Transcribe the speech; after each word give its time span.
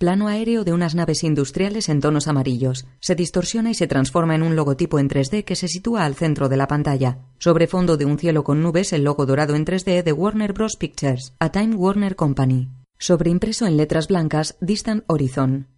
Plano 0.00 0.28
aéreo 0.28 0.64
de 0.64 0.72
unas 0.72 0.94
naves 0.94 1.22
industriales 1.24 1.90
en 1.90 2.00
tonos 2.00 2.26
amarillos. 2.26 2.86
Se 3.00 3.14
distorsiona 3.14 3.70
y 3.70 3.74
se 3.74 3.86
transforma 3.86 4.34
en 4.34 4.42
un 4.42 4.56
logotipo 4.56 4.98
en 4.98 5.10
3D 5.10 5.44
que 5.44 5.56
se 5.56 5.68
sitúa 5.68 6.06
al 6.06 6.14
centro 6.14 6.48
de 6.48 6.56
la 6.56 6.66
pantalla. 6.66 7.18
Sobre 7.38 7.66
fondo 7.66 7.98
de 7.98 8.06
un 8.06 8.18
cielo 8.18 8.42
con 8.42 8.62
nubes, 8.62 8.94
el 8.94 9.04
logo 9.04 9.26
dorado 9.26 9.54
en 9.56 9.66
3D 9.66 10.02
de 10.02 10.12
Warner 10.14 10.54
Bros. 10.54 10.76
Pictures, 10.76 11.34
a 11.38 11.52
Time 11.52 11.74
Warner 11.76 12.16
Company. 12.16 12.70
Sobreimpreso 12.96 13.66
en 13.66 13.76
letras 13.76 14.08
blancas, 14.08 14.56
Distant 14.62 15.04
Horizon. 15.06 15.68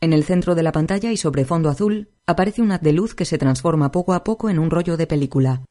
En 0.00 0.12
el 0.14 0.24
centro 0.24 0.56
de 0.56 0.64
la 0.64 0.72
pantalla 0.72 1.12
y 1.12 1.16
sobre 1.16 1.44
fondo 1.44 1.68
azul, 1.68 2.08
aparece 2.26 2.62
un 2.62 2.72
haz 2.72 2.80
de 2.80 2.92
luz 2.92 3.14
que 3.14 3.24
se 3.24 3.38
transforma 3.38 3.92
poco 3.92 4.14
a 4.14 4.24
poco 4.24 4.50
en 4.50 4.58
un 4.58 4.72
rollo 4.72 4.96
de 4.96 5.06
película. 5.06 5.62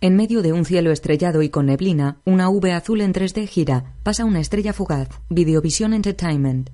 En 0.00 0.14
medio 0.14 0.42
de 0.42 0.52
un 0.52 0.64
cielo 0.64 0.92
estrellado 0.92 1.42
y 1.42 1.50
con 1.50 1.66
neblina, 1.66 2.20
una 2.24 2.48
V 2.48 2.72
azul 2.72 3.00
en 3.00 3.12
3D 3.12 3.48
gira. 3.48 3.96
Pasa 4.04 4.24
una 4.24 4.38
estrella 4.38 4.72
fugaz. 4.72 5.08
Videovision 5.28 5.92
Entertainment. 5.92 6.70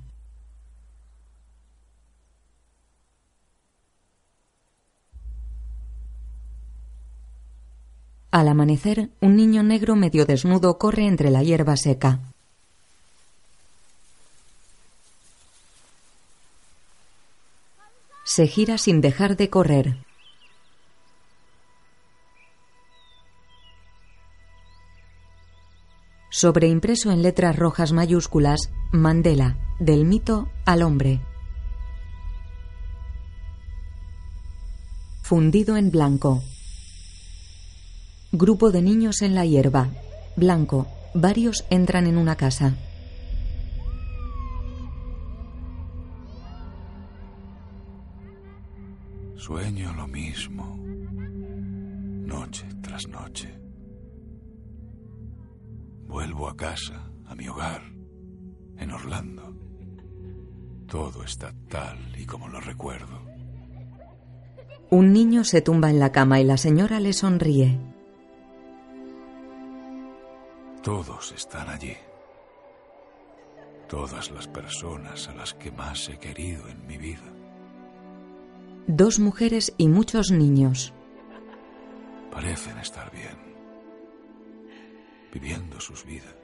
Al 8.30 8.48
amanecer, 8.48 9.10
un 9.22 9.36
niño 9.36 9.62
negro 9.62 9.96
medio 9.96 10.26
desnudo 10.26 10.76
corre 10.76 11.06
entre 11.06 11.30
la 11.30 11.42
hierba 11.42 11.78
seca. 11.78 12.20
Se 18.24 18.46
gira 18.48 18.76
sin 18.76 19.00
dejar 19.00 19.38
de 19.38 19.48
correr. 19.48 20.03
Sobreimpreso 26.36 27.12
en 27.12 27.22
letras 27.22 27.54
rojas 27.54 27.92
mayúsculas, 27.92 28.72
Mandela, 28.90 29.56
del 29.78 30.04
mito 30.04 30.48
al 30.64 30.82
hombre. 30.82 31.20
Fundido 35.22 35.76
en 35.76 35.92
blanco. 35.92 36.42
Grupo 38.32 38.72
de 38.72 38.82
niños 38.82 39.22
en 39.22 39.36
la 39.36 39.46
hierba. 39.46 39.90
Blanco. 40.34 40.88
Varios 41.14 41.64
entran 41.70 42.08
en 42.08 42.18
una 42.18 42.34
casa. 42.34 42.74
Sueño 49.36 49.92
Vuelvo 56.14 56.48
a 56.48 56.56
casa, 56.56 57.10
a 57.26 57.34
mi 57.34 57.48
hogar, 57.48 57.82
en 58.76 58.92
Orlando. 58.92 59.52
Todo 60.86 61.24
está 61.24 61.52
tal 61.68 61.98
y 62.16 62.24
como 62.24 62.46
lo 62.46 62.60
recuerdo. 62.60 63.20
Un 64.90 65.12
niño 65.12 65.42
se 65.42 65.60
tumba 65.60 65.90
en 65.90 65.98
la 65.98 66.12
cama 66.12 66.40
y 66.40 66.44
la 66.44 66.56
señora 66.56 67.00
le 67.00 67.12
sonríe. 67.14 67.80
Todos 70.84 71.32
están 71.32 71.68
allí. 71.68 71.96
Todas 73.88 74.30
las 74.30 74.46
personas 74.46 75.28
a 75.28 75.34
las 75.34 75.52
que 75.54 75.72
más 75.72 76.08
he 76.08 76.16
querido 76.18 76.68
en 76.68 76.86
mi 76.86 76.96
vida. 76.96 77.26
Dos 78.86 79.18
mujeres 79.18 79.74
y 79.78 79.88
muchos 79.88 80.30
niños. 80.30 80.94
Parecen 82.30 82.78
estar 82.78 83.10
bien, 83.10 83.43
viviendo 85.34 85.80
sus 85.80 86.06
vidas. 86.06 86.34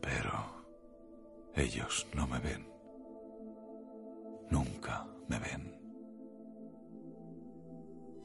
Pero 0.00 0.32
ellos 1.54 2.06
no 2.14 2.26
me 2.28 2.38
ven. 2.38 2.66
Nunca 4.50 5.06
me 5.28 5.38
ven. 5.38 5.72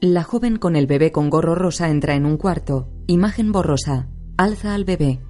La 0.00 0.22
joven 0.22 0.58
con 0.58 0.76
el 0.76 0.86
bebé 0.86 1.10
con 1.10 1.28
gorro 1.28 1.56
rosa 1.56 1.88
entra 1.88 2.14
en 2.14 2.24
un 2.24 2.36
cuarto. 2.36 2.88
Imagen 3.08 3.50
borrosa. 3.50 4.08
Alza 4.36 4.74
al 4.74 4.84
bebé. 4.84 5.20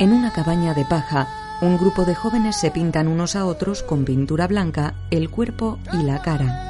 En 0.00 0.12
una 0.12 0.32
cabaña 0.32 0.74
de 0.74 0.84
paja, 0.84 1.41
un 1.62 1.78
grupo 1.78 2.04
de 2.04 2.14
jóvenes 2.16 2.56
se 2.56 2.72
pintan 2.72 3.06
unos 3.06 3.36
a 3.36 3.46
otros 3.46 3.84
con 3.84 4.04
pintura 4.04 4.48
blanca 4.48 4.94
el 5.10 5.30
cuerpo 5.30 5.78
y 5.92 6.02
la 6.02 6.20
cara. 6.20 6.68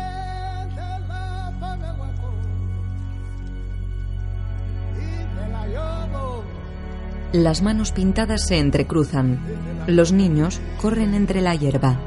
Las 7.32 7.62
manos 7.62 7.92
pintadas 7.92 8.46
se 8.46 8.58
entrecruzan. 8.58 9.40
Los 9.86 10.12
niños 10.12 10.60
corren 10.80 11.14
entre 11.14 11.40
la 11.40 11.54
hierba. 11.54 11.98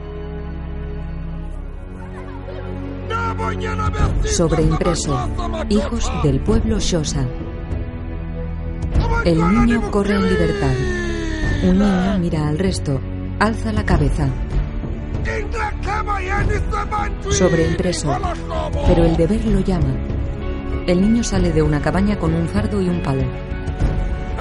Sobreimpreso. 4.25 5.27
Hijos 5.69 6.11
del 6.23 6.39
pueblo 6.39 6.79
Shosa. 6.79 7.25
El 9.25 9.39
niño 9.39 9.89
corre 9.89 10.13
en 10.13 10.29
libertad. 10.29 11.04
Un 11.63 11.79
niño 11.79 12.17
mira 12.19 12.47
al 12.47 12.59
resto. 12.59 12.99
Alza 13.39 13.71
la 13.71 13.85
cabeza. 13.85 14.27
Sobreimpreso. 17.29 18.17
Pero 18.87 19.05
el 19.05 19.17
deber 19.17 19.45
lo 19.45 19.59
llama. 19.59 19.93
El 20.87 21.01
niño 21.01 21.23
sale 21.23 21.51
de 21.51 21.61
una 21.61 21.81
cabaña 21.81 22.17
con 22.17 22.33
un 22.33 22.47
fardo 22.47 22.81
y 22.81 22.89
un 22.89 23.01
palo. 23.01 23.23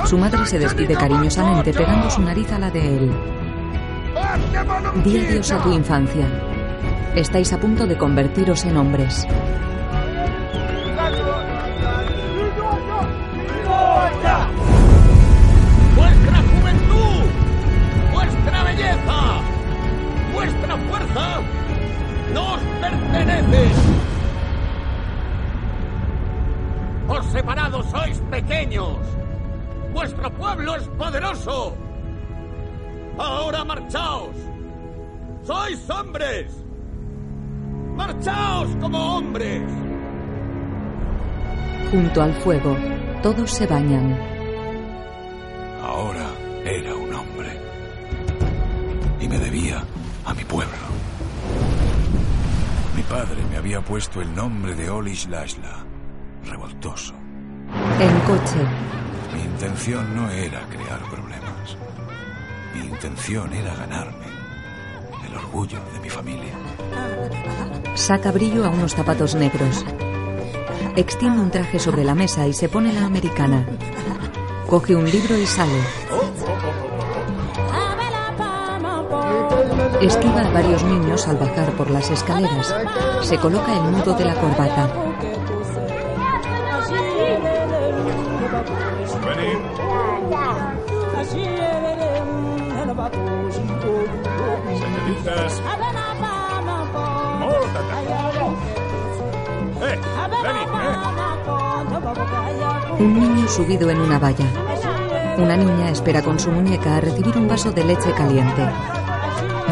Su 0.04 0.18
madre 0.18 0.44
se 0.46 0.58
despide 0.58 0.94
cariñosamente 0.94 1.72
pegando 1.72 2.10
su 2.10 2.20
nariz 2.20 2.52
a 2.52 2.58
la 2.58 2.70
de 2.70 2.96
él. 2.96 3.12
Di 5.04 5.18
adiós 5.18 5.52
a 5.52 5.62
tu 5.62 5.72
infancia. 5.72 6.26
Estáis 7.14 7.52
a 7.52 7.60
punto 7.60 7.86
de 7.86 7.96
convertiros 7.96 8.64
en 8.64 8.76
hombres. 8.76 9.26
Pertenece! 23.24 23.94
Por 27.06 27.24
separado 27.24 27.82
sois 27.84 28.18
pequeños. 28.30 28.98
Vuestro 29.92 30.30
pueblo 30.30 30.76
es 30.76 30.88
poderoso. 30.88 31.76
Ahora 33.18 33.64
marchaos. 33.64 34.34
Sois 35.42 35.90
hombres. 35.90 36.64
Marchaos 37.94 38.68
como 38.80 39.16
hombres. 39.16 39.62
Junto 41.90 42.22
al 42.22 42.34
fuego, 42.34 42.76
todos 43.22 43.50
se 43.50 43.66
bañan. 43.66 44.18
Ahora 45.82 46.26
era 46.64 46.94
un 46.96 47.14
hombre. 47.14 47.60
Y 49.20 49.28
me 49.28 49.38
debía 49.38 49.84
a 50.24 50.34
mi 50.34 50.42
pueblo. 50.44 50.93
Mi 53.04 53.10
padre 53.10 53.44
me 53.50 53.56
había 53.58 53.80
puesto 53.82 54.22
el 54.22 54.34
nombre 54.34 54.74
de 54.74 54.88
Olish 54.88 55.28
Lashla, 55.28 55.84
revoltoso. 56.46 57.12
En 58.00 58.20
coche, 58.20 58.66
Mi 59.34 59.42
intención 59.42 60.14
no 60.16 60.30
era 60.30 60.66
crear 60.68 61.00
problemas. 61.10 61.76
Mi 62.74 62.86
intención 62.86 63.52
era 63.52 63.74
ganarme 63.74 64.24
el 65.28 65.36
orgullo 65.36 65.78
de 65.92 66.00
mi 66.00 66.08
familia. 66.08 66.54
saca 67.94 68.32
brillo 68.32 68.64
a 68.64 68.70
unos 68.70 68.94
zapatos 68.94 69.34
negros. 69.34 69.84
Extiende 70.96 71.40
un 71.40 71.50
traje 71.50 71.78
sobre 71.78 72.04
la 72.04 72.14
mesa 72.14 72.46
y 72.46 72.52
se 72.54 72.68
pone 72.68 72.92
la 72.92 73.04
americana. 73.04 73.66
Coge 74.66 74.94
un 74.96 75.04
libro 75.10 75.36
y 75.36 75.46
sale. 75.46 75.80
Esquiva 80.00 80.40
a 80.42 80.50
varios 80.50 80.82
niños 80.84 81.26
al 81.28 81.36
bajar 81.36 81.70
por 81.72 81.90
las 81.90 82.10
escaleras. 82.10 82.74
Se 83.22 83.38
coloca 83.38 83.72
el 83.72 83.92
nudo 83.92 84.14
de 84.14 84.24
la 84.24 84.34
corbata. 84.34 84.88
Señoritas. 94.78 95.62
¡Eh! 99.82 99.98
Un 102.98 103.20
niño 103.20 103.48
subido 103.48 103.90
en 103.90 104.00
una 104.00 104.18
valla. 104.18 104.46
Una 105.38 105.56
niña 105.56 105.90
espera 105.90 106.22
con 106.22 106.38
su 106.38 106.50
muñeca 106.50 106.96
a 106.96 107.00
recibir 107.00 107.36
un 107.36 107.48
vaso 107.48 107.72
de 107.72 107.84
leche 107.84 108.12
caliente. 108.12 108.68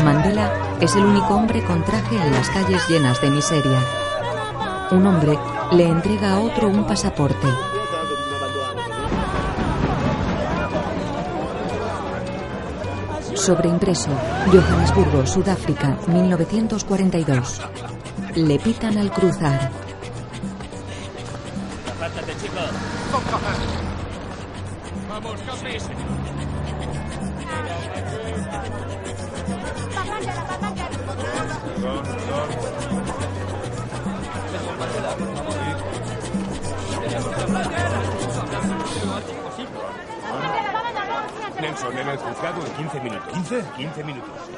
Mandela 0.05 0.50
es 0.81 0.97
el 0.97 1.05
único 1.05 1.35
hombre 1.35 1.62
con 1.62 1.85
traje 1.85 2.17
en 2.17 2.33
las 2.33 2.49
calles 2.50 2.89
llenas 2.89 3.21
de 3.21 3.31
miseria. 3.31 3.79
Un 4.91 5.06
hombre 5.06 5.39
le 5.71 5.85
entrega 5.85 6.33
a 6.33 6.41
otro 6.41 6.69
un 6.69 6.85
pasaporte. 6.85 7.47
Sobreimpreso, 13.35 14.11
Johannesburgo, 14.53 15.27
Sudáfrica, 15.27 15.97
1942. 16.09 17.61
Le 18.37 18.59
pitan 18.59 18.99
al 18.99 19.12
cruzar. 19.12 19.71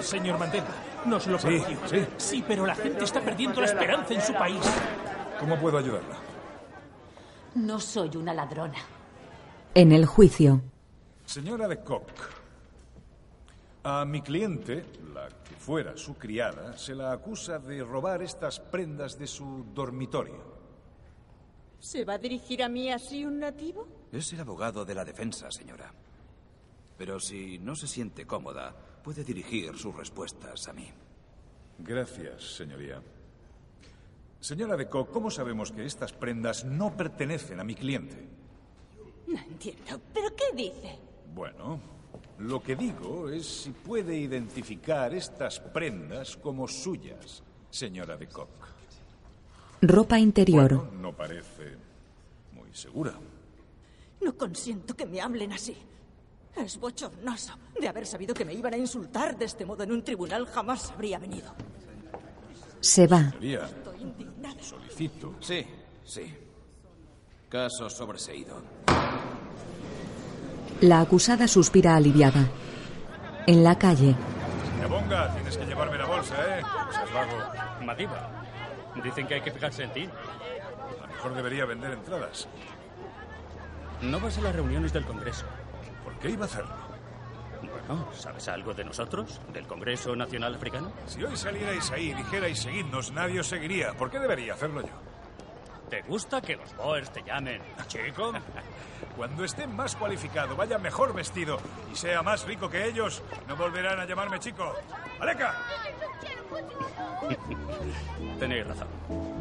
Señor 0.04 0.38
Mandela, 0.38 0.66
nos 1.06 1.26
lo 1.26 1.38
Sí, 1.38 1.62
sí. 1.86 2.06
Sí, 2.16 2.44
pero 2.46 2.66
la 2.66 2.74
gente 2.74 3.04
está 3.04 3.20
perdiendo 3.20 3.60
la 3.60 3.66
esperanza 3.66 4.14
en 4.14 4.20
su 4.20 4.32
país. 4.34 4.60
¿Cómo 5.40 5.58
puedo 5.58 5.78
ayudarla? 5.78 6.16
No 7.54 7.80
soy 7.80 8.16
una 8.16 8.34
ladrona. 8.34 8.78
En 9.74 9.92
el 9.92 10.06
juicio, 10.06 10.60
Señora 11.24 11.66
de 11.66 11.82
Koch, 11.82 12.04
a 13.82 14.04
mi 14.04 14.20
cliente, 14.20 14.84
la 15.12 15.28
que 15.28 15.54
fuera 15.56 15.96
su 15.96 16.14
criada, 16.16 16.76
se 16.76 16.94
la 16.94 17.12
acusa 17.12 17.58
de 17.58 17.82
robar 17.82 18.22
estas 18.22 18.60
prendas 18.60 19.18
de 19.18 19.26
su 19.26 19.66
dormitorio. 19.74 20.54
¿Se 21.80 22.04
va 22.04 22.14
a 22.14 22.18
dirigir 22.18 22.62
a 22.62 22.68
mí 22.68 22.90
así 22.90 23.24
un 23.24 23.40
nativo? 23.40 23.86
Es 24.12 24.32
el 24.32 24.40
abogado 24.40 24.84
de 24.84 24.94
la 24.94 25.04
defensa, 25.04 25.50
señora. 25.50 25.92
Pero 26.96 27.18
si 27.18 27.58
no 27.58 27.74
se 27.74 27.86
siente 27.86 28.26
cómoda, 28.26 28.74
puede 29.04 29.22
dirigir 29.22 29.76
sus 29.76 29.94
respuestas 29.94 30.66
a 30.66 30.72
mí. 30.72 30.90
Gracias, 31.78 32.56
señoría. 32.56 33.02
Señora 34.40 34.76
de 34.76 34.88
Koch, 34.88 35.10
¿cómo 35.10 35.30
sabemos 35.30 35.72
que 35.72 35.84
estas 35.84 36.12
prendas 36.12 36.64
no 36.64 36.96
pertenecen 36.96 37.60
a 37.60 37.64
mi 37.64 37.74
cliente? 37.74 38.16
No 39.26 39.38
entiendo. 39.38 40.00
¿Pero 40.12 40.28
qué 40.34 40.56
dice? 40.56 40.98
Bueno, 41.34 41.80
lo 42.38 42.62
que 42.62 42.76
digo 42.76 43.28
es 43.28 43.46
si 43.46 43.70
puede 43.70 44.16
identificar 44.16 45.14
estas 45.14 45.60
prendas 45.60 46.36
como 46.36 46.66
suyas, 46.66 47.42
señora 47.70 48.16
de 48.16 48.28
Koch. 48.28 48.48
ropa 49.82 50.18
interior. 50.18 50.74
Bueno, 50.74 50.92
no 51.00 51.12
parece 51.12 51.76
muy 52.52 52.72
segura. 52.72 53.14
No 54.22 54.36
consiento 54.36 54.94
que 54.96 55.04
me 55.04 55.20
hablen 55.20 55.52
así. 55.52 55.76
Es 56.56 56.78
bochornoso. 56.78 57.54
De 57.80 57.88
haber 57.88 58.06
sabido 58.06 58.34
que 58.34 58.44
me 58.44 58.54
iban 58.54 58.74
a 58.74 58.76
insultar 58.76 59.36
de 59.36 59.44
este 59.44 59.64
modo 59.66 59.82
en 59.82 59.92
un 59.92 60.02
tribunal, 60.04 60.46
jamás 60.46 60.90
habría 60.92 61.18
venido. 61.18 61.52
Se 62.80 63.06
va. 63.06 63.18
Señoría, 63.30 63.64
Estoy 63.64 64.00
indignada. 64.02 64.62
solicito. 64.62 65.34
Sí, 65.40 65.66
sí. 66.04 66.34
Caso 67.48 67.88
sobreseído. 67.90 68.62
La 70.80 71.00
acusada 71.00 71.48
suspira 71.48 71.96
aliviada. 71.96 72.48
En 73.46 73.62
la 73.64 73.78
calle, 73.78 74.14
Cabonga, 74.80 75.32
tienes 75.34 75.56
que 75.56 75.64
llevarme 75.66 75.96
la 75.98 76.06
bolsa, 76.06 76.34
¿eh? 76.58 76.62
Vago. 77.14 77.84
Madiba, 77.84 78.30
dicen 79.02 79.26
que 79.26 79.34
hay 79.34 79.40
que 79.42 79.50
fijarse 79.52 79.84
en 79.84 79.92
ti. 79.92 80.04
A 80.04 81.06
lo 81.06 81.08
mejor 81.08 81.34
debería 81.34 81.64
vender 81.64 81.92
entradas. 81.92 82.48
No 84.02 84.20
vas 84.20 84.36
a 84.38 84.42
las 84.42 84.54
reuniones 84.54 84.92
del 84.92 85.04
Congreso. 85.04 85.44
¿Por 86.04 86.14
qué 86.18 86.30
iba 86.30 86.42
a 86.42 86.46
hacerlo? 86.46 86.74
Bueno, 87.60 88.08
¿sabes 88.12 88.46
algo 88.48 88.74
de 88.74 88.84
nosotros? 88.84 89.40
¿Del 89.52 89.66
Congreso 89.66 90.14
Nacional 90.14 90.54
Africano? 90.54 90.92
Si 91.06 91.22
hoy 91.24 91.36
salierais 91.36 91.90
ahí 91.90 92.10
y 92.10 92.14
dijerais 92.14 92.58
seguidnos, 92.58 93.10
nadie 93.12 93.40
os 93.40 93.46
seguiría. 93.46 93.94
¿Por 93.94 94.10
qué 94.10 94.18
debería 94.18 94.54
hacerlo 94.54 94.82
yo? 94.82 94.92
¿Te 95.88 96.02
gusta 96.02 96.40
que 96.40 96.56
los 96.56 96.74
Boers 96.76 97.10
te 97.10 97.22
llamen 97.22 97.62
chico? 97.86 98.32
Cuando 99.16 99.44
esté 99.44 99.66
más 99.66 99.94
cualificado, 99.96 100.56
vaya 100.56 100.78
mejor 100.78 101.14
vestido 101.14 101.58
y 101.92 101.96
sea 101.96 102.22
más 102.22 102.44
rico 102.44 102.68
que 102.68 102.86
ellos, 102.86 103.22
no 103.46 103.56
volverán 103.56 104.00
a 104.00 104.04
llamarme 104.04 104.38
chico. 104.40 104.74
¡Aleca! 105.20 105.54
Tenéis 108.38 108.66
razón. 108.66 109.33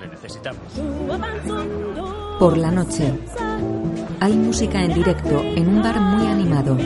Le 0.00 0.08
necesitamos. 0.08 0.60
por 2.38 2.56
la 2.56 2.70
noche, 2.70 3.12
hay 4.20 4.32
música 4.36 4.82
en 4.82 4.94
directo 4.94 5.40
en 5.40 5.68
un 5.68 5.82
bar 5.82 6.00
muy 6.00 6.26
animado. 6.26 6.76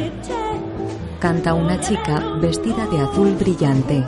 Canta 1.21 1.55
una 1.55 1.81
chica 1.81 2.21
vestida 2.41 2.87
de 2.87 3.01
azul 3.01 3.35
brillante. 3.35 4.05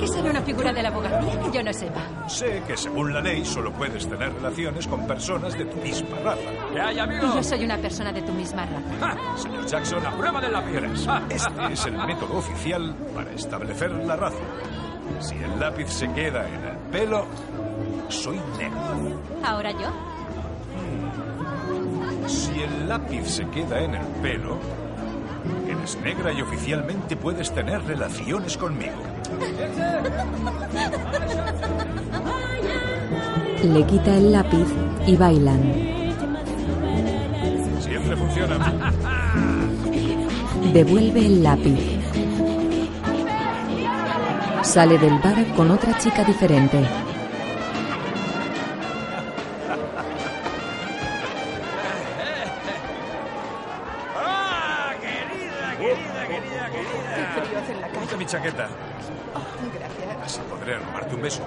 ¿Qué 0.00 0.06
será 0.08 0.30
una 0.30 0.42
figura 0.42 0.72
de 0.72 0.82
la 0.82 0.88
abogacía 0.88 1.40
que 1.40 1.50
yo 1.52 1.62
no 1.62 1.72
sepa? 1.72 2.28
Sé 2.28 2.62
que 2.66 2.76
según 2.76 3.12
la 3.12 3.20
ley 3.20 3.44
solo 3.44 3.72
puedes 3.72 4.08
tener 4.08 4.32
relaciones 4.34 4.86
con 4.86 5.06
personas 5.06 5.56
de 5.56 5.64
tu 5.66 5.76
misma 5.78 6.16
raza. 6.24 6.40
¿Qué 6.72 6.80
hay, 6.80 6.96
Y 6.98 7.20
yo 7.34 7.42
soy 7.42 7.64
una 7.64 7.78
persona 7.78 8.12
de 8.12 8.22
tu 8.22 8.32
misma 8.32 8.66
raza. 8.66 9.36
Señor 9.36 9.66
Jackson, 9.66 10.02
La 10.02 10.16
prueba 10.16 10.40
del 10.40 10.52
lápiz. 10.52 11.06
Ah, 11.08 11.22
Este 11.28 11.72
es 11.72 11.86
el 11.86 11.96
método 11.96 12.38
oficial 12.38 12.94
para 13.14 13.30
establecer 13.32 13.90
la 13.92 14.16
raza. 14.16 14.36
Si 15.20 15.34
el 15.34 15.58
lápiz 15.58 15.88
se 15.88 16.08
queda 16.12 16.48
en 16.48 16.64
el 16.64 16.76
pelo, 16.92 17.26
soy 18.08 18.40
negro. 18.58 19.20
Ahora 19.44 19.72
yo. 19.72 19.90
Si 22.28 22.60
el 22.60 22.88
lápiz 22.88 23.26
se 23.26 23.46
queda 23.48 23.80
en 23.80 23.94
el 23.94 24.06
pelo, 24.22 24.58
eres 25.66 25.98
negra 26.02 26.32
y 26.32 26.42
oficialmente 26.42 27.16
puedes 27.16 27.52
tener 27.52 27.82
relaciones 27.84 28.56
conmigo. 28.56 29.02
Le 33.64 33.86
quita 33.86 34.14
el 34.14 34.32
lápiz 34.32 34.66
y 35.06 35.16
bailan. 35.16 35.60
Siempre 37.80 38.16
funciona. 38.16 38.92
Devuelve 40.72 41.26
el 41.26 41.42
lápiz. 41.42 41.97
Sale 44.68 44.98
del 44.98 45.18
bar 45.18 45.46
con 45.56 45.70
otra 45.70 45.96
chica 45.96 46.22
diferente. 46.22 46.86
¡Ah, 54.14 54.92
querida, 55.00 55.74
querida, 55.78 56.26
querida, 56.28 56.70
querida! 56.70 57.44
Frío 57.46 57.58
hace 57.58 57.72
en 57.72 57.80
la 57.80 57.86
calle. 57.86 57.98
Ponte 57.98 58.16
mi 58.18 58.26
chaqueta. 58.26 58.68
Gracias. 59.72 60.22
Así 60.22 60.40
podré 60.50 60.78
robarte 60.78 61.14
un 61.14 61.22
beso. 61.22 61.42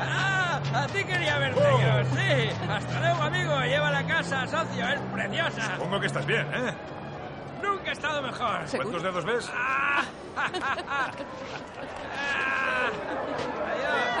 ¡Ah! 0.00 0.60
A 0.72 0.86
ti 0.86 1.02
quería 1.04 1.38
verte 1.38 1.60
yo, 1.60 2.16
sí. 2.16 2.50
Hasta 2.70 3.00
luego, 3.00 3.22
amigo. 3.22 3.60
Lleva 3.64 3.90
la 3.90 4.06
casa, 4.06 4.46
socio. 4.46 4.88
Es 4.88 5.00
preciosa. 5.12 5.74
Supongo 5.74 5.98
que 5.98 6.06
estás 6.06 6.24
bien, 6.24 6.46
¿eh? 6.54 6.72
Nunca 7.60 7.90
he 7.90 7.92
estado 7.92 8.22
mejor. 8.22 8.60
¿Cuántos 8.70 9.02
dedos 9.02 9.24
ves? 9.24 9.50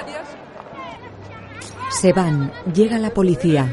Adiós. 0.00 0.26
Se 1.90 2.12
van. 2.12 2.52
Llega 2.74 2.98
la 2.98 3.10
policía. 3.10 3.68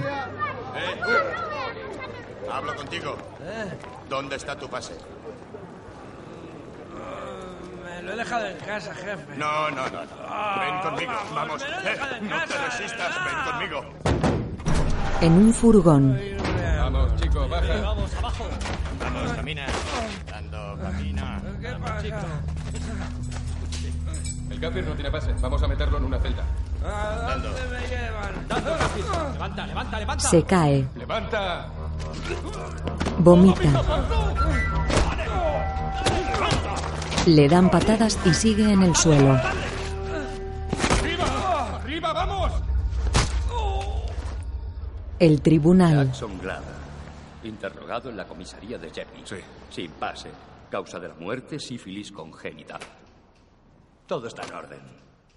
Hablo 2.51 2.75
contigo. 2.75 3.15
¿Dónde 4.09 4.35
está 4.35 4.55
tu 4.57 4.67
pase? 4.69 4.93
Me 7.83 8.01
lo 8.03 8.13
he 8.13 8.15
dejado 8.17 8.45
en 8.47 8.57
casa, 8.57 8.93
jefe. 8.93 9.17
No, 9.37 9.69
no, 9.71 9.89
no. 9.89 10.01
no. 10.01 10.59
Ven 10.59 10.79
conmigo. 10.81 11.11
vamos, 11.33 11.35
Vamos. 11.35 11.61
me 11.63 11.69
lo 11.69 11.75
he 11.77 11.79
Eh, 11.79 11.83
dejado 11.93 12.15
en 12.15 12.29
no 12.29 12.45
te 12.45 12.57
resistas. 12.57 13.15
Ven 13.25 13.51
conmigo. 13.51 13.85
En 15.21 15.33
un 15.33 15.53
furgón. 15.53 16.19
Vamos, 16.79 17.15
chicos, 17.21 17.49
baja. 17.49 17.81
Vamos, 17.81 18.15
abajo. 18.15 18.45
Vamos, 18.99 19.31
camina. 19.33 19.65
Ando, 20.35 20.77
camina. 20.81 21.40
El 24.49 24.59
Gaffer 24.59 24.85
no 24.85 24.93
tiene 24.93 25.11
pase. 25.11 25.33
Vamos 25.41 25.63
a 25.63 25.67
meterlo 25.67 25.97
en 25.97 26.05
una 26.05 26.19
celda. 26.19 26.43
¿A 26.83 27.35
dónde 27.35 27.61
me 27.67 27.87
llevan? 27.87 28.47
Levanta, 29.33 29.67
levanta, 29.67 29.99
levanta. 29.99 30.29
Se 30.29 30.43
cae. 30.43 30.87
Levanta. 30.95 31.67
Vomita. 33.19 33.83
Le 37.27 37.47
dan 37.47 37.69
patadas 37.69 38.17
y 38.25 38.33
sigue 38.33 38.71
en 38.71 38.81
el 38.81 38.95
suelo. 38.95 39.39
¡Arriba! 40.99 41.75
¡Arriba, 41.75 42.13
vamos! 42.13 42.51
El 45.19 45.41
tribunal. 45.41 46.07
Jackson 46.07 46.39
Glada, 46.39 46.63
Interrogado 47.43 48.09
en 48.09 48.17
la 48.17 48.25
comisaría 48.25 48.79
de. 48.79 48.91
Sí. 48.91 49.35
Sin 49.69 49.91
pase. 49.91 50.31
Causa 50.71 50.99
de 51.01 51.09
la 51.09 51.15
muerte, 51.15 51.59
sífilis 51.59 52.13
congénita. 52.13 52.79
Todo 54.07 54.27
está 54.27 54.43
en 54.43 54.53
orden. 54.53 54.79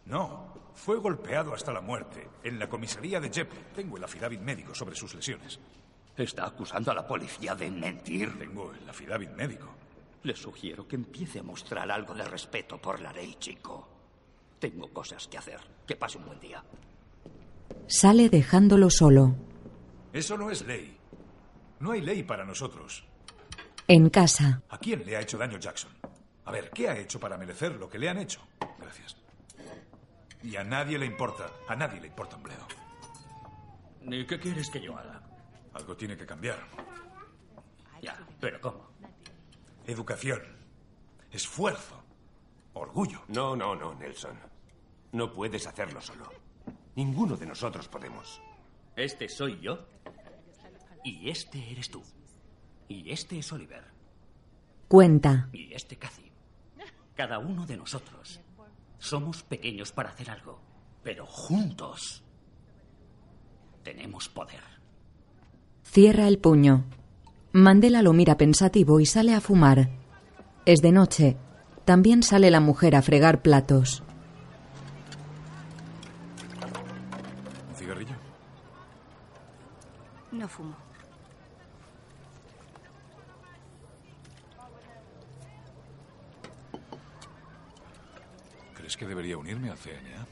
No, 0.07 0.71
fue 0.75 0.97
golpeado 0.99 1.53
hasta 1.53 1.73
la 1.73 1.81
muerte 1.81 2.29
en 2.45 2.57
la 2.57 2.69
comisaría 2.69 3.19
de 3.19 3.33
Jeppe. 3.33 3.57
Tengo 3.75 3.97
el 3.97 4.05
affidavit 4.05 4.41
médico 4.41 4.77
sobre 4.77 4.95
sus 4.95 5.13
lesiones. 5.13 5.59
Está 6.17 6.47
acusando 6.47 6.93
a 6.93 6.95
la 6.95 7.05
policía 7.05 7.57
de 7.57 7.69
mentir. 7.69 8.39
Tengo 8.39 8.73
el 8.73 8.89
affidavit 8.89 9.31
médico. 9.31 9.75
Le 10.23 10.37
sugiero 10.37 10.87
que 10.87 10.95
empiece 10.95 11.41
a 11.41 11.43
mostrar 11.43 11.91
algo 11.91 12.15
de 12.15 12.25
respeto 12.25 12.79
por 12.79 13.01
la 13.01 13.13
ley, 13.13 13.35
chico. 13.41 13.89
Tengo 14.61 14.87
cosas 14.93 15.27
que 15.27 15.39
hacer. 15.39 15.59
Que 15.85 15.97
pase 15.97 16.19
un 16.19 16.27
buen 16.27 16.39
día. 16.39 16.63
Sale 17.89 18.29
dejándolo 18.29 18.89
solo. 18.89 19.35
Eso 20.13 20.39
no 20.39 20.53
es 20.53 20.65
ley. 20.65 20.97
No 21.81 21.91
hay 21.91 22.03
ley 22.03 22.23
para 22.23 22.45
nosotros. 22.45 23.05
En 23.87 24.09
casa. 24.09 24.63
¿A 24.71 24.79
quién 24.79 25.05
le 25.05 25.17
ha 25.17 25.21
hecho 25.21 25.37
daño 25.37 25.59
Jackson? 25.59 25.91
A 26.47 26.51
ver, 26.51 26.71
¿qué 26.71 26.89
ha 26.89 26.97
hecho 26.97 27.21
para 27.21 27.37
merecer 27.37 27.73
lo 27.75 27.89
que 27.89 27.99
le 27.99 28.09
han 28.09 28.19
hecho? 28.19 28.41
Gracias. 28.79 29.17
Y 30.43 30.57
a 30.57 30.65
nadie 30.65 30.99
le 30.99 31.07
importa. 31.07 31.51
A 31.69 31.77
nadie 31.77 32.01
le 32.01 32.07
importa 32.07 32.37
un 32.37 32.43
bledo. 32.43 32.67
¿Y 34.03 34.27
qué 34.27 34.39
quieres 34.39 34.71
que 34.71 34.81
yo 34.81 34.97
haga? 34.97 35.23
Algo 35.75 35.97
tiene 35.97 36.17
que 36.17 36.27
cambiar. 36.27 36.59
Ya, 38.03 38.19
pero 38.41 38.61
¿cómo? 38.61 38.91
Educación. 39.87 40.43
Esfuerzo. 41.31 42.03
Orgullo. 42.75 43.23
No, 43.29 43.55
no, 43.55 43.75
no, 43.75 43.95
Nelson. 43.95 44.39
No 45.13 45.33
puedes 45.33 45.67
hacerlo 45.67 46.01
solo. 46.01 46.31
Ninguno 46.97 47.37
de 47.37 47.47
nosotros 47.47 47.89
podemos. 47.89 48.41
Este 48.97 49.29
soy 49.29 49.61
yo. 49.61 49.87
Y 51.03 51.29
este 51.29 51.71
eres 51.71 51.91
tú. 51.91 52.03
Y 52.89 53.11
este 53.11 53.39
es 53.39 53.53
Oliver. 53.53 53.85
Cuenta. 54.89 55.49
Y 55.53 55.73
este 55.73 55.97
Cathy. 55.97 56.31
Cada 57.15 57.39
uno 57.39 57.67
de 57.67 57.77
nosotros. 57.77 58.41
Somos 58.99 59.43
pequeños 59.43 59.93
para 59.93 60.11
hacer 60.11 60.31
algo. 60.31 60.61
Pero 61.03 61.27
juntos. 61.27 62.23
Tenemos 63.83 64.29
poder. 64.29 64.63
Cierra 65.83 66.27
el 66.27 66.39
puño. 66.39 66.85
Mandela 67.53 68.03
lo 68.03 68.13
mira 68.13 68.37
pensativo 68.37 68.99
y 69.01 69.07
sale 69.07 69.35
a 69.35 69.41
fumar. 69.41 69.91
Es 70.67 70.81
de 70.81 70.93
noche. 70.93 71.37
También 71.85 72.23
sale 72.23 72.51
la 72.51 72.61
mujer 72.61 72.97
a 72.97 73.03
fregar 73.03 73.43
platos. 73.43 74.03
¿Un 77.69 77.77
cigarrillo? 77.77 78.17
No 80.33 80.49
fumo. 80.49 80.84
¿Crees 88.95 89.09
que 89.09 89.09
debería 89.09 89.37
unirme 89.37 89.71
al 89.71 89.77
CNA? 89.77 90.25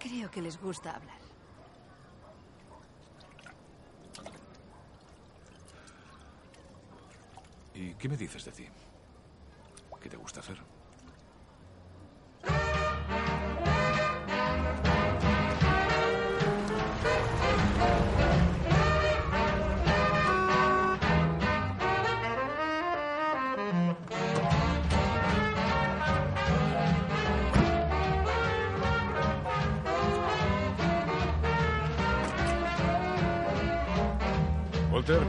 Creo 0.00 0.28
que 0.28 0.42
les 0.42 0.60
gusta 0.60 0.96
hablar. 0.96 1.18
¿Y 7.74 7.94
qué 7.94 8.08
me 8.08 8.16
dices 8.16 8.44
de 8.44 8.50
ti? 8.50 8.66
¿Qué 10.02 10.08
te 10.08 10.16
gusta 10.16 10.40
hacer? 10.40 10.58
Walter. 35.04 35.20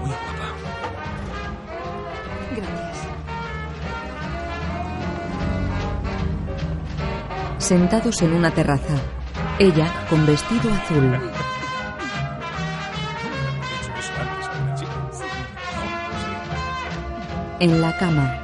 Muy 0.00 0.10
guapa. 0.10 0.48
Gracias. 2.56 3.06
Sentados 7.58 8.22
en 8.22 8.32
una 8.32 8.50
terraza. 8.50 8.94
Ella 9.58 9.92
con 10.08 10.24
vestido 10.26 10.72
azul. 10.72 11.20
En 17.60 17.80
la 17.80 17.96
cama. 17.98 18.40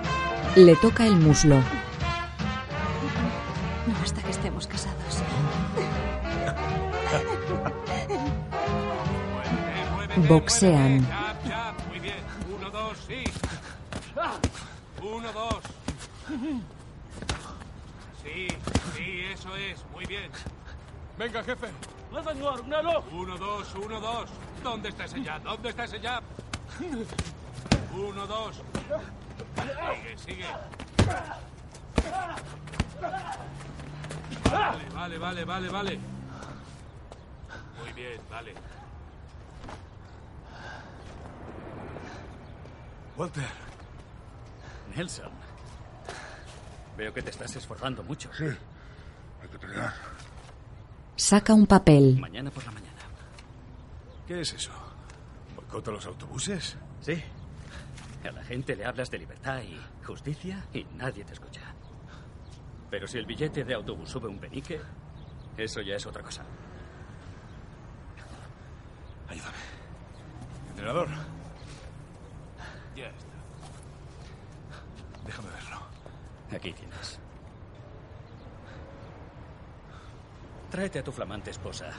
Le 0.56 0.76
toca 0.76 1.06
el 1.06 1.16
muslo. 1.16 1.79
Boxean. 10.30 11.04
Muy 11.88 11.98
bien. 11.98 12.14
Uno, 12.56 12.70
dos, 12.70 12.96
sí. 13.08 13.24
Uno, 15.02 15.32
dos. 15.32 15.60
Sí, 18.22 18.46
sí, 18.94 19.22
eso 19.32 19.56
es. 19.56 19.84
Muy 19.92 20.06
bien. 20.06 20.30
Venga, 21.18 21.42
jefe. 21.42 21.66
Uno, 22.12 22.22
dos, 23.38 23.74
uno, 23.74 24.00
dos. 24.00 24.30
¿Dónde 24.62 24.90
está 24.90 25.06
ese 25.06 25.20
jab? 25.24 25.42
¿Dónde 25.42 25.70
está 25.70 25.84
ese 25.84 25.98
jab? 25.98 26.22
Uno, 27.92 28.24
dos. 28.28 28.62
Sigue, 29.56 30.18
sigue. 30.18 30.46
Vale, 34.48 34.84
vale, 34.94 35.18
vale, 35.18 35.44
vale, 35.44 35.68
vale. 35.70 35.98
Muy 37.82 37.92
bien, 37.94 38.20
vale. 38.30 38.54
Walter. 43.20 43.44
Nelson. 44.96 45.30
Veo 46.96 47.12
que 47.12 47.20
te 47.20 47.28
estás 47.28 47.54
esforzando 47.54 48.02
mucho. 48.02 48.30
Sí. 48.32 48.46
Hay 48.46 49.48
que 49.52 49.58
pelear. 49.58 49.92
Saca 51.16 51.52
un 51.52 51.66
papel. 51.66 52.18
Mañana 52.18 52.50
por 52.50 52.64
la 52.64 52.70
mañana. 52.70 52.96
¿Qué 54.26 54.40
es 54.40 54.54
eso? 54.54 54.70
¿Boicota 55.54 55.90
los 55.90 56.06
autobuses? 56.06 56.78
Sí. 57.02 57.22
A 58.24 58.32
la 58.32 58.42
gente 58.42 58.74
le 58.74 58.86
hablas 58.86 59.10
de 59.10 59.18
libertad 59.18 59.60
y 59.64 59.78
justicia 60.02 60.64
y 60.72 60.84
nadie 60.96 61.22
te 61.22 61.34
escucha. 61.34 61.74
Pero 62.90 63.06
si 63.06 63.18
el 63.18 63.26
billete 63.26 63.64
de 63.64 63.74
autobús 63.74 64.08
sube 64.08 64.28
un 64.28 64.38
penique, 64.38 64.80
eso 65.58 65.82
ya 65.82 65.96
es 65.96 66.06
otra 66.06 66.22
cosa. 66.22 66.42
Ayúdame. 69.28 69.58
Entrenador, 70.70 71.08
Ya 73.00 73.06
está. 73.06 73.32
déjame 75.24 75.48
verlo. 75.48 75.78
Aquí 76.52 76.72
tienes. 76.74 77.18
Tráete 80.70 80.98
a 80.98 81.04
tu 81.04 81.10
flamante 81.10 81.50
esposa. 81.50 81.90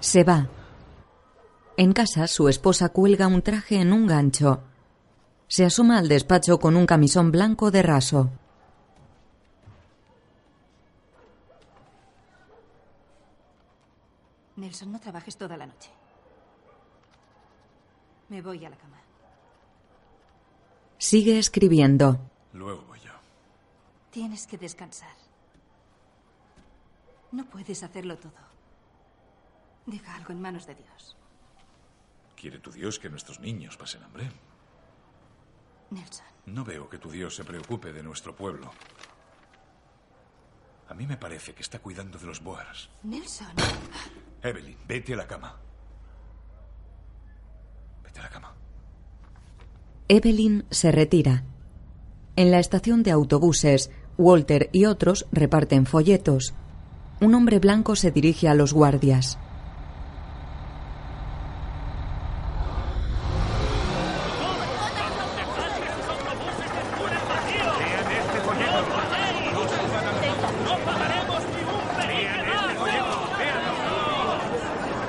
Se 0.00 0.24
va. 0.24 0.48
En 1.76 1.92
casa, 1.92 2.26
su 2.26 2.48
esposa 2.48 2.88
cuelga 2.88 3.26
un 3.26 3.42
traje 3.42 3.76
en 3.76 3.92
un 3.92 4.06
gancho. 4.06 4.62
Se 5.46 5.66
asoma 5.66 5.98
al 5.98 6.08
despacho 6.08 6.58
con 6.58 6.74
un 6.74 6.86
camisón 6.86 7.30
blanco 7.30 7.70
de 7.70 7.82
raso. 7.82 8.30
Nelson, 14.56 14.90
no 14.90 14.98
trabajes 14.98 15.36
toda 15.36 15.58
la 15.58 15.66
noche. 15.66 15.90
Me 18.30 18.40
voy 18.40 18.64
a 18.64 18.70
la 18.70 18.76
cama. 18.76 19.05
Sigue 20.98 21.38
escribiendo. 21.38 22.18
Luego 22.52 22.82
voy 22.82 23.00
yo. 23.00 23.12
Tienes 24.10 24.46
que 24.46 24.56
descansar. 24.58 25.14
No 27.32 27.44
puedes 27.46 27.82
hacerlo 27.82 28.16
todo. 28.18 28.32
Deja 29.86 30.14
algo 30.16 30.32
en 30.32 30.40
manos 30.40 30.66
de 30.66 30.74
Dios. 30.74 31.16
¿Quiere 32.34 32.58
tu 32.58 32.70
Dios 32.72 32.98
que 32.98 33.08
nuestros 33.10 33.40
niños 33.40 33.76
pasen 33.76 34.02
hambre? 34.02 34.30
Nelson, 35.90 36.26
No 36.46 36.64
veo 36.64 36.88
que 36.88 36.98
tu 36.98 37.10
Dios 37.10 37.34
se 37.36 37.44
preocupe 37.44 37.92
de 37.92 38.02
nuestro 38.02 38.34
pueblo. 38.34 38.72
A 40.88 40.94
mí 40.94 41.06
me 41.06 41.16
parece 41.16 41.54
que 41.54 41.62
está 41.62 41.78
cuidando 41.78 42.18
de 42.18 42.26
los 42.26 42.42
Boers. 42.42 42.90
Nelson. 43.04 43.52
Evelyn, 44.42 44.78
vete 44.86 45.14
a 45.14 45.16
la 45.16 45.26
cama. 45.26 45.56
Vete 48.02 48.20
a 48.20 48.22
la 48.24 48.28
cama. 48.30 48.55
Evelyn 50.08 50.64
se 50.70 50.92
retira. 50.92 51.42
En 52.36 52.50
la 52.52 52.60
estación 52.60 53.02
de 53.02 53.10
autobuses, 53.10 53.90
Walter 54.18 54.70
y 54.72 54.84
otros 54.84 55.26
reparten 55.32 55.84
folletos. 55.84 56.54
Un 57.20 57.34
hombre 57.34 57.58
blanco 57.58 57.96
se 57.96 58.10
dirige 58.12 58.48
a 58.48 58.54
los 58.54 58.72
guardias. 58.72 59.38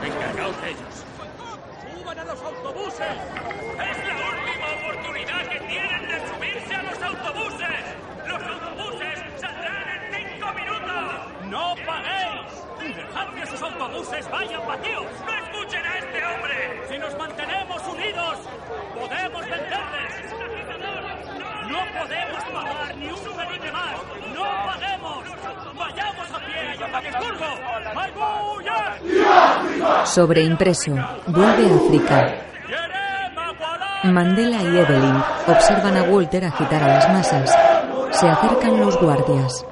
Encargaos 0.04 0.62
de 0.62 0.70
ellos. 0.70 1.06
¡Suban 1.98 2.20
a 2.20 2.24
los 2.24 2.42
autobuses! 2.42 3.18
¡Es 3.78 3.98
la 4.08 4.16
última 4.32 4.68
oportunidad 4.80 5.44
que 5.50 5.60
tienen 5.68 6.02
de 6.08 6.18
subirse 6.30 6.74
a 6.76 6.84
los 6.84 7.02
autobuses! 7.02 7.84
¡Los 8.28 8.42
autobuses 8.44 9.20
saldrán 9.42 9.88
en 9.90 10.02
cinco 10.16 10.48
minutos! 10.54 11.04
¡No 11.50 11.76
paguéis! 11.86 12.96
¡Dejad 12.96 13.28
que 13.36 13.46
sus 13.48 13.62
autobuses 13.62 14.32
vayan 14.32 14.68
vacíos! 14.68 15.06
¡No 15.26 15.34
escuchen 15.34 15.86
a 15.86 15.98
este 15.98 16.26
hombre! 16.26 16.56
¡Si 16.90 16.98
nos 16.98 17.18
mantenemos 17.18 17.82
unidos, 17.88 18.38
podemos 18.96 19.42
vencerles! 19.42 20.14
¡No 21.68 21.80
podemos 22.00 22.44
pagar 22.54 22.96
ni 22.98 23.08
un 23.10 23.20
penique 23.36 23.72
más! 23.72 23.96
¡No 24.34 24.44
paguemos! 24.44 25.24
¡Vayamos 25.78 26.32
a 26.32 26.40
pie 26.46 26.60
a 26.60 26.76
Johannesburgo! 26.78 27.50
¡Maybuya! 27.94 28.98
Sobreimpreso. 30.18 30.96
Vuelve 31.28 31.70
a 31.70 31.76
África. 31.76 32.36
Mandela 34.06 34.64
y 34.64 34.78
Evelyn 34.80 35.24
observan 35.46 35.96
a 35.96 36.04
Walter 36.10 36.44
agitar 36.44 36.82
a 36.82 36.88
las 36.88 37.10
masas. 37.10 37.56
Se 38.10 38.28
acercan 38.28 38.80
los 38.80 39.00
guardias. 39.00 39.64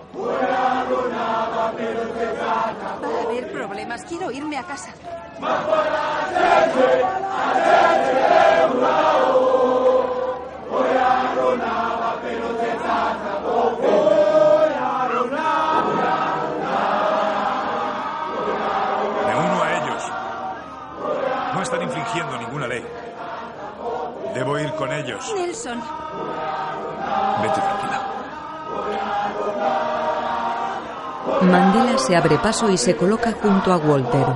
Se 32.05 32.15
abre 32.15 32.37
paso 32.37 32.69
y 32.69 32.77
se 32.77 32.95
coloca 32.95 33.33
junto 33.41 33.73
a 33.73 33.77
Walter. 33.77 34.27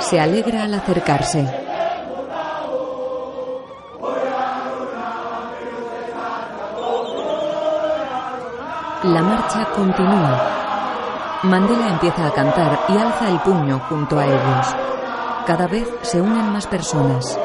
Se 0.00 0.18
alegra 0.18 0.64
al 0.64 0.72
acercarse. 0.72 1.42
La 9.02 9.22
marcha 9.22 9.66
continúa. 9.76 10.42
Mandela 11.42 11.88
empieza 11.88 12.26
a 12.26 12.30
cantar 12.30 12.78
y 12.88 12.96
alza 12.96 13.28
el 13.28 13.38
puño 13.40 13.80
junto 13.90 14.18
a 14.18 14.24
ellos. 14.24 14.76
Cada 15.46 15.66
vez 15.66 15.86
se 16.00 16.22
unen 16.22 16.54
más 16.54 16.66
personas. 16.66 17.38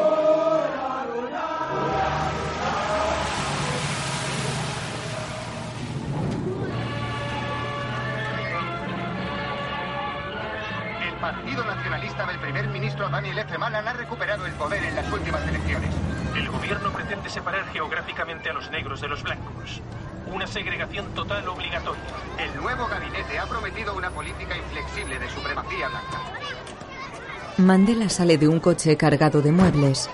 Mandela 27.60 28.08
sale 28.08 28.38
de 28.38 28.48
un 28.48 28.62
coche 28.62 28.96
cargado 28.96 29.42
de 29.42 29.52
muebles. 29.52 30.10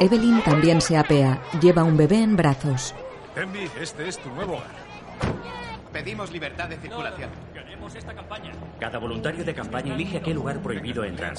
Evelyn 0.00 0.42
también 0.42 0.80
se 0.80 0.96
apea. 0.96 1.40
Lleva 1.60 1.84
un 1.84 1.96
bebé 1.96 2.20
en 2.20 2.34
brazos. 2.36 2.96
Envy, 3.36 3.70
este 3.80 4.08
es 4.08 4.18
tu 4.18 4.28
nuevo 4.30 4.54
hogar. 4.54 4.74
Pedimos 5.92 6.32
libertad 6.32 6.68
de 6.68 6.76
circulación. 6.78 7.30
Ganemos 7.54 7.94
esta 7.94 8.12
campaña. 8.12 8.50
Cada 8.80 8.98
voluntario 8.98 9.44
de 9.44 9.54
campaña 9.54 9.94
elige 9.94 10.18
a 10.18 10.22
qué 10.22 10.34
lugar 10.34 10.60
prohibido 10.60 11.04
entrar. 11.04 11.34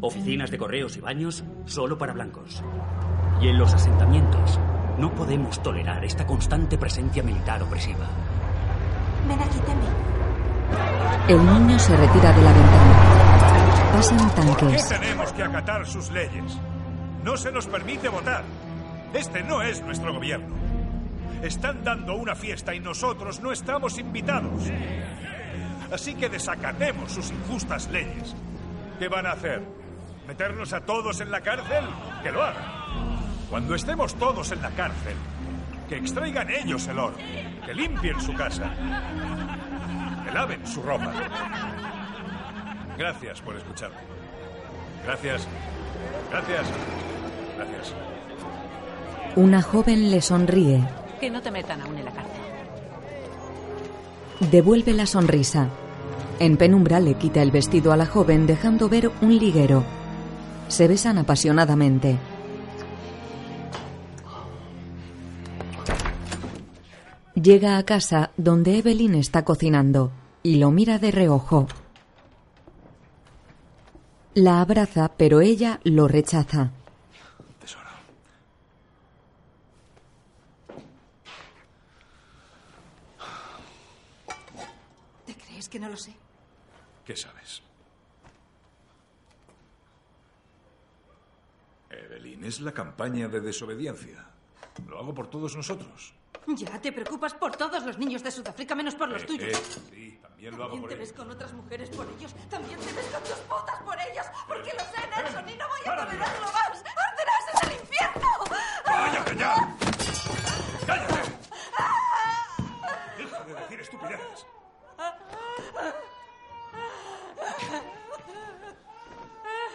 Oficinas 0.00 0.50
de 0.52 0.58
correos 0.58 0.96
y 0.96 1.00
baños 1.00 1.42
solo 1.64 1.98
para 1.98 2.12
blancos. 2.12 2.62
Y 3.40 3.48
en 3.48 3.58
los 3.58 3.74
asentamientos 3.74 4.60
no 4.96 5.12
podemos 5.12 5.60
tolerar 5.60 6.04
esta 6.04 6.24
constante 6.24 6.78
presencia 6.78 7.24
militar 7.24 7.62
opresiva. 7.64 8.06
Ven 9.26 9.40
aquí, 9.40 9.58
Temi. 9.58 9.86
El 11.28 11.44
niño 11.44 11.78
se 11.80 11.96
retira 11.96 12.32
de 12.32 12.42
la 12.42 12.52
ventana. 12.52 12.99
Pasan 13.92 14.34
tanques. 14.34 14.88
Tenemos 14.88 15.32
que 15.32 15.42
acatar 15.42 15.86
sus 15.86 16.10
leyes. 16.10 16.56
No 17.24 17.36
se 17.36 17.50
nos 17.50 17.66
permite 17.66 18.08
votar. 18.08 18.44
Este 19.12 19.42
no 19.42 19.62
es 19.62 19.82
nuestro 19.82 20.14
gobierno. 20.14 20.54
Están 21.42 21.82
dando 21.82 22.14
una 22.14 22.34
fiesta 22.34 22.74
y 22.74 22.80
nosotros 22.80 23.40
no 23.40 23.52
estamos 23.52 23.98
invitados. 23.98 24.62
Así 25.92 26.14
que 26.14 26.28
desacatemos 26.28 27.12
sus 27.12 27.30
injustas 27.30 27.88
leyes. 27.90 28.34
¿Qué 28.98 29.08
van 29.08 29.26
a 29.26 29.32
hacer? 29.32 29.62
¿Meternos 30.28 30.72
a 30.72 30.80
todos 30.82 31.20
en 31.20 31.30
la 31.30 31.40
cárcel? 31.40 31.84
Que 32.22 32.30
lo 32.30 32.42
hagan. 32.42 32.64
Cuando 33.50 33.74
estemos 33.74 34.14
todos 34.14 34.52
en 34.52 34.62
la 34.62 34.70
cárcel, 34.70 35.16
que 35.88 35.96
extraigan 35.96 36.48
ellos 36.50 36.86
el 36.86 36.98
oro, 37.00 37.16
que 37.66 37.74
limpien 37.74 38.20
su 38.20 38.32
casa, 38.34 38.70
que 40.24 40.30
laven 40.30 40.64
su 40.64 40.80
ropa. 40.82 41.12
Gracias 43.00 43.40
por 43.40 43.56
escucharme. 43.56 43.96
Gracias. 45.06 45.48
Gracias. 46.30 46.66
Gracias. 47.56 47.94
Una 49.36 49.62
joven 49.62 50.10
le 50.10 50.20
sonríe. 50.20 50.86
Que 51.18 51.30
no 51.30 51.40
te 51.40 51.50
metan 51.50 51.80
aún 51.80 51.96
en 51.96 52.04
la 52.04 52.10
cárcel. 52.10 52.34
Devuelve 54.50 54.92
la 54.92 55.06
sonrisa. 55.06 55.70
En 56.40 56.58
penumbra 56.58 57.00
le 57.00 57.14
quita 57.14 57.40
el 57.40 57.50
vestido 57.50 57.92
a 57.92 57.96
la 57.96 58.04
joven 58.04 58.46
dejando 58.46 58.90
ver 58.90 59.10
un 59.22 59.38
liguero. 59.38 59.82
Se 60.68 60.86
besan 60.86 61.16
apasionadamente. 61.16 62.18
Llega 67.34 67.78
a 67.78 67.82
casa 67.84 68.32
donde 68.36 68.76
Evelyn 68.76 69.14
está 69.14 69.46
cocinando 69.46 70.12
y 70.42 70.56
lo 70.56 70.70
mira 70.70 70.98
de 70.98 71.10
reojo. 71.12 71.66
La 74.34 74.60
abraza, 74.60 75.10
pero 75.16 75.40
ella 75.40 75.80
lo 75.84 76.08
rechaza. 76.08 76.70
¿Te 85.26 85.34
crees 85.34 85.68
que 85.68 85.78
no 85.78 85.88
lo 85.88 85.96
sé? 85.96 86.14
¿Qué 87.04 87.16
sabes? 87.16 87.62
Evelyn, 91.90 92.44
es 92.44 92.60
la 92.60 92.72
campaña 92.72 93.28
de 93.28 93.40
desobediencia. 93.40 94.24
Lo 94.88 94.98
hago 94.98 95.14
por 95.14 95.28
todos 95.28 95.56
nosotros. 95.56 96.14
Ya 96.46 96.80
te 96.80 96.92
preocupas 96.92 97.34
por 97.34 97.56
todos 97.56 97.84
los 97.84 97.98
niños 97.98 98.22
de 98.22 98.30
Sudáfrica 98.30 98.74
menos 98.74 98.94
por 98.94 99.08
los 99.08 99.22
Eh, 99.22 99.26
tuyos. 99.26 99.48
eh, 99.58 99.62
sí, 99.90 100.18
también 100.40 100.58
lo 100.58 100.64
hago 100.64 100.72
También 100.72 100.80
por 100.80 100.88
te 100.88 100.94
ellos. 100.96 101.08
ves 101.08 101.18
con 101.18 101.30
otras 101.30 101.52
mujeres 101.52 101.90
por 101.90 102.06
ellos. 102.16 102.34
También 102.48 102.80
te 102.80 102.92
ves 102.92 103.06
con 103.06 103.22
tus 103.22 103.32
putas 103.32 103.82
por 103.82 104.00
ellos. 104.00 104.26
Porque 104.48 104.72
lo 104.72 104.80
sé, 104.80 105.06
Nelson, 105.14 105.48
y 105.48 105.54
no 105.56 105.68
voy 105.68 105.80
a 105.84 105.96
tolerarlo 105.96 106.46
más. 106.46 106.84
¡Arderás 107.10 107.62
en 107.62 107.68
el 107.68 107.80
infierno! 107.80 108.28
¡Cállate 108.84 109.36
ya! 109.36 109.76
¡Cállate! 110.86 111.22
Deja 113.18 113.44
de 113.44 113.54
decir 113.54 113.80
estupideces. 113.80 114.46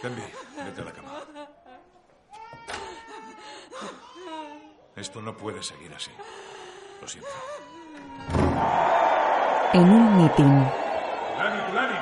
Candy, 0.02 0.22
vete 0.64 0.80
a 0.80 0.84
la 0.84 0.92
cama. 0.92 1.22
Esto 4.96 5.22
no 5.22 5.36
puede 5.36 5.62
seguir 5.62 5.94
así. 5.94 6.10
Lo 7.00 7.06
siento. 7.06 7.30
En 9.72 9.90
un 9.90 10.16
mitin. 10.16 10.64
Tulani, 11.36 11.60
Tulani. 11.68 11.98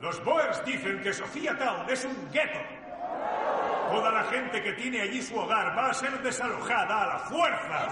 Los 0.00 0.24
Boers 0.24 0.64
dicen 0.64 1.00
que 1.02 1.12
Sofía 1.12 1.56
Town 1.56 1.86
es 1.88 2.04
un 2.04 2.30
gueto. 2.30 2.58
Toda 3.90 4.12
la 4.12 4.24
gente 4.24 4.62
que 4.62 4.72
tiene 4.74 5.00
allí 5.00 5.22
su 5.22 5.36
hogar 5.36 5.76
va 5.76 5.90
a 5.90 5.94
ser 5.94 6.22
desalojada 6.22 7.02
a 7.02 7.06
la 7.06 7.18
fuerza. 7.20 7.86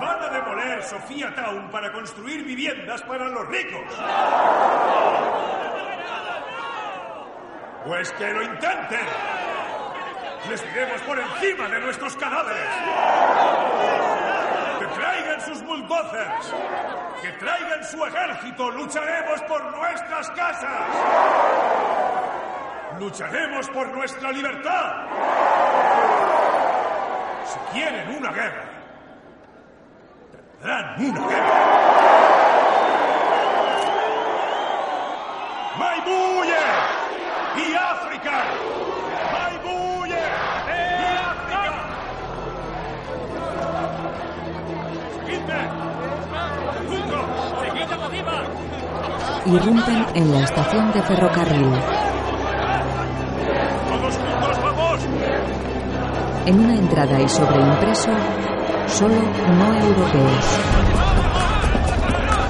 Van 0.00 0.22
a 0.22 0.28
demoler 0.28 0.82
Sofía 0.82 1.34
Town 1.34 1.68
para 1.70 1.92
construir 1.92 2.44
viviendas 2.44 3.02
para 3.02 3.28
los 3.28 3.46
ricos. 3.48 3.82
Pues 7.86 8.12
que 8.12 8.32
lo 8.32 8.42
intenten. 8.42 9.06
Les 10.48 10.62
diremos 10.72 11.00
por 11.02 11.18
encima 11.18 11.68
de 11.68 11.80
nuestros 11.80 12.16
cadáveres. 12.16 12.68
Traigan 15.34 15.40
sus 15.40 15.62
bulldozers. 15.66 16.54
Que 17.20 17.32
traigan 17.32 17.84
su 17.84 18.04
ejército. 18.04 18.70
Lucharemos 18.70 19.40
por 19.42 19.64
nuestras 19.76 20.30
casas. 20.30 20.70
Lucharemos 23.00 23.68
por 23.70 23.88
nuestra 23.88 24.30
libertad. 24.30 24.92
Si 27.46 27.58
quieren 27.72 28.16
una 28.16 28.30
guerra, 28.30 28.64
tendrán 30.60 31.04
una 31.04 31.26
guerra. 31.26 31.54
¡Maibuye! 35.78 36.64
¡Y 37.56 37.74
África! 37.74 38.44
¡Maibuye! 39.32 40.03
Irrumpen 49.46 50.06
en 50.14 50.32
la 50.32 50.44
estación 50.44 50.92
de 50.92 51.02
ferrocarril. 51.02 51.72
En 56.46 56.60
una 56.60 56.74
entrada 56.74 57.20
y 57.20 57.28
sobreimpreso, 57.28 58.10
solo 58.86 59.14
no 59.14 59.74
europeos. 59.80 60.44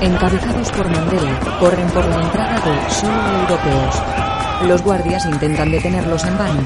Encabezados 0.01 0.70
por 0.73 0.88
Mandela, 0.88 1.40
corren 1.59 1.88
por 1.90 2.05
la 2.05 2.20
entrada 2.20 2.61
de 2.61 2.90
solo 2.90 3.40
europeos. 3.40 4.03
Los 4.68 4.83
guardias 4.83 5.27
intentan 5.27 5.70
detenerlos 5.70 6.25
en 6.25 6.38
vano. 6.38 6.61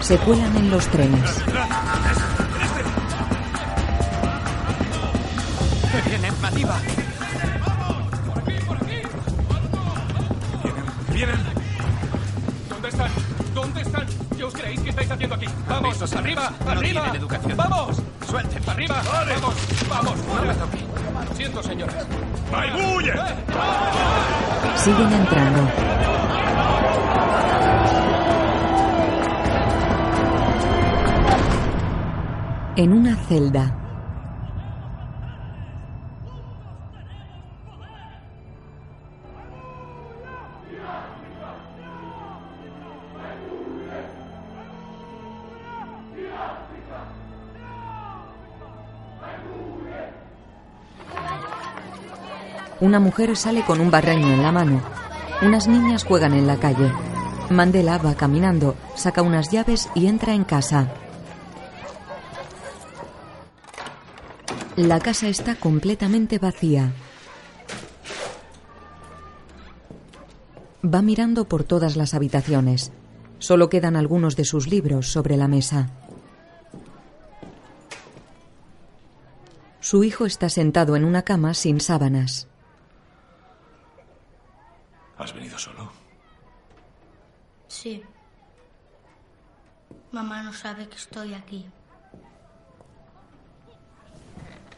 Se 0.00 0.16
cuelan 0.18 0.56
en 0.56 0.70
los 0.70 0.86
trenes. 0.88 1.44
¡Arriba! 16.26 16.50
no 16.64 16.70
¡Arriba! 16.72 17.02
tienen 17.02 17.20
educación. 17.20 17.56
¡Vamos! 17.56 18.02
¡Suelten! 18.28 18.68
¡Arriba! 18.68 19.00
¡Vamos! 19.04 19.54
¡Vamos! 19.88 20.16
No 20.26 20.42
me. 20.42 21.24
Lo 21.24 21.34
siento, 21.36 21.62
señores. 21.62 21.94
¡Maibuye! 22.50 23.12
Siguen 24.74 25.12
entrando. 25.12 25.70
En 32.74 32.92
una 32.92 33.16
celda. 33.28 33.85
Una 52.86 53.00
mujer 53.00 53.36
sale 53.36 53.64
con 53.64 53.80
un 53.80 53.90
barreño 53.90 54.32
en 54.32 54.44
la 54.44 54.52
mano. 54.52 54.80
Unas 55.42 55.66
niñas 55.66 56.04
juegan 56.04 56.34
en 56.34 56.46
la 56.46 56.56
calle. 56.56 56.92
Mandela 57.50 57.98
va 57.98 58.14
caminando, 58.14 58.76
saca 58.94 59.22
unas 59.22 59.50
llaves 59.50 59.88
y 59.96 60.06
entra 60.06 60.34
en 60.34 60.44
casa. 60.44 60.94
La 64.76 65.00
casa 65.00 65.26
está 65.26 65.56
completamente 65.56 66.38
vacía. 66.38 66.92
Va 70.84 71.02
mirando 71.02 71.48
por 71.48 71.64
todas 71.64 71.96
las 71.96 72.14
habitaciones. 72.14 72.92
Solo 73.40 73.68
quedan 73.68 73.96
algunos 73.96 74.36
de 74.36 74.44
sus 74.44 74.68
libros 74.68 75.08
sobre 75.08 75.36
la 75.36 75.48
mesa. 75.48 75.90
Su 79.80 80.04
hijo 80.04 80.24
está 80.24 80.48
sentado 80.48 80.94
en 80.94 81.04
una 81.04 81.22
cama 81.22 81.52
sin 81.52 81.80
sábanas. 81.80 82.46
¿Has 85.18 85.32
venido 85.32 85.58
solo? 85.58 85.90
Sí. 87.68 88.02
Mamá 90.12 90.42
no 90.42 90.52
sabe 90.52 90.88
que 90.88 90.96
estoy 90.96 91.34
aquí. 91.34 91.66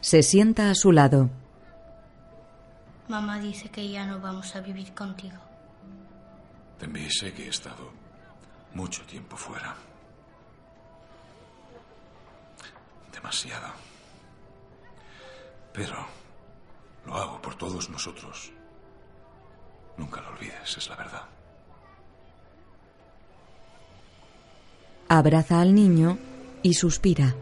Se 0.00 0.22
sienta 0.22 0.70
a 0.70 0.74
su 0.74 0.92
lado. 0.92 1.28
Mamá 3.08 3.38
dice 3.40 3.70
que 3.70 3.88
ya 3.88 4.06
no 4.06 4.20
vamos 4.20 4.54
a 4.54 4.60
vivir 4.60 4.94
contigo. 4.94 5.38
También 6.78 7.10
sé 7.10 7.32
que 7.32 7.46
he 7.46 7.48
estado 7.48 7.90
mucho 8.74 9.02
tiempo 9.04 9.36
fuera. 9.36 9.74
Demasiado. 13.12 13.72
Pero 15.72 16.06
lo 17.06 17.14
hago 17.16 17.42
por 17.42 17.56
todos 17.56 17.90
nosotros. 17.90 18.52
Nunca 19.98 20.20
lo 20.20 20.28
olvides, 20.30 20.76
es 20.76 20.88
la 20.88 20.96
verdad. 20.96 21.22
Abraza 25.08 25.60
al 25.60 25.74
niño 25.74 26.18
y 26.62 26.74
suspira. 26.74 27.34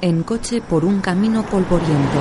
En 0.00 0.22
coche 0.22 0.60
por 0.60 0.84
un 0.84 1.00
camino 1.00 1.44
polvoriento. 1.44 2.20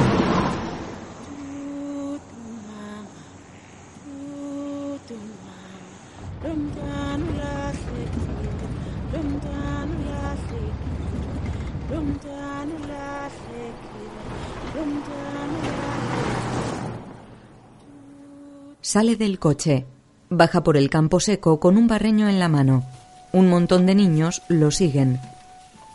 Sale 18.96 19.18
del 19.18 19.40
coche. 19.40 19.86
Baja 20.30 20.64
por 20.64 20.78
el 20.78 20.90
campo 20.90 21.20
seco 21.20 21.60
con 21.60 21.76
un 21.76 21.86
barreño 21.86 22.30
en 22.30 22.40
la 22.40 22.48
mano. 22.48 22.86
Un 23.34 23.50
montón 23.50 23.86
de 23.86 23.94
niños 23.94 24.42
lo 24.48 24.72
siguen. 24.72 25.20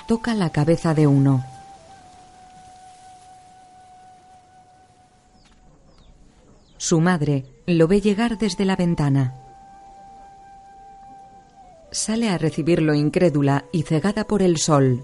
Toca 0.06 0.34
la 0.34 0.50
cabeza 0.50 0.92
de 0.92 1.06
uno. 1.06 1.42
Su 6.76 7.00
madre 7.00 7.46
lo 7.64 7.88
ve 7.88 8.02
llegar 8.02 8.36
desde 8.36 8.66
la 8.66 8.76
ventana. 8.76 9.32
Sale 11.90 12.28
a 12.28 12.36
recibirlo 12.36 12.92
incrédula 12.92 13.64
y 13.72 13.84
cegada 13.84 14.26
por 14.26 14.42
el 14.42 14.58
sol. 14.58 15.02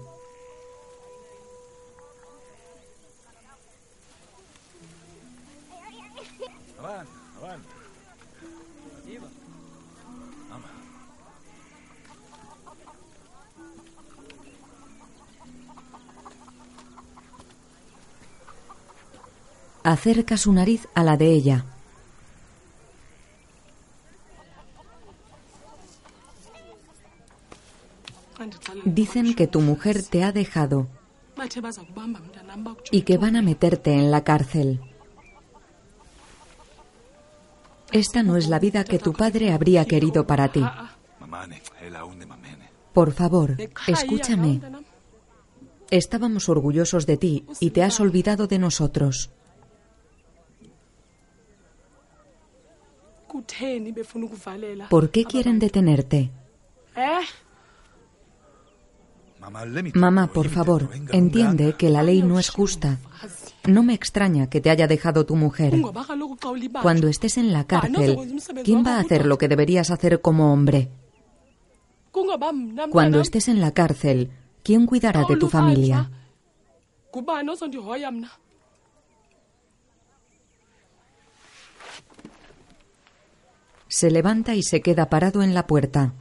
Acerca 19.87 20.35
su 20.35 20.51
nariz 20.51 20.85
a 20.95 21.01
la 21.01 21.15
de 21.15 21.31
ella. 21.31 21.63
Dicen 28.83 29.33
que 29.33 29.47
tu 29.47 29.61
mujer 29.61 30.03
te 30.03 30.25
ha 30.25 30.33
dejado 30.33 30.87
y 32.91 33.03
que 33.03 33.17
van 33.17 33.37
a 33.37 33.41
meterte 33.41 33.93
en 33.93 34.11
la 34.11 34.25
cárcel. 34.25 34.81
Esta 37.93 38.23
no 38.23 38.35
es 38.35 38.49
la 38.49 38.59
vida 38.59 38.83
que 38.83 38.99
tu 38.99 39.13
padre 39.13 39.53
habría 39.53 39.85
querido 39.85 40.27
para 40.27 40.51
ti. 40.51 40.65
Por 42.91 43.13
favor, 43.13 43.55
escúchame. 43.87 44.59
Estábamos 45.89 46.49
orgullosos 46.49 47.05
de 47.05 47.15
ti 47.15 47.45
y 47.61 47.69
te 47.69 47.83
has 47.83 48.01
olvidado 48.01 48.47
de 48.47 48.59
nosotros. 48.59 49.31
¿Por 54.89 55.09
qué 55.11 55.25
quieren 55.25 55.59
detenerte? 55.59 56.31
eh 56.95 57.19
Mamá, 59.93 60.27
por 60.27 60.49
favor, 60.49 60.89
entiende 61.11 61.75
que 61.77 61.89
la 61.89 62.03
ley 62.03 62.21
no 62.21 62.39
es 62.39 62.49
justa. 62.49 62.99
No 63.65 63.83
me 63.83 63.93
extraña 63.93 64.49
que 64.49 64.61
te 64.61 64.69
haya 64.69 64.87
dejado 64.87 65.25
tu 65.25 65.35
mujer. 65.35 65.73
Cuando 66.81 67.07
estés 67.07 67.37
en 67.37 67.53
la 67.53 67.65
cárcel, 67.65 68.17
¿quién 68.63 68.85
va 68.85 68.95
a 68.95 68.99
hacer 68.99 69.25
lo 69.25 69.37
que 69.37 69.47
deberías 69.47 69.91
hacer 69.91 70.21
como 70.21 70.51
hombre? 70.51 70.89
Cuando 72.91 73.21
estés 73.21 73.47
en 73.47 73.61
la 73.61 73.71
cárcel, 73.73 74.31
¿quién 74.63 74.85
cuidará 74.85 75.23
de 75.25 75.37
tu 75.37 75.47
familia? 75.47 76.09
Se 83.99 84.11
levanta 84.11 84.53
y 84.53 84.61
se 84.61 84.81
queda 84.81 85.09
parado 85.09 85.41
en 85.41 85.55
la 85.55 85.65
puerta. 85.65 86.13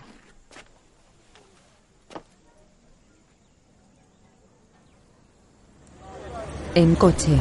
En 6.75 6.95
coche. 6.95 7.37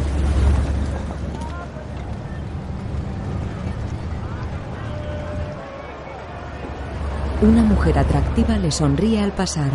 Una 7.42 7.64
mujer 7.64 7.98
atractiva 7.98 8.58
le 8.58 8.72
sonríe 8.72 9.22
al 9.22 9.32
pasar. 9.32 9.72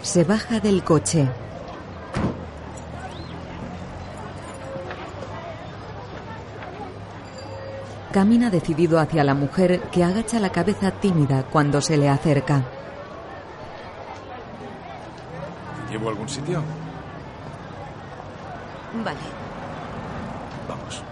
Se 0.00 0.22
baja 0.22 0.60
del 0.60 0.84
coche. 0.84 1.28
Camina 8.12 8.50
decidido 8.50 8.98
hacia 8.98 9.22
la 9.22 9.34
mujer 9.34 9.82
que 9.92 10.02
agacha 10.02 10.40
la 10.40 10.50
cabeza 10.50 10.90
tímida 10.90 11.44
cuando 11.44 11.80
se 11.80 11.96
le 11.96 12.08
acerca. 12.08 12.64
¿Te 15.86 15.92
llevo 15.92 16.08
a 16.08 16.10
algún 16.10 16.28
sitio? 16.28 16.60
Vale. 19.04 19.20
Vamos. 20.68 21.02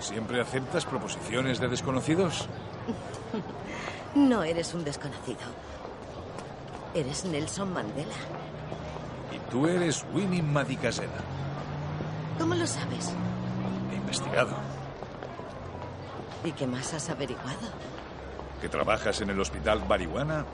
¿Siempre 0.00 0.40
aceptas 0.40 0.84
proposiciones 0.84 1.60
de 1.60 1.68
desconocidos? 1.68 2.48
No 4.14 4.42
eres 4.42 4.72
un 4.72 4.84
desconocido. 4.84 5.38
Eres 6.94 7.26
Nelson 7.26 7.72
Mandela. 7.74 8.14
Y 9.30 9.50
tú 9.50 9.66
eres 9.66 10.04
Winnie 10.14 10.42
Madikasela. 10.42 11.20
¿Cómo 12.38 12.54
lo 12.54 12.66
sabes? 12.66 13.12
He 13.90 13.96
investigado. 13.96 14.50
¿Y 16.44 16.52
qué 16.52 16.66
más 16.66 16.94
has 16.94 17.10
averiguado? 17.10 17.68
Que 18.60 18.68
trabajas 18.68 19.20
en 19.20 19.30
el 19.30 19.40
hospital 19.40 19.82
Bariwana, 19.88 20.44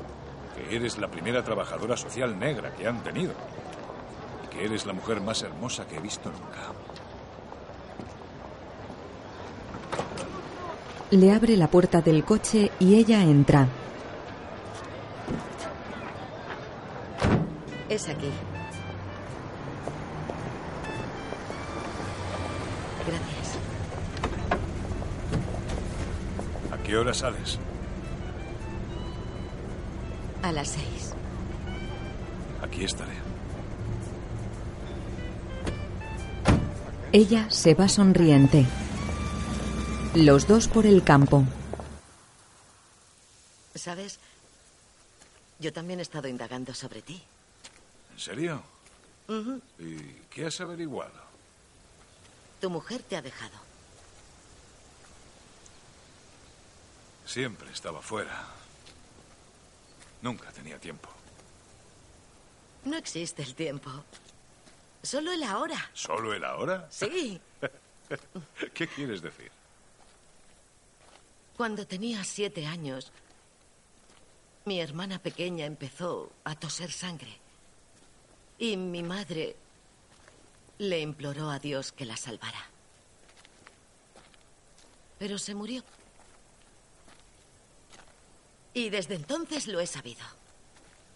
que 0.54 0.76
eres 0.76 0.98
la 0.98 1.08
primera 1.08 1.42
trabajadora 1.42 1.96
social 1.96 2.38
negra 2.38 2.72
que 2.74 2.86
han 2.86 3.02
tenido. 3.02 3.32
Y 4.44 4.48
que 4.48 4.64
eres 4.64 4.86
la 4.86 4.92
mujer 4.92 5.20
más 5.20 5.42
hermosa 5.42 5.86
que 5.86 5.96
he 5.96 6.00
visto 6.00 6.30
nunca. 6.30 6.72
Le 11.10 11.32
abre 11.32 11.56
la 11.56 11.68
puerta 11.68 12.00
del 12.00 12.24
coche 12.24 12.72
y 12.80 12.96
ella 12.96 13.22
entra. 13.22 13.68
Es 17.88 18.08
aquí. 18.08 18.30
Qué 26.84 26.96
hora 26.96 27.14
sales? 27.14 27.58
A 30.42 30.52
las 30.52 30.68
seis. 30.68 31.14
Aquí 32.62 32.84
estaré. 32.84 33.14
Ella 37.12 37.50
se 37.50 37.74
va 37.74 37.88
sonriente. 37.88 38.66
Los 40.14 40.46
dos 40.46 40.68
por 40.68 40.86
el 40.86 41.02
campo. 41.02 41.44
¿Sabes? 43.74 44.18
Yo 45.58 45.72
también 45.72 45.98
he 46.00 46.02
estado 46.02 46.28
indagando 46.28 46.74
sobre 46.74 47.02
ti. 47.02 47.22
¿En 48.12 48.18
serio? 48.18 48.62
¿Y 49.78 49.96
qué 50.30 50.46
has 50.46 50.60
averiguado? 50.60 51.24
Tu 52.60 52.68
mujer 52.68 53.02
te 53.02 53.16
ha 53.16 53.22
dejado. 53.22 53.56
Siempre 57.34 57.68
estaba 57.72 58.00
fuera. 58.00 58.46
Nunca 60.22 60.52
tenía 60.52 60.78
tiempo. 60.78 61.08
No 62.84 62.96
existe 62.96 63.42
el 63.42 63.56
tiempo. 63.56 63.90
Solo 65.02 65.32
el 65.32 65.42
ahora. 65.42 65.90
¿Solo 65.94 66.32
el 66.32 66.44
ahora? 66.44 66.86
Sí. 66.92 67.40
¿Qué 68.72 68.86
quieres 68.86 69.20
decir? 69.20 69.50
Cuando 71.56 71.84
tenía 71.88 72.22
siete 72.22 72.68
años, 72.68 73.10
mi 74.64 74.80
hermana 74.80 75.18
pequeña 75.18 75.66
empezó 75.66 76.30
a 76.44 76.54
toser 76.54 76.92
sangre. 76.92 77.36
Y 78.60 78.76
mi 78.76 79.02
madre 79.02 79.56
le 80.78 81.00
imploró 81.00 81.50
a 81.50 81.58
Dios 81.58 81.90
que 81.90 82.04
la 82.04 82.16
salvara. 82.16 82.64
Pero 85.18 85.36
se 85.36 85.56
murió. 85.56 85.82
Y 88.74 88.90
desde 88.90 89.14
entonces 89.14 89.68
lo 89.68 89.80
he 89.80 89.86
sabido. 89.86 90.24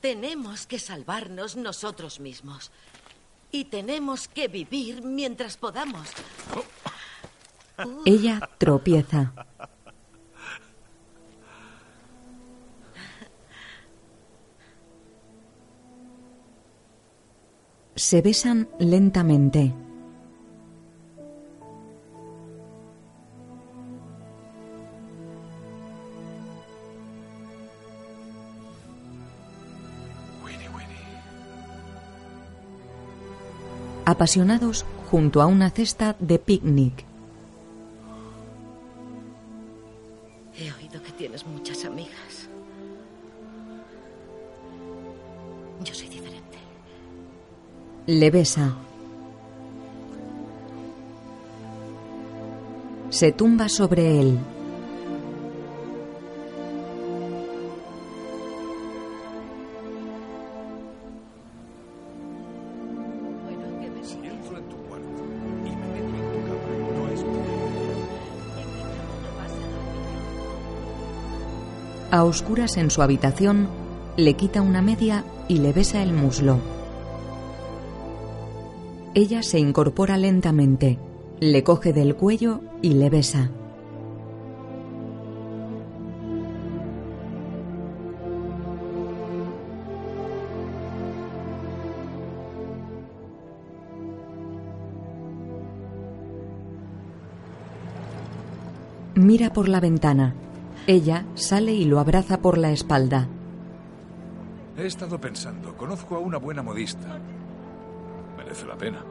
Tenemos 0.00 0.66
que 0.66 0.78
salvarnos 0.78 1.56
nosotros 1.56 2.20
mismos. 2.20 2.70
Y 3.50 3.64
tenemos 3.64 4.28
que 4.28 4.46
vivir 4.46 5.02
mientras 5.02 5.56
podamos. 5.56 6.08
Ella 8.04 8.48
tropieza. 8.58 9.32
Se 17.96 18.22
besan 18.22 18.68
lentamente. 18.78 19.74
Apasionados 34.18 34.84
junto 35.12 35.40
a 35.40 35.46
una 35.46 35.70
cesta 35.70 36.16
de 36.18 36.40
picnic. 36.40 37.04
He 40.58 40.72
oído 40.72 41.00
que 41.00 41.12
tienes 41.12 41.46
muchas 41.46 41.84
amigas. 41.84 42.48
Yo 45.84 45.94
soy 45.94 46.08
diferente. 46.08 46.58
Le 48.06 48.30
besa. 48.32 48.74
Se 53.10 53.30
tumba 53.30 53.68
sobre 53.68 54.20
él. 54.20 54.40
Oscuras 72.28 72.76
en 72.76 72.90
su 72.90 73.02
habitación, 73.02 73.68
le 74.16 74.34
quita 74.34 74.62
una 74.62 74.82
media 74.82 75.24
y 75.48 75.58
le 75.58 75.72
besa 75.72 76.02
el 76.02 76.12
muslo. 76.12 76.58
Ella 79.14 79.42
se 79.42 79.58
incorpora 79.58 80.16
lentamente, 80.16 80.98
le 81.40 81.64
coge 81.64 81.92
del 81.92 82.14
cuello 82.14 82.60
y 82.82 82.94
le 82.94 83.10
besa. 83.10 83.50
Mira 99.14 99.52
por 99.52 99.68
la 99.68 99.80
ventana. 99.80 100.32
Ella 100.90 101.26
sale 101.34 101.72
y 101.72 101.84
lo 101.84 102.00
abraza 102.00 102.40
por 102.40 102.56
la 102.56 102.70
espalda. 102.70 103.28
He 104.74 104.86
estado 104.86 105.20
pensando, 105.20 105.76
conozco 105.76 106.16
a 106.16 106.18
una 106.18 106.38
buena 106.38 106.62
modista. 106.62 107.20
Merece 108.38 108.64
la 108.64 108.74
pena. 108.74 109.04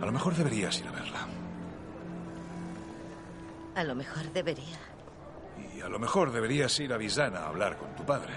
A 0.00 0.06
lo 0.06 0.12
mejor 0.12 0.36
deberías 0.36 0.78
ir 0.78 0.86
a 0.86 0.92
verla. 0.92 1.26
A 3.74 3.82
lo 3.82 3.96
mejor 3.96 4.32
debería. 4.32 4.78
Y 5.76 5.80
a 5.80 5.88
lo 5.88 5.98
mejor 5.98 6.30
deberías 6.30 6.78
ir 6.78 6.92
a 6.92 6.98
Visana 6.98 7.40
a 7.40 7.48
hablar 7.48 7.76
con 7.76 7.96
tu 7.96 8.04
padre. 8.04 8.34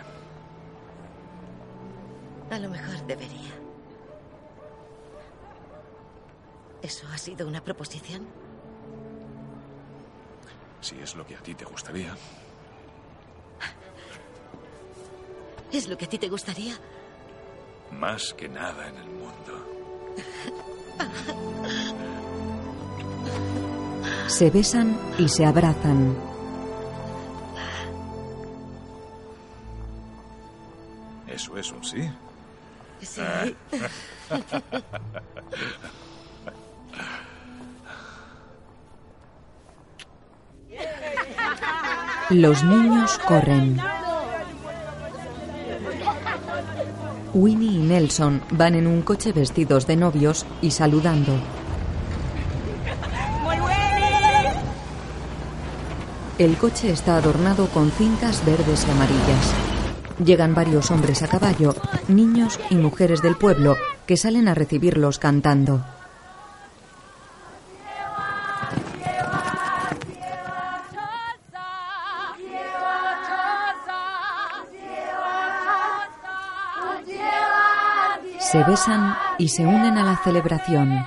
A 2.50 2.58
lo 2.58 2.68
mejor 2.68 3.06
debería. 3.06 3.54
¿Eso 6.82 7.06
ha 7.14 7.18
sido 7.20 7.48
una 7.48 7.64
proposición? 7.64 8.26
Si 10.82 11.00
es 11.00 11.16
lo 11.16 11.26
que 11.26 11.36
a 11.36 11.40
ti 11.40 11.54
te 11.56 11.66
gustaría. 11.66 12.16
¿Es 15.72 15.88
lo 15.88 15.98
que 15.98 16.06
a 16.06 16.10
ti 16.10 16.18
te 16.18 16.28
gustaría? 16.28 16.74
Más 17.92 18.34
que 18.34 18.50
nada 18.50 18.90
en 18.90 18.98
el 18.98 19.10
mundo. 19.10 19.32
Se 24.28 24.50
besan 24.50 24.98
y 25.18 25.30
se 25.30 25.46
abrazan. 25.46 26.31
Los 42.42 42.64
niños 42.64 43.20
corren. 43.20 43.78
Winnie 47.36 47.74
y 47.74 47.78
Nelson 47.78 48.42
van 48.50 48.74
en 48.74 48.88
un 48.88 49.04
coche 49.04 49.32
vestidos 49.32 49.86
de 49.86 49.96
novios 49.96 50.48
y 50.60 50.72
saludando. 50.72 51.36
El 56.40 56.58
coche 56.58 56.90
está 56.90 57.18
adornado 57.18 57.68
con 57.68 57.92
cintas 57.92 58.44
verdes 58.44 58.88
y 58.88 58.92
amarillas. 58.92 59.54
Llegan 60.26 60.56
varios 60.56 60.90
hombres 60.90 61.22
a 61.22 61.28
caballo, 61.28 61.76
niños 62.08 62.60
y 62.72 62.76
mujeres 62.76 63.22
del 63.22 63.36
pueblo 63.36 63.78
que 64.08 64.18
salen 64.18 64.48
a 64.48 64.56
recibirlos 64.56 65.20
cantando. 65.20 65.86
Besan 78.64 79.16
y 79.38 79.48
se 79.48 79.66
unen 79.66 79.98
a 79.98 80.04
la 80.04 80.18
celebración. 80.18 81.04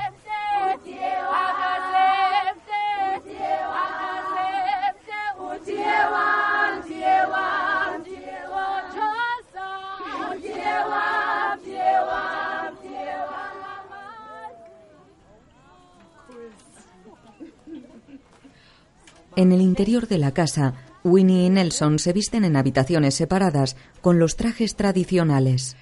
En 19.37 19.53
el 19.53 19.61
interior 19.61 20.07
de 20.07 20.19
la 20.19 20.31
casa, 20.33 20.75
Winnie 21.03 21.47
y 21.47 21.51
Nelson 21.51 21.99
se 21.99 22.13
visten 22.13 22.45
en 22.45 22.57
habitaciones 22.57 23.15
separadas 23.15 23.77
con 24.01 24.19
los 24.19 24.37
trajes 24.37 24.77
tradicionales. 24.77 25.77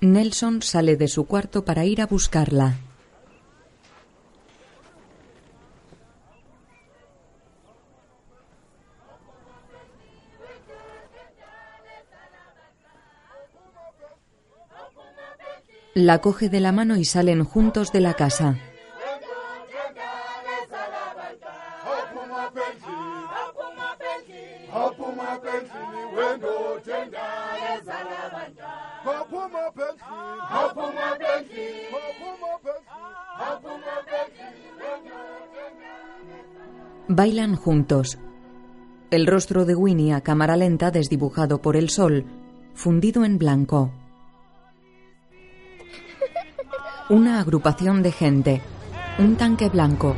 Nelson 0.00 0.60
sale 0.62 0.96
de 0.96 1.08
su 1.08 1.26
cuarto 1.26 1.64
para 1.64 1.84
ir 1.86 2.02
a 2.02 2.06
buscarla. 2.06 2.76
La 15.94 16.20
coge 16.20 16.50
de 16.50 16.60
la 16.60 16.72
mano 16.72 16.96
y 16.96 17.06
salen 17.06 17.42
juntos 17.42 17.90
de 17.90 18.00
la 18.00 18.12
casa. 18.12 18.58
Juntos. 37.66 38.18
El 39.10 39.26
rostro 39.26 39.64
de 39.64 39.74
Winnie 39.74 40.14
a 40.14 40.20
cámara 40.20 40.56
lenta 40.56 40.92
desdibujado 40.92 41.60
por 41.60 41.74
el 41.74 41.90
sol, 41.90 42.24
fundido 42.74 43.24
en 43.24 43.38
blanco. 43.38 43.90
Una 47.08 47.40
agrupación 47.40 48.04
de 48.04 48.12
gente. 48.12 48.62
Un 49.18 49.34
tanque 49.34 49.68
blanco. 49.68 50.14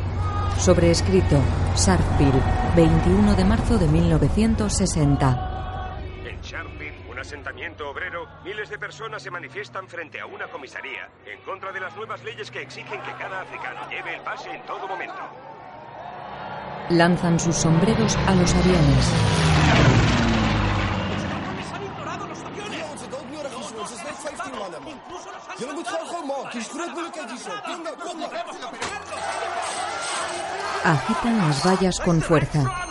Sobreescrito. 0.58 1.40
Sharpeville, 1.74 2.42
21 2.76 3.34
de 3.34 3.44
marzo 3.46 3.78
de 3.78 3.88
1960. 3.88 5.96
En 6.26 6.38
Sharpeville, 6.42 7.10
un 7.10 7.18
asentamiento 7.18 7.88
obrero, 7.88 8.26
miles 8.44 8.68
de 8.68 8.78
personas 8.78 9.22
se 9.22 9.30
manifiestan 9.30 9.88
frente 9.88 10.20
a 10.20 10.26
una 10.26 10.48
comisaría 10.48 11.08
en 11.24 11.40
contra 11.46 11.72
de 11.72 11.80
las 11.80 11.96
nuevas 11.96 12.22
leyes 12.24 12.50
que 12.50 12.60
exigen 12.60 13.00
que 13.00 13.12
cada 13.18 13.40
africano 13.40 13.88
lleve 13.88 14.16
el 14.16 14.20
pase 14.20 14.50
en 14.50 14.60
todo 14.66 14.86
momento. 14.86 15.47
Lanzan 16.90 17.38
sus 17.38 17.54
sombreros 17.54 18.16
a 18.26 18.34
los 18.34 18.54
aviones. 18.54 19.12
Agitan 30.84 31.38
las 31.38 31.66
vallas 31.66 32.00
con 32.00 32.22
fuerza. 32.22 32.87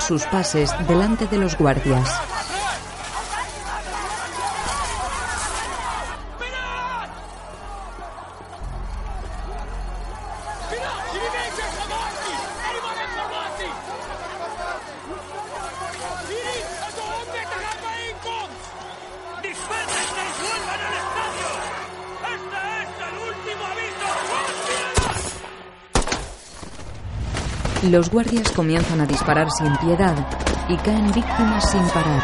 Sus 0.00 0.24
pases 0.24 0.70
delante 0.88 1.26
de 1.26 1.38
los 1.38 1.56
guardias. 1.56 2.29
Los 27.90 28.08
guardias 28.08 28.52
comienzan 28.52 29.00
a 29.00 29.06
disparar 29.06 29.48
sin 29.50 29.76
piedad 29.78 30.14
y 30.68 30.76
caen 30.76 31.06
víctimas 31.06 31.68
sin 31.72 31.82
parar. 31.88 32.22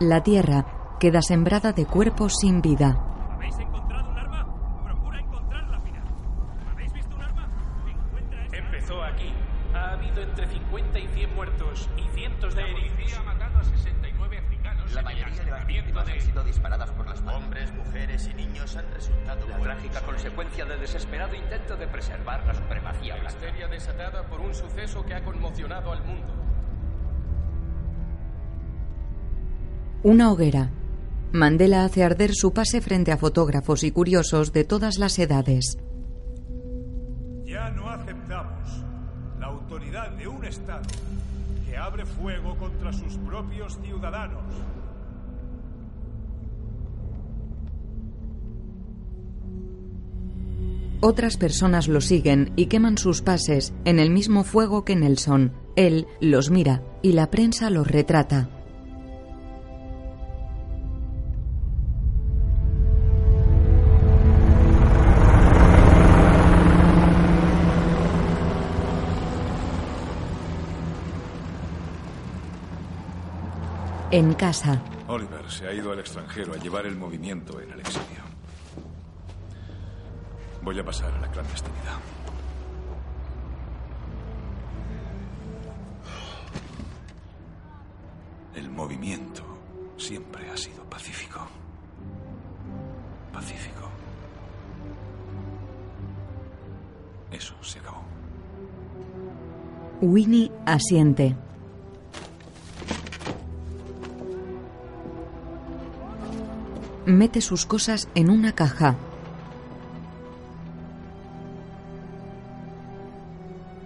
La 0.00 0.24
tierra 0.24 0.96
queda 0.98 1.22
sembrada 1.22 1.70
de 1.70 1.86
cuerpos 1.86 2.34
sin 2.40 2.60
vida. 2.60 3.05
Una 30.06 30.30
hoguera. 30.30 30.70
Mandela 31.32 31.84
hace 31.84 32.04
arder 32.04 32.30
su 32.32 32.52
pase 32.52 32.80
frente 32.80 33.10
a 33.10 33.16
fotógrafos 33.16 33.82
y 33.82 33.90
curiosos 33.90 34.52
de 34.52 34.62
todas 34.62 34.98
las 34.98 35.18
edades. 35.18 35.78
Ya 37.44 37.70
no 37.70 37.90
aceptamos 37.90 38.84
la 39.40 39.46
autoridad 39.46 40.12
de 40.12 40.28
un 40.28 40.44
Estado 40.44 40.86
que 41.68 41.76
abre 41.76 42.06
fuego 42.06 42.56
contra 42.56 42.92
sus 42.92 43.16
propios 43.18 43.80
ciudadanos. 43.82 44.44
Otras 51.00 51.36
personas 51.36 51.88
lo 51.88 52.00
siguen 52.00 52.52
y 52.54 52.66
queman 52.66 52.96
sus 52.96 53.22
pases 53.22 53.74
en 53.84 53.98
el 53.98 54.10
mismo 54.10 54.44
fuego 54.44 54.84
que 54.84 54.94
Nelson. 54.94 55.52
Él 55.74 56.06
los 56.20 56.52
mira 56.52 56.84
y 57.02 57.10
la 57.10 57.28
prensa 57.28 57.70
los 57.70 57.88
retrata. 57.88 58.55
En 74.12 74.34
casa, 74.34 74.80
Oliver 75.08 75.50
se 75.50 75.66
ha 75.66 75.72
ido 75.72 75.90
al 75.90 75.98
extranjero 75.98 76.54
a 76.54 76.56
llevar 76.58 76.86
el 76.86 76.96
movimiento 76.96 77.60
en 77.60 77.72
el 77.72 77.80
exilio. 77.80 78.22
Voy 80.62 80.78
a 80.78 80.84
pasar 80.84 81.12
a 81.12 81.20
la 81.20 81.28
clandestinidad. 81.28 81.98
El 88.54 88.70
movimiento 88.70 89.42
siempre 89.96 90.48
ha 90.50 90.56
sido 90.56 90.84
pacífico. 90.84 91.40
Pacífico. 93.32 93.90
Eso 97.32 97.54
se 97.60 97.80
acabó. 97.80 98.04
Winnie 100.00 100.52
asiente. 100.64 101.36
Mete 107.06 107.40
sus 107.40 107.66
cosas 107.66 108.08
en 108.16 108.30
una 108.30 108.52
caja. 108.52 108.96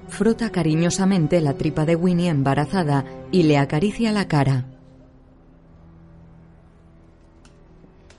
Frota 0.08 0.50
cariñosamente 0.50 1.42
la 1.42 1.52
tripa 1.52 1.84
de 1.84 1.96
Winnie 1.96 2.30
embarazada 2.30 3.04
y 3.30 3.42
le 3.42 3.58
acaricia 3.58 4.10
la 4.12 4.26
cara. 4.26 4.64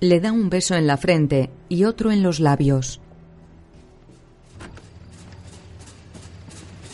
Le 0.01 0.19
da 0.19 0.31
un 0.31 0.51
beso 0.51 0.75
en 0.75 0.85
la 0.85 0.97
frente 0.97 1.49
y 1.67 1.85
otro 1.85 2.11
en 2.11 2.21
los 2.21 2.39
labios. 2.39 3.01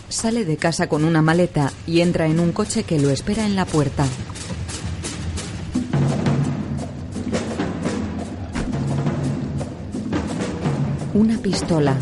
Sale 0.08 0.46
de 0.46 0.56
casa 0.56 0.88
con 0.88 1.04
una 1.04 1.22
maleta 1.22 1.74
y 1.86 2.00
entra 2.00 2.28
en 2.28 2.40
un 2.40 2.54
coche 2.54 2.84
que 2.84 3.02
lo 3.02 3.10
espera 3.10 3.46
en 3.46 3.58
la 3.58 3.66
puerta. 3.66 4.06
Una 11.18 11.40
pistola. 11.40 11.96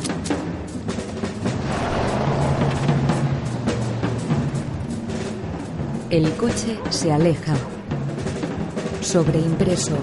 El 6.10 6.30
coche 6.34 6.78
se 6.90 7.14
aleja. 7.14 7.54
Sobreimpreso. 9.00 9.96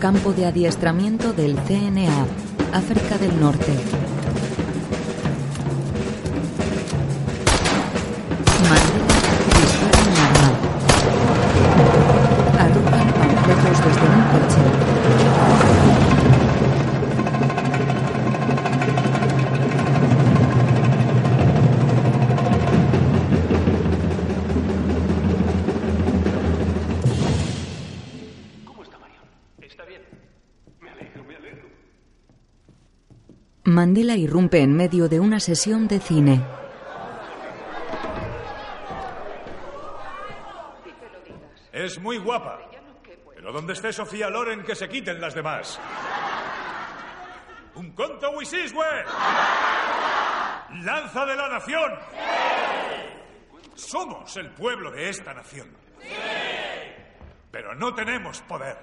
Campo 0.00 0.32
de 0.32 0.46
adiestramiento 0.46 1.32
del 1.32 1.54
CNA. 1.54 2.26
África 2.72 3.18
del 3.18 3.38
Norte. 3.38 3.72
Mandela 33.76 34.16
irrumpe 34.16 34.62
en 34.62 34.74
medio 34.74 35.06
de 35.06 35.20
una 35.20 35.38
sesión 35.38 35.86
de 35.86 36.00
cine. 36.00 36.42
Es 41.74 42.00
muy 42.00 42.16
guapa. 42.16 42.58
Pero 43.34 43.52
donde 43.52 43.74
esté 43.74 43.92
Sofía 43.92 44.30
Loren, 44.30 44.64
que 44.64 44.74
se 44.74 44.88
quiten 44.88 45.20
las 45.20 45.34
demás. 45.34 45.78
¡Un 47.74 47.92
conto 47.92 48.30
Wisiswe! 48.30 49.04
¡Lanza 50.82 51.26
de 51.26 51.36
la 51.36 51.48
nación! 51.50 51.98
Somos 53.74 54.34
el 54.38 54.52
pueblo 54.52 54.90
de 54.90 55.10
esta 55.10 55.34
nación. 55.34 55.68
Pero 57.50 57.74
no 57.74 57.94
tenemos 57.94 58.40
poder. 58.40 58.78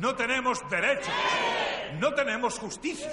No 0.00 0.16
tenemos 0.16 0.68
derechos. 0.68 1.14
No 1.94 2.14
tenemos 2.14 2.58
justicia. 2.58 3.10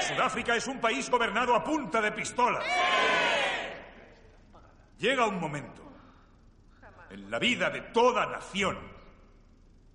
Sudáfrica 0.00 0.56
es 0.56 0.66
un 0.66 0.80
país 0.80 1.08
gobernado 1.10 1.54
a 1.54 1.62
punta 1.62 2.00
de 2.00 2.12
pistolas. 2.12 2.64
Llega 4.98 5.26
un 5.26 5.40
momento 5.40 5.82
en 7.10 7.30
la 7.30 7.38
vida 7.38 7.70
de 7.70 7.80
toda 7.80 8.26
nación 8.26 8.78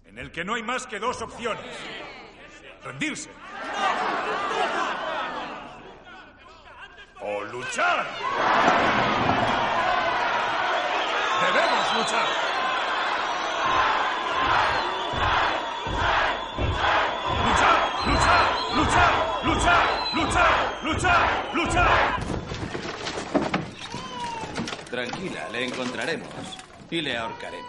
en 0.06 0.18
el 0.18 0.32
que 0.32 0.44
no 0.44 0.56
hay 0.56 0.64
más 0.64 0.88
que 0.88 1.00
dos 1.00 1.22
opciones. 1.22 1.64
Rendirse. 2.84 3.30
O 7.22 7.44
luchar. 7.44 8.08
Debemos 11.42 11.98
luchar. 11.98 12.28
Luchar, 18.08 18.67
luchar, 18.78 19.14
luchar, 19.44 19.84
luchar, 20.14 20.80
luchar, 20.84 21.56
luchar. 21.56 22.20
Tranquila, 24.92 25.50
le 25.52 25.66
encontraremos 25.66 26.30
y 26.92 27.02
le 27.02 27.18
ahorcaremos. 27.18 27.68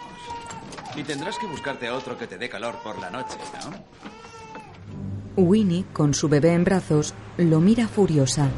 Y 0.96 1.02
tendrás 1.02 1.38
que 1.38 1.46
buscarte 1.46 1.88
a 1.88 1.94
otro 1.94 2.18
que 2.18 2.26
te 2.26 2.38
dé 2.38 2.48
calor 2.48 2.76
por 2.82 2.98
la 2.98 3.10
noche, 3.10 3.38
¿no? 3.64 5.42
Winnie, 5.42 5.84
con 5.92 6.14
su 6.14 6.28
bebé 6.28 6.52
en 6.52 6.64
brazos, 6.64 7.14
lo 7.36 7.60
mira 7.60 7.86
furiosa. 7.88 8.48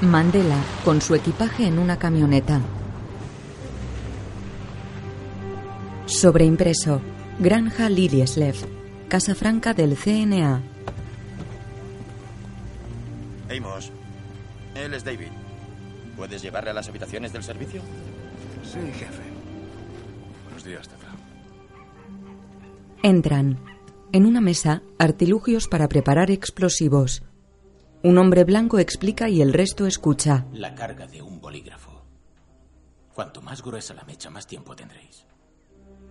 Mandela, 0.00 0.58
con 0.84 1.00
su 1.00 1.14
equipaje 1.14 1.66
en 1.66 1.78
una 1.78 1.98
camioneta. 1.98 2.60
Sobreimpreso. 6.06 7.00
Granja 7.38 7.88
Lilieslev. 7.88 8.75
Casa 9.08 9.36
Franca 9.36 9.72
del 9.72 9.96
CNA. 9.96 10.60
Amos, 13.48 13.92
él 14.74 14.94
es 14.94 15.04
David. 15.04 15.28
¿Puedes 16.16 16.42
llevarle 16.42 16.70
a 16.70 16.74
las 16.74 16.88
habitaciones 16.88 17.32
del 17.32 17.44
servicio? 17.44 17.82
Sí, 18.64 18.80
jefe. 18.80 19.22
Buenos 20.44 20.64
días, 20.64 20.88
Tefra. 20.88 21.10
Entran. 23.02 23.58
En 24.12 24.26
una 24.26 24.40
mesa, 24.40 24.82
artilugios 24.98 25.68
para 25.68 25.88
preparar 25.88 26.30
explosivos. 26.32 27.22
Un 28.02 28.18
hombre 28.18 28.42
blanco 28.44 28.78
explica 28.80 29.28
y 29.28 29.40
el 29.40 29.52
resto 29.52 29.86
escucha. 29.86 30.46
La 30.52 30.74
carga 30.74 31.06
de 31.06 31.22
un 31.22 31.40
bolígrafo. 31.40 32.02
Cuanto 33.14 33.40
más 33.40 33.62
gruesa 33.62 33.94
la 33.94 34.04
mecha, 34.04 34.30
más 34.30 34.46
tiempo 34.46 34.74
tendréis 34.74 35.24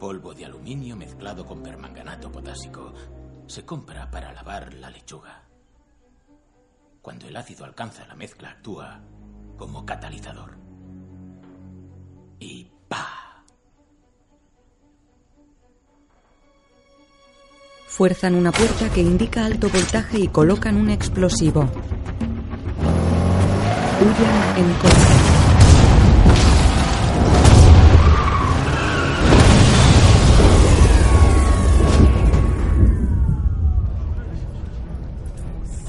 polvo 0.06 0.36
de 0.36 0.46
aluminio 0.46 0.96
mezclado 0.96 1.44
con 1.48 1.64
permanganato 1.64 2.32
potásico 2.32 2.94
se 3.48 3.66
compra 3.66 4.12
para 4.12 4.32
lavar 4.34 4.72
la 4.76 4.92
lechuga. 4.92 5.42
Cuando 7.02 7.28
el 7.28 7.36
ácido 7.36 7.66
alcanza 7.66 8.06
la 8.06 8.14
mezcla 8.14 8.52
actúa 8.52 9.02
como 9.58 9.84
catalizador. 9.84 10.60
Y 12.38 12.70
¡pa! 12.88 13.44
Fuerzan 17.88 18.36
una 18.36 18.52
puerta 18.52 18.88
que 18.94 19.02
indica 19.02 19.44
alto 19.44 19.70
voltaje 19.70 20.20
y 20.20 20.28
colocan 20.28 20.78
un 20.78 20.92
explosivo. 20.92 21.62
Huyen 24.02 24.58
en 24.58 24.74
coche. 24.76 25.35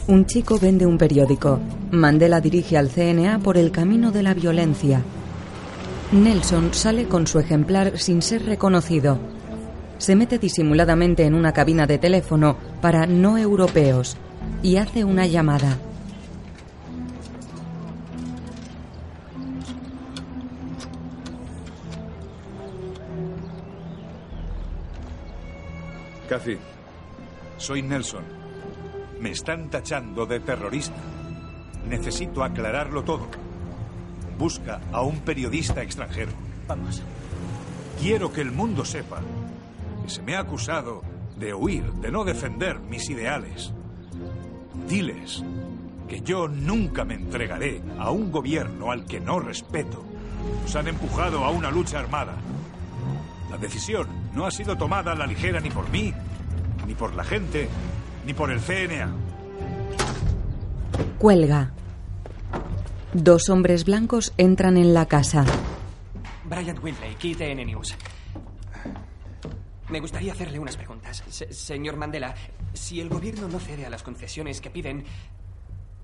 Un 0.09 0.25
chico 0.25 0.57
vende 0.57 0.87
un 0.87 0.99
periódico. 0.99 1.59
Mandela 1.91 2.41
dirige 2.41 2.79
al 2.79 2.91
CNA 2.91 3.41
por 3.41 3.57
el 3.57 3.73
camino 3.73 4.13
de 4.13 4.23
la 4.23 4.35
violencia. 4.35 5.03
Nelson 6.13 6.73
sale 6.73 7.09
con 7.09 7.27
su 7.27 7.41
ejemplar 7.41 7.99
sin 7.99 8.23
ser 8.23 8.47
reconocido. 8.47 9.19
Se 9.99 10.15
mete 10.15 10.39
disimuladamente 10.39 11.25
en 11.25 11.35
una 11.35 11.53
cabina 11.53 11.89
de 11.89 11.99
teléfono 11.99 12.57
para 12.81 13.07
no 13.07 13.37
europeos 13.37 14.17
y 14.63 14.77
hace 14.77 15.03
una 15.03 15.27
llamada. 15.27 15.77
Cathy, 26.29 26.59
soy 27.57 27.83
Nelson. 27.83 28.36
Me 29.21 29.31
están 29.31 29.71
tachando 29.71 30.27
de 30.27 30.41
terrorista. 30.41 30.97
Necesito 31.89 32.45
aclararlo 32.45 33.03
todo. 33.03 33.27
Busca 34.39 34.81
a 34.93 35.03
un 35.03 35.21
periodista 35.21 35.83
extranjero. 35.83 36.33
Vamos. 36.69 37.03
Quiero 38.01 38.33
que 38.33 38.43
el 38.43 38.53
mundo 38.53 38.85
sepa 38.85 39.21
que 40.05 40.11
se 40.11 40.23
me 40.23 40.37
ha 40.37 40.41
acusado 40.41 41.03
de 41.37 41.55
huir, 41.55 41.85
de 41.95 42.11
no 42.11 42.25
defender 42.25 42.79
mis 42.79 43.09
ideales. 43.09 43.73
Diles 44.87 45.43
que 46.09 46.21
yo 46.21 46.47
nunca 46.49 47.05
me 47.05 47.15
entregaré 47.15 47.83
a 47.99 48.11
un 48.11 48.31
gobierno 48.31 48.93
al 48.93 49.07
que 49.07 49.21
no 49.21 49.41
respeto. 49.41 50.05
Nos 50.63 50.77
han 50.77 50.89
empujado 50.89 51.45
a 51.45 51.51
una 51.51 51.71
lucha 51.71 51.99
armada. 51.99 52.35
La 53.51 53.59
decisión 53.59 54.07
no 54.35 54.47
ha 54.47 54.51
sido 54.51 54.77
tomada 54.77 55.13
a 55.13 55.17
la 55.17 55.27
ligera 55.27 55.61
ni 55.61 55.71
por 55.71 55.89
mí, 55.91 56.13
ni 56.87 56.95
por 56.95 57.15
la 57.15 57.25
gente, 57.25 57.69
ni 58.27 58.35
por 58.35 58.51
el 58.51 58.61
CNA. 58.61 59.09
Cuelga. 61.19 61.73
Dos 63.13 63.49
hombres 63.49 63.85
blancos 63.85 64.35
entran 64.37 64.77
en 64.77 64.93
la 64.93 65.07
casa. 65.07 65.45
Brian 66.45 66.79
Winley, 66.83 67.15
KTN 67.15 67.65
News. 67.67 67.95
Me 69.89 70.01
gustaría 70.01 70.33
hacerle 70.33 70.59
unas 70.59 70.77
preguntas. 70.77 71.23
Se- 71.29 71.53
señor 71.53 71.97
Mandela, 71.97 72.35
si 72.75 73.01
el 73.01 73.09
gobierno 73.09 73.49
no 73.49 73.59
cede 73.61 73.87
a 73.87 73.91
las 73.91 74.03
concesiones 74.03 74.61
que 74.61 74.71
piden, 74.71 75.05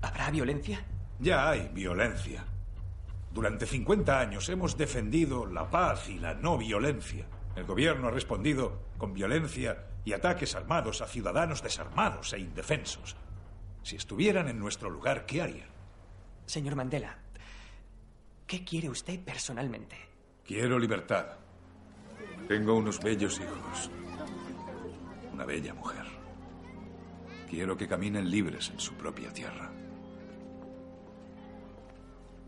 ¿habrá 0.01 0.31
violencia? 0.31 0.83
Ya 1.19 1.49
hay 1.49 1.69
violencia. 1.73 2.45
Durante 3.31 3.65
50 3.65 4.19
años 4.19 4.47
hemos 4.49 4.77
defendido 4.77 5.45
la 5.45 5.69
paz 5.69 6.07
y 6.09 6.19
la 6.19 6.33
no 6.33 6.57
violencia. 6.57 7.25
El 7.55 7.65
gobierno 7.65 8.07
ha 8.07 8.11
respondido 8.11 8.79
con 8.97 9.13
violencia 9.13 9.77
y 10.05 10.13
ataques 10.13 10.55
armados 10.55 11.01
a 11.01 11.07
ciudadanos 11.07 11.61
desarmados 11.61 12.33
e 12.33 12.39
indefensos. 12.39 13.15
Si 13.83 13.95
estuvieran 13.95 14.47
en 14.47 14.59
nuestro 14.59 14.89
lugar, 14.89 15.25
¿qué 15.25 15.41
harían? 15.41 15.69
Señor 16.45 16.75
Mandela, 16.75 17.17
¿qué 18.47 18.63
quiere 18.63 18.89
usted 18.89 19.19
personalmente? 19.19 19.95
Quiero 20.45 20.77
libertad. 20.77 21.37
Tengo 22.47 22.75
unos 22.75 22.99
bellos 22.99 23.39
hijos. 23.39 23.89
Una 25.31 25.45
bella 25.45 25.73
mujer. 25.73 26.05
Quiero 27.49 27.77
que 27.77 27.87
caminen 27.87 28.29
libres 28.29 28.69
en 28.69 28.79
su 28.79 28.93
propia 28.95 29.31
tierra. 29.31 29.71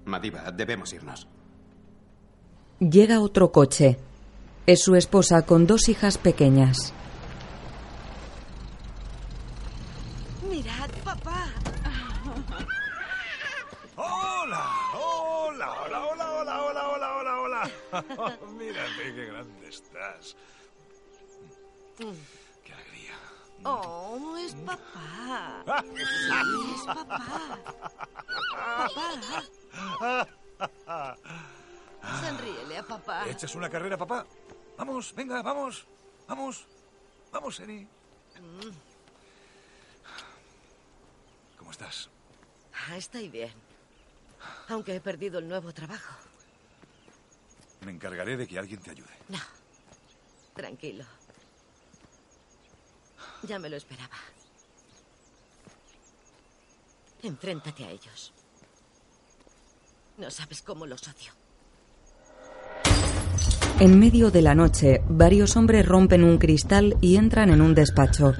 Madiba, 0.05 0.51
debemos 0.51 0.93
irnos. 0.93 1.27
Llega 2.79 3.21
otro 3.21 3.51
coche. 3.51 3.97
Es 4.67 4.83
su 4.83 4.95
esposa 4.95 5.45
con 5.45 5.65
dos 5.67 5.89
hijas 5.89 6.17
pequeñas. 6.17 6.93
Mirad, 10.49 10.89
papá. 11.03 11.45
¡Hola! 13.95 14.65
¡Hola! 14.93 15.71
¡Hola, 15.85 16.05
hola, 16.05 16.31
hola, 16.31 16.61
hola, 16.61 16.89
hola, 16.89 17.15
hola, 17.17 17.41
hola! 17.41 17.71
Mírate 18.57 19.15
qué 19.15 19.25
grande 19.25 19.67
estás. 19.69 20.35
¡Qué 21.97 22.73
alegría! 22.73 23.15
Oh, 23.63 24.35
es 24.37 24.53
papá. 24.55 25.63
Sí, 25.83 26.01
es 26.75 26.85
papá. 26.85 27.59
Papá. 30.57 31.17
Sonríele 32.21 32.77
a 32.77 32.83
papá. 32.83 33.29
¿Echas 33.29 33.55
una 33.55 33.69
carrera, 33.69 33.97
papá? 33.97 34.25
Vamos, 34.77 35.13
venga, 35.15 35.41
vamos. 35.41 35.87
Vamos. 36.27 36.67
Vamos, 37.31 37.59
Eni. 37.59 37.87
¿Cómo 41.57 41.71
estás? 41.71 42.09
Ah, 42.73 42.97
estoy 42.97 43.29
bien. 43.29 43.53
Aunque 44.67 44.95
he 44.95 44.99
perdido 44.99 45.39
el 45.39 45.47
nuevo 45.47 45.73
trabajo. 45.73 46.24
Me 47.85 47.91
encargaré 47.91 48.35
de 48.35 48.47
que 48.47 48.57
alguien 48.57 48.81
te 48.81 48.89
ayude. 48.89 49.13
No. 49.29 49.37
Tranquilo. 50.55 51.05
Ya 53.43 53.59
me 53.59 53.69
lo 53.69 53.77
esperaba. 53.77 54.15
Enfréntate 57.21 57.85
a 57.85 57.91
ellos. 57.91 58.33
No 60.17 60.31
sabes 60.31 60.63
cómo 60.63 60.87
los 60.87 61.03
odio. 61.07 61.31
En 63.79 63.99
medio 63.99 64.31
de 64.31 64.41
la 64.41 64.55
noche, 64.55 65.03
varios 65.07 65.55
hombres 65.55 65.85
rompen 65.85 66.23
un 66.23 66.39
cristal 66.39 66.97
y 67.01 67.17
entran 67.17 67.51
en 67.51 67.61
un 67.61 67.75
despacho. 67.75 68.33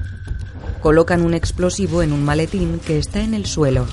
Colocan 0.81 1.21
un 1.21 1.35
explosivo 1.35 2.01
en 2.01 2.13
un 2.13 2.25
maletín 2.25 2.79
que 2.79 2.97
está 2.97 3.21
en 3.21 3.35
el 3.35 3.45
suelo. 3.45 3.85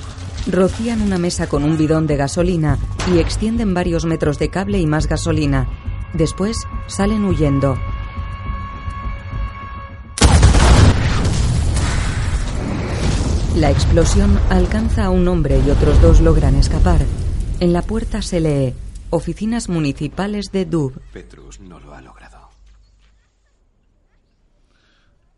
Rocían 0.46 1.02
una 1.02 1.18
mesa 1.18 1.48
con 1.48 1.62
un 1.62 1.78
bidón 1.78 2.06
de 2.06 2.16
gasolina 2.16 2.76
y 3.12 3.18
extienden 3.18 3.74
varios 3.74 4.04
metros 4.04 4.38
de 4.38 4.48
cable 4.48 4.78
y 4.78 4.86
más 4.86 5.06
gasolina. 5.06 5.68
Después 6.14 6.56
salen 6.88 7.24
huyendo. 7.24 7.78
La 13.56 13.70
explosión 13.70 14.40
alcanza 14.50 15.04
a 15.04 15.10
un 15.10 15.28
hombre 15.28 15.60
y 15.64 15.70
otros 15.70 16.00
dos 16.02 16.20
logran 16.20 16.56
escapar. 16.56 17.00
En 17.60 17.72
la 17.72 17.82
puerta 17.82 18.20
se 18.20 18.40
lee 18.40 18.74
Oficinas 19.10 19.68
Municipales 19.68 20.50
de 20.50 20.64
Dub. 20.64 21.00
Petrus 21.12 21.60
no 21.60 21.78
lo 21.78 21.94
ha 21.94 22.00
logrado. 22.00 22.50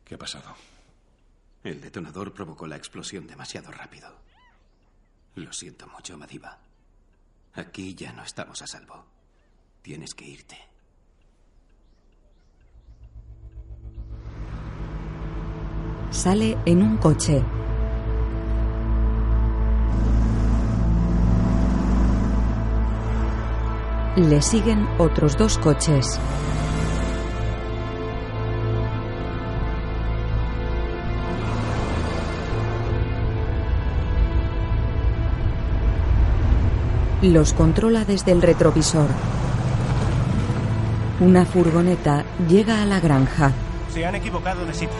¿Qué 0.05 0.15
ha 0.15 0.19
pasado? 0.19 0.55
El 1.63 1.81
detonador 1.81 2.33
provocó 2.33 2.67
la 2.67 2.77
explosión 2.77 3.27
demasiado 3.27 3.71
rápido. 3.71 4.24
Lo 5.37 5.53
siento 5.53 5.87
mucho, 5.89 6.17
Madiba. 6.17 6.59
Aquí 7.55 7.95
ya 7.95 8.13
no 8.13 8.23
estamos 8.23 8.63
a 8.63 8.67
salvo. 8.67 9.05
Tienes 9.83 10.15
que 10.15 10.25
irte. 10.25 10.59
Sale 16.11 16.57
en 16.65 16.83
un 16.83 16.97
coche. 16.99 17.43
Le 24.17 24.41
siguen 24.41 24.87
otros 24.99 25.37
dos 25.37 25.59
coches. 25.59 26.21
Los 37.25 37.55
controla 37.55 38.05
desde 38.05 38.33
el 38.33 38.43
retrovisor. 38.43 39.09
Una 41.21 41.47
furgoneta 41.47 42.23
llega 42.47 42.83
a 42.83 42.85
la 42.85 43.01
granja. 43.01 43.51
Se 43.89 44.05
han 44.05 44.15
equivocado 44.17 44.67
de 44.67 44.75
sitio. 44.75 44.91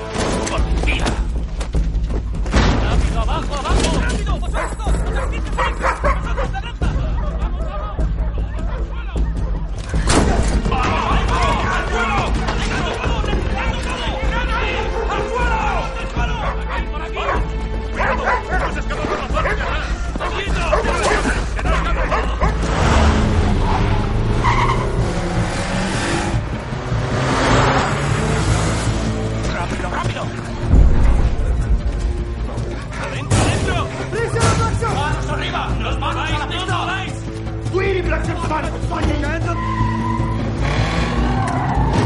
¡Policía! 0.51 1.05
¡Rápido, 2.83 3.21
abajo, 3.21 3.55
abajo! 3.55 4.01
¡Rápido, 4.01 4.39
vosotros! 4.41 6.04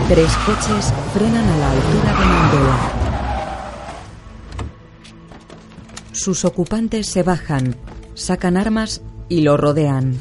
Tres 0.08 0.36
coches 0.46 0.94
frenan 1.12 1.46
a 1.46 1.56
la 1.58 1.70
altura 1.70 2.12
de 2.18 2.24
Mandela. 2.24 2.78
Sus 6.12 6.46
ocupantes 6.46 7.08
se 7.08 7.22
bajan, 7.22 7.76
sacan 8.14 8.56
armas 8.56 9.02
y 9.28 9.42
lo 9.42 9.58
rodean. 9.58 10.16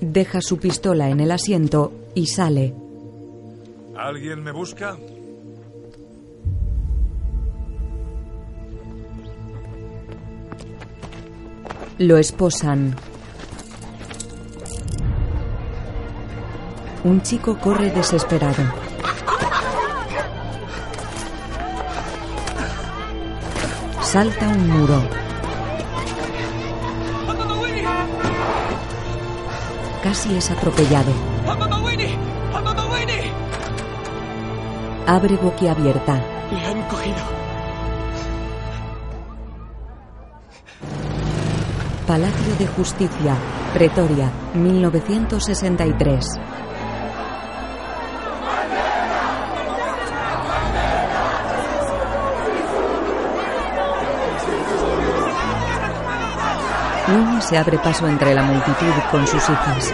Deja 0.00 0.40
su 0.40 0.58
pistola 0.58 1.08
en 1.08 1.20
el 1.20 1.30
asiento 1.30 1.92
y 2.16 2.26
sale. 2.26 2.74
¿Alguien 3.96 4.42
me 4.42 4.50
busca? 4.50 4.98
Lo 11.98 12.18
esposan. 12.18 12.96
Un 17.04 17.20
chico 17.20 17.58
corre 17.58 17.90
desesperado. 17.90 18.62
Salta 24.00 24.48
un 24.48 24.70
muro. 24.70 25.02
Casi 30.02 30.34
es 30.34 30.50
atropellado. 30.50 31.12
Abre 35.06 35.36
boquiabierta. 35.36 36.14
Le 36.50 36.66
han 36.66 36.82
cogido. 36.88 37.16
Palacio 42.06 42.54
de 42.58 42.66
Justicia, 42.66 43.36
Pretoria, 43.74 44.30
1963. 44.54 46.63
Se 57.40 57.58
abre 57.58 57.78
paso 57.78 58.06
entre 58.08 58.34
la 58.34 58.42
multitud 58.42 58.92
con 59.10 59.26
sus 59.26 59.42
hijas. 59.48 59.92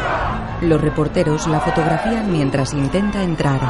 Los 0.60 0.80
reporteros 0.80 1.46
la 1.46 1.60
fotografían 1.60 2.30
mientras 2.30 2.72
intenta 2.74 3.22
entrar. 3.22 3.60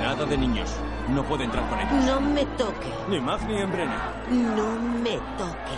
Nada 0.00 0.26
de 0.26 0.36
niños. 0.36 0.70
No 1.08 1.24
puedo 1.24 1.42
entrar 1.42 1.68
con 1.68 1.78
ellos. 1.80 2.04
No 2.04 2.20
me 2.20 2.44
toque. 2.44 2.92
Ni 3.08 3.20
Mac 3.20 3.40
ni 3.46 3.60
Embrene. 3.60 3.94
No 4.30 4.78
me 5.02 5.16
toque. 5.38 5.76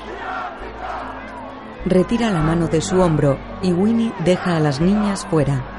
Retira 1.86 2.30
la 2.30 2.40
mano 2.40 2.66
de 2.68 2.80
su 2.80 3.00
hombro 3.00 3.38
y 3.62 3.72
Winnie 3.72 4.12
deja 4.24 4.56
a 4.56 4.60
las 4.60 4.80
niñas 4.80 5.26
fuera. 5.30 5.71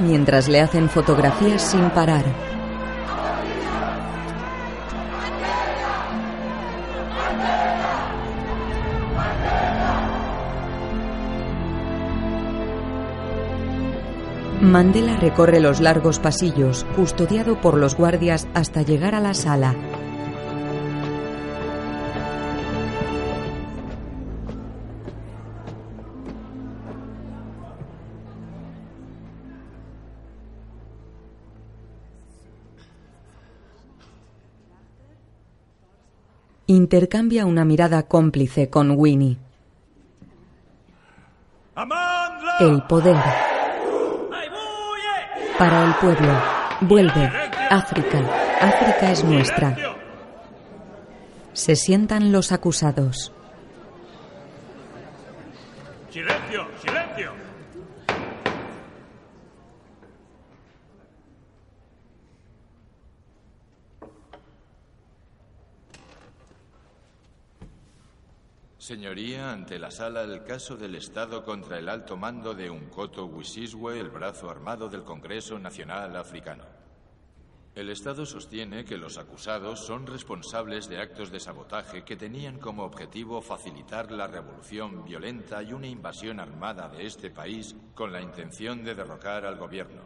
Mientras 0.00 0.48
le 0.48 0.60
hacen 0.60 0.88
fotografías 0.88 1.62
sin 1.62 1.90
parar. 1.90 2.24
Mandela 14.60 15.16
recorre 15.16 15.58
los 15.58 15.80
largos 15.80 16.18
pasillos, 16.18 16.84
custodiado 16.94 17.60
por 17.60 17.78
los 17.78 17.96
guardias 17.96 18.46
hasta 18.52 18.82
llegar 18.82 19.14
a 19.14 19.20
la 19.20 19.32
sala. 19.32 19.74
Intercambia 36.70 37.46
una 37.46 37.64
mirada 37.64 38.04
cómplice 38.04 38.70
con 38.70 38.92
Winnie. 38.92 39.36
El 42.60 42.82
poder. 42.84 43.16
Para 45.58 45.84
el 45.84 45.94
pueblo. 45.94 46.32
Vuelve. 46.82 47.28
África. 47.70 48.20
África 48.60 49.10
es 49.10 49.24
nuestra. 49.24 49.76
Se 51.54 51.74
sientan 51.74 52.30
los 52.30 52.52
acusados. 52.52 53.32
¡Silencio! 56.08 56.68
¡Silencio! 56.84 57.50
Señoría, 68.90 69.52
ante 69.52 69.78
la 69.78 69.92
sala 69.92 70.22
el 70.22 70.42
caso 70.42 70.76
del 70.76 70.96
Estado 70.96 71.44
contra 71.44 71.78
el 71.78 71.88
alto 71.88 72.16
mando 72.16 72.54
de 72.54 72.68
Unkoto 72.68 73.24
Wisiswe, 73.26 74.00
el 74.00 74.10
brazo 74.10 74.50
armado 74.50 74.88
del 74.88 75.04
Congreso 75.04 75.60
Nacional 75.60 76.16
Africano. 76.16 76.64
El 77.76 77.88
Estado 77.88 78.26
sostiene 78.26 78.84
que 78.84 78.96
los 78.96 79.16
acusados 79.16 79.78
son 79.86 80.08
responsables 80.08 80.88
de 80.88 81.00
actos 81.00 81.30
de 81.30 81.38
sabotaje 81.38 82.02
que 82.02 82.16
tenían 82.16 82.58
como 82.58 82.82
objetivo 82.82 83.40
facilitar 83.40 84.10
la 84.10 84.26
revolución 84.26 85.04
violenta 85.04 85.62
y 85.62 85.72
una 85.72 85.86
invasión 85.86 86.40
armada 86.40 86.88
de 86.88 87.06
este 87.06 87.30
país 87.30 87.76
con 87.94 88.10
la 88.10 88.20
intención 88.20 88.82
de 88.82 88.96
derrocar 88.96 89.46
al 89.46 89.56
gobierno. 89.56 90.02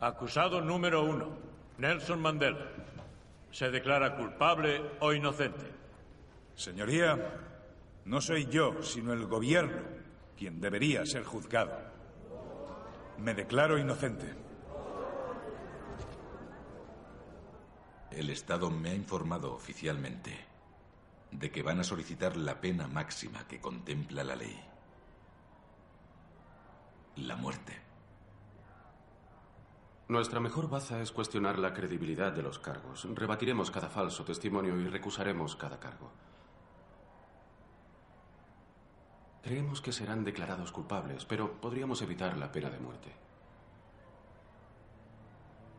Acusado 0.00 0.62
número 0.62 1.04
uno, 1.04 1.28
Nelson 1.76 2.22
Mandela. 2.22 2.68
¿Se 3.50 3.70
declara 3.70 4.16
culpable 4.16 4.80
o 5.00 5.12
inocente? 5.12 5.79
Señoría, 6.60 7.16
no 8.04 8.20
soy 8.20 8.44
yo, 8.44 8.82
sino 8.82 9.14
el 9.14 9.24
gobierno 9.24 9.80
quien 10.36 10.60
debería 10.60 11.06
ser 11.06 11.24
juzgado. 11.24 11.72
Me 13.16 13.32
declaro 13.32 13.78
inocente. 13.78 14.34
El 18.10 18.28
Estado 18.28 18.70
me 18.70 18.90
ha 18.90 18.94
informado 18.94 19.54
oficialmente 19.54 20.36
de 21.30 21.50
que 21.50 21.62
van 21.62 21.80
a 21.80 21.84
solicitar 21.84 22.36
la 22.36 22.60
pena 22.60 22.86
máxima 22.88 23.48
que 23.48 23.58
contempla 23.58 24.22
la 24.22 24.36
ley. 24.36 24.60
La 27.16 27.36
muerte. 27.36 27.80
Nuestra 30.08 30.40
mejor 30.40 30.68
baza 30.68 31.00
es 31.00 31.10
cuestionar 31.10 31.58
la 31.58 31.72
credibilidad 31.72 32.32
de 32.32 32.42
los 32.42 32.58
cargos. 32.58 33.08
Rebatiremos 33.14 33.70
cada 33.70 33.88
falso 33.88 34.24
testimonio 34.24 34.78
y 34.78 34.88
recusaremos 34.88 35.56
cada 35.56 35.80
cargo. 35.80 36.12
Creemos 39.42 39.80
que 39.80 39.92
serán 39.92 40.24
declarados 40.24 40.70
culpables, 40.70 41.24
pero 41.24 41.60
podríamos 41.60 42.02
evitar 42.02 42.36
la 42.36 42.52
pena 42.52 42.70
de 42.70 42.78
muerte. 42.78 43.08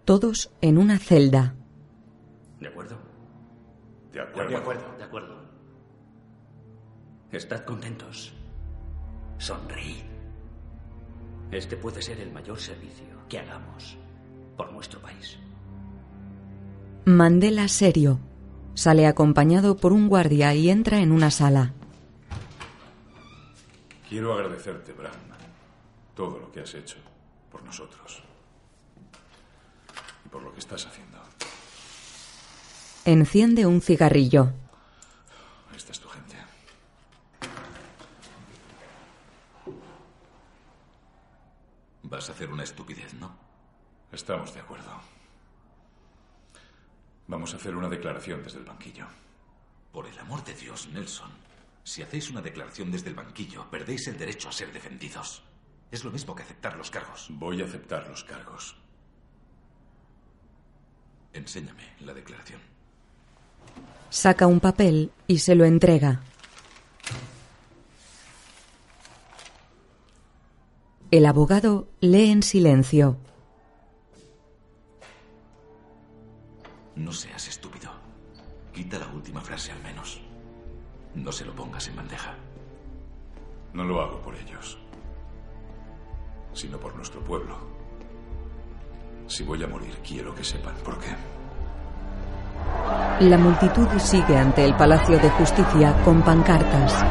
Todos 0.06 0.52
en 0.62 0.78
una 0.78 0.98
celda. 0.98 1.56
¿De 2.60 2.68
acuerdo? 2.68 2.98
De 4.12 4.22
acuerdo. 4.22 4.50
De 4.50 4.56
acuerdo. 4.58 4.98
De 4.98 5.04
acuerdo. 5.04 5.36
Estad 7.32 7.64
contentos. 7.64 8.34
Sonreíd. 9.38 10.04
Este 11.52 11.78
puede 11.78 12.02
ser 12.02 12.20
el 12.20 12.32
mayor 12.32 12.60
servicio 12.60 13.06
que 13.30 13.40
hagamos 13.40 13.98
por 14.58 14.72
nuestro 14.74 15.00
país. 15.02 15.38
Mandela 17.06 17.68
serio. 17.68 18.20
Sale 18.74 19.06
acompañado 19.06 19.78
por 19.78 19.94
un 19.94 20.08
guardia 20.08 20.54
y 20.56 20.70
entra 20.70 21.00
en 21.00 21.12
una 21.12 21.30
sala. 21.32 21.74
Quiero 24.12 24.34
agradecerte, 24.34 24.92
Bram, 24.92 25.14
todo 26.14 26.38
lo 26.38 26.52
que 26.52 26.60
has 26.60 26.74
hecho 26.74 26.98
por 27.50 27.64
nosotros 27.64 28.22
y 30.26 30.28
por 30.28 30.44
lo 30.44 30.52
que 30.52 30.60
estás 30.60 30.86
haciendo. 30.86 31.18
Enciende 33.06 33.66
un 33.66 33.80
cigarrillo. 33.80 34.52
Esta 35.74 35.94
es 35.94 36.00
tu 36.02 36.10
gente. 36.10 36.36
Vas 42.04 42.28
a 42.28 42.34
hacer 42.34 42.52
una 42.52 42.64
estupidez, 42.64 43.14
¿no? 43.14 43.32
Estamos 44.12 44.54
de 44.54 44.60
acuerdo. 44.60 44.92
Vamos 47.28 47.54
a 47.54 47.56
hacer 47.56 47.78
una 47.78 47.88
declaración 47.88 48.44
desde 48.44 48.60
el 48.60 48.66
banquillo. 48.66 49.06
Por 49.94 50.06
el 50.06 50.20
amor 50.20 50.44
de 50.44 50.54
Dios, 50.54 50.90
Nelson. 50.90 51.32
Si 51.84 52.02
hacéis 52.02 52.30
una 52.30 52.42
declaración 52.42 52.92
desde 52.92 53.10
el 53.10 53.16
banquillo, 53.16 53.70
perdéis 53.70 54.08
el 54.08 54.18
derecho 54.18 54.50
a 54.50 54.52
ser 54.52 54.72
defendidos. 54.72 55.44
Es 55.92 56.04
lo 56.04 56.12
mismo 56.12 56.36
que 56.36 56.44
aceptar 56.44 56.78
los 56.78 56.92
cargos. 56.92 57.28
Voy 57.32 57.62
a 57.62 57.66
aceptar 57.66 58.08
los 58.08 58.24
cargos. 58.24 58.78
Enséñame 61.34 61.84
la 62.02 62.14
declaración. 62.14 62.60
Saca 64.10 64.48
un 64.48 64.60
papel 64.60 65.12
y 65.28 65.40
se 65.40 65.56
lo 65.56 65.66
entrega. 65.66 66.22
El 71.10 71.26
abogado 71.26 71.90
lee 72.00 72.32
en 72.32 72.44
silencio. 72.44 73.18
No 76.96 77.12
seas 77.12 77.48
estúpido. 77.48 77.92
Quita 78.74 78.98
la 79.00 79.08
última 79.08 79.42
frase 79.42 79.72
al 79.72 79.82
menos. 79.82 80.22
No 81.16 81.32
se 81.32 81.46
lo 81.46 81.54
pongas 81.54 81.88
en 81.88 81.96
bandeja. 81.96 82.36
No 83.74 83.84
lo 83.84 84.02
hago 84.02 84.22
por 84.22 84.36
ellos, 84.36 84.78
sino 86.54 86.80
por 86.80 86.96
nuestro 86.96 87.22
pueblo. 87.24 87.58
Si 89.28 89.44
voy 89.44 89.64
a 89.64 89.68
morir, 89.68 89.96
quiero 90.06 90.36
que 90.36 90.44
sepan 90.44 90.76
por 90.84 90.98
qué. 91.00 91.16
La 93.22 93.38
multitud 93.38 93.88
sigue 93.98 94.36
ante 94.36 94.66
el 94.66 94.76
Palacio 94.76 95.18
de 95.20 95.30
Justicia 95.30 95.96
con 96.04 96.22
pancartas. 96.22 97.06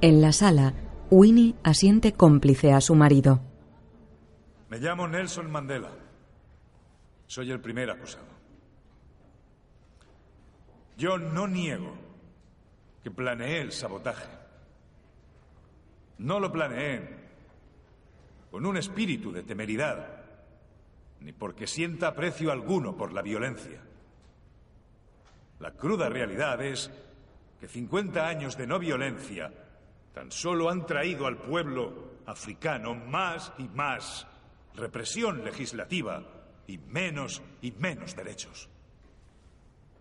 En 0.00 0.20
la 0.20 0.32
sala, 0.32 0.74
Winnie 1.10 1.54
asiente 1.62 2.12
cómplice 2.12 2.72
a 2.72 2.80
su 2.80 2.94
marido. 2.94 3.40
Me 4.68 4.78
llamo 4.78 5.06
Nelson 5.06 5.50
Mandela. 5.50 5.90
Soy 7.26 7.50
el 7.50 7.60
primer 7.60 7.90
acusado. 7.90 8.26
Yo 10.96 11.18
no 11.18 11.46
niego 11.46 11.94
que 13.02 13.10
planeé 13.10 13.60
el 13.60 13.72
sabotaje. 13.72 14.28
No 16.18 16.40
lo 16.40 16.50
planeé 16.50 17.26
con 18.50 18.64
un 18.64 18.76
espíritu 18.76 19.30
de 19.30 19.42
temeridad, 19.42 20.24
ni 21.20 21.32
porque 21.32 21.66
sienta 21.66 22.08
aprecio 22.08 22.50
alguno 22.50 22.96
por 22.96 23.12
la 23.12 23.22
violencia. 23.22 23.82
La 25.60 25.72
cruda 25.72 26.08
realidad 26.08 26.62
es 26.62 26.90
que 27.60 27.68
50 27.68 28.26
años 28.26 28.56
de 28.56 28.66
no 28.66 28.78
violencia 28.78 29.52
tan 30.14 30.32
solo 30.32 30.70
han 30.70 30.86
traído 30.86 31.26
al 31.26 31.36
pueblo 31.36 32.16
africano 32.26 32.94
más 32.94 33.52
y 33.58 33.68
más 33.68 34.26
represión 34.76 35.44
legislativa 35.44 36.22
y 36.66 36.78
menos 36.78 37.42
y 37.62 37.72
menos 37.72 38.14
derechos. 38.14 38.68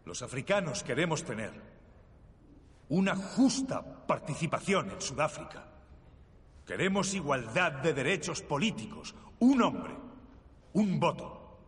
Los 0.06 0.22
africanos 0.22 0.84
queremos 0.84 1.24
tener 1.24 1.52
una 2.90 3.16
justa 3.16 4.06
participación 4.06 4.92
en 4.92 5.02
Sudáfrica. 5.02 5.66
Queremos 6.66 7.14
igualdad 7.14 7.74
de 7.82 7.94
derechos 7.94 8.42
políticos, 8.42 9.16
un 9.40 9.62
hombre, 9.62 9.96
un 10.74 11.00
voto. 11.00 11.60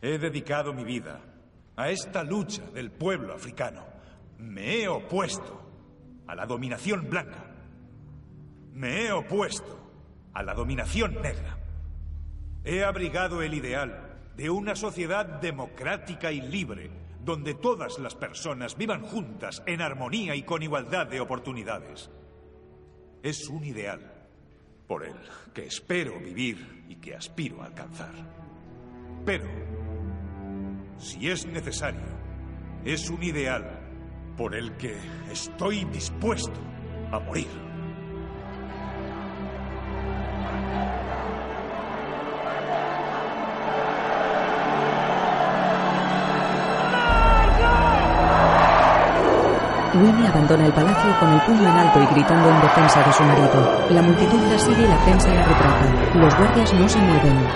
He 0.00 0.18
dedicado 0.18 0.72
mi 0.72 0.84
vida 0.84 1.20
a 1.76 1.90
esta 1.90 2.22
lucha 2.22 2.62
del 2.72 2.90
pueblo 2.90 3.34
africano. 3.34 3.84
Me 4.38 4.82
he 4.82 4.88
opuesto 4.88 5.62
a 6.26 6.34
la 6.34 6.46
dominación 6.46 7.08
blanca. 7.08 7.44
Me 8.72 9.06
he 9.06 9.12
opuesto 9.12 9.78
a 10.32 10.42
la 10.42 10.54
dominación 10.54 11.20
negra. 11.20 11.61
He 12.64 12.84
abrigado 12.84 13.42
el 13.42 13.54
ideal 13.54 14.20
de 14.36 14.48
una 14.48 14.76
sociedad 14.76 15.26
democrática 15.26 16.30
y 16.30 16.40
libre, 16.40 16.90
donde 17.24 17.54
todas 17.54 17.98
las 17.98 18.14
personas 18.14 18.76
vivan 18.76 19.02
juntas 19.02 19.62
en 19.66 19.80
armonía 19.80 20.36
y 20.36 20.44
con 20.44 20.62
igualdad 20.62 21.08
de 21.08 21.20
oportunidades. 21.20 22.10
Es 23.22 23.48
un 23.48 23.64
ideal 23.64 24.12
por 24.86 25.04
el 25.04 25.16
que 25.52 25.66
espero 25.66 26.20
vivir 26.20 26.84
y 26.88 26.96
que 26.96 27.16
aspiro 27.16 27.62
a 27.62 27.66
alcanzar. 27.66 28.14
Pero, 29.24 29.48
si 30.98 31.30
es 31.30 31.46
necesario, 31.46 32.00
es 32.84 33.10
un 33.10 33.22
ideal 33.22 33.80
por 34.36 34.54
el 34.54 34.76
que 34.76 34.96
estoy 35.30 35.84
dispuesto 35.86 36.60
a 37.10 37.18
morir. 37.18 37.72
Winnie 49.94 50.26
abandona 50.26 50.66
el 50.66 50.72
palacio 50.72 51.18
con 51.20 51.32
el 51.32 51.40
puño 51.42 51.68
en 51.68 51.76
alto 51.76 52.00
y 52.00 52.06
gritando 52.06 52.48
en 52.48 52.60
defensa 52.62 53.02
de 53.02 53.12
su 53.12 53.22
marido. 53.24 53.86
La 53.90 54.00
multitud 54.00 54.40
la 54.50 54.58
sigue 54.58 54.84
y 54.84 54.88
la 54.88 54.96
prensa 55.04 55.28
la 55.28 55.44
retrata. 55.44 56.14
Los 56.14 56.34
guardias 56.36 56.72
no 56.72 56.88
se 56.88 56.98
mueven. 56.98 57.46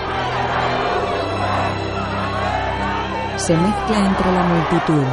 Se 3.37 3.57
mezcla 3.57 3.97
entre 4.05 4.31
la 4.31 4.43
multitud. 4.43 5.03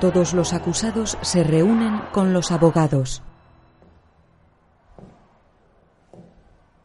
Todos 0.00 0.32
los 0.32 0.54
acusados 0.54 1.18
se 1.20 1.44
reúnen 1.44 2.00
con 2.10 2.32
los 2.32 2.50
abogados. 2.50 3.22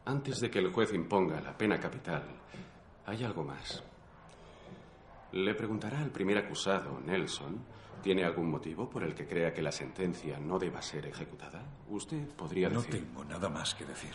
Antes 0.05 0.39
de 0.39 0.51
que 0.51 0.59
el 0.59 0.71
juez 0.71 0.93
imponga 0.93 1.41
la 1.41 1.57
pena 1.57 1.79
capital, 1.79 2.23
hay 3.05 3.23
algo 3.23 3.43
más. 3.43 3.83
Le 5.31 5.53
preguntará 5.55 5.99
al 5.99 6.11
primer 6.11 6.37
acusado, 6.37 6.99
Nelson, 7.01 7.59
¿tiene 8.03 8.23
algún 8.23 8.49
motivo 8.49 8.89
por 8.89 9.03
el 9.03 9.15
que 9.15 9.27
crea 9.27 9.53
que 9.53 9.61
la 9.63 9.71
sentencia 9.71 10.39
no 10.39 10.59
deba 10.59 10.81
ser 10.81 11.07
ejecutada? 11.07 11.63
Usted 11.89 12.27
podría 12.35 12.69
No 12.69 12.81
decir... 12.81 13.01
tengo 13.03 13.25
nada 13.25 13.49
más 13.49 13.73
que 13.73 13.85
decir. 13.85 14.13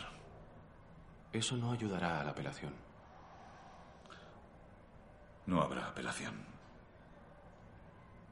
Eso 1.32 1.56
no 1.56 1.72
ayudará 1.72 2.20
a 2.20 2.24
la 2.24 2.30
apelación. 2.30 2.72
No 5.46 5.60
habrá 5.62 5.88
apelación. 5.88 6.34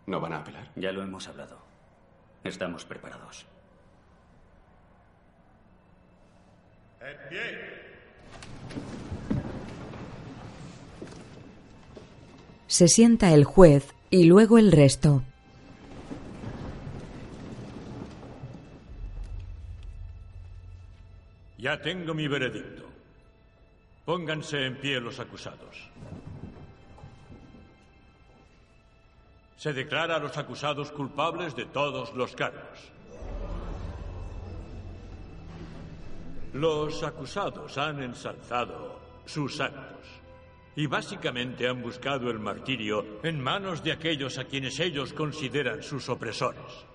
¿No 0.06 0.20
van 0.20 0.32
a 0.32 0.38
apelar? 0.38 0.70
Ya 0.76 0.92
lo 0.92 1.02
hemos 1.02 1.26
hablado. 1.28 1.58
Estamos 2.44 2.84
preparados. 2.84 3.46
En 7.00 7.28
pie. 7.28 7.78
Se 12.66 12.88
sienta 12.88 13.32
el 13.32 13.44
juez 13.44 13.94
y 14.10 14.24
luego 14.24 14.58
el 14.58 14.72
resto. 14.72 15.22
Ya 21.58 21.80
tengo 21.80 22.14
mi 22.14 22.28
veredicto. 22.28 22.84
Pónganse 24.04 24.64
en 24.64 24.76
pie 24.76 25.00
los 25.00 25.18
acusados. 25.18 25.90
Se 29.56 29.72
declara 29.72 30.16
a 30.16 30.18
los 30.20 30.38
acusados 30.38 30.92
culpables 30.92 31.56
de 31.56 31.66
todos 31.66 32.14
los 32.14 32.34
cargos. 32.36 32.92
Los 36.52 37.02
acusados 37.02 37.76
han 37.76 38.02
ensalzado 38.02 39.00
sus 39.26 39.60
actos 39.60 40.06
y 40.76 40.86
básicamente 40.86 41.68
han 41.68 41.82
buscado 41.82 42.30
el 42.30 42.38
martirio 42.38 43.20
en 43.22 43.40
manos 43.40 43.82
de 43.82 43.92
aquellos 43.92 44.38
a 44.38 44.44
quienes 44.44 44.80
ellos 44.80 45.12
consideran 45.12 45.82
sus 45.82 46.08
opresores. 46.08 46.86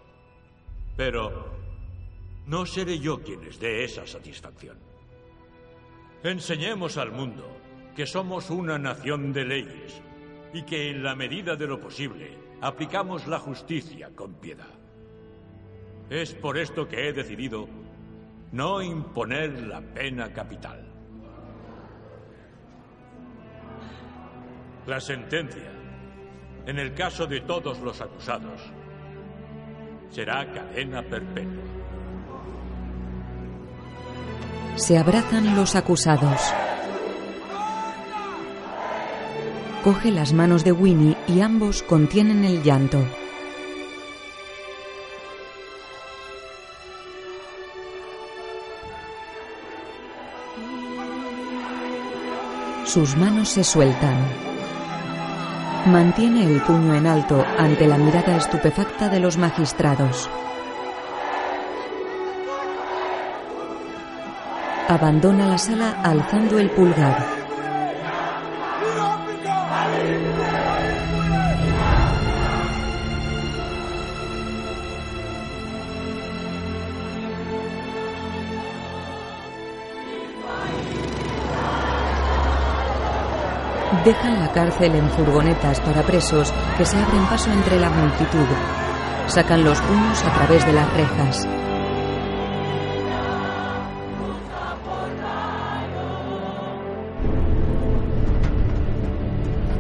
Pero 0.95 1.54
no 2.47 2.66
seré 2.66 2.99
yo 2.99 3.22
quien 3.22 3.43
les 3.43 3.60
dé 3.60 3.84
esa 3.84 4.08
satisfacción. 4.08 4.78
Enseñemos 6.24 6.97
al 6.97 7.12
mundo 7.12 7.45
que 7.95 8.08
somos 8.08 8.49
una 8.49 8.80
nación 8.80 9.34
de 9.34 9.45
leyes 9.45 10.01
y 10.54 10.64
que 10.64 10.89
en 10.89 11.04
la 11.04 11.16
medida 11.16 11.56
de 11.56 11.68
lo 11.68 11.80
posible 11.80 12.38
aplicamos 12.62 13.28
la 13.28 13.39
justicia 13.39 14.10
con 14.16 14.36
piedad. 14.36 14.74
Es 16.10 16.34
por 16.34 16.58
esto 16.58 16.88
que 16.88 17.08
he 17.08 17.14
decidido 17.14 17.68
no 18.54 18.84
imponer 18.84 19.64
la 19.64 19.82
pena 19.82 20.32
capital. 20.32 20.80
La 24.86 24.99
sentencia, 24.99 25.72
en 26.68 26.78
el 26.78 26.93
caso 26.93 27.26
de 27.26 27.41
todos 27.41 27.80
los 27.80 27.99
acusados, 27.99 28.62
será 30.12 30.45
cadena 30.54 31.01
perpetua. 31.01 31.64
Se 34.76 34.99
abrazan 34.99 35.56
los 35.56 35.76
acusados. 35.76 36.54
Coge 39.84 40.12
las 40.12 40.32
manos 40.32 40.64
de 40.64 40.72
Winnie 40.72 41.18
y 41.28 41.41
ambos 41.41 41.82
contienen 41.82 42.45
el 42.45 42.62
llanto. 42.62 43.04
Sus 52.94 53.18
manos 53.18 53.50
se 53.50 53.64
sueltan. 53.64 54.16
Mantiene 55.88 56.46
el 56.46 56.62
puño 56.62 56.94
en 56.94 57.08
alto 57.08 57.44
ante 57.58 57.88
la 57.88 57.98
mirada 57.98 58.38
estupefacta 58.38 59.10
de 59.10 59.20
los 59.20 59.36
magistrados. 59.36 60.30
Abandona 64.88 65.48
la 65.48 65.58
sala 65.58 66.02
alzando 66.04 66.60
el 66.60 66.70
pulgar. 66.70 67.43
Dejan 84.06 84.38
la 84.38 84.51
cárcel 84.51 84.95
en 84.95 85.10
furgonetas 85.12 85.80
para 85.80 86.04
presos 86.04 86.54
que 86.78 86.86
se 86.86 86.97
abren 86.97 87.26
paso 87.28 87.49
entre 87.54 87.80
la 87.80 87.89
multitud. 87.89 88.45
Sacan 89.28 89.64
los 89.64 89.80
puños 89.80 90.22
a 90.26 90.34
través 90.34 90.66
de 90.66 90.74
las 90.74 90.93
rejas. 90.93 91.47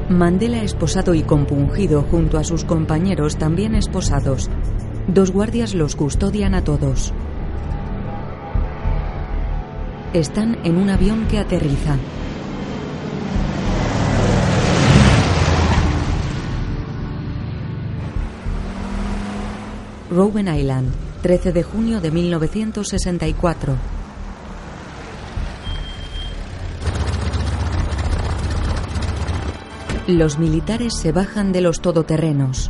Mandela 0.07 0.61
esposado 0.61 1.13
y 1.15 1.23
compungido 1.23 2.03
junto 2.09 2.37
a 2.37 2.45
sus 2.45 2.63
compañeros 2.63 3.35
también 3.35 3.75
esposados. 3.75 4.49
Dos 5.07 5.31
guardias 5.31 5.73
los 5.73 5.97
custodian 5.97 6.55
a 6.55 6.63
todos. 6.63 7.13
Están 10.13 10.59
en 10.63 10.77
un 10.77 10.89
avión 10.89 11.27
que 11.27 11.39
aterriza. 11.39 11.97
Robben 20.13 20.47
Island, 20.47 20.93
13 21.23 21.51
de 21.53 21.63
junio 21.63 21.99
de 21.99 22.11
1964. 22.11 23.75
Los 30.05 30.37
militares 30.37 30.93
se 30.95 31.11
bajan 31.11 31.51
de 31.51 31.61
los 31.61 31.81
todoterrenos. 31.81 32.69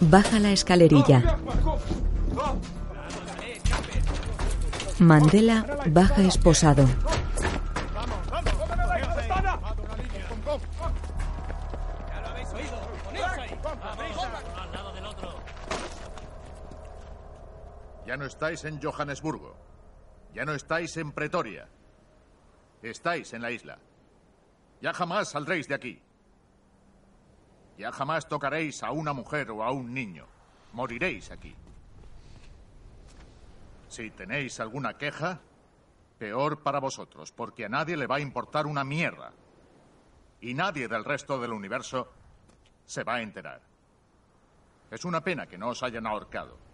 Baja 0.00 0.38
la 0.38 0.52
escalerilla. 0.52 1.36
Mandela 4.98 5.66
baja 5.90 6.22
esposado. 6.22 6.86
Estáis 18.50 18.64
en 18.64 18.82
Johannesburgo. 18.82 19.56
Ya 20.34 20.44
no 20.44 20.54
estáis 20.54 20.96
en 20.96 21.12
Pretoria. 21.12 21.68
Estáis 22.82 23.32
en 23.32 23.42
la 23.42 23.52
isla. 23.52 23.78
Ya 24.80 24.92
jamás 24.92 25.30
saldréis 25.30 25.68
de 25.68 25.74
aquí. 25.74 26.02
Ya 27.78 27.92
jamás 27.92 28.26
tocaréis 28.26 28.82
a 28.82 28.90
una 28.90 29.12
mujer 29.12 29.50
o 29.52 29.62
a 29.62 29.70
un 29.70 29.94
niño. 29.94 30.26
Moriréis 30.72 31.30
aquí. 31.30 31.54
Si 33.88 34.10
tenéis 34.10 34.58
alguna 34.58 34.94
queja, 34.98 35.40
peor 36.18 36.62
para 36.62 36.80
vosotros, 36.80 37.30
porque 37.30 37.66
a 37.66 37.68
nadie 37.68 37.96
le 37.96 38.08
va 38.08 38.16
a 38.16 38.20
importar 38.20 38.66
una 38.66 38.82
mierda. 38.82 39.32
Y 40.40 40.54
nadie 40.54 40.88
del 40.88 41.04
resto 41.04 41.38
del 41.38 41.52
universo 41.52 42.08
se 42.84 43.04
va 43.04 43.16
a 43.16 43.22
enterar. 43.22 43.60
Es 44.90 45.04
una 45.04 45.20
pena 45.20 45.46
que 45.46 45.58
no 45.58 45.68
os 45.68 45.82
hayan 45.84 46.06
ahorcado. 46.06 46.69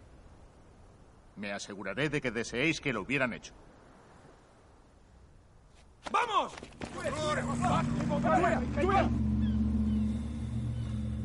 Me 1.36 1.52
aseguraré 1.52 2.08
de 2.08 2.20
que 2.20 2.30
deseéis 2.30 2.80
que 2.80 2.92
lo 2.92 3.02
hubieran 3.02 3.32
hecho. 3.32 3.52
¡Vamos! 6.10 6.52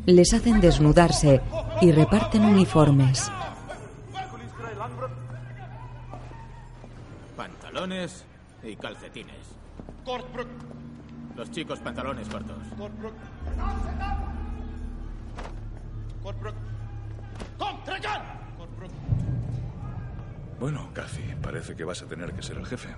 Les 0.06 0.34
hacen 0.34 0.60
desnudarse 0.60 1.42
y 1.82 1.92
reparten 1.92 2.44
uniformes. 2.44 3.32
Pantalones 7.38 8.26
y 8.64 8.76
calcetines. 8.76 9.56
Los 11.36 11.52
chicos 11.52 11.80
pantalones 11.80 12.28
cortos. 12.28 12.58
Bueno, 20.62 20.88
Cathy, 20.94 21.24
parece 21.42 21.76
que 21.76 21.84
vas 21.84 22.04
a 22.04 22.06
tener 22.06 22.32
que 22.34 22.44
ser 22.44 22.56
el 22.56 22.68
jefe. 22.68 22.90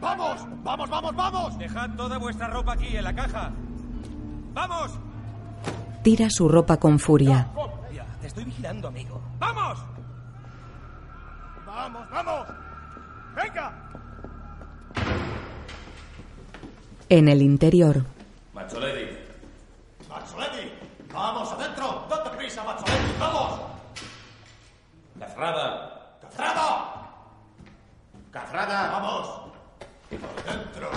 ¡Vamos! 0.00 0.46
¡Vamos, 0.62 0.88
vamos, 0.88 1.14
vamos! 1.14 1.58
Dejad 1.58 1.90
toda 1.98 2.16
vuestra 2.16 2.48
ropa 2.48 2.72
aquí, 2.72 2.96
en 2.96 3.04
la 3.04 3.14
caja. 3.14 3.52
¡Vamos! 4.54 4.98
Tira 6.02 6.30
su 6.30 6.48
ropa 6.48 6.78
con 6.78 6.98
furia. 6.98 7.50
Ya, 7.92 8.06
te 8.22 8.28
estoy 8.28 8.44
vigilando, 8.44 8.88
amigo. 8.88 9.20
¡Vamos! 9.38 9.84
¡Vamos, 11.66 12.10
vamos! 12.10 12.46
¡Venga! 13.36 13.72
En 17.10 17.28
el 17.28 17.42
interior, 17.42 18.02
Mazzoledi. 18.54 19.10
Mazzoledi. 20.08 20.72
¡Vamos, 21.12 21.52
adentro! 21.52 22.06
¡Date 22.08 22.30
prisa, 22.30 22.64
Mazzoledi! 22.64 23.14
¡Vamos! 23.20 23.69
Cazrada. 25.20 26.16
¡Cazrada! 26.22 26.66
¡Cazrada! 28.30 28.90
¡Vamos! 28.90 29.28
¡Dentro! 30.10 30.90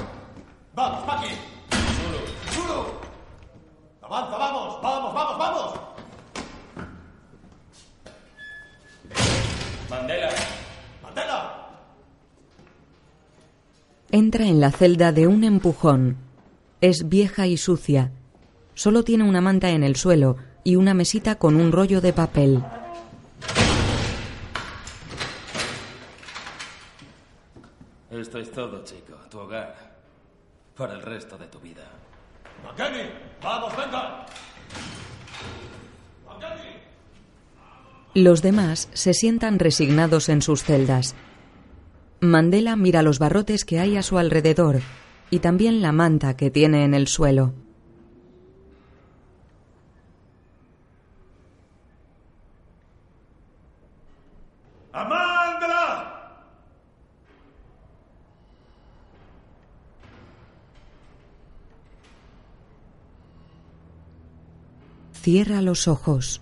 ¡Vamos, 0.73 1.03
Paqui! 1.03 1.27
¡Zulu! 1.97 2.19
¡Zulu! 2.53 2.83
¡Avanza, 4.01 4.37
vamos! 4.37 4.81
¡Vamos, 4.81 5.13
vamos, 5.13 5.37
vamos! 5.37 5.79
Mandela. 9.89 10.29
Mandela. 11.03 11.63
entra 14.09 14.45
en 14.45 14.61
la 14.61 14.71
celda 14.71 15.11
de 15.11 15.27
un 15.27 15.43
empujón. 15.43 16.15
Es 16.79 17.09
vieja 17.09 17.45
y 17.47 17.57
sucia. 17.57 18.11
Solo 18.73 19.03
tiene 19.03 19.25
una 19.25 19.41
manta 19.41 19.71
en 19.71 19.83
el 19.83 19.97
suelo 19.97 20.37
y 20.63 20.77
una 20.77 20.93
mesita 20.93 21.35
con 21.35 21.57
un 21.57 21.73
rollo 21.73 21.99
de 21.99 22.13
papel. 22.13 22.63
Esto 28.23 28.37
es 28.37 28.51
todo, 28.51 28.85
chico. 28.85 29.17
Tu 29.29 29.37
hogar. 29.37 29.75
Para 30.77 30.93
el 30.93 31.01
resto 31.01 31.37
de 31.37 31.45
tu 31.47 31.59
vida. 31.59 31.83
¡Mangeni! 32.63 33.09
¡Vamos, 33.41 33.75
venga! 33.75 34.25
¡Mangeni! 36.25 36.69
Los 38.13 38.41
demás 38.41 38.87
se 38.93 39.13
sientan 39.13 39.59
resignados 39.59 40.29
en 40.29 40.41
sus 40.41 40.63
celdas. 40.63 41.15
Mandela 42.21 42.77
mira 42.77 43.01
los 43.01 43.19
barrotes 43.19 43.65
que 43.65 43.81
hay 43.81 43.97
a 43.97 44.03
su 44.03 44.17
alrededor 44.17 44.79
y 45.29 45.39
también 45.39 45.81
la 45.81 45.91
manta 45.91 46.37
que 46.37 46.49
tiene 46.49 46.85
en 46.85 46.93
el 46.93 47.07
suelo. 47.09 47.53
¡Amandla! 54.93 55.22
Cierra 65.23 65.61
los 65.61 65.87
ojos. 65.87 66.41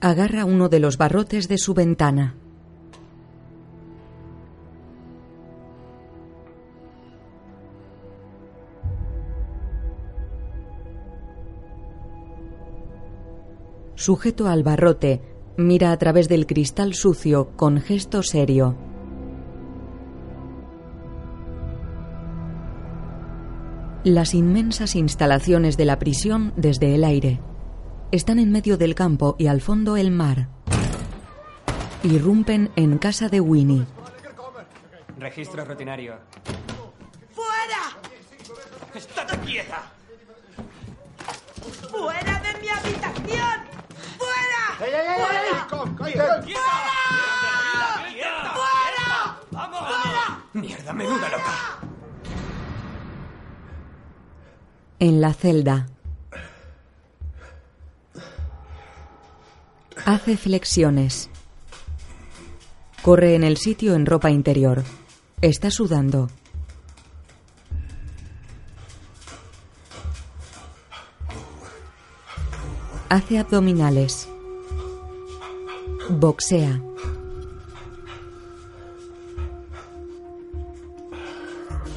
Agarra 0.00 0.46
uno 0.46 0.70
de 0.70 0.80
los 0.80 0.96
barrotes 0.96 1.46
de 1.48 1.58
su 1.58 1.74
ventana. 1.74 2.34
Sujeto 14.06 14.46
al 14.46 14.62
barrote, 14.62 15.20
mira 15.56 15.90
a 15.90 15.96
través 15.96 16.28
del 16.28 16.46
cristal 16.46 16.94
sucio 16.94 17.56
con 17.56 17.80
gesto 17.80 18.22
serio. 18.22 18.76
Las 24.04 24.32
inmensas 24.34 24.94
instalaciones 24.94 25.76
de 25.76 25.86
la 25.86 25.98
prisión 25.98 26.52
desde 26.54 26.94
el 26.94 27.02
aire. 27.02 27.40
Están 28.12 28.38
en 28.38 28.52
medio 28.52 28.76
del 28.76 28.94
campo 28.94 29.34
y 29.40 29.48
al 29.48 29.60
fondo 29.60 29.96
el 29.96 30.12
mar. 30.12 30.50
Irrumpen 32.04 32.70
en 32.76 32.98
casa 32.98 33.28
de 33.28 33.40
Winnie. 33.40 33.86
Registro 35.18 35.64
rutinario. 35.64 36.14
¡Fuera! 37.32 37.98
¡Estate 38.94 39.36
quieta! 39.38 39.82
¡Fuera 41.90 42.40
de 42.40 42.60
mi 42.60 42.68
habitación! 42.68 43.65
¡Fuera! 44.78 45.66
¡Ey, 46.04 46.12
ey, 46.12 46.12
ey! 46.12 46.54
¡Fuera! 46.54 46.54
¡Fuera! 48.54 49.40
¡Vamos! 49.50 49.78
¡Fuera! 49.80 50.44
Mierda, 50.52 50.92
menuda 50.92 51.28
loca. 51.30 51.78
En 54.98 55.20
la 55.20 55.32
celda. 55.32 55.86
Hace 60.04 60.36
flexiones. 60.36 61.30
Corre 63.02 63.34
en 63.34 63.44
el 63.44 63.56
sitio 63.56 63.94
en 63.94 64.04
ropa 64.04 64.30
interior. 64.30 64.84
Está 65.40 65.70
sudando. 65.70 66.28
Hace 73.08 73.38
abdominales. 73.38 74.28
Boxea. 76.08 76.80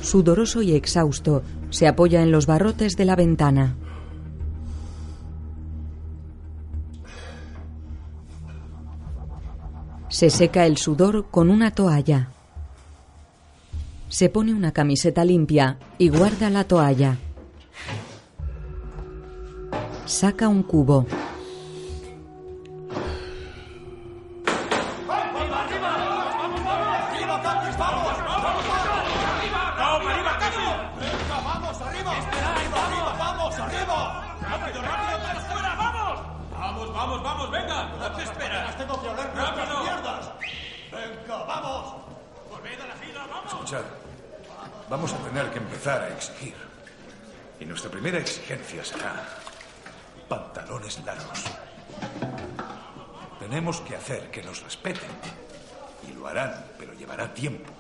Sudoroso 0.02 0.62
y 0.62 0.74
exhausto, 0.74 1.44
se 1.70 1.88
apoya 1.88 2.24
en 2.24 2.32
los 2.32 2.48
barrotes 2.48 2.96
de 2.96 3.06
la 3.06 3.16
ventana. 3.16 3.76
Se 10.08 10.32
seca 10.32 10.66
el 10.66 10.78
sudor 10.78 11.28
con 11.30 11.50
una 11.52 11.72
toalla. 11.72 12.30
Se 14.10 14.30
pone 14.30 14.54
una 14.54 14.72
camiseta 14.72 15.24
limpia 15.24 15.78
y 16.00 16.10
guarda 16.10 16.50
la 16.50 16.64
toalla. 16.64 17.18
Saca 20.06 20.48
un 20.48 20.64
cubo. 20.64 21.06
A 45.96 46.10
exigir. 46.10 46.56
Y 47.60 47.66
nuestra 47.66 47.90
primera 47.92 48.20
exigencia 48.20 48.84
será 48.84 49.26
pantalones 50.28 51.04
largos. 51.04 51.44
Tenemos 53.40 53.82
que 53.82 53.96
hacer 53.96 54.30
que 54.32 54.44
nos 54.44 54.62
respeten. 54.64 55.10
Y 56.08 56.14
lo 56.14 56.28
harán, 56.28 56.54
pero 56.78 56.94
llevará 56.94 57.34
tiempo. 57.34 57.72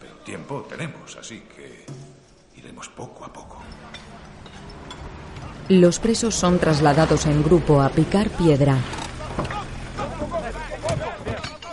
Pero 0.00 0.14
tiempo 0.18 0.66
tenemos, 0.68 1.16
así 1.16 1.40
que 1.54 1.84
iremos 2.56 2.88
poco 2.88 3.24
a 3.24 3.32
poco. 3.32 3.62
Los 5.68 5.98
presos 5.98 6.34
son 6.34 6.58
trasladados 6.58 7.26
en 7.26 7.42
grupo 7.42 7.82
a 7.82 7.88
picar 7.88 8.30
piedra. 8.30 8.76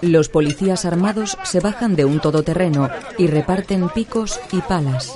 Los 0.01 0.29
policías 0.29 0.85
armados 0.85 1.37
se 1.43 1.59
bajan 1.59 1.95
de 1.95 2.05
un 2.05 2.19
todoterreno 2.19 2.89
y 3.17 3.27
reparten 3.27 3.89
picos 3.89 4.39
y 4.51 4.61
palas. 4.61 5.15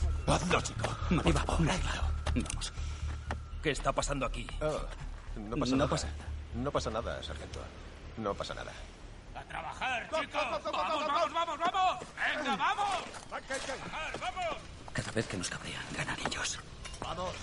Hazlo, 0.31 0.61
chico. 0.61 0.95
Arriba, 1.19 1.43
Vamos. 1.47 2.73
¿Qué 3.61 3.71
está 3.71 3.91
pasando 3.91 4.25
aquí? 4.25 4.47
no 5.35 5.57
pasa 5.57 5.71
No 5.71 5.77
nada. 5.77 5.89
pasa 5.89 6.07
No 6.55 6.71
pasa 6.71 6.89
nada, 6.89 7.21
sargento. 7.23 7.59
No 8.17 8.33
pasa 8.33 8.53
nada. 8.53 8.71
¡A 9.35 9.43
trabajar, 9.43 10.09
chicos! 10.09 10.41
¡Vamos, 10.63 11.07
vamos, 11.07 11.33
vamos, 11.33 11.59
vamos! 11.59 11.97
¡Venga, 12.37 12.55
vamos! 12.55 13.03
¡A 13.31 13.39
trabajar, 13.41 14.19
vamos! 14.19 14.57
Cada 14.93 15.11
vez 15.11 15.27
que 15.27 15.37
nos 15.37 15.49
cabrean, 15.49 15.83
ganan 15.97 16.17
ellos. 16.25 16.59
Vamos. 17.01 17.33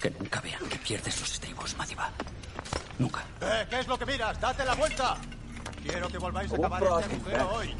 Que 0.00 0.10
nunca 0.10 0.40
vean 0.40 0.64
que 0.68 0.76
pierdes 0.78 1.20
los 1.20 1.32
estribos, 1.32 1.76
Madiba. 1.76 2.10
Nunca. 2.98 3.24
Eh, 3.40 3.66
¿Qué 3.70 3.80
es 3.80 3.86
lo 3.88 3.98
que 3.98 4.06
miras? 4.06 4.40
¡Date 4.40 4.64
la 4.64 4.74
vuelta! 4.74 5.16
Quiero 5.82 6.08
que 6.08 6.18
volváis 6.18 6.52
a 6.52 6.56
acabar 6.56 6.82
este 6.82 7.14
agujero 7.14 7.50
hoy. 7.54 7.74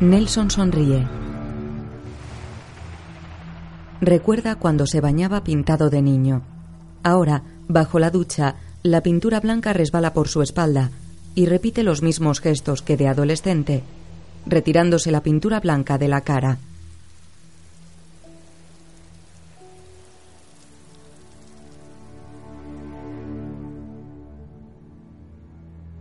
Nelson 0.00 0.50
sonríe. 0.50 1.06
Recuerda 4.00 4.54
cuando 4.54 4.86
se 4.86 5.00
bañaba 5.00 5.42
pintado 5.42 5.90
de 5.90 6.02
niño. 6.02 6.42
Ahora, 7.02 7.42
bajo 7.66 7.98
la 7.98 8.10
ducha, 8.10 8.54
la 8.84 9.02
pintura 9.02 9.40
blanca 9.40 9.72
resbala 9.72 10.12
por 10.12 10.28
su 10.28 10.40
espalda 10.40 10.90
y 11.34 11.46
repite 11.46 11.82
los 11.82 12.02
mismos 12.02 12.40
gestos 12.40 12.82
que 12.82 12.96
de 12.96 13.08
adolescente, 13.08 13.82
retirándose 14.46 15.10
la 15.10 15.22
pintura 15.22 15.58
blanca 15.58 15.98
de 15.98 16.08
la 16.08 16.20
cara. 16.20 16.58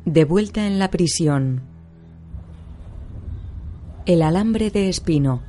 De 0.08 0.24
vuelta 0.24 0.66
en 0.66 0.80
la 0.80 0.90
prisión. 0.90 1.64
El 4.06 4.22
alambre 4.22 4.72
de 4.72 4.88
espino. 4.88 5.42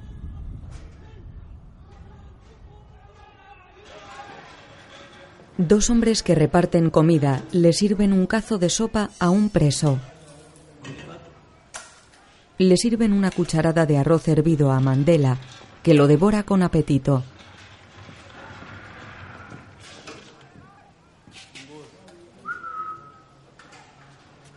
Dos 5.58 5.90
hombres 5.90 6.24
que 6.24 6.34
reparten 6.34 6.90
comida 6.90 7.44
le 7.52 7.72
sirven 7.72 8.12
un 8.12 8.26
cazo 8.26 8.58
de 8.58 8.68
sopa 8.68 9.10
a 9.20 9.30
un 9.30 9.48
preso. 9.48 10.00
Le 12.58 12.76
sirven 12.76 13.12
una 13.12 13.30
cucharada 13.30 13.86
de 13.86 13.98
arroz 13.98 14.26
hervido 14.26 14.72
a 14.72 14.80
Mandela, 14.80 15.38
que 15.84 15.94
lo 15.94 16.08
devora 16.08 16.42
con 16.42 16.64
apetito. 16.64 17.22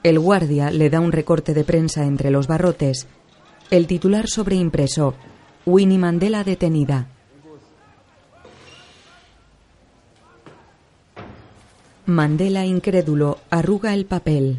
El 0.03 0.19
guardia 0.19 0.71
le 0.71 0.89
da 0.89 0.99
un 0.99 1.11
recorte 1.11 1.53
de 1.53 1.63
prensa 1.63 2.05
entre 2.05 2.31
los 2.31 2.47
barrotes. 2.47 3.07
El 3.69 3.85
titular 3.87 4.27
sobreimpreso. 4.27 5.13
Winnie 5.65 5.99
Mandela 5.99 6.43
detenida. 6.43 7.07
Mandela, 12.07 12.65
incrédulo, 12.65 13.37
arruga 13.49 13.93
el 13.93 14.05
papel. 14.05 14.57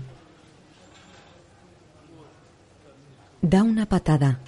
Da 3.42 3.64
una 3.64 3.86
patada. 3.86 4.38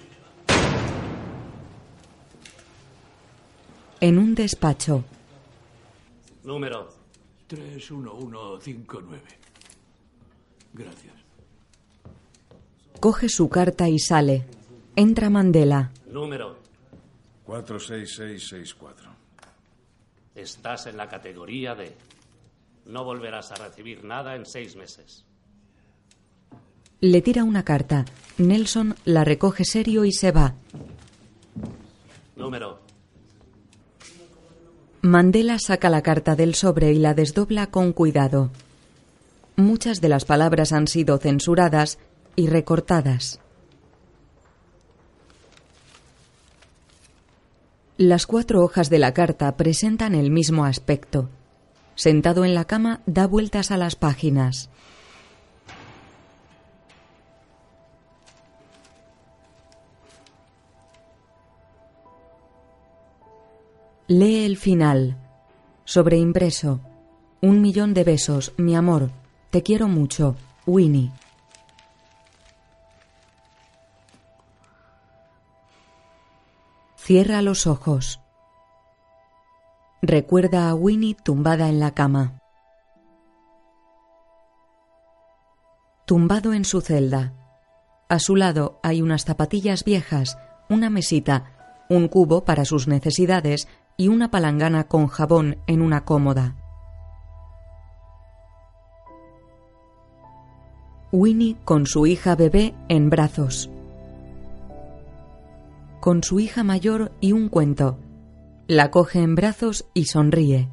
En 4.00 4.18
un 4.18 4.34
despacho, 4.34 5.04
Número 6.44 6.88
31159. 7.48 9.43
Gracias. 10.74 11.14
coge 13.00 13.28
su 13.28 13.48
carta 13.48 13.88
y 13.88 13.98
sale. 13.98 14.44
Entra 14.96 15.30
Mandela. 15.30 15.90
Número. 16.10 16.58
46664. 17.44 19.10
Estás 20.34 20.86
en 20.86 20.96
la 20.96 21.08
categoría 21.08 21.74
D. 21.74 21.94
No 22.86 23.04
volverás 23.04 23.52
a 23.52 23.56
recibir 23.56 24.04
nada 24.04 24.34
en 24.36 24.46
seis 24.46 24.74
meses. 24.76 25.24
Le 27.00 27.22
tira 27.22 27.44
una 27.44 27.64
carta. 27.64 28.04
Nelson 28.38 28.94
la 29.04 29.24
recoge 29.24 29.64
serio 29.64 30.04
y 30.04 30.12
se 30.12 30.32
va. 30.32 30.54
Número. 32.36 32.80
Mandela 35.02 35.58
saca 35.58 35.90
la 35.90 36.02
carta 36.02 36.34
del 36.34 36.54
sobre 36.54 36.92
y 36.92 36.98
la 36.98 37.12
desdobla 37.12 37.66
con 37.66 37.92
cuidado. 37.92 38.50
Muchas 39.56 40.00
de 40.00 40.08
las 40.08 40.24
palabras 40.24 40.72
han 40.72 40.88
sido 40.88 41.18
censuradas 41.18 41.98
y 42.34 42.48
recortadas. 42.48 43.40
Las 47.96 48.26
cuatro 48.26 48.64
hojas 48.64 48.90
de 48.90 48.98
la 48.98 49.14
carta 49.14 49.56
presentan 49.56 50.16
el 50.16 50.32
mismo 50.32 50.64
aspecto. 50.64 51.28
Sentado 51.94 52.44
en 52.44 52.54
la 52.54 52.64
cama, 52.64 53.02
da 53.06 53.28
vueltas 53.28 53.70
a 53.70 53.76
las 53.76 53.94
páginas. 53.94 54.68
Lee 64.08 64.44
el 64.44 64.56
final. 64.56 65.16
Sobreimpreso. 65.84 66.80
Un 67.40 67.60
millón 67.62 67.94
de 67.94 68.02
besos, 68.02 68.52
mi 68.56 68.74
amor. 68.74 69.10
Te 69.54 69.62
quiero 69.62 69.86
mucho. 69.86 70.34
Winnie. 70.66 71.12
Cierra 76.96 77.40
los 77.40 77.68
ojos. 77.68 78.18
Recuerda 80.02 80.68
a 80.68 80.74
Winnie 80.74 81.14
tumbada 81.14 81.68
en 81.68 81.78
la 81.78 81.92
cama. 81.94 82.40
Tumbado 86.04 86.52
en 86.52 86.64
su 86.64 86.80
celda. 86.80 87.32
A 88.08 88.18
su 88.18 88.34
lado 88.34 88.80
hay 88.82 89.02
unas 89.02 89.24
zapatillas 89.24 89.84
viejas, 89.84 90.36
una 90.68 90.90
mesita, 90.90 91.84
un 91.88 92.08
cubo 92.08 92.44
para 92.44 92.64
sus 92.64 92.88
necesidades 92.88 93.68
y 93.96 94.08
una 94.08 94.32
palangana 94.32 94.88
con 94.88 95.06
jabón 95.06 95.58
en 95.68 95.80
una 95.80 96.04
cómoda. 96.04 96.56
Winnie 101.14 101.56
con 101.64 101.86
su 101.86 102.06
hija 102.06 102.34
bebé 102.34 102.74
en 102.88 103.08
brazos. 103.08 103.70
Con 106.00 106.24
su 106.24 106.40
hija 106.40 106.64
mayor 106.64 107.12
y 107.20 107.30
un 107.30 107.48
cuento. 107.48 108.00
La 108.66 108.90
coge 108.90 109.20
en 109.20 109.36
brazos 109.36 109.86
y 109.94 110.06
sonríe. 110.06 110.68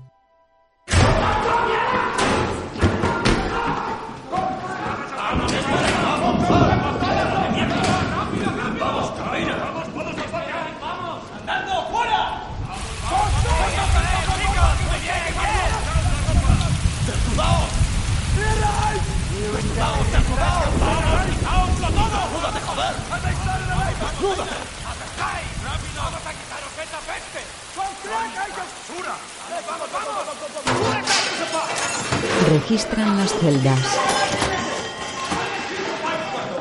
Registran 32.51 33.17
las 33.17 33.31
celdas. 33.33 33.79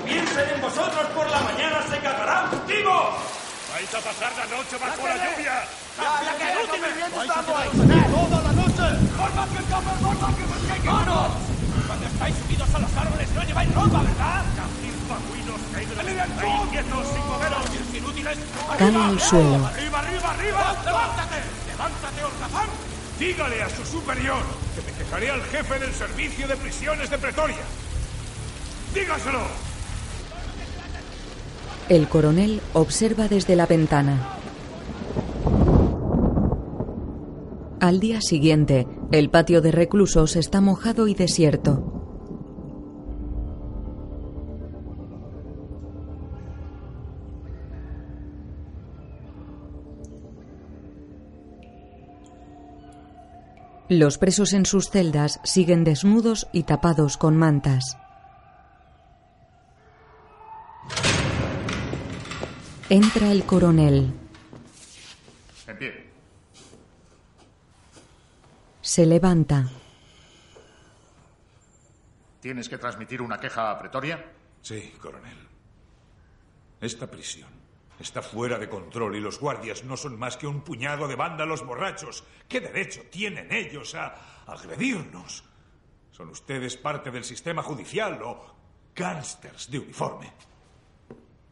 Piensen 0.07 0.49
en 0.55 0.61
vosotros 0.63 1.07
por 1.15 1.29
la 1.29 1.41
mañana 1.41 1.83
se 1.91 1.99
cagarán 1.99 2.49
contigo. 2.49 3.19
Vais 3.73 3.95
a 3.95 3.99
pasar 3.99 4.33
la 4.39 4.57
noche 4.57 4.77
bajo 4.81 5.07
la 5.07 5.17
lluvia. 5.17 5.65
¡Ya, 6.01 6.39
que 6.39 6.45
no 6.55 6.61
te 6.65 6.79
¡Toda 8.11 8.43
la 8.43 8.53
noche! 8.53 8.87
¡Por 9.19 9.35
más 9.35 9.49
que 9.51 9.59
escapen, 9.59 9.99
por 10.01 10.19
más 10.19 10.35
que 10.35 10.45
más 10.47 10.81
que 10.81 10.89
¡Vámonos! 10.89 11.11
Cuando 11.11 11.60
estáis 12.21 12.37
subidos 12.37 12.75
a 12.75 12.79
los 12.81 12.97
árboles 12.97 13.29
no 13.35 13.43
lleváis 13.45 13.75
ropa, 13.75 14.03
¿verdad? 14.03 14.45
Cae 18.79 18.97
al 18.97 19.21
suelo. 19.21 19.66
¡Arriba, 19.66 19.99
arriba, 20.01 20.31
arriba! 20.31 20.83
¡Levántate! 20.85 21.37
¡Levántate, 21.66 22.25
holgazán! 22.25 22.68
Dígale 23.18 23.62
a 23.62 23.68
su 23.71 23.85
superior 23.85 24.43
que 24.75 24.83
me 24.83 24.99
quejaré 24.99 25.31
al 25.31 25.43
jefe 25.45 25.79
del 25.79 25.93
servicio 25.95 26.47
de 26.47 26.57
prisiones 26.57 27.11
de 27.11 27.18
Pretoria. 27.18 27.57
¡Dígaselo! 28.95 29.41
El 31.89 32.09
coronel 32.09 32.61
observa 32.75 33.29
desde 33.29 33.57
la 33.57 33.66
ventana. 33.66 34.37
Al 37.81 37.99
día 37.99 38.21
siguiente, 38.21 38.87
el 39.11 39.31
patio 39.31 39.62
de 39.62 39.73
reclusos 39.73 40.37
está 40.37 40.61
mojado 40.61 41.09
y 41.09 41.14
desierto. 41.14 42.00
Los 53.91 54.18
presos 54.18 54.53
en 54.53 54.66
sus 54.66 54.88
celdas 54.88 55.41
siguen 55.43 55.82
desnudos 55.82 56.47
y 56.53 56.62
tapados 56.62 57.16
con 57.16 57.36
mantas. 57.36 57.99
Entra 62.88 63.32
el 63.32 63.43
coronel. 63.43 64.14
En 65.66 65.76
pie. 65.76 66.07
Se 68.80 69.05
levanta. 69.07 69.68
¿Tienes 72.41 72.68
que 72.68 72.79
transmitir 72.79 73.21
una 73.21 73.41
queja 73.41 73.72
a 73.72 73.79
Pretoria? 73.80 74.25
Sí, 74.62 74.95
coronel. 75.00 75.49
Esta 76.80 77.08
prisión 77.11 77.59
está 78.01 78.22
fuera 78.22 78.59
de 78.59 78.68
control 78.68 79.17
y 79.17 79.21
los 79.21 79.39
guardias 79.39 79.85
no 79.85 79.97
son 79.97 80.18
más 80.18 80.37
que 80.37 80.47
un 80.47 80.63
puñado 80.63 81.07
de 81.07 81.17
vándalos 81.17 81.64
borrachos. 81.64 82.25
¿Qué 82.49 82.61
derecho 82.61 83.03
tienen 83.11 83.53
ellos 83.53 83.95
a 83.95 84.43
agredirnos? 84.47 85.45
¿Son 86.11 86.29
ustedes 86.31 86.77
parte 86.77 87.11
del 87.11 87.25
sistema 87.25 87.63
judicial 87.63 88.21
o 88.22 88.57
gángsters 88.95 89.71
de 89.71 89.79
uniforme? 89.79 90.33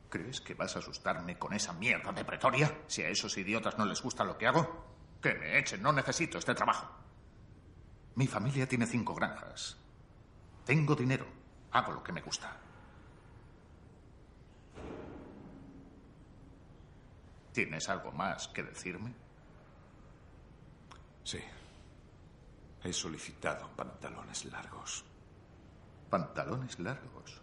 ¿Crees 0.08 0.40
que 0.40 0.54
vas 0.54 0.74
a 0.76 0.78
asustarme 0.78 1.38
con 1.38 1.52
esa 1.52 1.74
mierda 1.74 2.12
de 2.12 2.24
Pretoria? 2.24 2.82
Si 2.86 3.02
a 3.02 3.08
esos 3.08 3.36
idiotas 3.36 3.76
no 3.76 3.84
les 3.84 4.00
gusta 4.00 4.24
lo 4.24 4.38
que 4.38 4.46
hago, 4.46 4.86
que 5.20 5.34
me 5.34 5.58
echen, 5.58 5.82
no 5.82 5.92
necesito 5.92 6.38
este 6.38 6.54
trabajo. 6.54 6.88
Mi 8.14 8.26
familia 8.26 8.66
tiene 8.66 8.86
cinco 8.86 9.14
granjas. 9.14 9.76
Tengo 10.64 10.94
dinero, 10.94 11.26
hago 11.72 11.92
lo 11.92 12.02
que 12.02 12.12
me 12.12 12.22
gusta. 12.22 12.67
¿Tienes 17.58 17.88
algo 17.88 18.12
más 18.12 18.46
que 18.46 18.62
decirme? 18.62 19.12
Sí. 21.24 21.40
He 22.84 22.92
solicitado 22.92 23.68
pantalones 23.74 24.44
largos. 24.44 25.02
¿Pantalones 26.08 26.78
largos? 26.78 27.40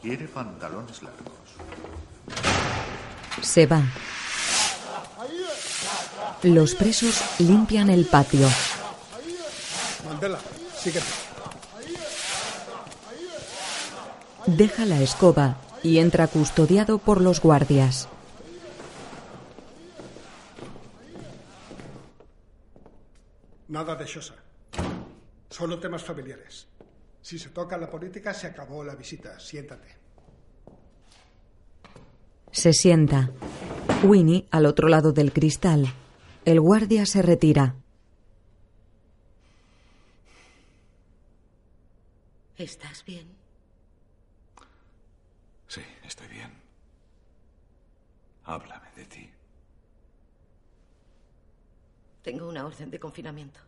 Quiere 0.00 0.28
pantalones 0.28 1.02
largos. 1.02 1.34
Se 3.42 3.66
va. 3.66 3.82
Los 6.44 6.76
presos 6.76 7.40
limpian 7.40 7.90
el 7.90 8.06
patio. 8.06 8.48
Mandela, 10.04 10.38
síguete. 10.76 11.06
Deja 14.46 14.84
la 14.84 15.00
escoba 15.00 15.56
y 15.82 15.98
entra 15.98 16.26
custodiado 16.26 16.98
por 16.98 17.20
los 17.20 17.40
guardias. 17.40 18.08
Nada 23.68 23.96
de 23.96 24.04
Shosa. 24.04 24.34
Solo 25.48 25.78
temas 25.78 26.02
familiares. 26.02 26.68
Si 27.22 27.38
se 27.38 27.50
toca 27.50 27.78
la 27.78 27.88
política, 27.88 28.34
se 28.34 28.48
acabó 28.48 28.84
la 28.84 28.94
visita. 28.94 29.38
Siéntate. 29.38 29.96
Se 32.50 32.72
sienta. 32.72 33.30
Winnie 34.02 34.46
al 34.50 34.66
otro 34.66 34.88
lado 34.88 35.12
del 35.12 35.32
cristal. 35.32 35.86
El 36.44 36.60
guardia 36.60 37.06
se 37.06 37.22
retira. 37.22 37.76
¿Estás 42.56 43.04
bien? 43.04 43.41
Estoy 46.12 46.28
bien. 46.28 46.52
Háblame 48.44 48.90
de 48.92 49.06
ti. 49.06 49.30
Tengo 52.22 52.50
una 52.50 52.66
orden 52.66 52.90
de 52.90 53.00
confinamiento. 53.00 53.58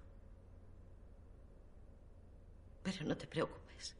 Pero 2.83 3.07
no 3.07 3.17
te 3.17 3.27
preocupes. 3.27 3.97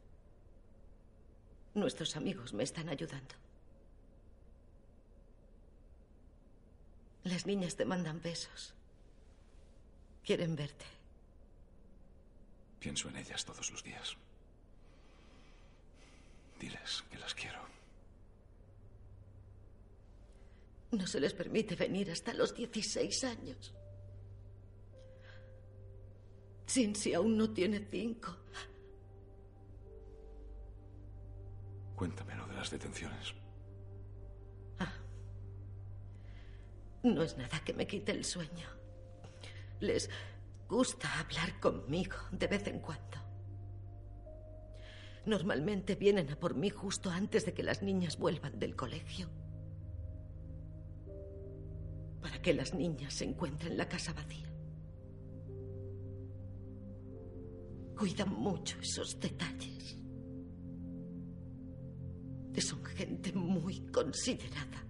Nuestros 1.73 2.17
amigos 2.17 2.53
me 2.53 2.65
están 2.65 2.91
ayudando. 2.91 3.35
Las 7.23 7.47
niñas 7.47 7.77
te 7.77 7.87
mandan 7.87 8.21
besos. 8.21 8.75
Quieren 10.23 10.55
verte. 10.55 10.85
Pienso 12.79 13.09
en 13.09 13.17
ellas 13.17 13.43
todos 13.43 13.71
los 13.71 13.83
días. 13.83 14.19
Diles 16.61 17.05
que 17.11 17.19
las 17.19 17.33
quiero. 17.33 17.74
No 20.97 21.07
se 21.07 21.19
les 21.21 21.35
permite 21.35 21.75
venir 21.75 22.11
hasta 22.11 22.33
los 22.35 22.55
16 22.55 23.25
años. 23.25 23.75
Cincy 26.69 27.15
aún 27.15 27.37
no 27.37 27.51
tiene 27.51 27.87
cinco. 27.91 28.37
Cuéntame 31.97 32.35
lo 32.37 32.47
de 32.47 32.55
las 32.55 32.71
detenciones. 32.71 33.35
No 37.03 37.23
es 37.23 37.37
nada 37.37 37.61
que 37.63 37.75
me 37.75 37.87
quite 37.87 38.13
el 38.13 38.25
sueño. 38.25 38.67
Les 39.81 40.09
gusta 40.67 41.21
hablar 41.21 41.61
conmigo 41.61 42.17
de 42.31 42.47
vez 42.47 42.67
en 42.67 42.81
cuando. 42.81 43.19
Normalmente 45.27 45.97
vienen 45.97 46.31
a 46.31 46.37
por 46.37 46.55
mí 46.55 46.71
justo 46.71 47.11
antes 47.11 47.45
de 47.45 47.53
que 47.53 47.63
las 47.63 47.83
niñas 47.83 48.17
vuelvan 48.17 48.59
del 48.59 48.75
colegio. 48.75 49.29
Para 52.25 52.41
que 52.41 52.55
las 52.55 52.73
niñas 52.73 53.13
se 53.13 53.27
encuentren 53.27 53.77
la 53.77 53.87
casa 53.87 54.15
vacía. 54.15 54.51
Cuidan 57.95 58.31
mucho 58.31 58.79
esos 58.81 59.21
detalles. 59.21 59.99
Son 62.57 62.83
gente 62.83 63.31
muy 63.35 63.81
considerada. 63.89 64.87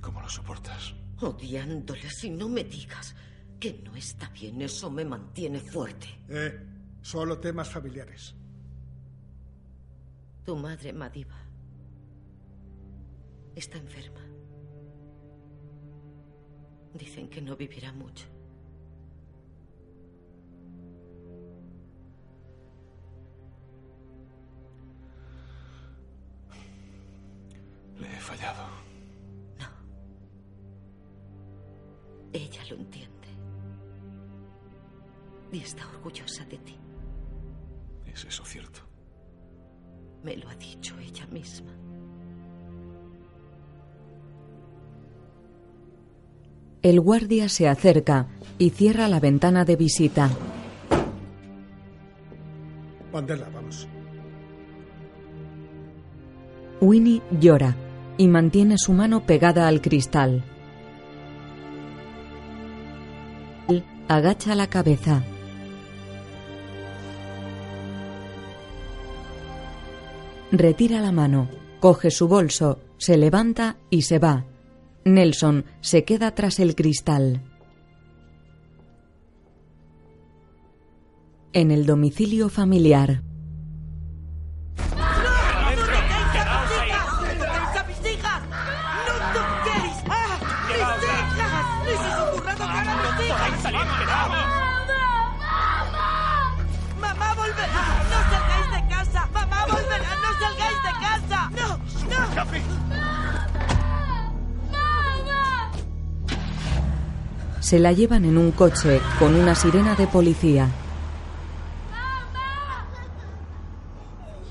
¿Cómo 0.00 0.20
lo 0.20 0.28
soportas? 0.28 0.94
Odiándoles 1.22 2.22
y 2.22 2.30
no 2.30 2.48
me 2.48 2.62
digas 2.62 3.16
que 3.58 3.82
no 3.82 3.96
está 3.96 4.28
bien. 4.28 4.62
Eso 4.62 4.88
me 4.88 5.04
mantiene 5.04 5.58
fuerte. 5.58 6.06
Eh, 6.28 6.56
solo 7.02 7.40
temas 7.40 7.68
familiares. 7.68 8.36
Tu 10.44 10.56
madre, 10.56 10.92
Madiba, 10.92 11.36
está 13.54 13.78
enferma. 13.78 14.20
Dicen 16.94 17.28
que 17.28 17.40
no 17.40 17.56
vivirá 17.56 17.92
mucho. 17.92 18.26
Le 27.98 28.06
he 28.06 28.20
fallado. 28.20 28.64
Ella 32.32 32.64
lo 32.70 32.76
entiende. 32.76 33.28
Y 35.52 35.58
está 35.60 35.86
orgullosa 35.88 36.44
de 36.46 36.58
ti. 36.58 36.78
¿Es 38.06 38.24
eso 38.24 38.44
cierto? 38.44 38.89
Me 40.22 40.36
lo 40.36 40.48
ha 40.48 40.54
dicho 40.54 40.94
ella 40.98 41.26
misma. 41.26 41.70
El 46.82 47.00
guardia 47.00 47.48
se 47.48 47.68
acerca 47.68 48.28
y 48.58 48.70
cierra 48.70 49.06
la 49.08 49.20
ventana 49.20 49.64
de 49.64 49.76
visita. 49.76 50.30
Mandela, 53.12 53.48
vamos. 53.52 53.86
Winnie 56.80 57.20
llora 57.38 57.76
y 58.16 58.28
mantiene 58.28 58.76
su 58.78 58.92
mano 58.92 59.26
pegada 59.26 59.68
al 59.68 59.82
cristal. 59.82 60.42
Él 63.68 63.84
agacha 64.08 64.54
la 64.54 64.66
cabeza. 64.66 65.22
Retira 70.52 71.00
la 71.00 71.12
mano, 71.12 71.48
coge 71.78 72.10
su 72.10 72.26
bolso, 72.26 72.80
se 72.98 73.16
levanta 73.16 73.76
y 73.88 74.02
se 74.02 74.18
va. 74.18 74.46
Nelson 75.04 75.64
se 75.80 76.04
queda 76.04 76.34
tras 76.34 76.58
el 76.58 76.74
cristal. 76.74 77.42
En 81.52 81.70
el 81.70 81.86
domicilio 81.86 82.48
familiar. 82.48 83.22
Se 107.70 107.78
la 107.78 107.92
llevan 107.92 108.24
en 108.24 108.36
un 108.36 108.50
coche 108.50 109.00
con 109.20 109.36
una 109.36 109.54
sirena 109.54 109.94
de 109.94 110.08
policía. 110.08 110.68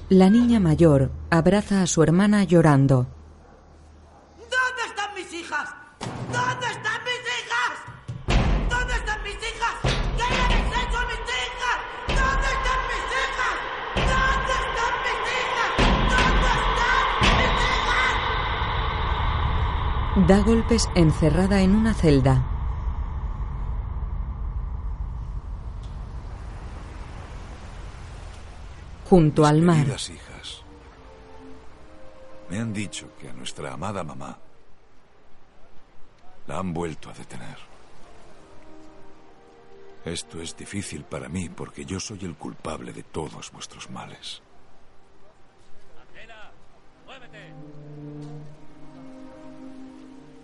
La 0.08 0.30
niña 0.30 0.62
mayor 0.62 1.12
abraza 1.30 1.82
a 1.82 1.88
su 1.88 2.02
hermana 2.02 2.46
llorando. 2.46 3.08
¿Dónde 4.40 4.84
están 4.88 5.14
mis 5.16 5.34
hijas? 5.34 5.70
¿Dónde 6.32 6.66
están 6.68 7.02
mis 7.04 7.20
hijas? 7.36 7.74
¿Dónde 8.70 8.94
están 8.94 9.22
mis 9.24 9.36
hijas? 9.36 9.76
¿Qué 10.16 10.24
habéis 10.24 10.72
hecho 10.80 10.98
a 10.98 11.06
mis 11.12 11.24
hijas? 11.36 11.78
¿Dónde 12.08 12.48
están 12.56 12.80
mis 12.88 13.04
hijas? 13.20 13.56
¿Dónde 14.00 14.54
están 14.64 14.94
mis 15.04 15.24
hijas? 15.36 15.72
¿Dónde 16.16 16.52
están 16.56 17.04
mis 17.28 17.52
hijas? 20.16 20.28
Da 20.30 20.40
golpes 20.40 20.88
encerrada 20.96 21.60
en 21.60 21.76
una 21.76 21.94
celda. 21.94 22.59
Junto 29.10 29.44
al 29.44 29.64
mar. 29.64 29.78
Queridas 29.78 30.10
hijas, 30.12 30.62
me 32.48 32.60
han 32.60 32.72
dicho 32.72 33.10
que 33.20 33.28
a 33.28 33.34
nuestra 33.34 33.74
amada 33.74 34.04
mamá 34.04 34.38
la 36.46 36.60
han 36.60 36.72
vuelto 36.72 37.10
a 37.10 37.14
detener. 37.14 37.58
Esto 40.06 40.40
es 40.40 40.56
difícil 40.56 41.06
para 41.06 41.28
mí 41.28 41.50
porque 41.50 41.86
yo 41.86 42.00
soy 42.00 42.20
el 42.22 42.36
culpable 42.36 42.94
de 42.94 43.02
todos 43.02 43.52
vuestros 43.52 43.90
males. 43.90 44.44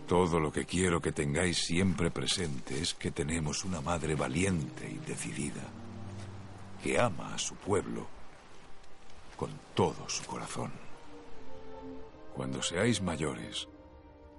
Todo 0.08 0.40
lo 0.40 0.52
que 0.52 0.66
quiero 0.66 1.00
que 1.00 1.12
tengáis 1.12 1.60
siempre 1.60 2.10
presente 2.10 2.82
es 2.82 2.96
que 2.96 3.12
tenemos 3.12 3.64
una 3.64 3.82
madre 3.82 4.16
valiente 4.16 4.90
y 4.90 4.98
decidida, 5.08 5.64
que 6.82 7.00
ama 7.00 7.36
a 7.36 7.38
su 7.38 7.54
pueblo 7.56 8.08
con 9.36 9.52
todo 9.74 10.08
su 10.10 10.24
corazón. 10.26 10.72
Cuando 12.34 12.62
seáis 12.62 13.02
mayores, 13.02 13.68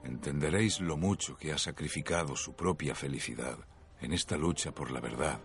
entenderéis 0.04 0.80
lo 0.80 0.96
mucho 0.96 1.36
que 1.36 1.52
ha 1.52 1.58
sacrificado 1.58 2.36
su 2.36 2.54
propia 2.54 2.94
felicidad 2.94 3.58
en 4.00 4.12
esta 4.12 4.36
lucha 4.36 4.72
por 4.72 4.90
la 4.90 5.00
verdad 5.00 5.40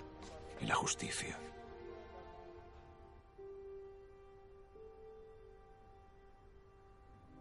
y 0.59 0.65
la 0.65 0.75
justicia. 0.75 1.39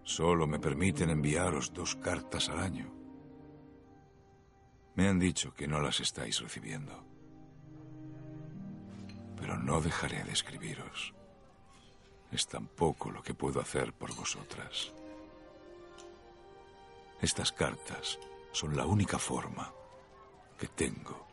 Solo 0.04 0.46
me 0.46 0.58
permiten 0.58 1.10
enviaros 1.10 1.72
dos 1.72 1.94
cartas 1.94 2.48
al 2.48 2.58
año. 2.58 2.92
Me 4.96 5.08
han 5.08 5.18
dicho 5.18 5.54
que 5.54 5.68
no 5.68 5.80
las 5.80 6.00
estáis 6.00 6.40
recibiendo. 6.40 7.04
Pero 9.36 9.56
no 9.56 9.80
dejaré 9.80 10.24
de 10.24 10.32
escribiros 10.32 11.14
es 12.32 12.46
tan 12.46 12.66
poco 12.66 13.10
lo 13.10 13.22
que 13.22 13.34
puedo 13.34 13.60
hacer 13.60 13.92
por 13.92 14.14
vosotras. 14.14 14.92
Estas 17.20 17.52
cartas 17.52 18.18
son 18.52 18.76
la 18.76 18.86
única 18.86 19.18
forma 19.18 19.72
que 20.58 20.68
tengo 20.68 21.26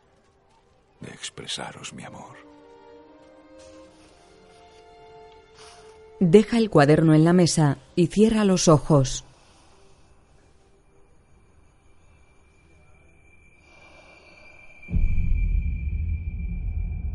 de 1.00 1.10
expresaros 1.10 1.92
mi 1.92 2.04
amor. 2.04 2.36
Deja 6.20 6.58
el 6.58 6.68
cuaderno 6.68 7.14
en 7.14 7.24
la 7.24 7.32
mesa 7.32 7.78
y 7.94 8.08
cierra 8.08 8.44
los 8.44 8.66
ojos. 8.66 9.24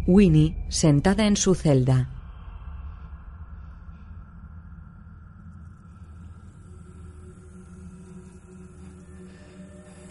Winnie, 0.05 0.55
sentada 0.69 1.27
en 1.27 1.37
su 1.37 1.55
celda. 1.55 2.12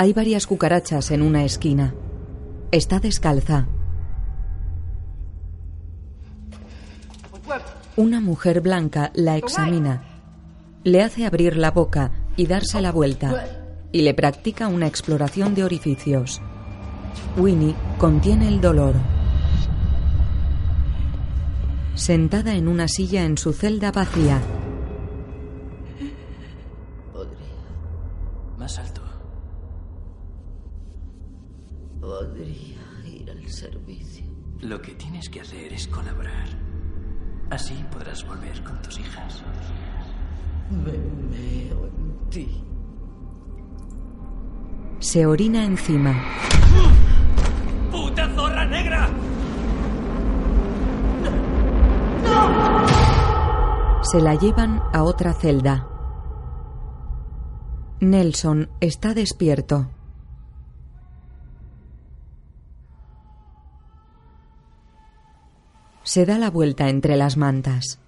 Hay 0.03 0.13
varias 0.13 0.49
cucarachas 0.49 1.13
en 1.13 1.23
una 1.23 1.45
esquina. 1.45 1.95
Está 2.73 2.99
descalza. 2.99 3.69
Una 7.95 8.21
mujer 8.21 8.63
blanca 8.63 9.13
la 9.15 9.37
examina. 9.37 10.03
Le 10.83 11.05
hace 11.05 11.25
abrir 11.25 11.57
la 11.57 11.71
boca 11.71 12.11
y 12.35 12.49
darse 12.49 12.81
la 12.81 12.91
vuelta. 12.91 13.47
Y 13.93 14.03
le 14.03 14.13
practica 14.13 14.67
una 14.67 14.89
exploración 14.89 15.55
de 15.55 15.63
orificios. 15.63 16.43
Winnie 17.37 17.77
contiene 17.99 18.49
el 18.49 18.61
dolor. 18.61 18.97
Sentada 21.95 22.57
en 22.57 22.67
una 22.67 22.89
silla 22.89 23.23
en 23.23 23.39
su 23.39 23.53
celda 23.53 23.93
vacía. 23.93 24.41
Lo 34.73 34.81
que 34.81 34.95
tienes 34.95 35.29
que 35.29 35.43
hacer 35.43 35.71
es 35.71 35.87
colaborar. 35.87 36.49
Así 37.51 37.75
podrás 37.93 38.27
volver 38.27 38.65
con 38.65 38.81
tus 38.81 38.99
hijas. 38.99 39.43
Me 40.71 40.93
meo 40.93 41.89
en 41.89 42.31
ti. 42.31 42.65
Se 44.99 45.27
orina 45.27 45.63
encima. 45.63 46.15
¡Puta 47.91 48.35
zorra 48.35 48.65
negra! 48.65 49.11
Se 54.01 54.23
la 54.23 54.37
llevan 54.37 54.83
a 54.95 55.03
otra 55.03 55.35
celda. 55.35 55.87
Nelson 58.01 58.71
está 58.81 59.13
despierto. 59.13 59.91
Se 66.05 66.27
da 66.27 66.39
la 66.39 66.51
vuelta 66.51 66.89
entre 66.89 67.17
las 67.17 67.37
mantas. 67.37 68.01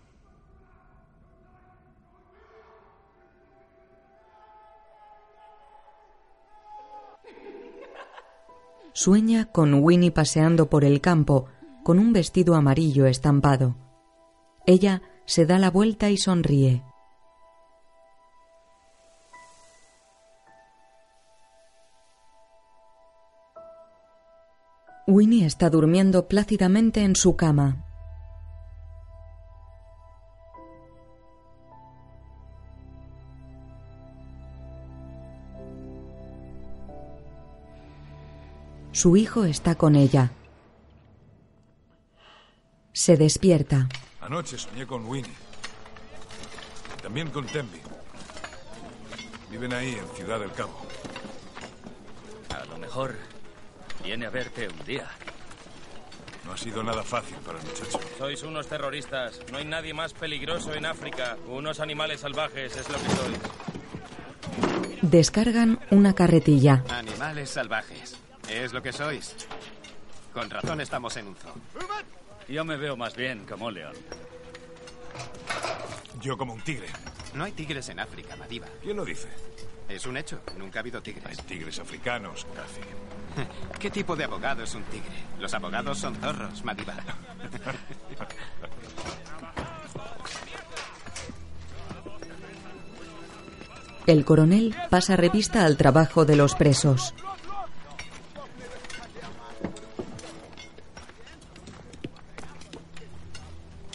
Sueña 8.93 9.47
con 9.47 9.75
Winnie 9.75 10.13
paseando 10.13 10.71
por 10.71 10.85
el 10.85 11.01
campo 11.01 11.47
con 11.83 11.99
un 11.99 12.13
vestido 12.13 12.55
amarillo 12.55 13.07
estampado. 13.07 13.77
Ella 14.67 15.03
se 15.27 15.47
da 15.47 15.59
la 15.59 15.71
vuelta 15.71 16.11
y 16.11 16.17
sonríe. 16.17 16.83
Winnie 25.15 25.47
está 25.47 25.71
durmiendo 25.71 26.27
plácidamente 26.27 27.05
en 27.05 27.15
su 27.15 27.37
cama. 27.37 27.85
Su 38.91 39.17
hijo 39.17 39.45
está 39.45 39.77
con 39.77 39.95
ella. 39.95 40.33
Se 42.93 43.17
despierta. 43.17 43.89
Anoche 44.21 44.59
soñé 44.59 44.85
con 44.85 45.07
Winnie. 45.07 45.31
También 47.05 47.31
con 47.31 47.47
Tembi. 47.47 47.79
Viven 49.49 49.75
ahí, 49.75 49.95
en 49.95 50.17
Ciudad 50.17 50.41
del 50.41 50.51
Cabo. 50.51 50.75
A 52.51 52.65
lo 52.65 52.79
mejor 52.79 53.15
viene 54.05 54.27
a 54.27 54.31
verte 54.31 54.69
un 54.69 54.85
día. 54.85 55.09
No 56.45 56.53
ha 56.53 56.57
sido 56.59 56.83
nada 56.83 57.03
fácil 57.03 57.37
para 57.39 57.59
el 57.59 57.65
muchacho. 57.65 57.99
Sois 58.19 58.43
unos 58.43 58.69
terroristas. 58.69 59.41
No 59.51 59.59
hay 59.59 59.65
nadie 59.65 59.95
más 59.95 60.13
peligroso 60.13 60.75
en 60.75 60.85
África. 60.85 61.39
Unos 61.49 61.81
animales 61.81 62.21
salvajes 62.21 62.77
es 62.77 62.89
lo 62.89 62.99
que 62.99 63.09
sois. 63.09 63.39
Descargan 65.01 65.81
una 65.91 66.15
carretilla. 66.15 66.85
Animales 66.91 67.51
salvajes. 67.51 68.17
Es 68.51 68.75
lo 68.75 68.83
que 68.83 68.93
sois. 68.93 69.35
Con 70.35 70.51
razón 70.51 70.81
estamos 70.81 71.17
en 71.17 71.29
un 71.29 71.37
zoo. 71.37 71.55
Yo 72.49 72.65
me 72.65 72.77
veo 72.77 72.97
más 72.97 73.17
bien 73.17 73.47
como 73.47 73.67
un 73.67 73.75
león. 73.75 73.95
Yo 76.21 76.37
como 76.37 76.53
un 76.53 76.63
tigre. 76.63 76.89
No 77.35 77.45
hay 77.45 77.53
tigres 77.53 77.89
en 77.89 78.01
África, 78.01 78.37
Madiba. 78.37 78.67
¿Quién 78.83 78.97
lo 78.97 79.05
dice? 79.05 79.29
Es 79.89 80.07
un 80.07 80.17
hecho. 80.17 80.41
Nunca 80.57 80.79
ha 80.79 80.81
habido 80.81 81.03
tigres. 81.03 81.25
Hay 81.27 81.37
tigres 81.37 81.79
africanos, 81.79 82.47
casi. 82.55 82.81
¿Qué 83.79 83.91
tipo 83.91 84.17
de 84.17 84.25
abogado 84.25 84.63
es 84.63 84.75
un 84.75 84.83
tigre? 84.85 85.25
Los 85.39 85.53
abogados 85.55 85.99
son 85.99 86.15
zorros, 86.17 86.65
Madiba. 86.65 86.95
El 94.07 94.25
coronel 94.27 94.75
pasa 94.91 95.17
revista 95.17 95.65
al 95.65 95.79
trabajo 95.79 96.27
de 96.27 96.37
los 96.37 96.55
presos. 96.55 97.15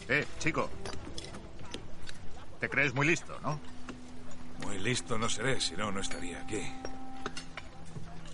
Eh, 0.07 0.25
chico. 0.39 0.67
Te 2.59 2.67
crees 2.67 2.95
muy 2.95 3.05
listo, 3.05 3.39
¿no? 3.43 3.59
Muy 4.69 4.77
listo 4.77 5.17
no 5.17 5.27
seré, 5.27 5.59
si 5.59 5.75
no, 5.75 5.91
no 5.91 5.99
estaría 5.99 6.39
aquí. 6.41 6.61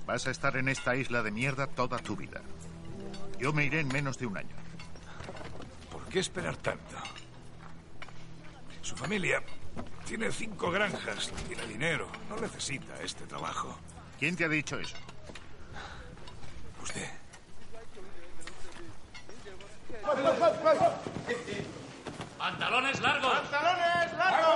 Vas 0.06 0.28
a 0.28 0.32
estar 0.32 0.57
en 0.57 0.68
esta 0.68 0.94
isla 0.98 1.24
de 1.24 1.32
mierda 1.32 1.66
toda 1.66 1.98
tu 1.98 2.18
vida. 2.18 2.41
Yo 3.40 3.53
me 3.53 3.64
iré 3.64 3.80
en 3.80 3.88
menos 3.88 4.18
de 4.18 4.26
un 4.26 4.38
año. 4.38 4.56
¿Por 5.90 6.03
qué 6.10 6.20
esperar 6.20 6.57
tanto? 6.57 6.98
Su 8.82 8.98
familia 8.98 9.41
tiene 10.06 10.30
cinco 10.30 10.72
granjas, 10.72 11.32
tiene 11.48 11.66
dinero, 11.68 12.10
no 12.28 12.36
necesita 12.36 13.02
este 13.02 13.26
trabajo. 13.28 13.80
¿Quién 14.20 14.36
te 14.36 14.44
ha 14.44 14.49
dicho 14.49 14.78
eso? 14.78 14.98
Usted. 16.84 17.10
¡Pantalones 22.38 22.99
largos! 22.99 23.32
¡Pantalones 23.32 24.14
largos! 24.18 24.56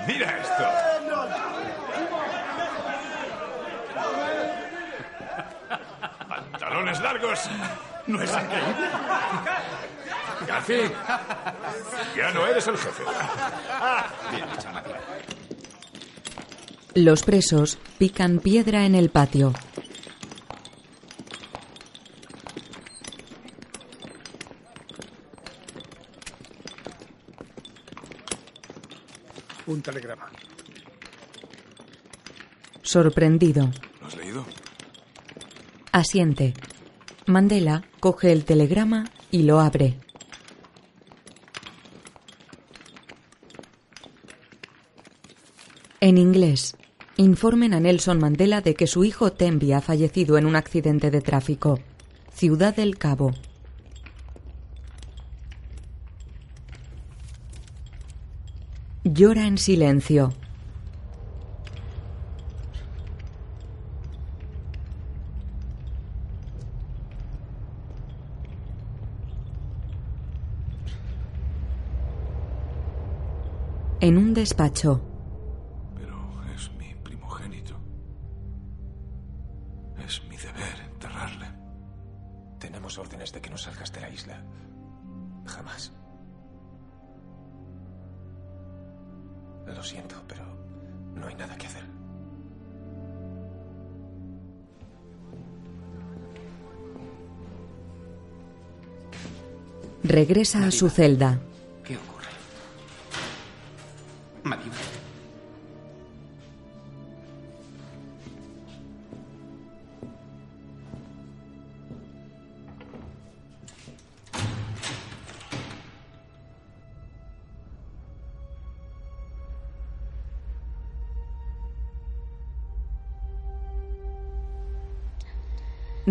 Mira 0.07 0.39
esto. 0.39 0.65
Pantalones 6.29 7.01
largos. 7.01 7.49
¿No 8.07 8.21
es 8.21 8.31
increíble? 8.31 8.91
Casi. 10.47 10.93
Ya 12.17 12.31
no 12.33 12.47
eres 12.47 12.67
el 12.67 12.77
jefe. 12.77 13.03
Bien 14.31 14.47
Madiba. 14.73 14.99
Los 16.95 17.25
presos 17.25 17.79
pican 17.99 18.39
piedra 18.39 18.87
en 18.87 18.95
el 18.95 19.11
patio. 19.11 19.53
Un 29.67 29.83
telegrama. 29.83 30.31
Sorprendido. 32.83 33.73
¿Lo 34.01 34.07
has 34.07 34.17
leído? 34.17 34.47
Asiente. 35.91 36.55
Mandela 37.27 37.83
coge 37.99 38.31
el 38.31 38.45
telegrama 38.45 39.11
y 39.33 39.43
lo 39.43 39.59
abre. 39.59 39.99
En 46.01 46.19
inglés 46.19 46.77
informen 47.17 47.75
a 47.75 47.81
Nelson 47.81 48.19
Mandela 48.19 48.61
de 48.61 48.75
que 48.75 48.87
su 48.87 49.05
hijo 49.05 49.33
Tembi 49.33 49.73
ha 49.73 49.81
fallecido 49.81 50.37
en 50.37 50.47
un 50.47 50.57
accidente 50.57 51.11
de 51.11 51.21
tráfico. 51.21 51.79
Ciudad 52.33 52.75
del 52.75 52.99
Cabo. 52.99 53.33
Llora 59.05 59.47
en 59.47 59.59
silencio. 59.59 60.33
En 74.01 74.19
un 74.19 74.35
despacho. 74.35 75.14
Regresa 100.15 100.65
a 100.65 100.71
su 100.71 100.91
celda. 100.91 101.41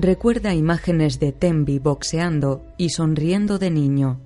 Recuerda 0.03 0.53
imágenes 0.53 1.17
de 1.17 1.31
Tembi 1.31 1.79
boxeando 1.79 2.65
y 2.77 2.89
sonriendo 2.89 3.57
de 3.57 3.71
niño. 3.71 4.19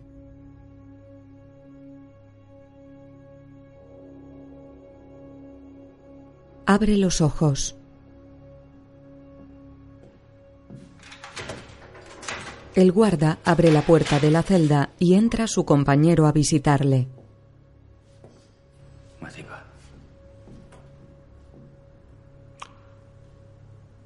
Abre 6.66 6.98
los 6.98 7.22
ojos. 7.22 7.76
El 12.74 12.92
guarda 12.92 13.38
abre 13.46 13.72
la 13.72 13.84
puerta 13.84 14.20
de 14.20 14.32
la 14.32 14.42
celda 14.42 14.90
y 14.98 15.14
entra 15.14 15.46
su 15.46 15.64
compañero 15.64 16.26
a 16.26 16.32
visitarle. 16.32 17.08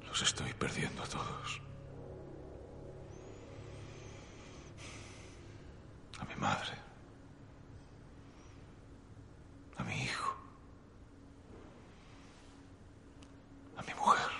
Los 0.06 0.20
estoy 0.20 0.52
perdiendo 0.52 1.02
todos. 1.04 1.62
A 6.18 6.24
mi 6.26 6.34
madre. 6.36 6.72
A 9.78 9.84
mi 9.84 10.02
hijo. 10.02 10.36
A 13.78 13.82
mi 13.84 13.94
mujer. 13.94 14.32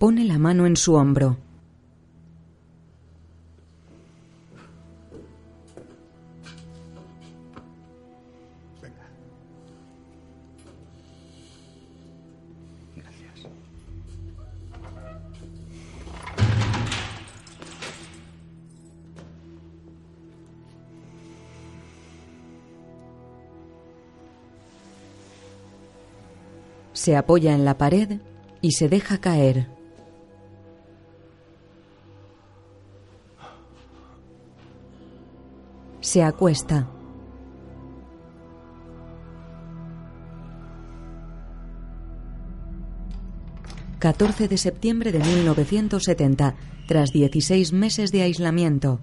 Pone 0.00 0.24
la 0.24 0.38
mano 0.38 0.64
en 0.64 0.78
su 0.78 0.94
hombro. 0.94 1.36
Gracias. 12.96 13.46
Se 26.94 27.16
apoya 27.16 27.52
en 27.52 27.66
la 27.66 27.76
pared 27.76 28.18
y 28.62 28.72
se 28.72 28.88
deja 28.88 29.18
caer. 29.18 29.79
Se 36.10 36.24
acuesta. 36.24 36.88
...14 44.00 44.48
de 44.48 44.56
septiembre 44.58 45.12
de 45.12 45.20
1970... 45.20 46.56
...tras 46.88 47.12
16 47.12 47.72
meses 47.72 48.10
de 48.10 48.22
aislamiento... 48.22 48.98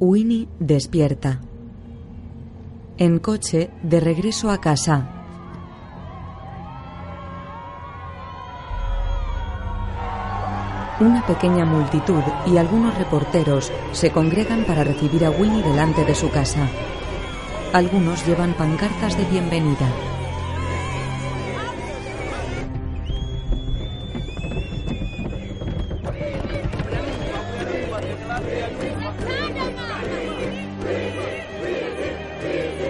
Winnie 0.00 0.48
despierta. 0.58 1.40
En 2.98 3.20
coche, 3.20 3.70
de 3.84 4.00
regreso 4.00 4.50
a 4.50 4.60
casa. 4.60 5.21
Una 11.02 11.26
pequeña 11.26 11.64
multitud 11.64 12.22
y 12.46 12.58
algunos 12.58 12.96
reporteros 12.96 13.72
se 13.90 14.12
congregan 14.12 14.62
para 14.62 14.84
recibir 14.84 15.24
a 15.24 15.30
Winnie 15.30 15.60
delante 15.60 16.04
de 16.04 16.14
su 16.14 16.30
casa. 16.30 16.68
Algunos 17.72 18.24
llevan 18.24 18.52
pancartas 18.52 19.18
de 19.18 19.24
bienvenida. 19.24 19.88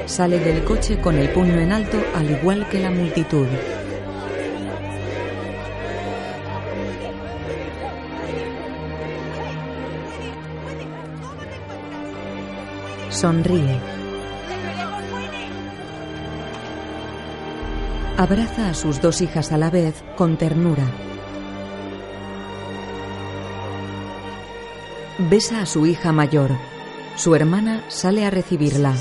Sale 0.05 0.39
del 0.39 0.65
coche 0.65 1.01
con 1.01 1.17
el 1.17 1.31
puño 1.31 1.55
en 1.55 1.73
alto 1.73 1.97
al 2.15 2.31
igual 2.31 2.69
que 2.69 2.79
la 2.79 2.91
multitud. 2.91 3.47
Sonríe. 13.23 13.79
Abraza 18.19 18.71
a 18.71 18.75
sus 18.75 19.01
dos 19.01 19.21
hijas 19.21 19.53
a 19.53 19.59
la 19.59 19.71
vez 19.71 20.03
con 20.17 20.37
ternura. 20.37 20.83
Besa 25.19 25.61
a 25.61 25.67
su 25.67 25.87
hija 25.87 26.11
mayor. 26.11 26.51
Su 27.15 27.37
hermana 27.37 27.85
sale 27.87 28.27
a 28.27 28.31
recibirla. 28.31 28.93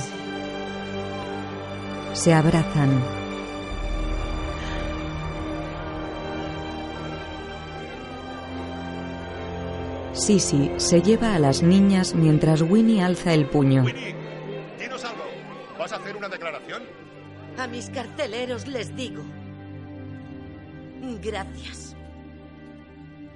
Se 2.13 2.31
abrazan. 2.31 3.20
Sisi 10.31 10.71
se 10.77 11.01
lleva 11.01 11.35
a 11.35 11.39
las 11.39 11.61
niñas 11.61 12.15
mientras 12.15 12.61
Winnie 12.61 13.01
alza 13.03 13.33
el 13.33 13.49
puño. 13.49 13.83
Dinos 13.83 15.03
algo. 15.03 15.23
¿Vas 15.77 15.91
a 15.91 15.97
hacer 15.97 16.15
una 16.15 16.29
declaración? 16.29 16.83
A 17.57 17.67
mis 17.67 17.89
carceleros 17.89 18.65
les 18.65 18.95
digo. 18.95 19.23
Gracias. 21.21 21.97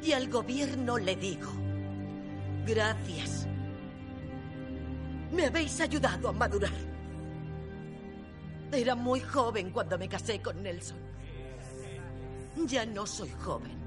Y 0.02 0.14
al 0.14 0.30
gobierno 0.30 0.98
le 0.98 1.18
digo. 1.18 1.52
Gracias. 2.66 3.46
Me 5.34 5.48
habéis 5.48 5.82
ayudado 5.82 6.30
a 6.30 6.32
madurar. 6.32 6.72
Era 8.72 8.96
muy 8.96 9.20
joven 9.20 9.72
cuando 9.72 9.98
me 9.98 10.08
casé 10.08 10.42
con 10.42 10.64
Nelson. 10.64 11.00
Ya 12.68 12.86
no 12.86 13.06
soy 13.06 13.32
joven. 13.32 13.85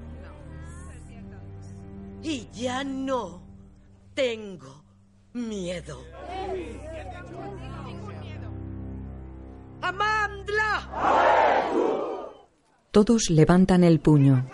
Y 2.21 2.49
ya 2.53 2.83
no 2.83 3.41
tengo 4.13 4.83
miedo. 5.33 5.97
¡Amandla! 9.81 10.89
Todos 12.91 13.29
levantan 13.29 13.83
el 13.83 13.99
puño. 13.99 14.45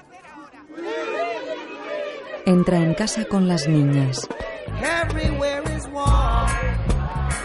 Entra 2.45 2.77
en 2.77 2.93
casa 2.93 3.25
con 3.25 3.47
las 3.47 3.67
niñas. 3.67 4.27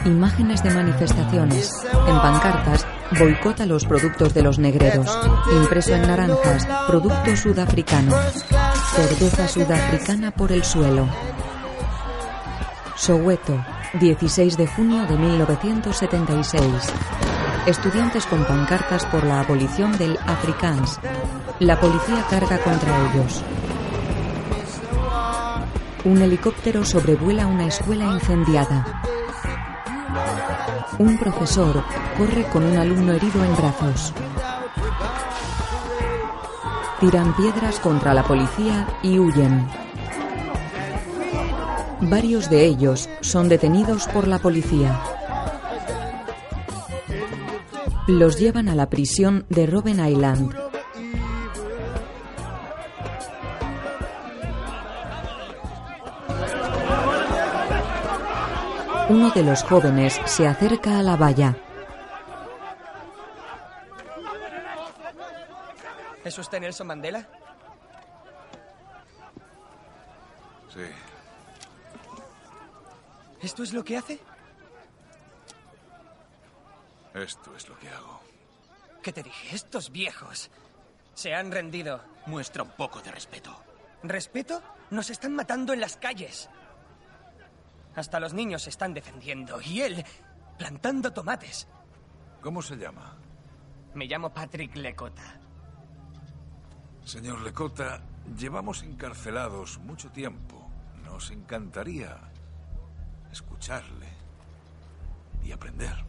Imágenes 0.05 0.63
de 0.63 0.71
manifestaciones. 0.71 1.73
En 2.07 2.21
pancartas, 2.21 2.87
boicota 3.19 3.65
los 3.67 3.87
productos 3.87 4.35
de 4.35 4.43
los 4.43 4.59
negreros. 4.59 5.19
Impreso 5.53 5.95
en 5.95 6.03
naranjas, 6.03 6.67
producto 6.87 7.37
sudafricano. 7.37 8.15
Cerveza 8.95 9.47
sudafricana 9.47 10.33
por 10.33 10.51
el 10.51 10.65
suelo. 10.65 11.07
Soweto, 12.97 13.65
16 14.01 14.57
de 14.57 14.67
junio 14.67 15.07
de 15.07 15.17
1976. 15.17 16.65
Estudiantes 17.67 18.27
con 18.27 18.45
pancartas 18.45 19.07
por 19.07 19.25
la 19.25 19.41
abolición 19.41 19.97
del 19.97 20.19
Afrikaans. 20.27 20.99
La 21.61 21.79
policía 21.79 22.25
carga 22.29 22.59
contra 22.59 23.13
ellos. 23.13 23.43
Un 26.05 26.21
helicóptero 26.21 26.85
sobrevuela 26.85 27.47
una 27.47 27.67
escuela 27.67 28.07
incendiada. 28.07 29.03
Un 30.99 31.17
profesor 31.17 31.85
corre 32.19 32.45
con 32.53 32.65
un 32.65 32.77
alumno 32.77 33.13
herido 33.13 33.45
en 33.45 33.57
brazos. 33.57 34.13
Tiran 37.01 37.35
piedras 37.35 37.81
contra 37.81 38.13
la 38.13 38.23
policía 38.23 38.87
y 39.03 39.19
huyen. 39.19 39.67
Varios 42.03 42.51
de 42.51 42.67
ellos 42.67 43.09
son 43.23 43.49
detenidos 43.49 44.07
por 44.09 44.29
la 44.29 44.39
policía. 44.39 45.01
Los 48.07 48.39
llevan 48.39 48.69
a 48.69 48.75
la 48.75 48.91
prisión 48.91 49.47
de 49.49 49.67
Robben 49.67 50.07
Island. 50.07 50.55
Uno 59.09 59.31
de 59.31 59.43
los 59.43 59.63
jóvenes 59.63 60.21
se 60.27 60.47
acerca 60.47 60.99
a 60.99 61.03
la 61.03 61.17
valla. 61.17 61.57
¿Es 66.31 66.39
usted 66.39 66.61
Nelson 66.61 66.87
Mandela? 66.87 67.27
Sí. 70.73 70.87
¿Esto 73.43 73.65
es 73.65 73.73
lo 73.73 73.83
que 73.83 73.97
hace? 73.97 74.21
Esto 77.15 77.57
es 77.57 77.69
lo 77.69 77.77
que 77.81 77.89
hago. 77.89 78.21
¿Qué 79.03 79.13
te 79.13 79.25
dije? 79.25 79.57
Estos 79.57 79.91
viejos 79.91 80.53
se 81.15 81.35
han 81.35 81.51
rendido. 81.51 82.01
Muestra 82.27 82.63
un 82.63 82.77
poco 82.77 83.03
de 83.03 83.11
respeto. 83.11 83.65
¿Respeto? 84.05 84.63
Nos 84.91 85.11
están 85.11 85.35
matando 85.35 85.73
en 85.73 85.81
las 85.81 85.97
calles. 85.97 86.49
Hasta 87.97 88.21
los 88.21 88.35
niños 88.35 88.63
se 88.63 88.71
están 88.71 88.95
defendiendo. 88.95 89.61
Y 89.61 89.81
él, 89.81 90.05
plantando 90.57 91.13
tomates. 91.13 91.67
¿Cómo 92.41 92.63
se 92.63 92.77
llama? 92.77 93.17
Me 93.95 94.05
llamo 94.05 94.33
Patrick 94.33 94.77
Lecota. 94.77 95.40
Señor 97.05 97.41
Lecota, 97.41 98.03
llevamos 98.37 98.83
encarcelados 98.83 99.79
mucho 99.79 100.11
tiempo. 100.11 100.71
Nos 101.05 101.31
encantaría 101.31 102.19
escucharle 103.33 104.09
y 105.43 105.53
aprender. 105.53 106.05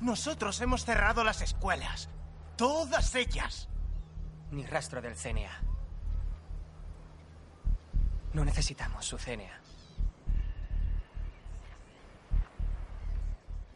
Nosotros 0.00 0.60
hemos 0.60 0.84
cerrado 0.84 1.24
las 1.24 1.42
escuelas. 1.42 2.08
Todas 2.56 3.14
ellas. 3.14 3.68
Ni 4.50 4.64
rastro 4.64 5.02
del 5.02 5.16
CNA. 5.16 5.62
No 8.32 8.44
necesitamos 8.44 9.04
su 9.04 9.18
CNA. 9.18 9.60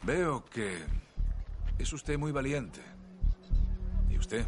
Veo 0.02 0.44
que 0.44 0.84
es 1.78 1.92
usted 1.92 2.18
muy 2.18 2.32
valiente. 2.32 2.80
¿Y 4.10 4.18
usted? 4.18 4.46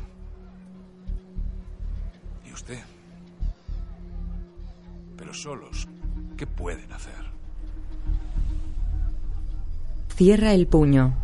¿Y 2.54 2.56
usted? 2.56 2.78
Pero 5.16 5.34
solos, 5.34 5.88
¿qué 6.36 6.46
pueden 6.46 6.92
hacer? 6.92 7.24
Cierra 10.10 10.52
el 10.52 10.68
puño. 10.68 11.14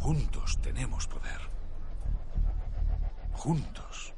Juntos 0.00 0.58
tenemos 0.60 1.06
poder. 1.06 1.40
Juntos. 3.32 4.12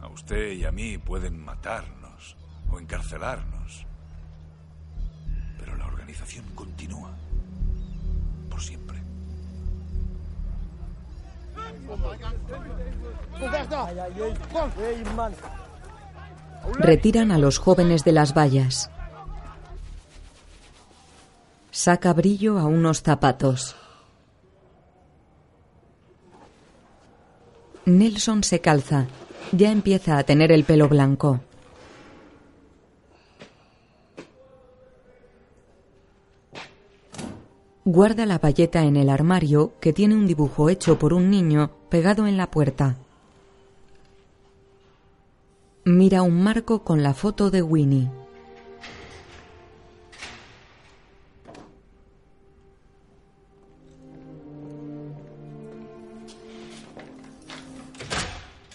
A 0.00 0.08
usted 0.08 0.52
y 0.52 0.64
a 0.64 0.72
mí 0.72 0.96
pueden 0.96 1.38
matarnos 1.38 2.38
o 2.70 2.78
encarcelarnos. 2.78 3.84
Pero 5.58 5.76
la 5.76 5.84
organización 5.84 6.46
continúa. 6.54 7.10
Por 8.48 8.62
siempre. 8.62 9.01
Retiran 16.78 17.32
a 17.32 17.38
los 17.38 17.58
jóvenes 17.58 18.04
de 18.04 18.12
las 18.12 18.34
vallas. 18.34 18.90
Saca 21.70 22.12
brillo 22.12 22.58
a 22.58 22.64
unos 22.64 23.02
zapatos. 23.02 23.76
Nelson 27.84 28.44
se 28.44 28.60
calza. 28.60 29.06
Ya 29.52 29.70
empieza 29.70 30.18
a 30.18 30.22
tener 30.22 30.52
el 30.52 30.64
pelo 30.64 30.88
blanco. 30.88 31.40
Guarda 37.94 38.24
la 38.24 38.38
bayeta 38.38 38.84
en 38.84 38.96
el 38.96 39.10
armario 39.10 39.74
que 39.78 39.92
tiene 39.92 40.14
un 40.14 40.26
dibujo 40.26 40.70
hecho 40.70 40.98
por 40.98 41.12
un 41.12 41.28
niño 41.28 41.72
pegado 41.90 42.26
en 42.26 42.38
la 42.38 42.50
puerta. 42.50 42.96
Mira 45.84 46.22
un 46.22 46.42
marco 46.42 46.84
con 46.84 47.02
la 47.02 47.12
foto 47.12 47.50
de 47.50 47.60
Winnie. 47.60 48.08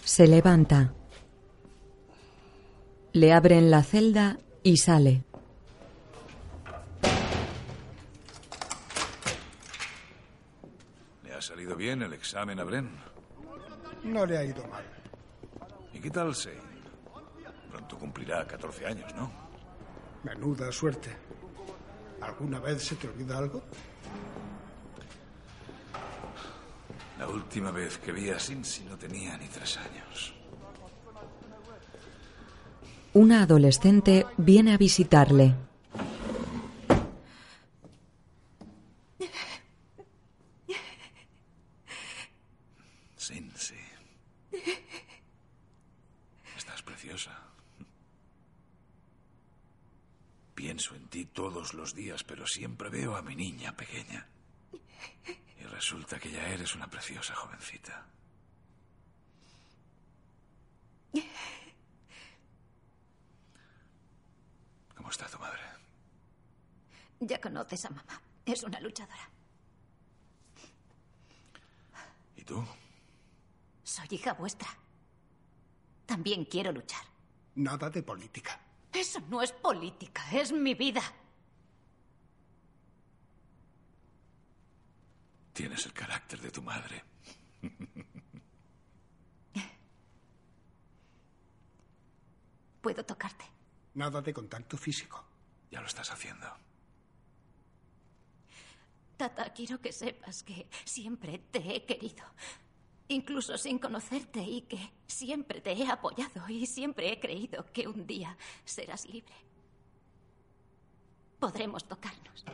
Se 0.04 0.28
levanta. 0.28 0.94
Le 3.12 3.32
abren 3.32 3.72
la 3.72 3.82
celda 3.82 4.38
y 4.62 4.76
sale. 4.76 5.24
¿Le 11.68 11.74
ha 11.74 11.76
salido 11.76 11.76
bien 11.76 12.02
el 12.02 12.14
examen 12.14 12.60
a 12.60 12.64
Bren? 12.64 12.88
No 14.04 14.24
le 14.24 14.38
ha 14.38 14.44
ido 14.44 14.66
mal. 14.68 14.84
¿Y 15.92 15.98
qué 16.00 16.10
tal 16.10 16.32
Shane? 16.32 16.56
Pronto 17.70 17.98
cumplirá 17.98 18.46
14 18.46 18.86
años, 18.86 19.14
¿no? 19.14 19.30
Menuda 20.24 20.72
suerte. 20.72 21.14
¿Alguna 22.22 22.58
vez 22.58 22.82
se 22.82 22.96
te 22.96 23.08
olvida 23.08 23.36
algo? 23.36 23.62
La 27.18 27.28
última 27.28 27.70
vez 27.70 27.98
que 27.98 28.12
vi 28.12 28.30
a 28.30 28.40
Cincy 28.40 28.84
no 28.84 28.96
tenía 28.96 29.36
ni 29.36 29.48
tres 29.48 29.76
años. 29.76 30.32
Una 33.12 33.42
adolescente 33.42 34.24
viene 34.38 34.72
a 34.72 34.78
visitarle. 34.78 35.54
Cincy. 43.28 43.74
Estás 46.56 46.82
preciosa. 46.82 47.36
Pienso 50.54 50.94
en 50.94 51.08
ti 51.08 51.26
todos 51.38 51.72
los 51.72 51.94
días, 51.94 52.24
pero 52.24 52.48
siempre 52.48 52.88
veo 52.88 53.14
a 53.14 53.22
mi 53.22 53.36
niña 53.36 53.70
pequeña. 53.76 54.26
Y 55.60 55.62
resulta 55.62 56.18
que 56.18 56.32
ya 56.32 56.44
eres 56.48 56.74
una 56.74 56.90
preciosa 56.90 57.32
jovencita. 57.32 58.04
¿Cómo 64.96 65.10
está 65.10 65.28
tu 65.28 65.38
madre? 65.38 65.60
Ya 67.20 67.40
conoces 67.40 67.84
a 67.84 67.90
mamá. 67.90 68.20
Es 68.44 68.64
una 68.64 68.80
luchadora. 68.80 69.30
¿Y 72.34 72.42
tú? 72.42 72.66
Soy 73.84 74.08
hija 74.10 74.32
vuestra. 74.32 74.76
También 76.04 76.46
quiero 76.46 76.72
luchar. 76.72 77.04
Nada 77.54 77.90
de 77.90 78.02
política. 78.02 78.60
Eso 78.92 79.20
no 79.28 79.40
es 79.40 79.52
política, 79.52 80.24
es 80.32 80.50
mi 80.50 80.74
vida. 80.74 81.02
Tienes 85.58 85.84
el 85.86 85.92
carácter 85.92 86.40
de 86.40 86.52
tu 86.52 86.62
madre. 86.62 87.02
Puedo 92.80 93.04
tocarte. 93.04 93.44
Nada 93.94 94.22
de 94.22 94.32
contacto 94.32 94.76
físico. 94.76 95.24
Ya 95.68 95.80
lo 95.80 95.88
estás 95.88 96.12
haciendo. 96.12 96.46
Tata, 99.16 99.52
quiero 99.52 99.80
que 99.80 99.90
sepas 99.90 100.44
que 100.44 100.68
siempre 100.84 101.40
te 101.50 101.74
he 101.74 101.84
querido. 101.84 102.24
Incluso 103.08 103.58
sin 103.58 103.80
conocerte 103.80 104.40
y 104.40 104.62
que 104.62 104.92
siempre 105.08 105.60
te 105.60 105.72
he 105.72 105.90
apoyado 105.90 106.48
y 106.48 106.66
siempre 106.66 107.12
he 107.12 107.18
creído 107.18 107.66
que 107.72 107.88
un 107.88 108.06
día 108.06 108.38
serás 108.64 109.06
libre. 109.06 109.34
Podremos 111.40 111.88
tocarnos. 111.88 112.44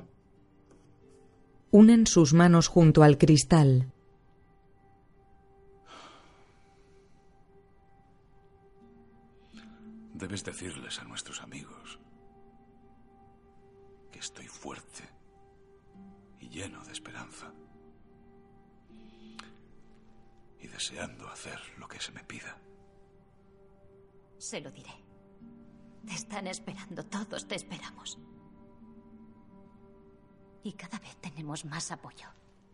Unen 1.75 2.07
sus 2.07 2.35
manos 2.35 2.69
junto 2.69 3.03
al 3.03 3.19
cristal. 3.19 3.91
Debes 10.13 10.45
decirles 10.45 11.01
a 11.01 11.05
nuestros 11.05 11.43
amigos 11.43 11.99
que 14.13 14.21
estoy 14.21 14.47
fuerte 14.47 15.03
y 16.39 16.49
lleno 16.49 16.85
de 16.85 16.93
esperanza. 16.93 17.53
Y 20.61 20.69
deseando 20.69 21.27
hacer 21.27 21.59
lo 21.79 21.89
que 21.89 21.99
se 21.99 22.13
me 22.13 22.23
pida. 22.23 22.57
Se 24.39 24.61
lo 24.61 24.71
diré. 24.71 24.95
Te 26.07 26.15
están 26.15 26.47
esperando, 26.47 27.05
todos 27.05 27.49
te 27.49 27.57
esperamos. 27.57 28.17
Y 30.65 30.73
cada 30.73 30.99
vez 30.99 31.15
tenemos 31.19 31.67
más 31.67 31.93
apoyo. 31.93 32.27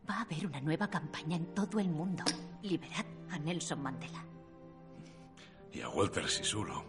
Va 0.08 0.18
a 0.18 0.20
haber 0.22 0.46
una 0.46 0.60
nueva 0.60 0.88
campaña 0.88 1.36
en 1.36 1.52
todo 1.54 1.80
el 1.80 1.88
mundo. 1.88 2.22
Liberad 2.62 3.04
a 3.30 3.38
Nelson 3.38 3.82
Mandela. 3.82 4.24
Y 5.72 5.80
a 5.80 5.88
Walter 5.88 6.28
Sisulo. 6.28 6.84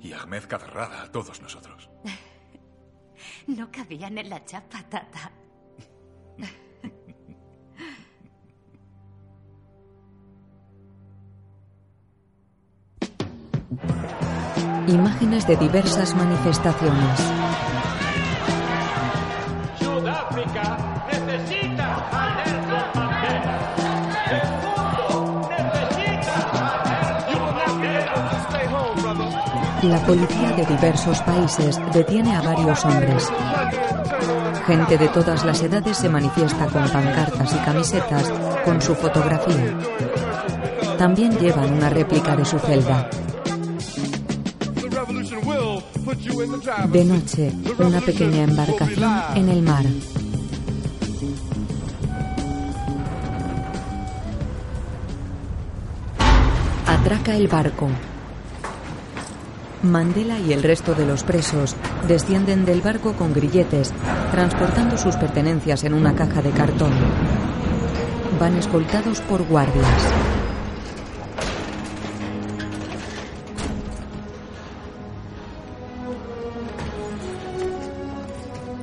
Y 0.00 0.12
a 0.12 0.20
Ahmed 0.22 0.44
Cacerrada, 0.46 1.02
a 1.02 1.10
todos 1.10 1.40
nosotros. 1.40 1.90
No 3.46 3.70
cabían 3.70 4.18
en 4.18 4.28
la 4.30 4.44
chapa, 4.44 4.82
tata. 4.88 5.30
Imágenes 14.88 15.46
de 15.46 15.56
diversas 15.56 16.16
manifestaciones. 16.16 17.71
La 29.82 29.98
policía 30.06 30.52
de 30.52 30.64
diversos 30.64 31.20
países 31.22 31.80
detiene 31.92 32.36
a 32.36 32.40
varios 32.40 32.84
hombres. 32.84 33.28
Gente 34.64 34.96
de 34.96 35.08
todas 35.08 35.44
las 35.44 35.60
edades 35.60 35.96
se 35.96 36.08
manifiesta 36.08 36.66
con 36.66 36.88
pancartas 36.88 37.52
y 37.52 37.58
camisetas 37.64 38.32
con 38.64 38.80
su 38.80 38.94
fotografía. 38.94 39.76
También 40.98 41.36
llevan 41.36 41.72
una 41.72 41.90
réplica 41.90 42.36
de 42.36 42.44
su 42.44 42.60
celda. 42.60 43.10
De 46.88 47.04
noche, 47.04 47.52
una 47.78 48.00
pequeña 48.00 48.44
embarcación 48.44 49.12
en 49.34 49.48
el 49.48 49.62
mar. 49.62 49.84
Atraca 56.86 57.34
el 57.34 57.48
barco. 57.48 57.88
Mandela 59.82 60.38
y 60.38 60.52
el 60.52 60.62
resto 60.62 60.94
de 60.94 61.04
los 61.04 61.24
presos 61.24 61.74
descienden 62.06 62.64
del 62.64 62.80
barco 62.82 63.14
con 63.14 63.32
grilletes, 63.32 63.92
transportando 64.30 64.96
sus 64.96 65.16
pertenencias 65.16 65.82
en 65.82 65.94
una 65.94 66.14
caja 66.14 66.40
de 66.40 66.50
cartón. 66.50 66.92
Van 68.38 68.56
escoltados 68.56 69.20
por 69.22 69.44
guardias. 69.44 70.12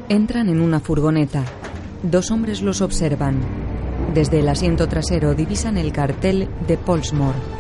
Entran 0.10 0.50
en 0.50 0.60
una 0.60 0.82
furgoneta. 0.82 1.44
Dos 2.04 2.30
hombres 2.32 2.62
los 2.62 2.82
observan. 2.82 3.40
Desde 4.14 4.40
el 4.40 4.50
asiento 4.50 4.88
trasero 4.90 5.34
divisan 5.34 5.78
el 5.78 5.94
cartel 5.94 6.50
de 6.68 6.78
Polsmore. 6.78 7.59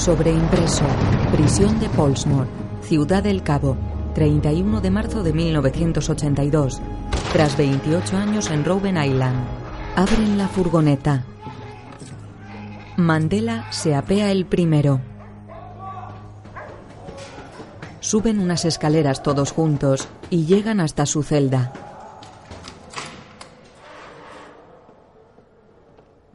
Sobreimpreso. 0.00 0.86
Prisión 1.30 1.78
de 1.78 1.90
Polsmore. 1.90 2.48
Ciudad 2.80 3.22
del 3.22 3.42
Cabo. 3.42 3.76
31 4.14 4.80
de 4.80 4.90
marzo 4.90 5.22
de 5.22 5.34
1982. 5.34 6.80
Tras 7.34 7.58
28 7.58 8.16
años 8.16 8.50
en 8.50 8.64
Robben 8.64 8.96
Island. 8.96 9.44
Abren 9.96 10.38
la 10.38 10.48
furgoneta. 10.48 11.26
Mandela 12.96 13.70
se 13.70 13.94
apea 13.94 14.32
el 14.32 14.46
primero. 14.46 15.02
Suben 18.00 18.40
unas 18.40 18.64
escaleras 18.64 19.22
todos 19.22 19.52
juntos 19.52 20.08
y 20.30 20.46
llegan 20.46 20.80
hasta 20.80 21.04
su 21.04 21.22
celda. 21.22 21.74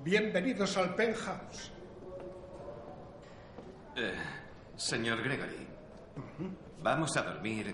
Bienvenidos 0.04 0.78
al 0.78 0.94
penthouse. 0.94 1.75
Eh, 3.96 4.14
señor 4.76 5.24
Gregory, 5.24 5.68
¿vamos 6.84 7.16
a 7.16 7.22
dormir 7.24 7.74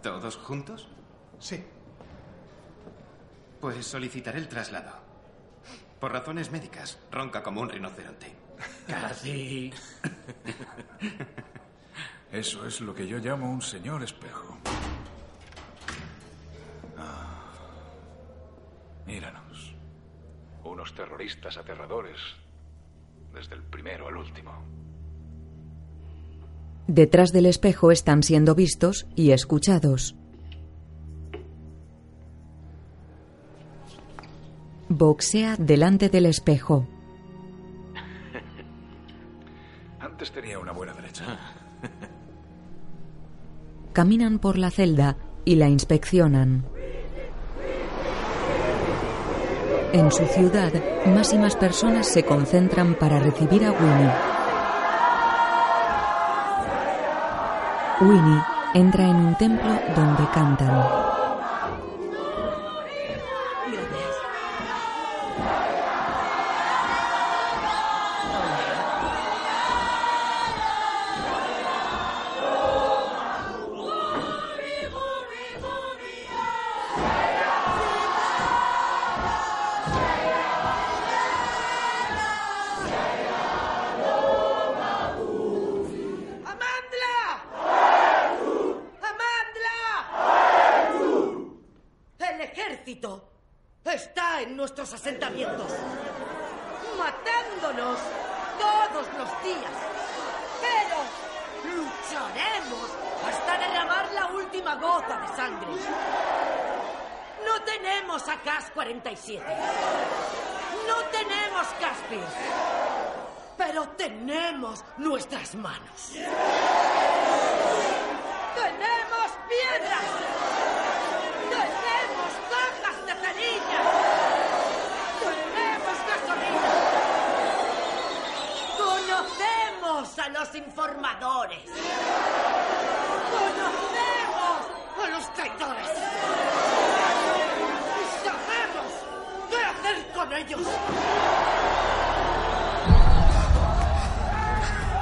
todos 0.00 0.36
juntos? 0.36 0.88
Sí. 1.40 1.64
Pues 3.60 3.84
solicitaré 3.84 4.38
el 4.38 4.48
traslado. 4.48 4.92
Por 5.98 6.12
razones 6.12 6.52
médicas, 6.52 7.00
ronca 7.10 7.42
como 7.42 7.60
un 7.60 7.68
rinoceronte. 7.68 8.32
Casi. 8.86 9.72
Eso 12.30 12.66
es 12.66 12.80
lo 12.80 12.94
que 12.94 13.08
yo 13.08 13.18
llamo 13.18 13.50
un 13.50 13.62
señor 13.62 14.04
espejo. 14.04 14.56
Ah. 16.96 17.42
Míranos. 19.04 19.74
Unos 20.62 20.94
terroristas 20.94 21.56
aterradores. 21.56 22.20
Desde 23.32 23.56
el 23.56 23.64
primero 23.64 24.06
al 24.06 24.16
último. 24.16 24.87
Detrás 26.88 27.32
del 27.32 27.44
espejo 27.44 27.92
están 27.92 28.22
siendo 28.22 28.54
vistos 28.54 29.06
y 29.14 29.32
escuchados. 29.32 30.16
Boxea 34.88 35.56
delante 35.58 36.08
del 36.08 36.24
espejo. 36.24 36.88
Antes 40.00 40.32
tenía 40.32 40.58
una 40.58 40.72
buena 40.72 40.94
derecha. 40.94 41.38
Caminan 43.92 44.38
por 44.38 44.56
la 44.56 44.70
celda 44.70 45.18
y 45.44 45.56
la 45.56 45.68
inspeccionan. 45.68 46.64
En 49.92 50.10
su 50.10 50.24
ciudad, 50.24 50.72
más 51.06 51.34
y 51.34 51.38
más 51.38 51.54
personas 51.54 52.08
se 52.08 52.24
concentran 52.24 52.94
para 52.94 53.18
recibir 53.18 53.66
a 53.66 53.72
Winnie. 53.72 54.37
Winnie 58.00 58.42
entra 58.74 59.08
en 59.08 59.16
un 59.16 59.34
templo 59.34 59.72
donde 59.96 60.24
cantan. 60.32 61.27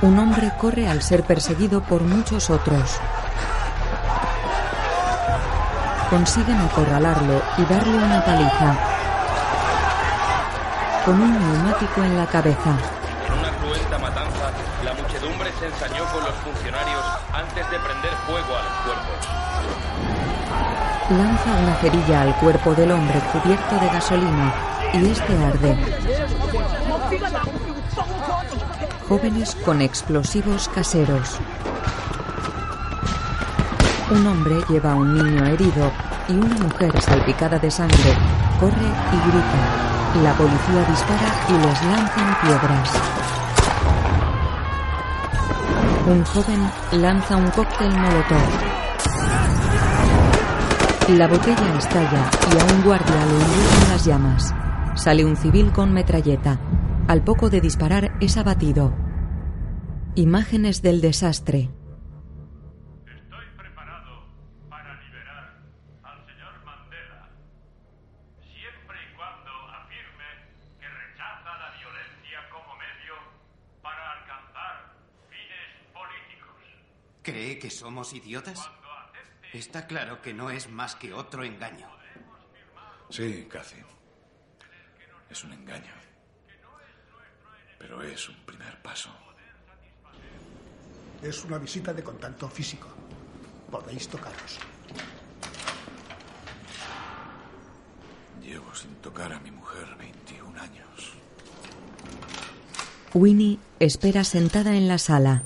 Un 0.07 0.17
hombre 0.21 0.53
corre 0.57 0.89
al 0.89 1.03
ser 1.03 1.25
perseguido 1.25 1.83
por 1.83 2.01
muchos 2.01 2.49
otros. 2.49 3.01
Consiguen 6.09 6.61
acorralarlo 6.61 7.43
y 7.59 7.65
darle 7.65 7.97
una 7.97 8.25
paliza. 8.25 8.77
Con 11.05 11.21
un 11.21 11.33
neumático 11.33 12.05
en 12.05 12.17
la 12.17 12.27
cabeza. 12.27 12.71
En 13.27 13.33
una 13.37 13.51
cruenta 13.59 13.99
matanza, 13.99 14.53
la 14.85 14.95
muchedumbre 14.95 15.51
se 15.59 15.67
ensañó 15.67 16.05
con 16.13 16.23
los 16.23 16.35
funcionarios 16.37 17.05
antes 17.33 17.69
de 17.69 17.79
prender 17.81 18.13
fuego 18.29 18.57
a 18.57 18.63
los 18.63 18.73
cuerpos. 18.85 19.27
Lanza 21.19 21.51
una 21.65 21.75
cerilla 21.81 22.23
al 22.23 22.37
cuerpo 22.37 22.75
del 22.75 22.93
hombre 22.93 23.21
cubierto 23.33 23.75
de 23.81 23.89
gasolina 23.89 24.55
y 24.93 25.11
este 25.11 25.45
arde. 25.45 25.96
Jóvenes 29.09 29.57
con 29.65 29.83
explosivos 29.83 30.69
caseros. 30.69 31.39
Un 34.11 34.27
hombre 34.27 34.57
lleva 34.69 34.93
a 34.93 34.95
un 34.97 35.15
niño 35.15 35.47
herido 35.47 35.93
y 36.29 36.33
una 36.33 36.57
mujer 36.57 37.01
salpicada 37.01 37.57
de 37.61 37.71
sangre 37.71 38.17
corre 38.59 38.75
y 38.75 39.31
grita. 39.31 40.23
La 40.25 40.33
policía 40.33 40.85
dispara 40.89 41.35
y 41.49 41.53
les 41.53 41.85
lanzan 41.85 42.37
piedras. 42.43 42.91
Un 46.09 46.25
joven 46.25 46.71
lanza 47.01 47.37
un 47.37 47.51
cóctel 47.51 47.91
molotov. 47.91 48.77
La 51.17 51.29
botella 51.29 51.79
estalla 51.79 52.31
y 52.53 52.59
a 52.59 52.75
un 52.75 52.83
guardia 52.83 53.27
lo 53.27 53.41
envuelven 53.41 53.89
las 53.89 54.05
llamas. 54.05 54.55
Sale 54.97 55.25
un 55.25 55.37
civil 55.37 55.71
con 55.71 55.93
metralleta. 55.93 56.59
Al 57.17 57.25
poco 57.25 57.49
de 57.49 57.63
disparar 57.63 58.15
es 58.21 58.37
abatido. 58.37 58.95
Imágenes 60.17 60.83
del 60.83 61.01
desastre. 61.01 61.71
Estoy 63.07 63.47
preparado 63.57 64.27
para 64.69 65.01
liberar 65.01 65.63
al 66.03 66.27
señor 66.27 66.63
Mandela, 66.63 67.31
siempre 68.43 68.99
y 69.01 69.17
cuando 69.17 69.51
afirme 69.81 70.29
que 70.79 70.87
rechaza 70.87 71.57
la 71.57 71.71
violencia 71.81 72.39
como 72.53 72.77
medio 72.77 73.15
para 73.81 74.13
alcanzar 74.21 74.93
fines 75.31 75.73
políticos. 75.95 76.61
¿Cree 77.23 77.59
que 77.59 77.71
somos 77.71 78.13
idiotas? 78.13 78.71
Está 79.55 79.87
claro 79.87 80.21
que 80.21 80.35
no 80.35 80.51
es 80.51 80.69
más 80.69 80.95
que 80.97 81.15
otro 81.15 81.45
engaño. 81.45 81.89
Sí, 83.09 83.49
Cathy. 83.51 83.81
Es 85.31 85.43
un 85.45 85.55
engaño. 85.55 86.06
Pero 87.79 88.03
es 88.03 88.29
un 88.29 88.37
primer 88.47 88.81
paso. 88.83 89.11
Es 91.23 91.45
una 91.45 91.59
visita 91.59 91.93
de 91.93 92.03
contacto 92.03 92.49
físico. 92.49 92.89
Podéis 93.71 94.09
tocaros. 94.09 94.59
Llevo 98.43 98.75
sin 98.75 98.95
tocar 98.97 99.33
a 99.33 99.41
mi 99.41 99.51
mujer 99.51 99.87
21 99.99 100.61
años. 100.61 101.13
Winnie 103.15 103.59
espera 103.81 104.25
sentada 104.25 104.77
en 104.77 104.89
la 104.89 104.99
sala. 104.99 105.43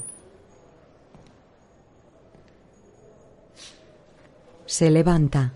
Se 4.67 4.91
levanta. 4.91 5.53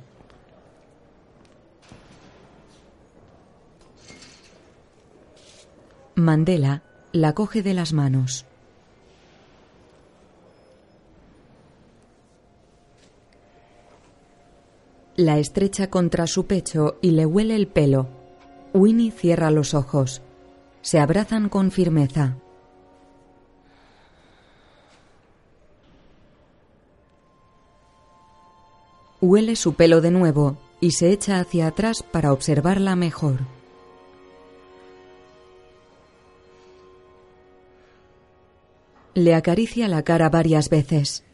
Mandela 6.24 6.82
la 7.12 7.34
coge 7.34 7.62
de 7.62 7.74
las 7.74 7.92
manos. 7.92 8.46
La 15.16 15.38
estrecha 15.38 15.90
contra 15.90 16.26
su 16.26 16.46
pecho 16.46 16.96
y 17.02 17.10
le 17.10 17.26
huele 17.26 17.54
el 17.54 17.68
pelo. 17.68 18.08
Winnie 18.72 19.12
cierra 19.12 19.50
los 19.50 19.74
ojos. 19.74 20.22
Se 20.80 20.98
abrazan 20.98 21.50
con 21.50 21.70
firmeza. 21.70 22.38
Huele 29.20 29.56
su 29.56 29.74
pelo 29.74 30.00
de 30.00 30.10
nuevo 30.10 30.56
y 30.80 30.92
se 30.92 31.10
echa 31.10 31.38
hacia 31.38 31.66
atrás 31.66 32.02
para 32.02 32.32
observarla 32.32 32.96
mejor. 32.96 33.53
Le 39.14 39.34
acaricia 39.34 39.86
la 39.88 40.02
cara 40.02 40.28
varias 40.28 40.68
veces. 40.68 41.24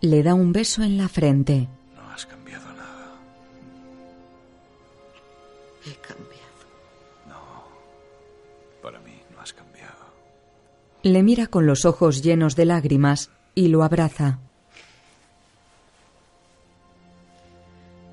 Le 0.00 0.22
da 0.22 0.34
un 0.34 0.52
beso 0.52 0.82
en 0.82 0.96
la 0.96 1.08
frente. 1.08 1.68
No 1.94 2.10
has 2.10 2.26
cambiado 2.26 2.66
nada. 2.74 3.14
He 5.84 5.94
cambiado. 5.96 6.38
Para 8.82 8.98
mí 9.00 9.20
no 9.34 9.40
has 9.40 9.52
cambiado. 9.52 10.14
Le 11.02 11.22
mira 11.22 11.46
con 11.46 11.66
los 11.66 11.84
ojos 11.84 12.22
llenos 12.22 12.56
de 12.56 12.64
lágrimas 12.64 13.30
y 13.54 13.68
lo 13.68 13.82
abraza. 13.82 14.38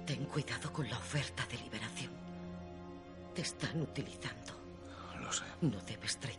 Ten 0.05 0.25
cuidado 0.25 0.71
con 0.71 0.87
la 0.89 0.97
oferta 0.97 1.45
de 1.47 1.57
liberación. 1.57 2.11
Te 3.33 3.41
están 3.41 3.81
utilizando. 3.81 4.14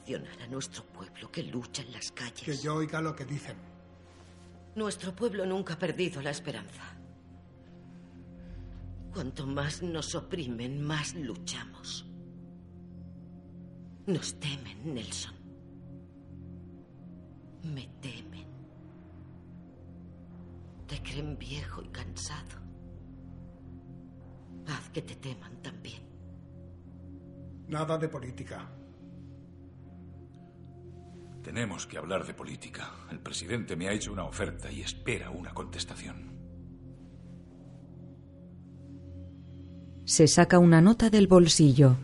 Traicionar 0.07 0.43
a 0.43 0.47
nuestro 0.47 0.85
pueblo 0.85 1.31
que 1.31 1.43
lucha 1.43 1.83
en 1.83 1.93
las 1.93 2.13
calles. 2.13 2.43
Que 2.43 2.57
yo 2.57 2.77
oiga 2.77 3.01
lo 3.01 3.15
que 3.15 3.25
dicen. 3.25 3.57
Nuestro 4.77 5.15
pueblo 5.15 5.45
nunca 5.45 5.75
ha 5.75 5.79
perdido 5.79 6.23
la 6.23 6.31
esperanza. 6.31 6.83
Cuanto 9.13 9.47
más 9.47 9.83
nos 9.83 10.15
oprimen, 10.15 10.83
más 10.83 11.15
luchamos. 11.15 12.07
Nos 14.07 14.39
temen, 14.39 14.95
Nelson. 14.95 15.35
Me 17.65 17.89
temen. 18.01 18.47
Te 20.87 21.03
creen 21.03 21.37
viejo 21.37 21.83
y 21.83 21.89
cansado. 21.89 22.61
Haz 24.69 24.91
que 24.91 25.03
te 25.03 25.17
teman 25.17 25.63
también. 25.63 26.03
Nada 27.69 27.99
de 27.99 28.09
política. 28.09 28.69
Tenemos 31.47 31.87
que 31.87 31.97
hablar 31.97 32.27
de 32.27 32.35
política. 32.35 32.91
El 33.09 33.21
presidente 33.21 33.77
me 33.77 33.87
ha 33.87 33.93
hecho 33.93 34.13
una 34.13 34.25
oferta 34.25 34.69
y 34.69 34.81
espera 34.81 35.31
una 35.31 35.55
contestación. 35.55 36.37
Se 40.05 40.27
saca 40.27 40.59
una 40.59 40.81
nota 40.81 41.09
del 41.09 41.29
bolsillo. 41.29 41.99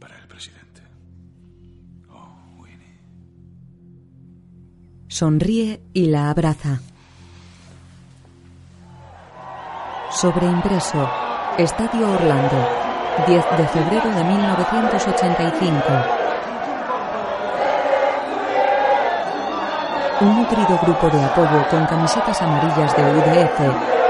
Para 0.00 0.18
el 0.18 0.26
presidente. 0.26 0.80
Sonríe 5.08 5.82
y 5.92 6.06
la 6.06 6.30
abraza. 6.30 6.80
Sobreimpreso. 10.10 11.06
Estadio 11.58 12.10
Orlando. 12.10 12.85
10 13.26 13.44
de 13.56 13.68
febrero 13.68 14.10
de 14.10 14.24
1985. 14.24 15.82
Un 20.20 20.36
nutrido 20.42 20.78
grupo 20.82 21.08
de 21.10 21.24
apoyo 21.24 21.66
con 21.70 21.86
camisetas 21.86 22.40
amarillas 22.42 22.96
de 22.96 23.02
UDF 23.02 23.60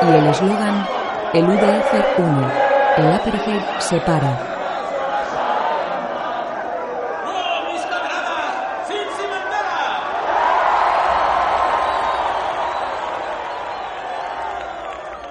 y 0.03 0.15
el 0.15 0.27
eslogan 0.27 0.87
El 1.33 1.45
UDF 1.45 2.19
une. 2.19 2.47
El 2.97 3.13
apartheid 3.13 3.61
separa. 3.79 4.39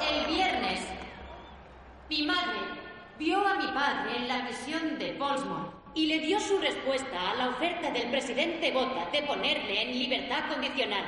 El 0.07 0.25
viernes, 0.27 0.81
mi 2.09 2.23
madre 2.23 2.59
vio 3.17 3.47
a 3.47 3.55
mi 3.55 3.67
padre 3.67 4.17
en 4.17 4.27
la 4.27 4.43
prisión 4.45 4.99
de 4.99 5.13
Portsmouth 5.13 5.73
y 5.95 6.05
le 6.07 6.19
dio 6.19 6.39
su 6.39 6.59
respuesta 6.59 7.31
a 7.31 7.35
la 7.35 7.49
oferta 7.49 7.89
del 7.89 8.11
presidente 8.11 8.71
Bota 8.71 9.09
de 9.11 9.23
ponerle 9.23 9.81
en 9.81 9.97
libertad 9.97 10.49
condicional. 10.51 11.05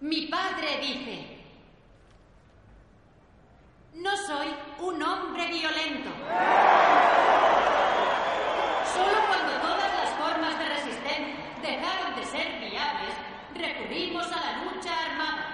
Mi 0.00 0.26
padre 0.26 0.78
dice, 0.80 1.38
no 3.98 4.16
soy 4.16 4.46
un 4.78 5.02
hombre 5.02 5.46
violento. 5.48 6.10
Solo 8.94 9.18
cuando 9.26 9.52
todas 9.60 9.92
las 9.98 10.10
formas 10.10 10.58
de 10.58 10.68
resistencia 10.68 11.34
dejaron 11.62 12.14
de 12.14 12.24
ser 12.24 12.60
viables, 12.60 13.14
recurrimos 13.54 14.26
a 14.30 14.36
la 14.36 14.64
lucha 14.64 14.90
armada. 15.04 15.44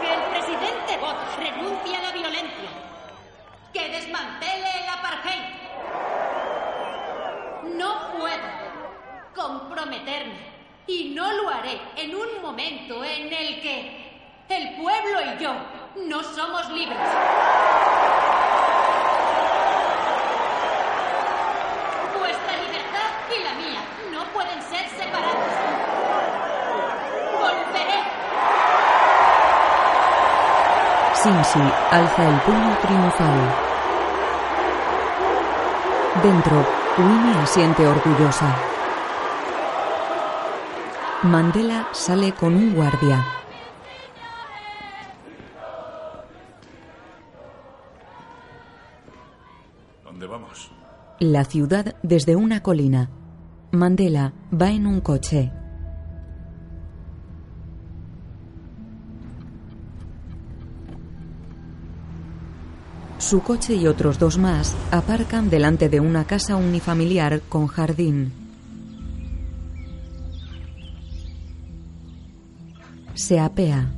Que 0.00 0.14
el 0.14 0.22
presidente 0.30 0.96
Bot 1.00 1.18
renuncie 1.38 1.96
a 1.96 2.02
la 2.02 2.12
violencia. 2.12 2.70
Que 3.74 3.88
desmantele 3.90 4.70
el 4.82 4.88
apartheid. 4.88 5.44
No 7.74 8.12
puedo 8.16 8.48
comprometerme 9.34 10.56
y 10.86 11.12
no 11.14 11.30
lo 11.30 11.50
haré 11.50 11.78
en 11.96 12.14
un 12.14 12.40
momento 12.40 13.04
en 13.04 13.30
el 13.30 13.60
que 13.60 14.06
el 14.48 14.76
pueblo 14.76 15.20
y 15.22 15.42
yo 15.42 15.52
no 16.06 16.22
somos 16.22 16.68
libres. 16.70 16.96
Vuestra 22.16 22.56
libertad 22.64 23.10
y 23.34 23.42
la 23.42 23.54
mía 23.54 23.80
no 24.12 24.24
pueden 24.32 24.62
ser 24.62 24.88
separadas. 24.90 25.56
Volveré. 27.40 28.02
Sinsi 31.14 31.72
alza 31.90 32.28
el 32.28 32.40
puño 32.40 32.76
triunfal. 32.82 33.54
Dentro, 36.22 36.66
Winnie 36.98 37.38
asiente 37.42 37.86
orgullosa. 37.86 38.56
Mandela 41.22 41.88
sale 41.92 42.32
con 42.32 42.54
un 42.54 42.74
guardia. 42.74 43.24
¿Dónde 50.04 50.26
vamos? 50.26 50.70
La 51.18 51.44
ciudad 51.44 51.96
desde 52.02 52.36
una 52.36 52.62
colina. 52.62 53.10
Mandela 53.72 54.32
va 54.52 54.70
en 54.70 54.86
un 54.86 55.00
coche. 55.00 55.52
Su 63.28 63.40
coche 63.40 63.74
y 63.74 63.88
otros 63.88 64.20
dos 64.20 64.38
más 64.38 64.76
aparcan 64.92 65.50
delante 65.50 65.88
de 65.88 65.98
una 65.98 66.28
casa 66.28 66.54
unifamiliar 66.54 67.40
con 67.48 67.66
jardín. 67.66 68.32
Se 73.14 73.40
apea. 73.40 73.90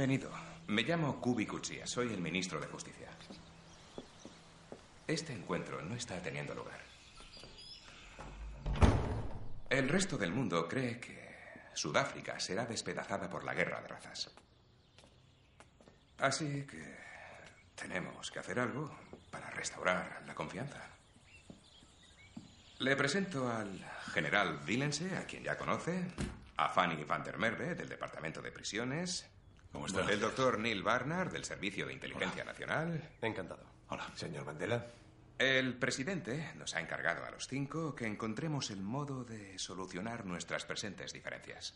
Bienvenido. 0.00 0.30
Me 0.68 0.82
llamo 0.82 1.20
Kubi 1.20 1.44
Kutsia. 1.44 1.86
Soy 1.86 2.10
el 2.10 2.22
ministro 2.22 2.58
de 2.58 2.66
Justicia. 2.68 3.08
Este 5.06 5.34
encuentro 5.34 5.82
no 5.82 5.94
está 5.94 6.18
teniendo 6.22 6.54
lugar. 6.54 6.80
El 9.68 9.90
resto 9.90 10.16
del 10.16 10.32
mundo 10.32 10.66
cree 10.66 10.98
que 10.98 11.20
Sudáfrica 11.74 12.40
será 12.40 12.64
despedazada 12.64 13.28
por 13.28 13.44
la 13.44 13.52
guerra 13.52 13.82
de 13.82 13.88
razas. 13.88 14.30
Así 16.16 16.64
que 16.66 16.96
tenemos 17.74 18.30
que 18.30 18.38
hacer 18.38 18.58
algo 18.58 18.90
para 19.30 19.50
restaurar 19.50 20.22
la 20.26 20.34
confianza. 20.34 20.80
Le 22.78 22.96
presento 22.96 23.50
al 23.50 23.78
general 24.14 24.64
Dillense, 24.64 25.14
a 25.18 25.26
quien 25.26 25.44
ya 25.44 25.58
conoce, 25.58 26.06
a 26.56 26.70
Fanny 26.70 27.04
van 27.04 27.22
der 27.22 27.36
Merwe, 27.36 27.74
del 27.74 27.90
Departamento 27.90 28.40
de 28.40 28.50
Prisiones, 28.50 29.28
¿Cómo 29.72 29.86
está? 29.86 30.00
el 30.10 30.20
doctor 30.20 30.58
Neil 30.58 30.82
Barnard, 30.82 31.32
del 31.32 31.44
Servicio 31.44 31.86
de 31.86 31.92
Inteligencia 31.92 32.44
Nacional. 32.44 33.10
Encantado. 33.22 33.64
Hola. 33.88 34.06
Señor 34.14 34.44
Mandela. 34.44 34.86
El 35.38 35.74
presidente 35.78 36.52
nos 36.56 36.74
ha 36.74 36.80
encargado 36.80 37.24
a 37.24 37.30
los 37.30 37.48
cinco 37.48 37.94
que 37.94 38.06
encontremos 38.06 38.70
el 38.70 38.82
modo 38.82 39.24
de 39.24 39.58
solucionar 39.58 40.26
nuestras 40.26 40.64
presentes 40.64 41.12
diferencias. 41.12 41.74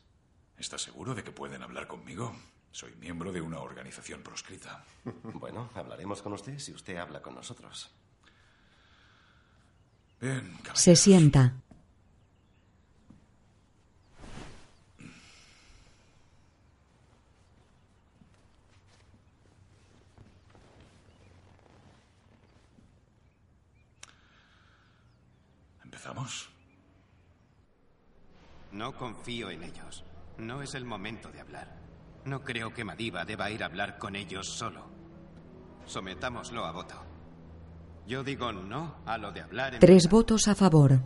¿Está 0.59 0.77
seguro 0.77 1.15
de 1.15 1.25
que 1.25 1.33
pueden 1.33 1.63
hablar 1.63 1.87
conmigo? 1.87 2.37
Soy 2.71 2.93
miembro 2.97 3.33
de 3.33 3.41
una 3.41 3.61
organización 3.61 4.23
proscrita. 4.23 4.85
Bueno, 5.35 5.71
hablaremos 5.75 6.21
con 6.23 6.33
usted 6.33 6.59
si 6.59 6.73
usted 6.73 6.97
habla 6.97 7.23
con 7.23 7.35
nosotros. 7.35 7.91
Bien, 10.21 10.59
Se 10.75 10.97
sienta. 10.97 11.55
¿Empezamos? 26.05 26.51
No 28.73 28.93
confío 28.93 29.49
en 29.49 29.63
ellos. 29.63 30.05
No 30.37 30.61
es 30.61 30.75
el 30.75 30.85
momento 30.85 31.31
de 31.31 31.41
hablar. 31.41 31.79
No 32.27 32.43
creo 32.43 32.75
que 32.75 32.85
Madiba 32.85 33.25
deba 33.25 33.51
ir 33.51 33.63
a 33.63 33.67
hablar 33.67 33.97
con 33.97 34.15
ellos 34.15 34.47
solo. 34.47 34.85
Sometámoslo 35.87 36.67
a 36.67 36.73
voto. 36.73 36.95
Yo 38.07 38.23
digo 38.23 38.53
no 38.53 38.97
a 39.07 39.17
lo 39.17 39.33
de 39.33 39.41
hablar 39.41 39.75
en... 39.75 39.81
Tres 39.81 40.11
votos 40.11 40.47
a 40.49 40.55
favor. 40.55 41.01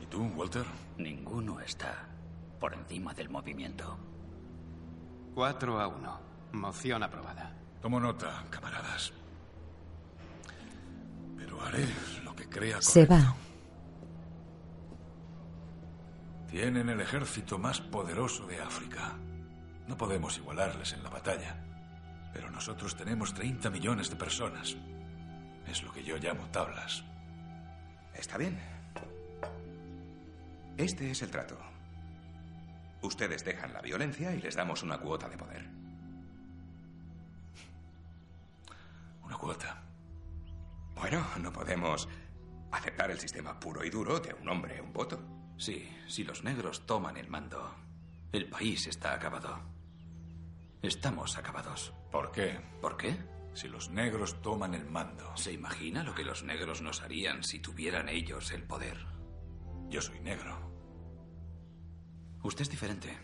¿Y 0.00 0.06
tú, 0.06 0.24
Walter? 0.34 0.66
Ninguno 0.96 1.60
está 1.60 2.08
por 2.58 2.74
encima 2.74 3.14
del 3.14 3.28
movimiento. 3.28 3.96
4 5.36 5.80
a 5.80 5.86
1. 5.86 6.20
Moción 6.54 7.04
aprobada. 7.04 7.54
Tomo 7.80 8.00
nota, 8.00 8.44
camaradas. 8.50 9.12
Pero 11.48 11.62
haré 11.64 11.86
lo 12.24 12.36
que 12.36 12.46
crea 12.46 12.82
Se 12.82 13.06
correcto. 13.06 13.30
va. 13.30 13.36
Tienen 16.50 16.90
el 16.90 17.00
ejército 17.00 17.58
más 17.58 17.80
poderoso 17.80 18.46
de 18.46 18.60
África. 18.60 19.16
No 19.86 19.96
podemos 19.96 20.36
igualarles 20.36 20.92
en 20.92 21.02
la 21.02 21.08
batalla. 21.08 21.56
Pero 22.34 22.50
nosotros 22.50 22.94
tenemos 22.96 23.32
30 23.32 23.70
millones 23.70 24.10
de 24.10 24.16
personas. 24.16 24.76
Es 25.66 25.82
lo 25.82 25.90
que 25.90 26.04
yo 26.04 26.18
llamo 26.18 26.44
tablas. 26.50 27.02
Está 28.14 28.36
bien. 28.36 28.58
Este 30.76 31.10
es 31.10 31.22
el 31.22 31.30
trato. 31.30 31.56
Ustedes 33.00 33.42
dejan 33.42 33.72
la 33.72 33.80
violencia 33.80 34.34
y 34.34 34.42
les 34.42 34.54
damos 34.54 34.82
una 34.82 34.98
cuota 34.98 35.30
de 35.30 35.38
poder. 35.38 35.66
Una 39.22 39.36
cuota. 39.38 39.87
Bueno, 40.98 41.24
no 41.40 41.52
podemos 41.52 42.08
aceptar 42.72 43.10
el 43.10 43.20
sistema 43.20 43.58
puro 43.60 43.84
y 43.84 43.90
duro 43.90 44.18
de 44.18 44.34
un 44.34 44.48
hombre, 44.48 44.80
un 44.80 44.92
voto. 44.92 45.18
Sí, 45.56 45.88
si 46.08 46.24
los 46.24 46.42
negros 46.42 46.86
toman 46.86 47.16
el 47.16 47.28
mando, 47.28 47.72
el 48.32 48.48
país 48.48 48.86
está 48.88 49.14
acabado. 49.14 49.60
Estamos 50.82 51.38
acabados. 51.38 51.92
¿Por 52.10 52.32
qué? 52.32 52.60
¿Por 52.80 52.96
qué? 52.96 53.16
Si 53.54 53.68
los 53.68 53.90
negros 53.90 54.42
toman 54.42 54.74
el 54.74 54.86
mando. 54.86 55.36
¿Se 55.36 55.52
imagina 55.52 56.02
lo 56.02 56.14
que 56.14 56.24
los 56.24 56.42
negros 56.42 56.82
nos 56.82 57.00
harían 57.00 57.44
si 57.44 57.60
tuvieran 57.60 58.08
ellos 58.08 58.50
el 58.50 58.64
poder? 58.64 58.98
Yo 59.88 60.02
soy 60.02 60.18
negro. 60.20 60.58
Usted 62.42 62.62
es 62.62 62.70
diferente. 62.70 63.16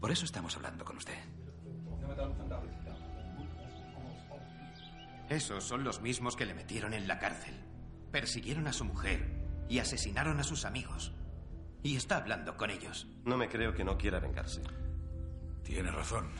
Por 0.00 0.10
eso 0.10 0.24
estamos 0.24 0.56
hablando 0.56 0.84
con 0.84 0.96
usted. 0.96 1.18
Esos 5.28 5.64
son 5.64 5.84
los 5.84 6.00
mismos 6.00 6.36
que 6.36 6.46
le 6.46 6.54
metieron 6.54 6.94
en 6.94 7.06
la 7.06 7.18
cárcel. 7.18 7.54
Persiguieron 8.10 8.66
a 8.66 8.72
su 8.72 8.84
mujer 8.84 9.66
y 9.68 9.78
asesinaron 9.78 10.40
a 10.40 10.44
sus 10.44 10.64
amigos. 10.64 11.12
Y 11.82 11.96
está 11.96 12.16
hablando 12.16 12.56
con 12.56 12.70
ellos. 12.70 13.06
No 13.24 13.36
me 13.36 13.48
creo 13.48 13.74
que 13.74 13.84
no 13.84 13.98
quiera 13.98 14.20
vengarse. 14.20 14.62
Tiene 15.62 15.90
razón. 15.90 16.30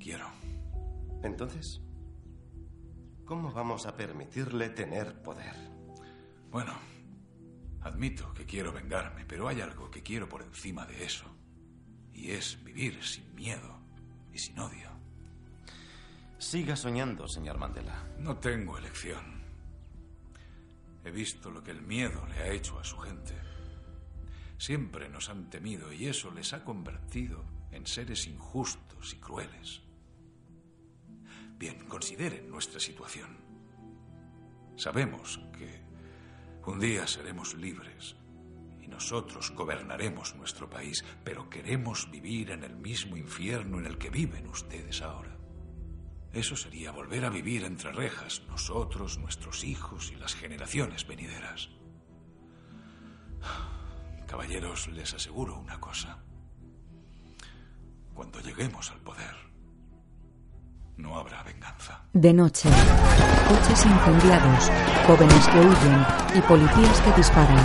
Quiero. 0.00 0.28
Entonces, 1.22 1.80
¿cómo 3.24 3.52
vamos 3.52 3.86
a 3.86 3.96
permitirle 3.96 4.70
tener 4.70 5.22
poder? 5.22 5.54
Bueno, 6.50 6.72
admito 7.82 8.34
que 8.34 8.44
quiero 8.44 8.72
vengarme, 8.72 9.24
pero 9.24 9.46
hay 9.46 9.60
algo 9.60 9.88
que 9.88 10.02
quiero 10.02 10.28
por 10.28 10.42
encima 10.42 10.84
de 10.84 11.04
eso. 11.04 11.26
Y 12.12 12.32
es 12.32 12.62
vivir 12.64 13.02
sin 13.04 13.34
miedo 13.36 13.78
y 14.32 14.38
sin 14.38 14.58
odio. 14.58 14.89
Siga 16.40 16.74
soñando, 16.74 17.28
señor 17.28 17.58
Mandela. 17.58 18.02
No 18.18 18.38
tengo 18.38 18.78
elección. 18.78 19.42
He 21.04 21.10
visto 21.10 21.50
lo 21.50 21.62
que 21.62 21.70
el 21.70 21.82
miedo 21.82 22.26
le 22.28 22.34
ha 22.38 22.48
hecho 22.48 22.78
a 22.78 22.84
su 22.84 22.96
gente. 22.96 23.34
Siempre 24.56 25.10
nos 25.10 25.28
han 25.28 25.50
temido 25.50 25.92
y 25.92 26.06
eso 26.06 26.30
les 26.30 26.54
ha 26.54 26.64
convertido 26.64 27.44
en 27.70 27.86
seres 27.86 28.26
injustos 28.26 29.12
y 29.12 29.16
crueles. 29.16 29.82
Bien, 31.58 31.84
consideren 31.86 32.48
nuestra 32.48 32.80
situación. 32.80 33.36
Sabemos 34.76 35.38
que 35.52 35.82
un 36.64 36.80
día 36.80 37.06
seremos 37.06 37.52
libres 37.54 38.16
y 38.80 38.88
nosotros 38.88 39.50
gobernaremos 39.50 40.34
nuestro 40.36 40.70
país, 40.70 41.04
pero 41.22 41.50
queremos 41.50 42.10
vivir 42.10 42.50
en 42.50 42.64
el 42.64 42.76
mismo 42.76 43.18
infierno 43.18 43.78
en 43.78 43.84
el 43.84 43.98
que 43.98 44.08
viven 44.08 44.48
ustedes 44.48 45.02
ahora. 45.02 45.29
Eso 46.32 46.56
sería 46.56 46.92
volver 46.92 47.24
a 47.24 47.30
vivir 47.30 47.64
entre 47.64 47.92
rejas, 47.92 48.42
nosotros, 48.48 49.18
nuestros 49.18 49.64
hijos 49.64 50.12
y 50.12 50.16
las 50.16 50.34
generaciones 50.34 51.06
venideras. 51.06 51.70
Caballeros, 54.26 54.86
les 54.88 55.12
aseguro 55.12 55.58
una 55.58 55.80
cosa. 55.80 56.18
Cuando 58.14 58.38
lleguemos 58.40 58.90
al 58.92 59.00
poder, 59.00 59.34
no 60.96 61.18
habrá 61.18 61.42
venganza. 61.42 62.04
De 62.12 62.32
noche, 62.32 62.68
coches 63.48 63.86
incendiados, 63.86 64.70
jóvenes 65.06 65.48
que 65.48 65.58
huyen 65.58 66.06
y 66.36 66.40
policías 66.42 67.00
que 67.00 67.12
disparan. 67.14 67.64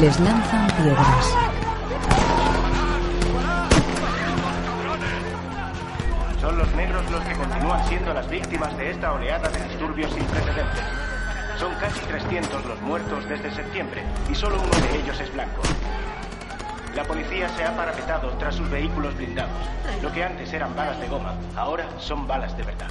Les 0.00 0.20
lanzan 0.20 0.66
piedras. 0.76 1.55
Negros 6.76 7.10
los 7.10 7.24
que 7.24 7.34
continúan 7.34 7.88
siendo 7.88 8.12
las 8.12 8.28
víctimas 8.28 8.76
de 8.76 8.90
esta 8.90 9.12
oleada 9.12 9.48
de 9.48 9.64
disturbios 9.64 10.12
sin 10.12 10.24
precedentes. 10.24 10.84
Son 11.58 11.74
casi 11.76 12.00
300 12.00 12.64
los 12.66 12.80
muertos 12.82 13.26
desde 13.28 13.54
septiembre 13.54 14.02
y 14.30 14.34
solo 14.34 14.56
uno 14.56 14.86
de 14.86 15.00
ellos 15.00 15.18
es 15.18 15.32
blanco. 15.32 15.62
La 16.94 17.04
policía 17.04 17.48
se 17.48 17.64
ha 17.64 17.74
parapetado 17.74 18.28
tras 18.38 18.54
sus 18.54 18.70
vehículos 18.70 19.16
blindados. 19.16 19.56
Lo 20.02 20.12
que 20.12 20.22
antes 20.22 20.52
eran 20.52 20.76
balas 20.76 21.00
de 21.00 21.08
goma, 21.08 21.34
ahora 21.56 21.88
son 21.98 22.26
balas 22.26 22.56
de 22.56 22.62
verdad. 22.62 22.90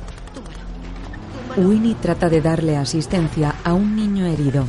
Winnie 1.58 1.96
trata 1.96 2.28
de 2.28 2.42
darle 2.42 2.78
asistencia 2.78 3.56
a 3.64 3.74
un 3.74 3.96
niño 3.96 4.26
herido. 4.26 4.66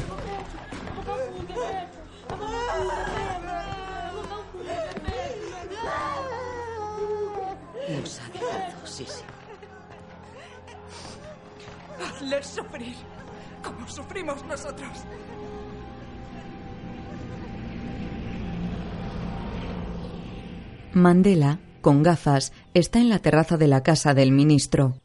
Mandela, 21.07 21.61
con 21.83 22.03
gafas, 22.03 22.53
está 22.75 22.99
en 22.99 23.09
la 23.09 23.21
terraza 23.21 23.57
de 23.57 23.69
la 23.69 23.85
casa 23.85 24.13
del 24.13 24.33
ministro. 24.33 25.01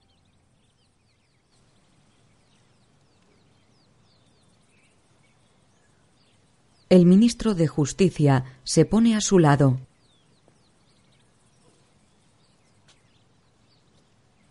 El 6.89 7.05
ministro 7.05 7.53
de 7.53 7.67
Justicia 7.67 8.57
se 8.63 8.85
pone 8.85 9.15
a 9.15 9.21
su 9.21 9.37
lado. 9.37 9.79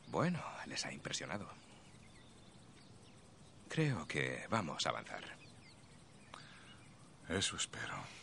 Bueno, 0.06 0.39
les 0.68 0.86
ha 0.86 0.93
impresionado. 0.93 1.48
Creo 3.68 4.06
que 4.06 4.44
vamos 4.48 4.86
a 4.86 4.90
avanzar. 4.90 5.24
Eso 7.28 7.56
espero. 7.56 8.19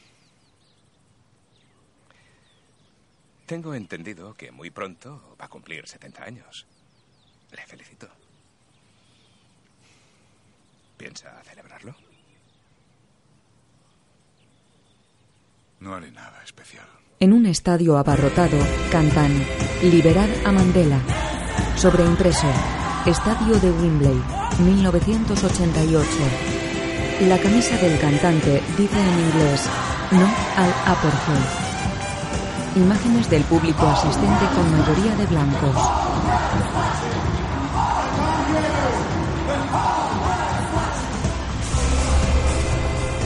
Tengo 3.48 3.74
entendido 3.74 4.34
que 4.34 4.52
muy 4.52 4.70
pronto 4.72 5.36
va 5.40 5.46
a 5.46 5.48
cumplir 5.48 5.88
70 5.88 6.22
años. 6.22 6.68
Le 7.52 7.66
felicito. 7.66 8.10
¿Piensa 10.98 11.42
celebrarlo? 11.44 11.96
No 15.80 15.96
haré 15.96 16.12
nada 16.12 16.44
especial. 16.44 16.86
En 17.22 17.32
un 17.32 17.46
estadio 17.46 17.98
abarrotado, 17.98 18.58
cantan 18.92 19.32
Liberad 19.82 20.30
a 20.46 20.52
Mandela. 20.52 21.00
Sobreimpreso, 21.78 22.52
Estadio 23.06 23.58
de 23.62 23.72
Wembley, 23.72 24.22
1988. 24.60 26.10
La 27.22 27.40
camisa 27.40 27.78
del 27.78 27.98
cantante 27.98 28.62
dice 28.78 29.00
en 29.00 29.20
inglés 29.20 29.70
No 30.12 30.26
al 30.58 30.74
apartheid. 30.86 31.67
Imágenes 32.78 33.28
del 33.28 33.42
público 33.46 33.88
asistente 33.88 34.46
con 34.54 34.72
mayoría 34.72 35.16
de 35.16 35.26
blancos. 35.26 35.76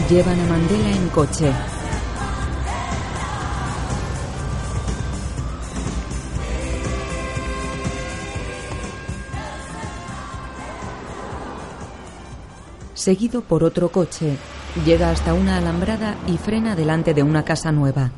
Llevan 0.09 0.39
a 0.39 0.45
Mandela 0.45 0.89
en 0.91 1.09
coche. 1.09 1.51
Seguido 12.93 13.41
por 13.41 13.65
otro 13.65 13.89
coche, 13.89 14.37
llega 14.85 15.09
hasta 15.09 15.33
una 15.33 15.57
alambrada 15.57 16.15
y 16.25 16.37
frena 16.37 16.77
delante 16.77 17.13
de 17.13 17.23
una 17.23 17.43
casa 17.43 17.73
nueva. 17.73 18.11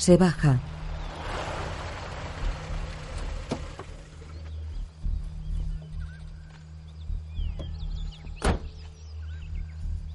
Se 0.00 0.16
baja. 0.16 0.58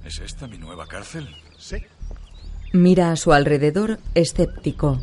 ¿Es 0.04 0.20
esta 0.22 0.48
mi 0.48 0.58
nueva 0.58 0.88
cárcel? 0.88 1.30
Sí. 1.60 1.78
Mira 2.74 3.12
a 3.12 3.16
su 3.16 3.32
alrededor, 3.32 4.00
escéptico. 4.16 5.00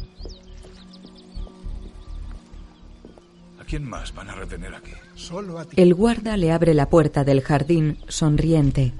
¿A 3.60 3.64
quién 3.64 3.88
más 3.88 4.12
van 4.12 4.30
a 4.30 4.34
retener 4.34 4.74
aquí? 4.74 4.90
Solo 5.14 5.60
a 5.60 5.64
ti. 5.64 5.80
El 5.80 5.94
guarda 5.94 6.36
le 6.36 6.50
abre 6.50 6.74
la 6.74 6.90
puerta 6.90 7.22
del 7.22 7.40
jardín, 7.40 7.98
sonriente. 8.08 8.92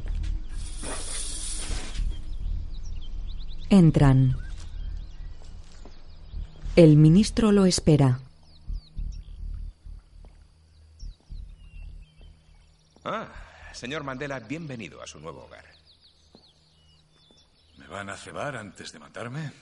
Entran. 3.68 4.41
El 6.74 6.96
ministro 6.96 7.52
lo 7.52 7.66
espera. 7.66 8.18
Ah, 13.04 13.28
señor 13.74 14.04
Mandela, 14.04 14.40
bienvenido 14.40 15.02
a 15.02 15.06
su 15.06 15.20
nuevo 15.20 15.44
hogar. 15.44 15.66
¿Me 17.76 17.86
van 17.88 18.08
a 18.08 18.16
cebar 18.16 18.56
antes 18.56 18.90
de 18.90 18.98
matarme? 19.00 19.52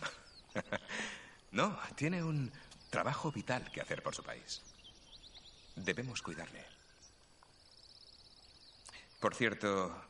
no, 1.51 1.77
tiene 1.97 2.23
un 2.23 2.53
trabajo 2.91 3.33
vital 3.33 3.69
que 3.73 3.81
hacer 3.81 4.05
por 4.05 4.15
su 4.15 4.23
país. 4.23 4.63
Debemos 5.75 6.23
cuidarle. 6.23 6.65
Por 9.19 9.35
cierto, 9.35 10.01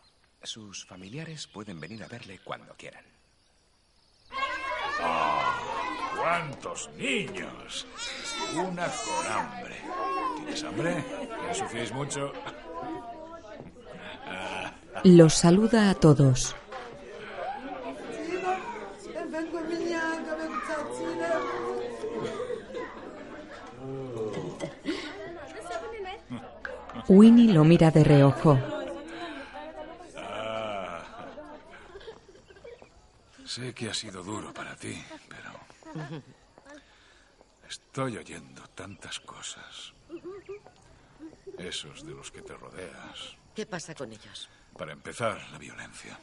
sus 0.43 0.85
familiares 0.85 1.47
pueden 1.47 1.81
venir 1.81 2.05
a 2.05 2.09
verle 2.09 2.41
cuando 2.45 2.75
quieran. 2.77 3.07
¡Oh! 5.03 5.80
¡Cuántos 6.21 6.91
niños! 6.99 7.87
Una 8.55 8.87
con 8.87 9.33
hambre. 9.33 9.77
¿Tienes 10.37 10.65
hambre? 10.65 11.05
¿Me 11.43 11.49
ensuciáis 11.49 11.93
mucho? 11.93 12.33
Los 15.05 15.35
saluda 15.35 15.89
a 15.89 15.95
todos. 15.95 16.55
Winnie 27.09 27.53
lo 27.53 27.65
mira 27.65 27.91
de 27.91 28.05
reojo. 28.05 28.59
Ah. 30.19 31.03
Sé 33.47 33.73
que 33.73 33.89
ha 33.89 33.95
sido 33.95 34.23
duro 34.23 34.53
para 34.53 34.77
ti, 34.77 35.03
estoy 37.69 38.17
oyendo 38.17 38.67
tantas 38.69 39.21
cosas. 39.21 39.93
Esos 41.59 42.05
de 42.05 42.13
los 42.13 42.31
que 42.31 42.43
te 42.43 42.55
rodeas. 42.55 43.37
¿Qué 43.55 43.67
pasa 43.67 43.95
con 43.95 44.13
ellos? 44.13 44.49
Para 44.77 44.93
empezar, 44.93 45.41
la 45.51 45.59
violencia. 45.59 46.19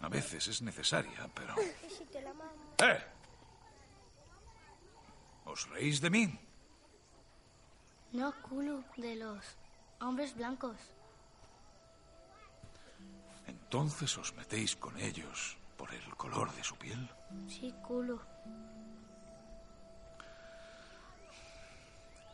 A 0.00 0.08
veces 0.08 0.48
es 0.48 0.62
necesaria, 0.62 1.28
pero... 1.34 1.54
¡Eh! 1.58 3.04
¿Os 5.44 5.68
reís 5.70 6.00
de 6.00 6.10
mí? 6.10 6.38
No, 8.12 8.32
culo 8.42 8.84
de 8.96 9.16
los 9.16 9.56
hombres 10.00 10.36
blancos. 10.36 10.76
Entonces 13.46 14.16
os 14.18 14.34
metéis 14.34 14.76
con 14.76 14.98
ellos 14.98 15.56
por 15.82 15.92
el 15.92 16.16
color 16.16 16.52
de 16.52 16.62
su 16.62 16.76
piel? 16.76 17.10
Sí, 17.48 17.74
culo. 17.82 18.22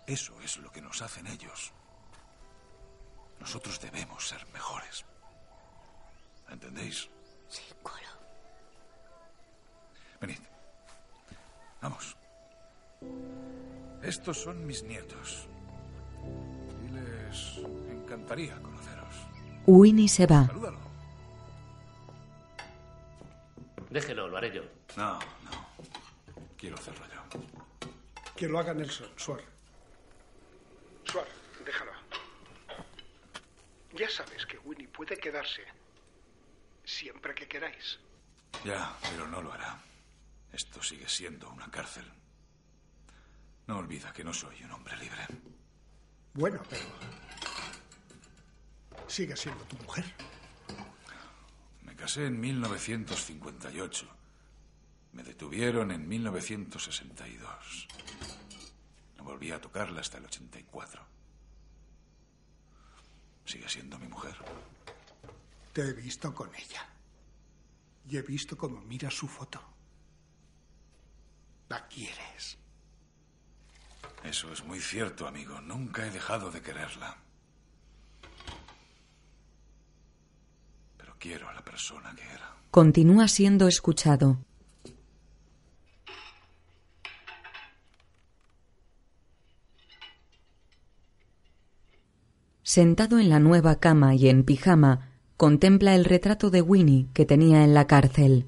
Eso 0.06 0.38
es 0.42 0.58
lo 0.58 0.70
que 0.70 0.82
nos 0.82 1.00
hacen 1.00 1.26
ellos. 1.26 1.72
Nosotros 3.40 3.80
debemos 3.80 4.28
ser 4.28 4.46
mejores. 4.48 5.02
¿Entendéis? 6.50 7.08
Sí, 7.48 7.62
culo. 7.82 8.12
Venid. 10.20 10.40
Vamos. 11.80 12.18
Estos 14.02 14.42
son 14.42 14.66
mis 14.66 14.82
nietos. 14.82 15.48
Y 16.84 16.88
les 16.90 17.56
encantaría 17.88 18.60
conoceros. 18.60 19.14
Winnie 19.66 20.06
se 20.06 20.26
va. 20.26 20.46
Salúdalo. 20.48 20.87
Déjelo, 23.98 24.28
lo 24.28 24.36
haré 24.36 24.52
yo. 24.54 24.62
No, 24.96 25.18
no. 25.18 25.50
Quiero 26.56 26.76
hacerlo 26.76 27.04
yo. 27.12 27.40
Que 28.36 28.46
lo 28.46 28.60
haga 28.60 28.72
Nelson, 28.72 29.10
Suar. 29.16 29.40
Suar, 31.02 31.26
déjalo. 31.66 31.90
Ya 33.94 34.08
sabes 34.08 34.46
que 34.46 34.56
Winnie 34.58 34.86
puede 34.86 35.16
quedarse 35.16 35.64
siempre 36.84 37.34
que 37.34 37.48
queráis. 37.48 37.98
Ya, 38.64 38.96
pero 39.02 39.26
no 39.26 39.42
lo 39.42 39.52
hará. 39.52 39.82
Esto 40.52 40.80
sigue 40.80 41.08
siendo 41.08 41.50
una 41.50 41.68
cárcel. 41.68 42.04
No 43.66 43.78
olvida 43.78 44.12
que 44.12 44.22
no 44.22 44.32
soy 44.32 44.62
un 44.62 44.70
hombre 44.70 44.96
libre. 44.96 45.26
Bueno, 46.34 46.62
pero... 46.70 46.86
Sigue 49.08 49.36
siendo 49.36 49.64
tu 49.64 49.76
mujer. 49.78 50.04
Casé 52.08 52.24
en 52.24 52.40
1958. 52.40 54.08
Me 55.12 55.22
detuvieron 55.22 55.90
en 55.90 56.08
1962. 56.08 57.86
No 59.18 59.24
volví 59.24 59.52
a 59.52 59.60
tocarla 59.60 60.00
hasta 60.00 60.16
el 60.16 60.24
84. 60.24 61.02
Sigue 63.44 63.68
siendo 63.68 63.98
mi 63.98 64.08
mujer. 64.08 64.34
Te 65.74 65.82
he 65.82 65.92
visto 65.92 66.34
con 66.34 66.48
ella. 66.54 66.88
Y 68.08 68.16
he 68.16 68.22
visto 68.22 68.56
cómo 68.56 68.80
mira 68.80 69.10
su 69.10 69.28
foto. 69.28 69.60
La 71.68 71.86
quieres. 71.88 72.56
Eso 74.24 74.50
es 74.50 74.64
muy 74.64 74.80
cierto, 74.80 75.26
amigo. 75.26 75.60
Nunca 75.60 76.06
he 76.06 76.10
dejado 76.10 76.50
de 76.50 76.62
quererla. 76.62 77.27
Quiero 81.18 81.48
a 81.48 81.52
la 81.52 81.62
persona 81.62 82.14
que 82.14 82.22
era. 82.22 82.56
Continúa 82.70 83.28
siendo 83.28 83.68
escuchado. 83.68 84.38
Sentado 92.62 93.18
en 93.18 93.30
la 93.30 93.40
nueva 93.40 93.76
cama 93.76 94.14
y 94.14 94.28
en 94.28 94.44
pijama, 94.44 95.08
contempla 95.38 95.94
el 95.94 96.04
retrato 96.04 96.50
de 96.50 96.60
Winnie 96.60 97.08
que 97.14 97.24
tenía 97.24 97.64
en 97.64 97.72
la 97.72 97.86
cárcel. 97.86 98.46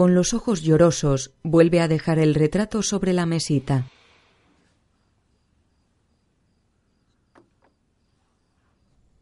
Con 0.00 0.14
los 0.14 0.32
ojos 0.32 0.62
llorosos, 0.62 1.34
vuelve 1.42 1.78
a 1.78 1.86
dejar 1.86 2.18
el 2.18 2.34
retrato 2.34 2.82
sobre 2.82 3.12
la 3.12 3.26
mesita. 3.26 3.84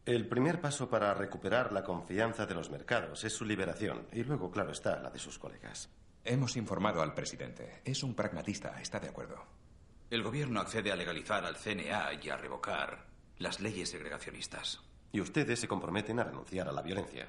El 0.06 0.28
primer 0.28 0.60
paso 0.60 0.88
para 0.88 1.12
recuperar 1.14 1.72
la 1.72 1.82
confianza 1.82 2.46
de 2.46 2.54
los 2.54 2.70
mercados 2.70 3.24
es 3.24 3.32
su 3.32 3.44
liberación 3.44 4.06
y 4.12 4.22
luego, 4.22 4.52
claro 4.52 4.70
está, 4.70 5.00
la 5.00 5.10
de 5.10 5.18
sus 5.18 5.36
colegas. 5.36 5.90
Hemos 6.24 6.56
informado 6.56 7.02
al 7.02 7.12
presidente. 7.12 7.82
Es 7.84 8.04
un 8.04 8.14
pragmatista, 8.14 8.80
está 8.80 9.00
de 9.00 9.08
acuerdo. 9.08 9.44
El 10.10 10.22
gobierno 10.22 10.60
accede 10.60 10.92
a 10.92 10.96
legalizar 10.96 11.44
al 11.44 11.56
CNA 11.56 12.22
y 12.22 12.30
a 12.30 12.36
revocar 12.36 13.04
las 13.38 13.58
leyes 13.58 13.90
segregacionistas. 13.90 14.80
Y 15.10 15.20
ustedes 15.20 15.58
se 15.58 15.66
comprometen 15.66 16.20
a 16.20 16.22
renunciar 16.22 16.68
a 16.68 16.72
la 16.72 16.82
violencia. 16.82 17.26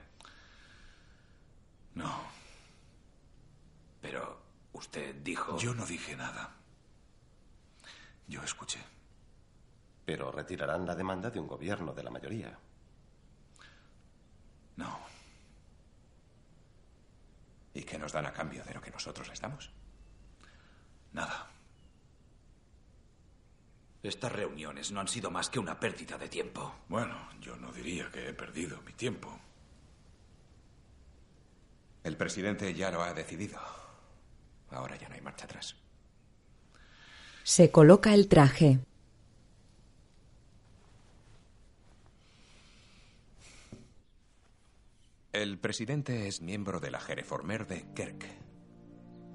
No. 1.95 2.38
Pero 4.01 4.41
usted 4.73 5.15
dijo... 5.15 5.57
Yo 5.57 5.73
no 5.73 5.85
dije 5.85 6.15
nada. 6.15 6.55
Yo 8.27 8.41
escuché. 8.43 8.79
Pero 10.05 10.31
retirarán 10.31 10.85
la 10.85 10.95
demanda 10.95 11.29
de 11.29 11.39
un 11.39 11.47
gobierno 11.47 11.93
de 11.93 12.03
la 12.03 12.09
mayoría. 12.09 12.57
No. 14.75 14.99
¿Y 17.73 17.83
qué 17.83 17.97
nos 17.97 18.11
dan 18.11 18.25
a 18.25 18.33
cambio 18.33 18.63
de 18.63 18.73
lo 18.73 18.81
que 18.81 18.91
nosotros 18.91 19.27
les 19.27 19.39
damos? 19.39 19.69
Nada. 21.13 21.47
Estas 24.01 24.31
reuniones 24.31 24.91
no 24.91 25.01
han 25.01 25.07
sido 25.07 25.29
más 25.29 25.49
que 25.49 25.59
una 25.59 25.79
pérdida 25.79 26.17
de 26.17 26.29
tiempo. 26.29 26.75
Bueno, 26.87 27.29
yo 27.41 27.57
no 27.57 27.71
diría 27.71 28.09
que 28.09 28.29
he 28.29 28.33
perdido 28.33 28.81
mi 28.83 28.93
tiempo. 28.93 29.37
El 32.03 32.15
presidente 32.15 32.73
ya 32.73 32.91
lo 32.91 33.03
ha 33.03 33.13
decidido. 33.13 33.59
Ahora 34.71 34.97
ya 34.97 35.09
no 35.09 35.15
hay 35.15 35.21
marcha 35.21 35.45
atrás. 35.45 35.75
Se 37.43 37.71
coloca 37.71 38.13
el 38.13 38.27
traje. 38.27 38.79
El 45.31 45.57
presidente 45.57 46.27
es 46.27 46.41
miembro 46.41 46.79
de 46.79 46.91
la 46.91 46.99
Jereformer 46.99 47.65
de 47.65 47.85
Kerk. 47.93 48.25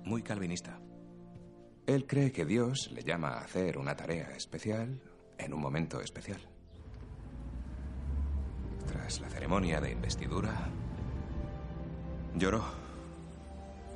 Muy 0.05 0.23
calvinista. 0.23 0.81
Él 1.87 2.07
cree 2.07 2.33
que 2.33 2.45
Dios 2.45 2.91
le 2.93 3.05
llama 3.05 3.29
a 3.29 3.41
hacer 3.41 3.79
una 3.79 3.97
tarea 3.97 4.35
especial 4.37 5.01
en 5.39 5.53
un 5.53 5.61
momento 5.61 6.01
especial. 6.01 6.41
Tras 8.87 9.21
la 9.21 9.29
ceremonia 9.29 9.81
de 9.81 9.93
investidura, 9.93 10.69
lloró 12.35 12.84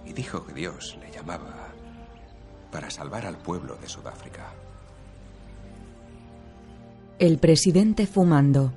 y 0.04 0.12
dijo 0.12 0.44
que 0.46 0.52
Dios 0.52 0.98
le 1.00 1.10
llamaba 1.10 1.68
para 2.70 2.90
salvar 2.90 3.26
al 3.26 3.38
pueblo 3.38 3.76
de 3.76 3.88
Sudáfrica. 3.88 4.52
El 7.18 7.38
presidente 7.38 8.06
fumando. 8.06 8.72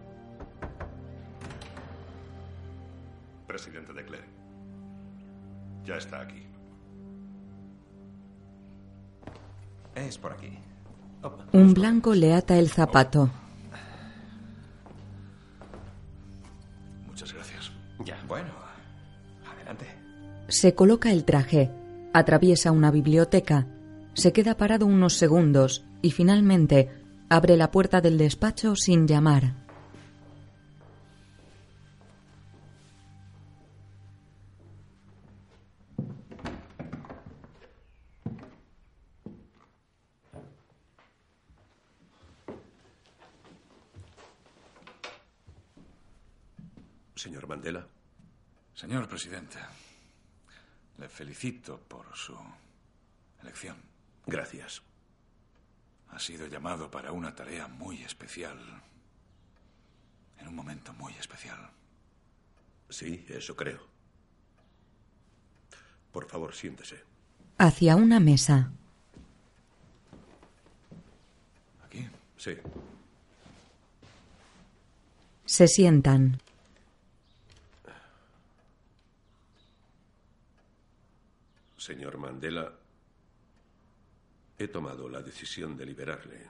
Presidente 3.48 3.94
de 3.94 4.06
Klerk. 4.06 4.28
Ya 5.86 5.96
está 5.96 6.22
aquí. 6.22 6.44
Es 9.96 10.18
por 10.18 10.34
aquí. 10.34 10.58
Un 11.52 11.74
blanco 11.74 12.16
le 12.16 12.34
ata 12.34 12.58
el 12.58 12.70
zapato. 12.70 13.30
Muchas 17.08 17.34
gracias. 17.34 17.72
Ya. 18.04 18.18
Bueno, 18.28 18.50
adelante. 19.46 20.01
Se 20.52 20.76
coloca 20.76 21.14
el 21.14 21.24
traje, 21.24 21.72
atraviesa 22.14 22.74
una 22.74 22.92
biblioteca, 22.92 23.68
se 24.14 24.34
queda 24.34 24.58
parado 24.58 24.86
unos 24.86 25.14
segundos 25.14 25.86
y 26.02 26.12
finalmente 26.12 26.90
abre 27.30 27.56
la 27.56 27.72
puerta 27.72 28.02
del 28.02 28.18
despacho 28.18 28.76
sin 28.76 29.08
llamar. 29.08 29.56
Señor 47.16 47.48
Mandela. 47.48 47.88
Señor 48.74 49.08
presidente, 49.08 49.58
le 51.02 51.10
felicito 51.10 51.80
por 51.80 52.16
su 52.16 52.38
elección. 53.42 53.76
Gracias. 54.28 54.84
Ha 56.10 56.20
sido 56.20 56.46
llamado 56.46 56.92
para 56.92 57.12
una 57.12 57.34
tarea 57.34 57.68
muy 57.68 58.04
especial. 58.04 58.60
En 60.38 60.48
un 60.48 60.56
momento 60.56 60.94
muy 60.94 61.14
especial. 61.14 61.72
Sí, 62.88 63.26
eso 63.30 63.56
creo. 63.56 63.80
Por 66.12 66.28
favor, 66.28 66.54
siéntese. 66.54 67.04
Hacia 67.58 67.96
una 67.96 68.20
mesa. 68.20 68.72
¿Aquí? 71.84 72.08
Sí. 72.38 72.58
Se 75.46 75.68
sientan. 75.68 76.40
Señor 81.82 82.20
Mandela, 82.20 82.72
He 84.60 84.68
tomado 84.68 85.10
la 85.10 85.24
decisión 85.24 85.76
de 85.76 85.88
liberarle. 85.88 86.48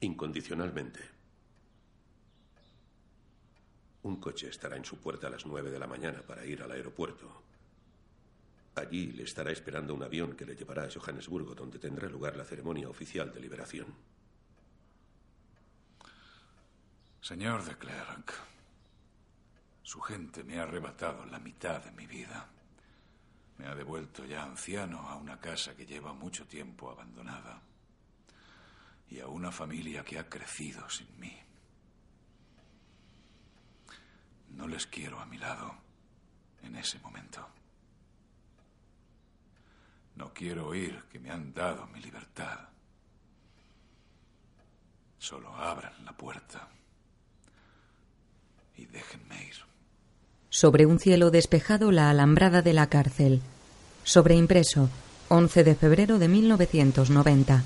Incondicionalmente. 0.00 1.00
Un 4.04 4.16
coche 4.16 4.48
estará 4.48 4.78
en 4.78 4.84
su 4.86 4.96
puerta 4.96 5.26
a 5.26 5.30
las 5.30 5.44
nueve 5.44 5.70
de 5.70 5.78
la 5.78 5.86
mañana 5.86 6.22
para 6.22 6.46
ir 6.46 6.62
al 6.62 6.72
aeropuerto. 6.72 7.42
Allí 8.76 9.12
le 9.12 9.24
estará 9.24 9.50
esperando 9.50 9.92
un 9.92 10.04
avión 10.04 10.34
que 10.34 10.46
le 10.46 10.56
llevará 10.56 10.84
a 10.84 10.90
Johannesburgo, 10.90 11.54
donde 11.54 11.78
tendrá 11.78 12.08
lugar 12.08 12.34
la 12.34 12.46
ceremonia 12.46 12.88
oficial 12.88 13.30
de 13.30 13.40
liberación. 13.40 13.94
Señor 17.20 17.62
de 17.62 17.76
Klerk, 17.76 18.32
su 19.82 20.00
gente 20.00 20.44
me 20.44 20.58
ha 20.58 20.62
arrebatado 20.62 21.26
la 21.26 21.38
mitad 21.38 21.84
de 21.84 21.90
mi 21.90 22.06
vida. 22.06 22.55
Me 23.58 23.66
ha 23.66 23.74
devuelto 23.74 24.24
ya 24.24 24.42
anciano 24.42 25.08
a 25.08 25.16
una 25.16 25.40
casa 25.40 25.74
que 25.74 25.86
lleva 25.86 26.12
mucho 26.12 26.46
tiempo 26.46 26.90
abandonada 26.90 27.60
y 29.08 29.20
a 29.20 29.28
una 29.28 29.50
familia 29.50 30.04
que 30.04 30.18
ha 30.18 30.28
crecido 30.28 30.88
sin 30.90 31.08
mí. 31.18 31.36
No 34.50 34.66
les 34.66 34.86
quiero 34.86 35.20
a 35.20 35.26
mi 35.26 35.38
lado 35.38 35.74
en 36.62 36.76
ese 36.76 36.98
momento. 36.98 37.46
No 40.16 40.32
quiero 40.32 40.68
oír 40.68 41.04
que 41.10 41.18
me 41.18 41.30
han 41.30 41.52
dado 41.52 41.86
mi 41.88 42.00
libertad. 42.00 42.68
Solo 45.18 45.54
abran 45.54 46.04
la 46.04 46.12
puerta 46.12 46.68
y 48.76 48.86
déjenme 48.86 49.44
ir. 49.44 49.75
Sobre 50.50 50.86
un 50.86 50.98
cielo 50.98 51.30
despejado, 51.30 51.92
la 51.92 52.10
alambrada 52.10 52.62
de 52.62 52.72
la 52.72 52.86
cárcel. 52.88 53.42
Sobreimpreso, 54.04 54.88
11 55.28 55.64
de 55.64 55.74
febrero 55.74 56.18
de 56.18 56.28
1990. 56.28 57.64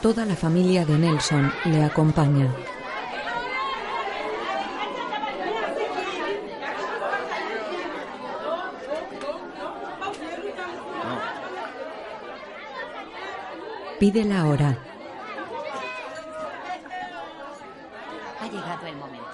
Toda 0.00 0.24
la 0.24 0.36
familia 0.36 0.86
de 0.86 0.96
Nelson 0.96 1.52
le 1.66 1.84
acompaña. 1.84 2.54
Pide 13.98 14.24
la 14.24 14.46
hora. 14.46 14.78
Ha 18.40 18.46
llegado 18.46 18.86
el 18.86 18.96
momento. 18.96 19.26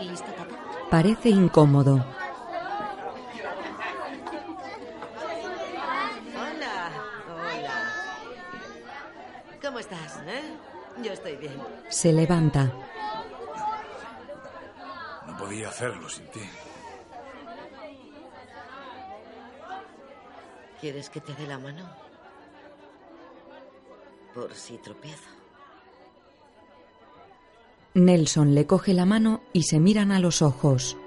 ¿Listo, 0.00 0.26
papá? 0.32 0.75
Parece 0.90 1.28
incómodo. 1.30 1.94
Hola, 6.34 6.90
hola. 7.28 7.92
¿Cómo 9.60 9.78
estás, 9.80 10.20
eh? 10.26 10.56
Yo 11.02 11.12
estoy 11.12 11.36
bien. 11.36 11.60
Se 11.88 12.12
levanta. 12.12 12.72
No 15.26 15.36
podía 15.36 15.68
hacerlo 15.68 16.08
sin 16.08 16.26
ti. 16.28 16.48
¿Quieres 20.80 21.10
que 21.10 21.20
te 21.20 21.34
dé 21.34 21.46
la 21.46 21.58
mano? 21.58 21.88
Por 24.34 24.54
si 24.54 24.78
tropiezo. 24.78 25.35
Nelson 27.96 28.54
le 28.54 28.66
coge 28.66 28.92
la 28.92 29.06
mano 29.06 29.40
y 29.54 29.62
se 29.62 29.80
miran 29.80 30.12
a 30.12 30.18
los 30.18 30.42
ojos. 30.42 30.98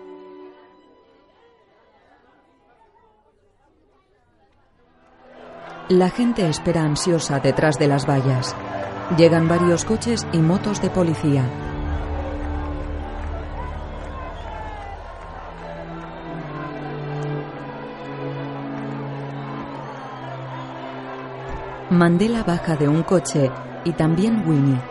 La 5.88 6.10
gente 6.10 6.50
espera 6.50 6.82
ansiosa 6.82 7.40
detrás 7.40 7.78
de 7.78 7.88
las 7.88 8.10
vallas. 8.10 8.56
Llegan 9.20 9.48
varios 9.48 9.86
coches 9.86 10.26
y 10.34 10.40
motos 10.40 10.82
de 10.82 10.90
policía. 10.90 11.48
Mandela 21.92 22.44
baja 22.44 22.76
de 22.76 22.88
un 22.88 23.04
coche 23.04 23.52
y 23.86 23.92
también 23.92 24.44
Winnie. 24.48 24.89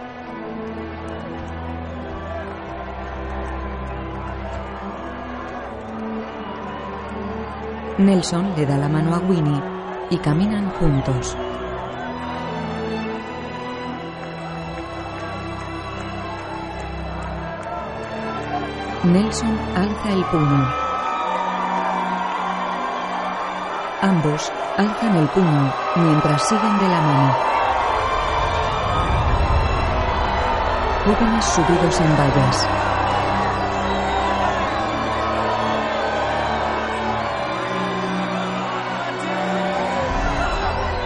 Nelson 7.98 8.54
le 8.54 8.64
da 8.64 8.76
la 8.76 8.88
mano 8.88 9.12
a 9.12 9.18
Winnie 9.18 9.60
y 10.08 10.18
caminan 10.18 10.70
juntos. 10.78 11.36
Nelson 19.02 19.58
alza 19.74 20.12
el 20.12 20.24
puño. 20.26 20.74
Ambos 24.02 24.52
alzan 24.76 25.16
el 25.16 25.28
puño 25.30 25.72
mientras 25.96 26.48
siguen 26.48 26.78
de 26.78 26.88
la 26.88 27.00
mano. 27.00 27.36
Jóvenes 31.04 31.44
subidos 31.46 32.00
en 32.00 32.16
vallas. 32.16 32.87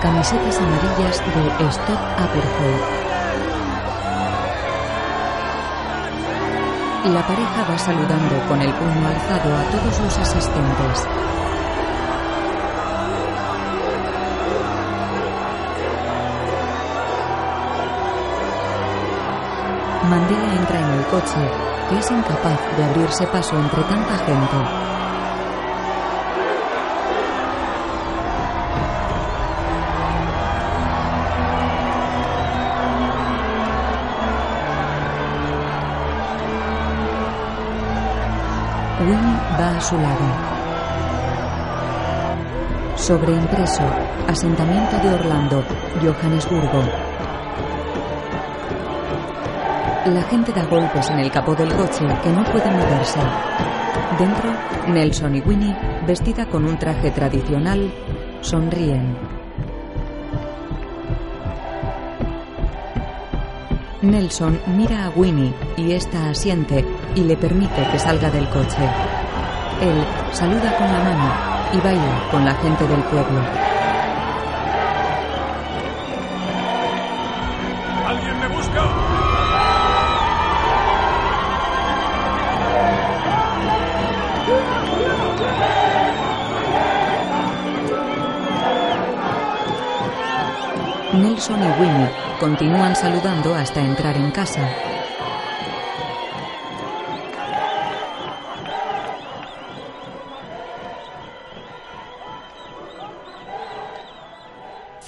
Camisetas 0.02 0.58
amarillas 0.58 1.22
de 1.32 1.64
Stop 1.68 2.00
Apartheid. 2.18 2.82
La 7.04 7.24
pareja 7.24 7.64
va 7.70 7.78
saludando 7.78 8.48
con 8.48 8.60
el 8.60 8.72
puño 8.72 9.06
alzado 9.06 9.56
a 9.56 9.62
todos 9.70 10.00
los 10.00 10.18
asistentes. 10.18 11.06
Mandela 20.10 20.54
entra 20.56 20.80
en 20.80 20.98
el 20.98 21.06
coche, 21.06 21.48
que 21.88 21.98
es 22.00 22.10
incapaz 22.10 22.58
de 22.76 22.84
abrirse 22.84 23.24
paso 23.28 23.56
entre 23.56 23.82
tanta 23.84 24.18
gente. 24.26 25.01
Va 39.58 39.76
a 39.76 39.80
su 39.80 39.96
lado. 39.96 40.26
Sobreimpreso, 42.96 43.82
asentamiento 44.28 44.96
de 44.98 45.14
Orlando, 45.14 45.64
Johannesburgo. 46.00 46.82
La 50.06 50.22
gente 50.22 50.52
da 50.52 50.64
golpes 50.64 51.10
en 51.10 51.18
el 51.20 51.30
capó 51.30 51.54
del 51.54 51.72
coche 51.74 52.06
que 52.22 52.30
no 52.30 52.44
puede 52.44 52.70
moverse. 52.70 53.20
Dentro, 54.18 54.50
Nelson 54.88 55.36
y 55.36 55.40
Winnie, 55.40 55.76
vestida 56.06 56.46
con 56.46 56.64
un 56.64 56.78
traje 56.78 57.10
tradicional, 57.10 57.92
sonríen. 58.40 59.16
Nelson 64.02 64.60
mira 64.66 65.06
a 65.06 65.10
Winnie 65.10 65.54
y 65.76 65.92
ésta 65.92 66.30
asiente 66.30 66.84
y 67.14 67.20
le 67.20 67.36
permite 67.36 67.86
que 67.92 67.98
salga 67.98 68.30
del 68.30 68.48
coche. 68.48 69.11
Él 69.82 70.06
saluda 70.30 70.76
con 70.78 70.86
la 70.86 71.00
mano 71.00 71.32
y 71.72 71.80
baila 71.80 72.28
con 72.30 72.44
la 72.44 72.54
gente 72.54 72.86
del 72.86 73.00
pueblo. 73.02 73.40
¿Alguien 78.06 78.38
me 78.38 78.46
busca? 78.46 78.82
Nelson 91.12 91.60
y 91.60 91.80
Winnie 91.80 92.10
continúan 92.38 92.94
saludando 92.94 93.52
hasta 93.56 93.80
entrar 93.80 94.16
en 94.16 94.30
casa. 94.30 94.91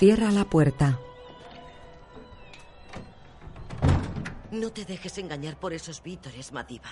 Cierra 0.04 0.30
la 0.30 0.44
puerta. 0.44 1.00
No 4.50 4.70
te 4.70 4.84
dejes 4.84 5.16
engañar 5.16 5.56
por 5.56 5.72
esos 5.72 6.02
vítores, 6.02 6.52
Madiba. 6.52 6.90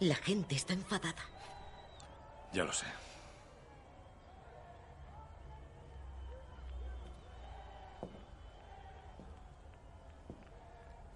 La 0.00 0.14
gente 0.14 0.54
está 0.54 0.72
enfadada. 0.72 1.22
Ya 2.54 2.64
lo 2.64 2.72
sé. 2.72 2.86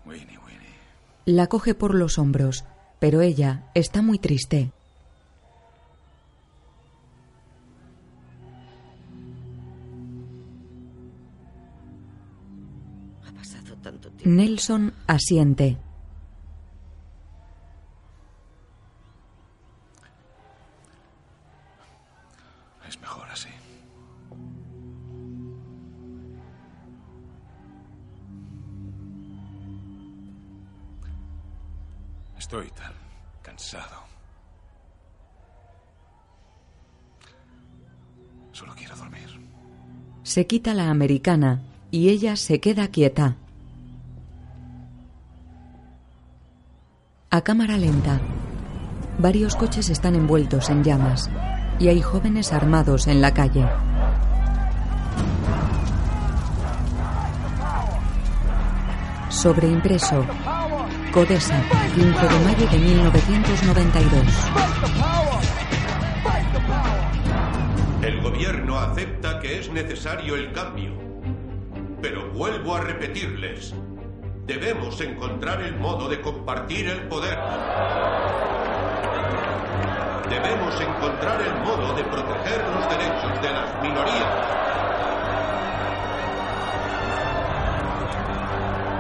Winnie, 0.05 0.37
Winnie. 0.37 0.77
La 1.25 1.47
coge 1.47 1.75
por 1.75 1.95
los 1.95 2.19
hombros, 2.19 2.67
pero 2.99 3.23
ella 3.23 3.71
está 3.73 4.03
muy 4.03 4.19
triste. 4.19 4.73
Nelson 14.24 14.93
asiente. 15.07 15.78
Es 22.89 23.01
mejor 23.01 23.28
así. 23.31 23.49
Estoy 32.39 32.70
tan 32.70 32.93
cansado. 33.43 34.09
Solo 38.53 38.74
quiero 38.74 38.97
dormir. 38.97 39.28
Se 40.23 40.47
quita 40.47 40.74
la 40.74 40.90
americana 40.90 41.62
y 41.90 42.09
ella 42.09 42.36
se 42.36 42.61
queda 42.61 42.89
quieta. 42.89 43.36
A 47.31 47.43
cámara 47.43 47.77
lenta. 47.77 48.23
Varios 49.19 49.55
coches 49.55 49.91
están 49.91 50.15
envueltos 50.15 50.71
en 50.71 50.83
llamas 50.83 51.29
y 51.79 51.89
hay 51.89 52.01
jóvenes 52.01 52.55
armados 52.55 53.07
en 53.07 53.21
la 53.21 53.35
calle. 53.35 53.67
Sobreimpreso. 59.29 60.25
Codesa, 61.13 61.63
15 61.95 62.09
de 62.09 62.45
mayo 62.45 62.67
de 62.67 62.79
1992. 62.79 64.25
El 68.05 68.23
gobierno 68.23 68.79
acepta 68.79 69.39
que 69.41 69.59
es 69.59 69.71
necesario 69.71 70.35
el 70.35 70.51
cambio. 70.53 70.93
Pero 72.01 72.31
vuelvo 72.33 72.75
a 72.75 72.81
repetirles, 72.81 73.75
debemos 74.49 74.99
encontrar 75.03 75.61
el 75.61 75.77
modo 75.77 76.09
de 76.09 76.23
compartir 76.23 76.89
el 76.89 77.03
poder. 77.03 77.39
Debemos 80.31 80.81
encontrar 80.81 81.43
el 81.43 81.55
modo 81.57 81.95
de 81.95 82.03
proteger 82.05 82.65
los 82.75 82.89
derechos 82.89 83.43
de 83.43 83.51
las 83.53 83.83
minorías. 83.83 84.35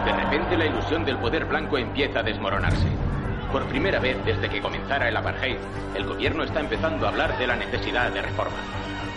De 0.04 0.12
repente 0.12 0.58
la 0.58 0.66
ilusión 0.66 1.04
del 1.06 1.16
poder 1.16 1.46
blanco 1.46 1.78
empieza 1.78 2.20
a 2.20 2.22
desmoronarse. 2.22 2.88
Por 3.50 3.64
primera 3.68 4.00
vez 4.00 4.22
desde 4.26 4.50
que 4.50 4.60
comenzara 4.60 5.08
el 5.08 5.16
apartheid, 5.16 5.56
el 5.94 6.04
gobierno 6.04 6.44
está 6.44 6.60
empezando 6.60 7.06
a 7.06 7.08
hablar 7.08 7.38
de 7.38 7.46
la 7.46 7.56
necesidad 7.56 8.12
de 8.12 8.20
reforma. 8.20 8.58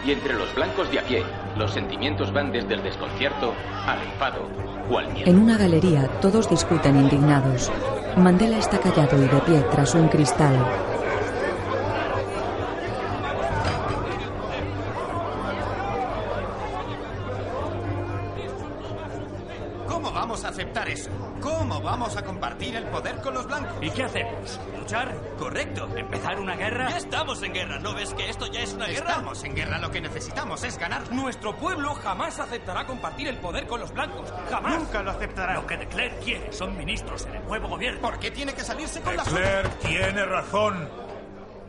Y 0.05 0.11
entre 0.11 0.33
los 0.33 0.53
blancos 0.55 0.89
de 0.91 0.99
a 0.99 1.03
pie, 1.03 1.23
los 1.57 1.71
sentimientos 1.71 2.33
van 2.33 2.51
desde 2.51 2.73
el 2.73 2.83
desconcierto 2.83 3.53
al 3.85 4.01
enfado 4.01 4.47
o 4.89 4.97
al 4.97 5.11
miedo. 5.13 5.29
En 5.29 5.39
una 5.39 5.57
galería 5.57 6.07
todos 6.21 6.49
discuten 6.49 6.97
indignados. 6.97 7.71
Mandela 8.17 8.57
está 8.57 8.79
callado 8.79 9.17
y 9.17 9.27
de 9.27 9.41
pie 9.41 9.63
tras 9.71 9.95
un 9.95 10.07
cristal. 10.07 10.55
Compartir 22.41 22.75
el 22.75 22.85
poder 22.85 23.21
con 23.21 23.35
los 23.35 23.45
blancos? 23.45 23.77
¿Y 23.81 23.91
qué 23.91 24.03
hacemos? 24.03 24.59
¿Luchar? 24.75 25.15
Correcto. 25.37 25.87
¿Empezar 25.95 26.39
una 26.39 26.55
guerra? 26.55 26.89
Ya 26.89 26.97
estamos 26.97 27.43
en 27.43 27.53
guerra. 27.53 27.77
¿No 27.77 27.93
ves 27.93 28.15
que 28.15 28.31
esto 28.31 28.47
ya 28.47 28.61
es 28.61 28.73
una 28.73 28.87
guerra? 28.87 29.09
Estamos 29.09 29.43
en 29.43 29.55
guerra. 29.55 29.77
Lo 29.77 29.91
que 29.91 30.01
necesitamos 30.01 30.63
es 30.63 30.79
ganar. 30.79 31.11
Nuestro 31.13 31.55
pueblo 31.55 31.93
jamás 31.93 32.39
aceptará 32.39 32.87
compartir 32.87 33.27
el 33.27 33.37
poder 33.37 33.67
con 33.67 33.79
los 33.79 33.93
blancos. 33.93 34.33
Jamás. 34.49 34.79
Nunca 34.79 35.03
lo 35.03 35.11
aceptará. 35.11 35.53
Lo 35.53 35.67
que 35.67 35.77
de 35.77 35.87
Klerk 35.87 36.19
quiere 36.23 36.51
son 36.51 36.75
ministros 36.75 37.27
en 37.27 37.35
el 37.35 37.45
nuevo 37.45 37.67
gobierno. 37.67 38.01
¿Por 38.01 38.17
qué 38.17 38.31
tiene 38.31 38.55
que 38.55 38.61
salirse 38.61 39.01
con 39.01 39.15
la 39.15 39.23
Leclerc 39.23 39.77
tiene 39.77 40.25
razón. 40.25 40.89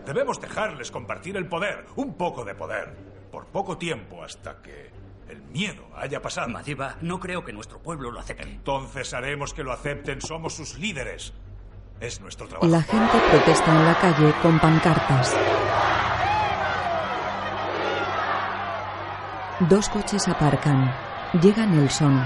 Debemos 0.06 0.40
dejarles 0.40 0.90
compartir 0.90 1.36
el 1.36 1.48
poder, 1.48 1.84
un 1.96 2.14
poco 2.14 2.46
de 2.46 2.54
poder, 2.54 2.96
por 3.30 3.44
poco 3.48 3.76
tiempo 3.76 4.24
hasta 4.24 4.62
que 4.62 5.01
el 5.32 5.42
miedo 5.42 5.84
haya 5.96 6.20
pasado. 6.22 6.48
Madiba, 6.48 6.96
no 7.00 7.18
creo 7.20 7.44
que 7.44 7.52
nuestro 7.52 7.80
pueblo 7.80 8.10
lo 8.10 8.20
acepte. 8.20 8.42
Entonces 8.44 9.12
haremos 9.14 9.52
que 9.54 9.64
lo 9.64 9.72
acepten, 9.72 10.20
somos 10.20 10.54
sus 10.54 10.78
líderes. 10.78 11.32
Es 12.00 12.20
nuestro 12.20 12.46
trabajo. 12.48 12.66
La 12.70 12.82
gente 12.82 13.18
protesta 13.30 13.70
en 13.72 13.84
la 13.84 13.94
calle 13.98 14.34
con 14.42 14.58
pancartas. 14.58 15.36
Dos 19.60 19.88
coches 19.88 20.26
aparcan. 20.28 20.92
Llega 21.40 21.64
Nelson. 21.66 22.24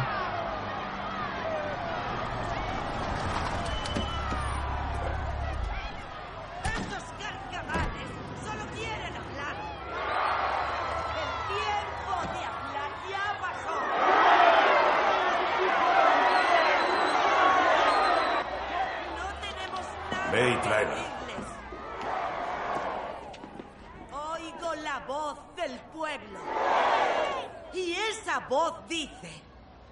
¡Estos 6.65 7.05
carcavales 7.21 8.09
solo 8.45 8.65
quieren 8.75 9.15
hablar! 9.17 9.57
¡El 11.23 11.31
tiempo 11.53 12.13
de 12.33 12.41
hablar 12.45 12.91
ya 13.11 13.27
pasó! 13.41 13.77
¡No 19.17 19.27
tenemos 19.41 19.87
nada 20.11 20.31
Ve 20.33 20.51
y 20.51 20.55
que 20.55 20.61
tráela. 20.63 20.91
decirles. 20.95 21.47
Oigo 24.13 24.75
la 24.83 24.99
voz 25.07 25.39
del 25.57 25.79
pueblo. 25.95 26.41
Y 27.75 27.93
esa 27.93 28.39
voz 28.49 28.75
dice, 28.89 29.43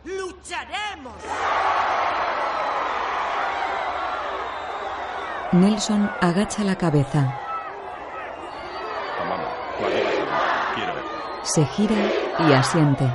lucharemos. 0.04 1.12
Nelson 5.54 6.10
agacha 6.20 6.64
la 6.64 6.74
cabeza. 6.74 7.40
Se 11.44 11.64
gira 11.64 11.94
y 12.40 12.52
asiente. 12.52 13.08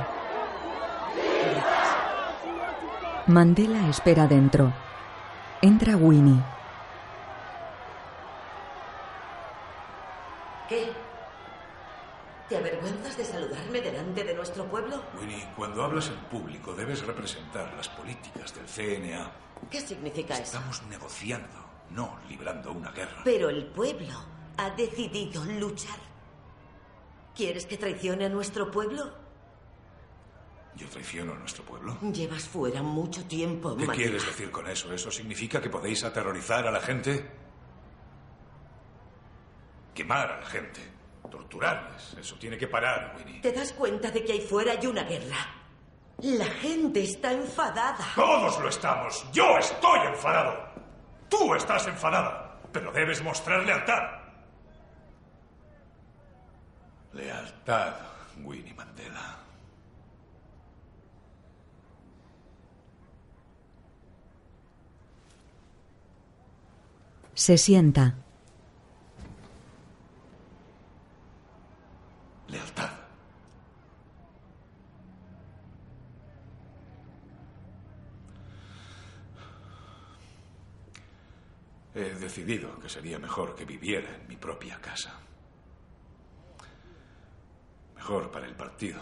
Mandela 3.26 3.86
espera 3.90 4.26
dentro. 4.26 4.72
Entra 5.60 5.98
Winnie. 5.98 6.42
¿Qué? 10.66 10.92
¿Te 12.48 12.56
avergüenzas 12.56 13.18
de 13.18 13.24
saludarme 13.26 13.82
delante 13.82 14.24
de 14.24 14.34
nuestro 14.34 14.64
pueblo? 14.64 15.02
Winnie, 15.20 15.46
cuando 15.54 15.84
hablas 15.84 16.08
en 16.08 16.16
público 16.30 16.72
debes 16.72 17.04
representar 17.04 17.70
las 17.74 17.90
políticas 17.90 18.54
del 18.54 18.64
CNA. 18.64 19.30
¿Qué 19.70 19.82
significa 19.82 20.32
eso? 20.32 20.44
Estamos 20.44 20.82
negociando, 20.84 21.69
no 21.90 22.18
librando 22.28 22.72
una 22.72 22.90
guerra. 22.90 23.22
Pero 23.24 23.48
el 23.50 23.66
pueblo 23.66 24.14
ha 24.56 24.70
decidido 24.70 25.44
luchar. 25.44 25.98
¿Quieres 27.34 27.66
que 27.66 27.76
traicione 27.76 28.26
a 28.26 28.28
nuestro 28.28 28.70
pueblo? 28.70 29.10
¿Yo 30.76 30.88
traiciono 30.88 31.32
a 31.32 31.36
nuestro 31.36 31.64
pueblo? 31.64 31.96
Llevas 32.12 32.44
fuera 32.44 32.82
mucho 32.82 33.24
tiempo, 33.24 33.76
¿Qué 33.76 33.86
quieres 33.88 34.24
decir 34.24 34.50
con 34.50 34.68
eso? 34.68 34.92
¿Eso 34.92 35.10
significa 35.10 35.60
que 35.60 35.68
podéis 35.68 36.04
aterrorizar 36.04 36.66
a 36.66 36.70
la 36.70 36.80
gente? 36.80 37.28
Quemar 39.94 40.32
a 40.32 40.40
la 40.40 40.46
gente. 40.46 40.80
Torturarles. 41.30 42.14
Eso 42.18 42.36
tiene 42.36 42.56
que 42.56 42.66
parar, 42.66 43.14
Winnie. 43.18 43.40
¿Te 43.40 43.52
das 43.52 43.72
cuenta 43.72 44.10
de 44.10 44.24
que 44.24 44.32
ahí 44.32 44.40
fuera 44.40 44.72
hay 44.72 44.86
una 44.86 45.04
guerra? 45.04 45.36
La 46.22 46.46
gente 46.46 47.02
está 47.02 47.32
enfadada. 47.32 48.04
Todos 48.14 48.60
lo 48.60 48.68
estamos. 48.68 49.24
Yo 49.32 49.58
estoy 49.58 50.00
enfadado. 50.06 50.70
Tú 51.30 51.54
estás 51.54 51.86
enfadada. 51.86 52.58
Pero 52.72 52.92
debes 52.92 53.22
mostrar 53.22 53.64
lealtad. 53.64 54.20
Lealtad, 57.12 57.94
Winnie 58.44 58.74
Mandela. 58.74 59.36
Se 67.34 67.56
sienta. 67.56 68.14
Lealtad. 72.48 72.89
He 81.94 82.14
decidido 82.14 82.78
que 82.78 82.88
sería 82.88 83.18
mejor 83.18 83.54
que 83.56 83.64
viviera 83.64 84.14
en 84.14 84.28
mi 84.28 84.36
propia 84.36 84.80
casa. 84.80 85.18
Mejor 87.96 88.30
para 88.30 88.46
el 88.46 88.54
partido. 88.54 89.00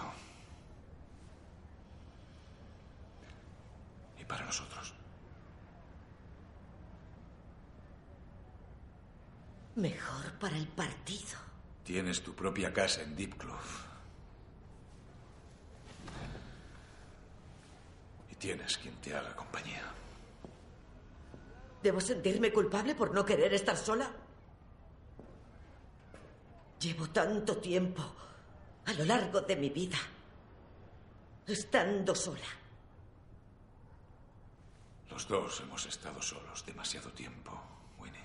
Y 4.19 4.25
para 4.25 4.47
nosotros. 4.47 4.95
Mejor 9.77 10.33
para 10.41 10.57
el 10.57 10.67
partido. 10.69 11.39
Tienes 11.85 12.23
tu 12.23 12.35
propia 12.35 12.73
casa 12.73 13.03
en 13.03 13.15
Deepclove. 13.15 13.87
Y 18.31 18.35
tienes 18.35 18.77
quien 18.79 18.97
te 18.97 19.15
haga 19.15 19.37
compañía. 19.37 19.85
¿Debo 21.83 22.01
sentirme 22.01 22.53
culpable 22.53 22.95
por 22.95 23.15
no 23.15 23.25
querer 23.25 23.55
estar 23.55 23.77
sola? 23.77 24.11
Llevo 26.81 27.09
tanto 27.11 27.59
tiempo 27.59 28.03
a 28.87 28.93
lo 28.93 29.05
largo 29.05 29.41
de 29.43 29.57
mi 29.57 29.71
vida 29.71 29.99
estando 31.47 32.15
sola. 32.15 32.47
Los 35.11 35.27
dos 35.27 35.61
hemos 35.61 35.87
estado 35.87 36.21
solos 36.21 36.65
demasiado 36.67 37.11
tiempo, 37.11 37.61
Winnie. 37.99 38.21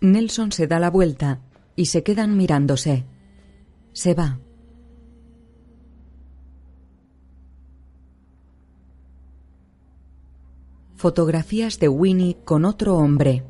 Nelson 0.00 0.52
se 0.52 0.66
da 0.66 0.78
la 0.78 0.90
vuelta 0.90 1.40
y 1.76 1.86
se 1.86 2.02
quedan 2.02 2.36
mirándose. 2.36 3.04
Se 3.92 4.14
va. 4.14 4.38
Fotografías 11.04 11.78
de 11.80 11.86
Winnie 11.86 12.38
con 12.46 12.64
otro 12.64 12.94
hombre. 12.94 13.44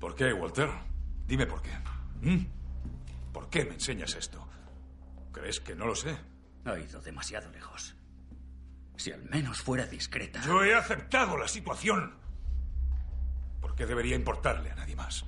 ¿Por 0.00 0.14
qué, 0.14 0.32
Walter? 0.32 0.70
Dime 1.26 1.44
por 1.44 1.60
qué. 1.60 1.68
¿Mm? 2.22 2.46
¿Por 3.30 3.50
qué 3.50 3.66
me 3.66 3.74
enseñas 3.74 4.14
esto? 4.14 4.48
¿Crees 5.32 5.60
que 5.60 5.74
no 5.74 5.84
lo 5.84 5.94
sé? 5.94 6.16
Ha 6.64 6.78
ido 6.78 7.02
demasiado 7.02 7.50
lejos. 7.50 7.94
Si 8.96 9.12
al 9.12 9.22
menos 9.24 9.60
fuera 9.60 9.84
discreta. 9.84 10.40
Yo 10.46 10.64
he 10.64 10.74
aceptado 10.74 11.36
la 11.36 11.46
situación. 11.46 12.14
¿Por 13.60 13.74
qué 13.74 13.84
debería 13.84 14.16
importarle 14.16 14.70
a 14.70 14.76
nadie 14.76 14.96
más? 14.96 15.26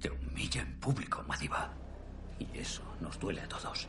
Te 0.00 0.10
humilla 0.10 0.62
en 0.62 0.80
público, 0.80 1.22
Madiba. 1.28 1.74
Y 2.38 2.56
eso 2.56 2.82
nos 3.02 3.20
duele 3.20 3.42
a 3.42 3.48
todos. 3.48 3.86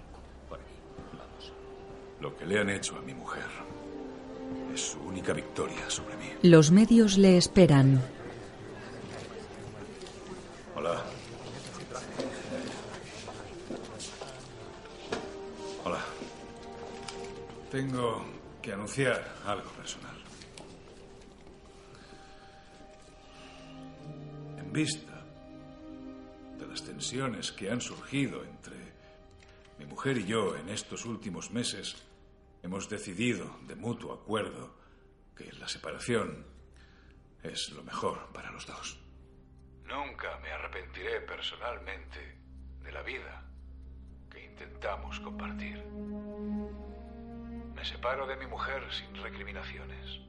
Lo 2.22 2.36
que 2.36 2.46
le 2.46 2.60
han 2.60 2.70
hecho 2.70 2.98
a 2.98 3.02
mi 3.02 3.14
mujer 3.14 3.46
es 4.74 4.92
su 4.92 5.00
única 5.00 5.34
victoria 5.34 5.90
sobre 5.90 6.18
mí. 6.18 6.26
Los 6.44 6.72
medios 6.72 7.18
le 7.18 7.38
esperan. 7.38 8.02
Hola. 10.76 11.02
Hola. 15.86 16.00
Tengo 17.72 18.26
que 18.62 18.74
anunciar 18.74 19.36
algo 19.46 19.70
personal. 19.72 20.16
En 24.58 24.74
vista 24.74 25.24
de 26.60 26.68
las 26.68 26.84
tensiones 26.84 27.54
que 27.54 27.72
han 27.72 27.80
surgido 27.80 28.44
entre 28.44 28.78
mi 29.80 29.86
mujer 29.86 30.18
y 30.18 30.26
yo 30.26 30.58
en 30.58 30.68
estos 30.68 31.06
últimos 31.06 31.52
meses, 31.52 31.96
hemos 32.64 32.90
decidido 32.90 33.60
de 33.68 33.76
mutuo 33.76 34.14
acuerdo 34.14 34.76
que 35.36 35.52
la 35.54 35.68
separación 35.68 36.46
es 37.44 37.70
lo 37.72 37.84
mejor 37.84 38.32
para 38.34 38.52
los 38.52 38.66
dos. 38.66 39.00
Nunca 39.86 40.38
me 40.40 40.52
arrepentiré 40.52 41.22
personalmente 41.22 42.38
de 42.84 42.92
la 42.92 43.02
vida 43.02 43.44
que 44.30 44.46
intentamos 44.46 45.20
compartir. 45.20 45.84
Me 47.74 47.86
separo 47.86 48.28
de 48.28 48.36
mi 48.36 48.46
mujer 48.46 48.84
sin 48.94 49.16
recriminaciones. 49.16 50.20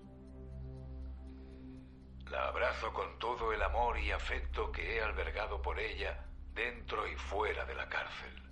La 2.30 2.46
abrazo 2.46 2.92
con 2.92 3.18
todo 3.18 3.52
el 3.52 3.60
amor 3.62 3.98
y 3.98 4.12
afecto 4.12 4.70
que 4.70 4.96
he 4.96 5.02
albergado 5.02 5.60
por 5.60 5.80
ella 5.80 6.24
dentro 6.54 7.08
y 7.08 7.16
fuera 7.16 7.64
de 7.66 7.74
la 7.74 7.88
cárcel. 7.88 8.49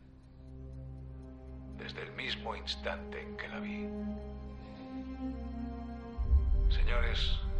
Desde 1.78 2.02
el 2.02 2.12
mismo 2.12 2.54
instante 2.56 3.22
en 3.22 3.36
que 3.36 3.48
la 3.48 3.60
vi. 3.60 3.88
Señores, 6.70 7.18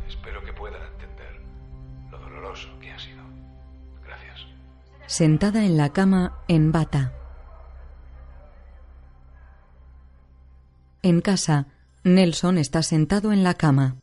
espero 0.08 0.44
que 0.44 0.52
puedan 0.52 0.82
entender 0.92 1.40
lo 2.10 2.18
doloroso 2.18 2.68
que 2.80 2.90
ha 2.90 2.98
sido. 2.98 3.22
Gracias. 4.04 4.46
Sentada 5.06 5.64
en 5.64 5.76
la 5.76 5.90
cama, 5.90 6.38
en 6.48 6.72
bata. 6.72 7.12
En 11.02 11.20
casa, 11.20 11.66
Nelson 12.04 12.58
está 12.58 12.82
sentado 12.82 13.32
en 13.32 13.44
la 13.44 13.54
cama. 13.54 13.96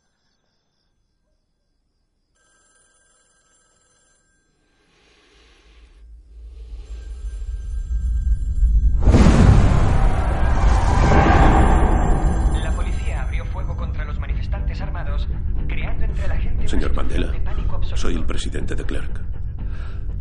Presidente 18.56 18.76
de 18.76 18.86
Clerk. 18.86 19.22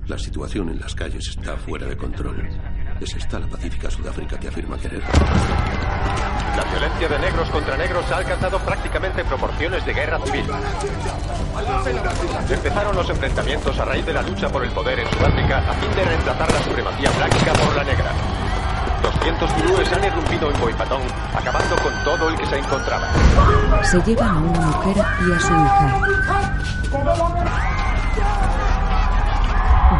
La 0.09 0.19
situación 0.19 0.69
en 0.69 0.81
las 0.81 0.93
calles 0.95 1.29
está 1.29 1.57
fuera 1.57 1.87
de 1.87 1.97
control. 1.97 2.47
Es 3.01 3.15
esta 3.15 3.39
la 3.39 3.47
pacífica 3.47 3.91
Sudáfrica 3.91 4.37
que 4.39 4.49
afirma 4.49 4.77
querer. 4.77 5.03
La 6.57 6.65
violencia 6.65 7.09
de 7.09 7.19
negros 7.21 7.49
contra 7.51 7.77
negros 7.77 8.05
ha 8.11 8.17
alcanzado 8.17 8.59
prácticamente 8.59 9.25
proporciones 9.25 9.87
de 9.87 9.95
guerra 9.95 10.19
civil. 10.21 10.47
Empezaron 12.51 12.97
los 12.97 13.09
enfrentamientos 13.09 13.79
a 13.79 13.85
raíz 13.85 14.05
de 14.05 14.13
la 14.13 14.23
lucha 14.23 14.49
por 14.49 14.65
el 14.65 14.73
poder 14.73 14.99
en 14.99 15.09
Sudáfrica 15.11 15.71
a 15.71 15.75
fin 15.75 15.95
de 15.95 16.05
reemplazar 16.05 16.53
la 16.53 16.63
supremacía 16.65 17.11
blanca 17.13 17.53
por 17.53 17.77
la 17.77 17.85
negra. 17.85 18.11
200 19.03 19.53
zulúes 19.53 19.93
han 19.93 20.05
irrumpido 20.05 20.51
en 20.51 20.61
Boipatón, 20.61 21.03
acabando 21.35 21.77
con 21.77 21.93
todo 22.05 22.31
el 22.31 22.37
que 22.37 22.47
se 22.47 22.59
encontraba. 22.59 23.13
Se 23.85 24.03
llevan 24.03 24.29
a 24.29 24.41
una 24.41 24.61
mujer 24.61 24.97
y 24.97 25.33
a 25.33 25.41
su 25.41 25.53
hija. 25.53 26.01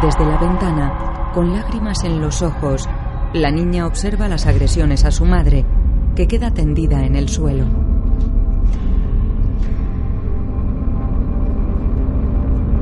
Desde 0.05 0.23
la 0.23 0.37
ventana, 0.37 1.31
con 1.33 1.51
lágrimas 1.51 2.03
en 2.03 2.21
los 2.21 2.43
ojos, 2.43 2.87
la 3.33 3.49
niña 3.49 3.87
observa 3.87 4.27
las 4.27 4.45
agresiones 4.45 5.03
a 5.03 5.09
su 5.09 5.25
madre, 5.25 5.65
que 6.15 6.27
queda 6.27 6.51
tendida 6.51 7.03
en 7.03 7.15
el 7.15 7.27
suelo. 7.27 7.65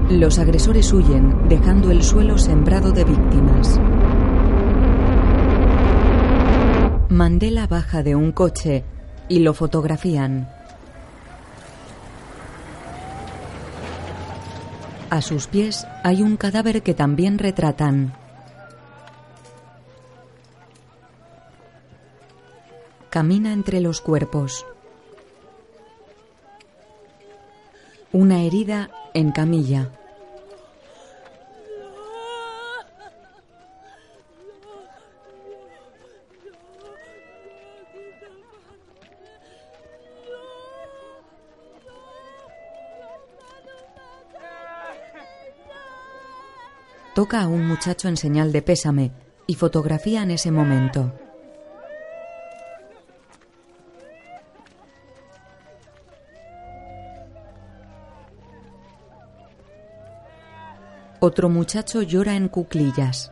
Los 0.10 0.38
agresores 0.38 0.92
huyen, 0.92 1.48
dejando 1.48 1.92
el 1.92 2.04
suelo 2.04 2.38
sembrado 2.38 2.92
de 2.92 3.06
víctimas. 3.06 3.80
Mandela 7.08 7.68
baja 7.68 8.04
de 8.04 8.18
un 8.18 8.34
coche 8.34 8.84
y 9.30 9.40
lo 9.40 9.54
fotografían. 9.54 10.50
A 15.14 15.22
sus 15.22 15.46
pies 15.46 15.86
hay 16.04 16.24
un 16.24 16.38
cadáver 16.38 16.82
que 16.82 16.96
también 16.96 17.38
retratan. 17.38 18.16
Camina 23.12 23.54
entre 23.54 23.80
los 23.80 24.02
cuerpos. 24.02 24.66
Una 28.12 28.42
herida 28.42 28.90
en 29.14 29.32
camilla. 29.32 29.92
Toca 47.14 47.42
a 47.42 47.48
un 47.48 47.68
muchacho 47.68 48.08
en 48.08 48.18
señal 48.18 48.52
de 48.52 48.64
pésame 48.64 49.12
y 49.46 49.54
fotografía 49.54 50.24
en 50.24 50.32
ese 50.32 50.50
momento. 50.50 51.14
Otro 61.20 61.50
muchacho 61.50 62.02
llora 62.02 62.36
en 62.36 62.50
cuclillas. 62.50 63.32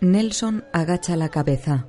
Nelson 0.00 0.64
agacha 0.72 1.16
la 1.16 1.28
cabeza. 1.28 1.86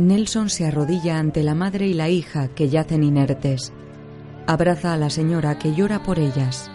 Nelson 0.00 0.50
se 0.50 0.66
arrodilla 0.66 1.18
ante 1.18 1.42
la 1.42 1.54
madre 1.54 1.86
y 1.86 1.94
la 1.94 2.08
hija 2.08 2.48
que 2.48 2.68
yacen 2.68 3.02
inertes. 3.02 3.72
Abraza 4.46 4.94
a 4.94 4.96
la 4.96 5.10
señora 5.10 5.58
que 5.58 5.74
llora 5.74 6.02
por 6.02 6.18
ellas. 6.18 6.70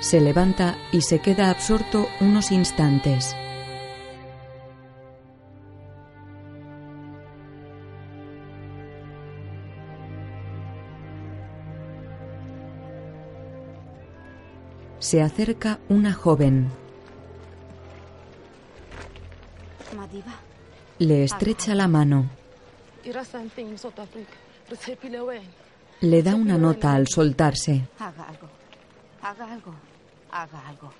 Se 0.00 0.20
levanta 0.20 0.76
y 0.92 1.00
se 1.00 1.18
queda 1.20 1.50
absorto 1.50 2.06
unos 2.20 2.52
instantes. 2.52 3.34
Se 15.04 15.20
acerca 15.20 15.80
una 15.90 16.14
joven. 16.14 16.70
Le 20.98 21.24
estrecha 21.24 21.74
la 21.74 21.86
mano. 21.86 22.30
Le 26.00 26.22
da 26.22 26.34
una 26.34 26.56
nota 26.56 26.94
al 26.94 27.06
soltarse. 27.06 27.86
Haga 27.98 28.28
algo. 28.28 28.48
Haga 29.20 29.52
algo. 29.52 29.74
Haga 30.30 30.68
algo. 30.68 30.92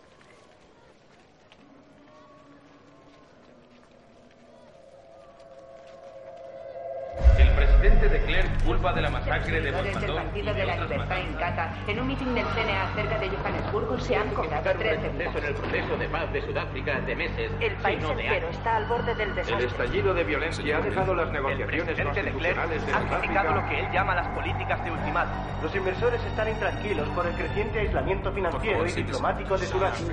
El 7.85 7.90
presidente 7.90 8.19
de 8.19 8.24
Klerk 8.24 8.65
culpa 8.65 8.93
de 8.94 9.02
la 9.02 9.11
masacre 9.11 9.61
de 9.61 9.70
Seguidores 9.70 10.01
del 10.01 10.15
Partido 10.15 10.55
de 10.55 10.65
la 10.65 10.77
Libertad 10.77 11.20
en 11.20 11.35
Qatar, 11.35 11.74
en 11.86 12.01
un 12.01 12.06
mitin 12.06 12.35
del 12.35 12.47
CNA 12.47 12.94
cerca 12.94 13.19
de 13.19 13.28
Johannesburgo, 13.28 13.98
se 13.98 14.16
han 14.16 14.28
cobrado 14.31 14.70
tres 14.78 15.02
retroceso 15.02 15.39
en 15.39 15.44
el 15.44 15.55
proceso 15.55 15.97
de 15.98 16.09
paz 16.09 16.32
de 16.32 16.40
Sudáfrica 16.47 17.01
de 17.01 17.15
meses, 17.15 17.52
El 17.61 17.74
país 17.74 18.02
entero 18.02 18.48
está 18.48 18.77
al 18.77 18.86
borde 18.86 19.15
del 19.15 19.28
El 19.28 19.35
desastre. 19.35 19.66
estallido 19.66 20.15
de 20.15 20.24
violencia 20.24 20.78
ha 20.78 20.81
dejado 20.81 21.15
las 21.15 21.31
negociaciones 21.31 22.01
constitucionales 22.01 22.86
de 22.86 22.93
ha 22.94 23.20
criticado 23.20 23.55
lo 23.55 23.69
que 23.69 23.81
él 23.81 23.86
llama 23.93 24.15
las 24.15 24.28
políticas 24.28 24.82
de 24.82 24.90
ultimato. 24.90 25.32
Los 25.62 25.74
inversores 25.77 26.24
están 26.24 26.48
intranquilos 26.48 27.09
por 27.11 27.27
el 27.27 27.35
creciente 27.35 27.81
aislamiento 27.81 28.32
financiero 28.32 28.86
y 28.86 28.93
diplomático 28.93 29.59
de 29.59 29.66
Sudáfrica. 29.66 30.12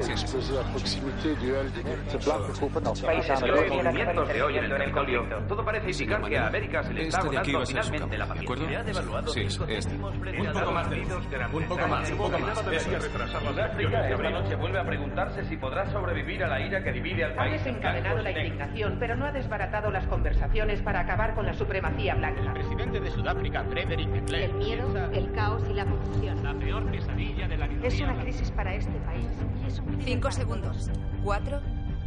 Los 3.47 3.69
movimientos 3.69 4.27
de 4.27 4.43
hoy 4.43 4.57
en 4.57 4.65
el 4.65 4.69
territorio, 4.71 5.25
todo 5.47 5.63
parece 5.63 5.89
indicar 5.89 6.21
que 6.21 6.37
a 6.37 6.47
América 6.47 6.83
se 6.83 6.93
le 6.93 7.07
está 7.07 7.23
de 7.23 7.37
aquí 7.37 7.60
agotando 7.60 7.60
va 7.61 7.79
a 7.79 7.83
ser 7.83 7.83
su 7.83 7.91
campo, 7.91 8.15
¿de 8.15 8.41
acuerdo? 8.41 8.65
Ha 8.67 9.27
Sí, 9.31 9.41
este. 9.41 9.89
céntimos 9.89 10.15
frente 10.15 10.41
Un 10.41 10.53
poco 10.53 10.71
más 10.71 10.89
de 10.89 11.01
Un 11.01 11.63
poco 11.65 11.87
más, 11.87 12.11
un 12.11 12.17
poco 12.17 12.39
más. 12.39 12.59
Eso 12.59 12.71
es. 12.71 12.87
es. 12.87 13.03
Sudáfrica 13.41 14.09
esta 14.09 14.29
noche 14.29 14.55
vuelve 14.55 14.79
a 14.79 14.85
preguntarse 14.85 15.43
si 15.45 15.57
podrá 15.57 15.89
sobrevivir 15.91 16.43
a 16.43 16.47
la 16.47 16.59
ira 16.61 16.83
que 16.83 16.91
divide 16.91 17.25
al 17.25 17.31
Ha 17.33 17.35
país 17.35 17.53
en 17.53 17.63
desencadenado 17.65 18.21
la 18.21 18.31
indignación, 18.31 18.97
pero 18.99 19.15
no 19.15 19.25
ha 19.25 19.31
desbaratado 19.31 19.91
las 19.91 20.05
conversaciones 20.07 20.81
para 20.81 21.01
acabar 21.01 21.33
con 21.35 21.45
la 21.45 21.53
supremacía 21.53 22.15
blanca. 22.15 22.41
El 22.41 22.53
presidente 22.53 22.99
de 22.99 23.11
Sudáfrica, 23.11 23.63
Frederick 23.65 24.09
El 24.31 24.53
miedo, 24.53 25.09
el 25.13 25.31
caos 25.33 25.63
y 25.69 25.73
la 25.73 25.85
confusión. 25.85 26.43
la 26.43 26.53
peor 26.53 26.91
pesadilla 26.91 27.47
de 27.47 27.57
la 27.57 27.65
Es 27.83 27.99
una 28.01 28.19
crisis 28.21 28.51
para 28.51 28.73
este 28.73 28.97
país. 29.01 29.27
es 29.67 29.81
Cinco 29.99 30.31
segundos. 30.31 30.89
Cuatro, 31.23 31.61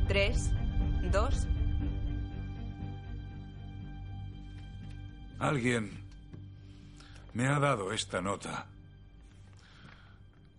tres, 0.08 0.52
dos. 1.10 1.46
Alguien 5.38 6.04
me 7.32 7.48
ha 7.48 7.58
dado 7.58 7.92
esta 7.92 8.20
nota 8.20 8.66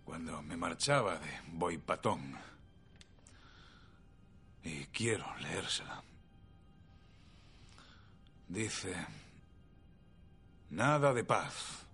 cuando 0.03 0.41
me 0.43 0.57
marchaba 0.57 1.18
de 1.18 1.41
Boipatón. 1.47 2.38
Y 4.64 4.85
quiero 4.88 5.26
leérsela. 5.38 6.03
Dice, 8.47 8.95
nada 10.69 11.14
de 11.14 11.23
paz. 11.23 11.85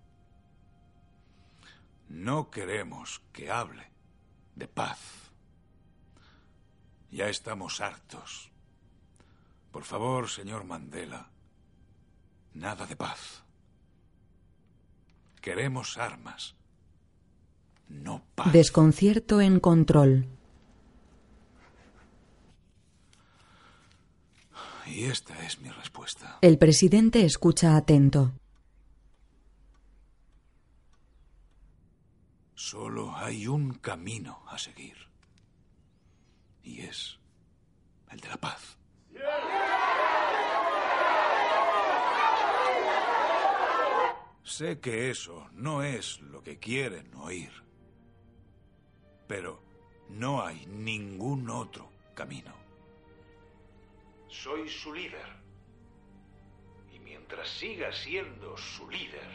No 2.08 2.50
queremos 2.50 3.22
que 3.32 3.50
hable 3.50 3.90
de 4.54 4.68
paz. 4.68 4.98
Ya 7.10 7.28
estamos 7.28 7.80
hartos. 7.80 8.50
Por 9.70 9.84
favor, 9.84 10.28
señor 10.28 10.64
Mandela, 10.64 11.31
nada 12.54 12.86
de 12.86 12.96
paz. 12.96 13.42
Queremos 15.40 15.98
armas. 15.98 16.54
No 17.88 18.22
paz. 18.34 18.52
Desconcierto 18.52 19.40
en 19.40 19.60
control. 19.60 20.26
Y 24.86 25.04
esta 25.04 25.44
es 25.44 25.60
mi 25.60 25.70
respuesta. 25.70 26.38
El 26.42 26.58
presidente 26.58 27.24
escucha 27.24 27.76
atento. 27.76 28.32
Solo 32.54 33.16
hay 33.16 33.46
un 33.46 33.74
camino 33.74 34.42
a 34.48 34.58
seguir. 34.58 34.96
Y 36.62 36.80
es 36.80 37.18
el 38.10 38.20
de 38.20 38.28
la 38.28 38.36
paz. 38.36 38.76
Sé 44.42 44.80
que 44.80 45.10
eso 45.10 45.48
no 45.52 45.82
es 45.82 46.20
lo 46.20 46.42
que 46.42 46.58
quieren 46.58 47.14
oír. 47.14 47.52
Pero 49.28 49.62
no 50.08 50.44
hay 50.44 50.66
ningún 50.66 51.48
otro 51.48 51.88
camino. 52.14 52.52
Soy 54.28 54.68
su 54.68 54.92
líder. 54.92 55.26
Y 56.92 56.98
mientras 56.98 57.48
siga 57.48 57.92
siendo 57.92 58.56
su 58.56 58.90
líder, 58.90 59.28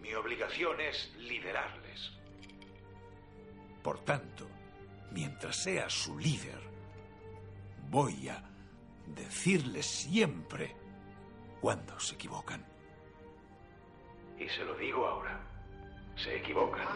mi 0.00 0.14
obligación 0.14 0.80
es 0.80 1.12
liderarles. 1.18 2.12
Por 3.82 3.98
tanto, 4.04 4.48
mientras 5.12 5.56
sea 5.62 5.88
su 5.90 6.18
líder, 6.18 6.60
voy 7.90 8.28
a 8.28 8.42
decirles 9.14 9.86
siempre 9.86 10.74
cuando 11.60 11.98
se 12.00 12.14
equivocan. 12.14 12.75
Y 14.38 14.48
se 14.48 14.64
lo 14.64 14.74
digo 14.74 15.06
ahora. 15.06 15.40
Se 16.16 16.36
equivocan. 16.36 16.86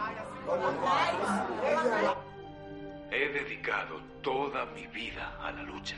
He 3.11 3.27
dedicado 3.29 3.99
toda 4.21 4.65
mi 4.67 4.87
vida 4.87 5.37
a 5.41 5.51
la 5.51 5.63
lucha. 5.63 5.97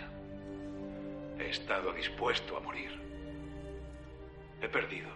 He 1.40 1.50
estado 1.50 1.94
dispuesto 1.94 2.58
a 2.58 2.60
morir. 2.60 3.00
He 4.62 4.68
perdido 4.68 5.10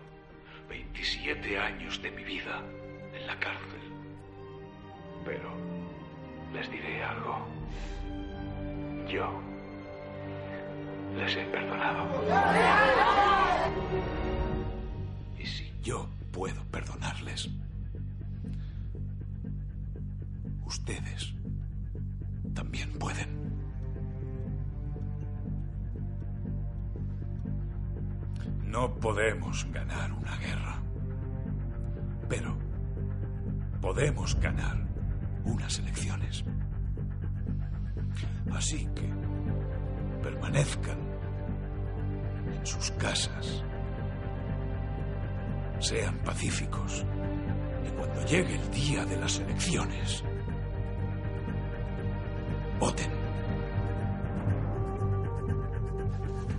27 0.69 1.57
años 1.59 2.01
de 2.01 2.11
mi 2.11 2.23
vida 2.23 2.61
en 3.13 3.27
la 3.27 3.39
cárcel. 3.39 3.81
Pero 5.25 5.49
les 6.53 6.69
diré 6.69 7.03
algo. 7.03 7.47
Yo 9.07 9.41
les 11.17 11.35
he 11.35 11.45
perdonado. 11.45 12.07
Y 15.39 15.45
si 15.45 15.73
yo 15.81 16.07
puedo 16.37 16.63
perdonarles, 16.65 17.49
ustedes 20.67 21.33
también 22.53 22.91
pueden. 22.99 23.27
No 28.65 28.93
podemos 28.99 29.65
ganar 29.71 30.13
una 30.13 30.37
guerra, 30.37 30.79
pero 32.29 32.55
podemos 33.81 34.39
ganar 34.39 34.77
unas 35.43 35.79
elecciones. 35.79 36.43
Así 38.53 38.87
que 38.93 39.09
permanezcan 40.21 40.99
en 42.59 42.63
sus 42.67 42.91
casas, 42.91 43.63
sean 45.79 46.17
pacíficos 46.19 47.05
y 47.85 47.89
cuando 47.97 48.25
llegue 48.25 48.55
el 48.55 48.71
día 48.71 49.05
de 49.05 49.17
las 49.17 49.39
elecciones, 49.39 50.23
voten. 52.79 53.11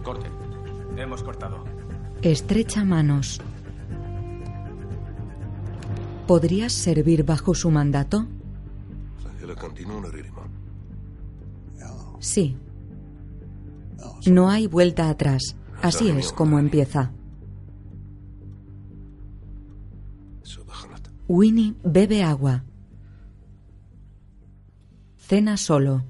Corten. 0.02 0.32
Hemos 0.96 1.22
cortado. 1.22 1.64
Estrecha 2.22 2.84
manos. 2.84 3.40
¿Podrías 6.26 6.72
servir 6.72 7.24
bajo 7.24 7.54
su 7.54 7.70
mandato? 7.70 8.26
Sí. 12.20 12.56
No 14.26 14.50
hay 14.50 14.66
vuelta 14.66 15.08
atrás. 15.08 15.56
Así 15.80 16.10
es 16.10 16.32
como 16.32 16.58
empieza. 16.58 17.12
Winnie 21.28 21.74
bebe 21.84 22.22
agua. 22.22 22.64
Cena 25.16 25.56
solo. 25.56 26.04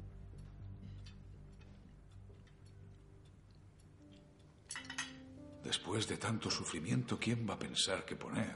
Después 5.63 6.07
de 6.07 6.17
tanto 6.17 6.49
sufrimiento, 6.49 7.19
¿quién 7.19 7.47
va 7.47 7.53
a 7.53 7.59
pensar 7.59 8.05
que 8.05 8.15
poner 8.15 8.55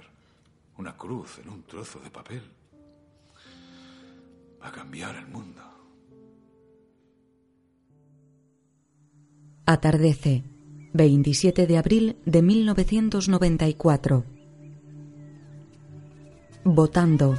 una 0.77 0.98
cruz 0.98 1.40
en 1.40 1.49
un 1.49 1.64
trozo 1.64 1.99
de 1.99 2.10
papel 2.10 2.41
a 4.64 4.72
cambiar 4.72 5.15
el 5.18 5.27
mundo. 5.27 5.61
Atardece, 9.65 10.44
27 10.94 11.68
de 11.68 11.77
abril 11.77 12.18
de 12.26 12.41
1994. 12.41 14.26
Votando. 16.64 17.38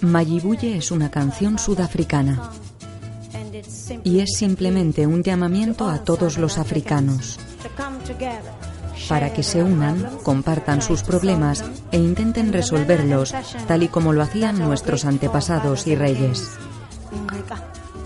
Mayibuye 0.00 0.76
es 0.76 0.90
una 0.90 1.10
canción 1.10 1.58
sudafricana 1.58 2.50
y 4.02 4.20
es 4.20 4.36
simplemente 4.36 5.06
un 5.06 5.22
llamamiento 5.22 5.88
a 5.88 5.98
todos 5.98 6.38
los 6.38 6.58
africanos 6.58 7.38
para 9.08 9.32
que 9.32 9.42
se 9.42 9.62
unan, 9.62 10.18
compartan 10.22 10.82
sus 10.82 11.02
problemas 11.02 11.64
e 11.90 11.98
intenten 11.98 12.52
resolverlos 12.52 13.34
tal 13.66 13.82
y 13.82 13.88
como 13.88 14.12
lo 14.12 14.22
hacían 14.22 14.58
nuestros 14.58 15.04
antepasados 15.04 15.86
y 15.86 15.94
reyes. 15.94 16.50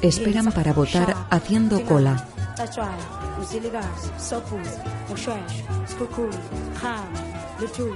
Esperan 0.02 0.52
para 0.52 0.73
votar 0.73 1.14
haciendo 1.31 1.82
cola. 1.85 2.27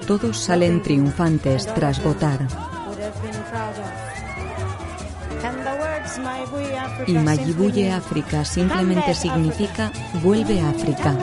Todos 0.06 0.38
salen 0.38 0.82
triunfantes 0.82 1.66
tras 1.74 2.02
votar. 2.02 2.46
Y 7.06 7.12
Mayibuye 7.12 7.92
África 7.92 8.44
simplemente 8.44 9.14
significa 9.14 9.92
vuelve 10.22 10.60
a 10.60 10.70
África. 10.70 11.14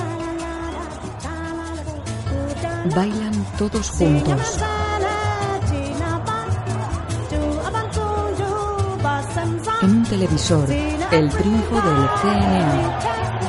Bailan 2.96 3.46
todos 3.58 3.90
juntos. 3.90 4.60
En 9.82 9.92
un 9.92 10.04
televisor, 10.04 10.70
el 10.70 11.30
triunfo 11.30 11.76
del 11.76 12.10
CNA. 12.22 13.00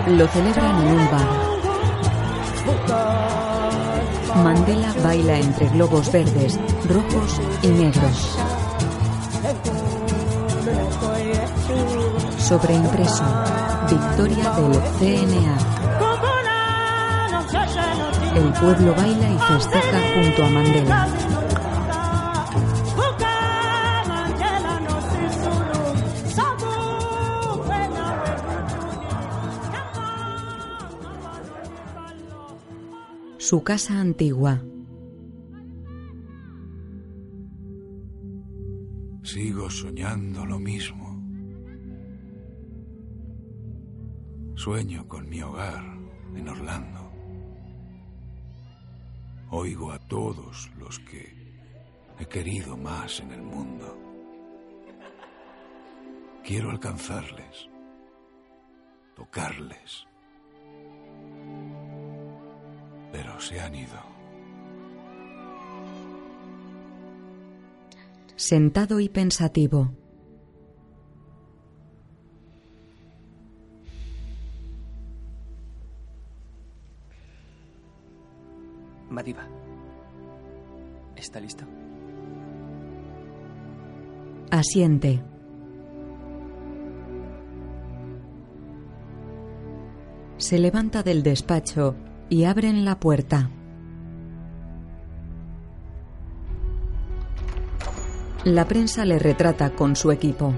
Lo 0.08 0.28
celebran 0.28 0.86
en 0.86 0.92
un 0.92 1.10
bar. 1.10 1.47
Mandela 4.42 4.94
baila 5.02 5.38
entre 5.38 5.68
globos 5.68 6.10
verdes, 6.12 6.58
rojos 6.88 7.40
y 7.62 7.68
negros. 7.68 8.38
Sobreimpreso. 12.38 13.24
Victoria 13.90 14.50
del 14.50 14.80
CNA. 14.98 15.58
El 18.36 18.52
pueblo 18.52 18.94
baila 18.94 19.30
y 19.30 19.38
festeja 19.38 20.00
junto 20.14 20.44
a 20.44 20.48
Mandela. 20.50 21.37
Su 33.50 33.62
casa 33.62 33.98
antigua. 33.98 34.62
Sigo 39.22 39.70
soñando 39.70 40.44
lo 40.44 40.58
mismo. 40.58 41.06
Sueño 44.54 45.08
con 45.08 45.30
mi 45.30 45.40
hogar 45.40 45.82
en 46.34 46.46
Orlando. 46.46 47.10
Oigo 49.50 49.92
a 49.92 49.98
todos 49.98 50.70
los 50.76 50.98
que 50.98 51.34
he 52.18 52.26
querido 52.26 52.76
más 52.76 53.20
en 53.20 53.30
el 53.30 53.40
mundo. 53.40 53.98
Quiero 56.44 56.68
alcanzarles, 56.68 57.70
tocarles. 59.16 60.07
Pero 63.12 63.40
se 63.40 63.60
han 63.60 63.74
ido. 63.74 63.98
Sentado 68.36 69.00
y 69.00 69.08
pensativo. 69.08 69.90
Madiba. 79.10 79.46
¿Está 81.16 81.40
listo? 81.40 81.64
Asiente. 84.50 85.20
Se 90.36 90.58
levanta 90.58 91.02
del 91.02 91.24
despacho 91.24 91.96
y 92.28 92.44
abren 92.44 92.84
la 92.84 92.98
puerta. 92.98 93.50
La 98.44 98.66
prensa 98.66 99.04
le 99.04 99.18
retrata 99.18 99.70
con 99.70 99.96
su 99.96 100.10
equipo. 100.10 100.54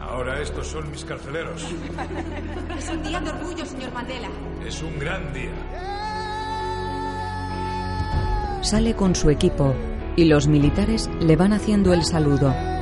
Ahora 0.00 0.40
estos 0.40 0.66
son 0.66 0.90
mis 0.90 1.04
carceleros. 1.04 1.62
Es 2.78 2.88
un 2.88 3.02
día 3.02 3.20
de 3.20 3.30
orgullo, 3.30 3.64
señor 3.64 3.92
Mandela. 3.92 4.28
Es 4.66 4.82
un 4.82 4.98
gran 4.98 5.32
día. 5.32 5.52
Sale 8.62 8.94
con 8.94 9.14
su 9.14 9.30
equipo 9.30 9.74
y 10.16 10.24
los 10.24 10.48
militares 10.48 11.08
le 11.20 11.36
van 11.36 11.52
haciendo 11.52 11.92
el 11.92 12.04
saludo. 12.04 12.75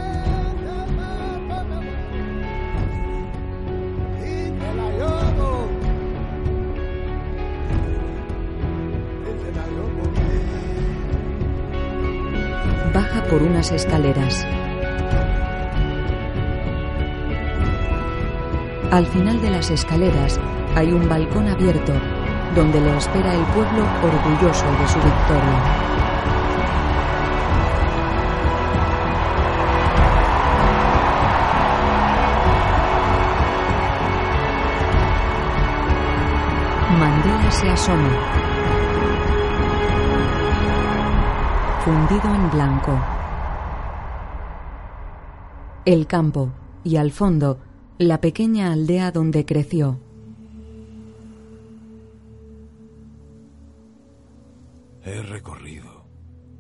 Unas 13.44 13.70
escaleras. 13.70 14.46
Al 18.90 19.06
final 19.06 19.40
de 19.40 19.50
las 19.50 19.70
escaleras 19.70 20.38
hay 20.76 20.92
un 20.92 21.08
balcón 21.08 21.48
abierto 21.48 21.92
donde 22.54 22.80
le 22.80 22.96
espera 22.96 23.34
el 23.34 23.42
pueblo 23.46 23.84
orgulloso 24.02 24.64
de 24.64 24.88
su 24.88 24.98
victoria. 25.00 25.94
Mandela 36.98 37.50
se 37.50 37.70
asoma. 37.70 38.10
Fundido 41.84 42.34
en 42.34 42.50
blanco. 42.50 43.23
El 45.86 46.06
campo 46.06 46.50
y 46.82 46.96
al 46.96 47.10
fondo 47.10 47.60
la 47.98 48.22
pequeña 48.22 48.72
aldea 48.72 49.12
donde 49.12 49.44
creció. 49.44 50.00
He 55.02 55.20
recorrido 55.20 56.06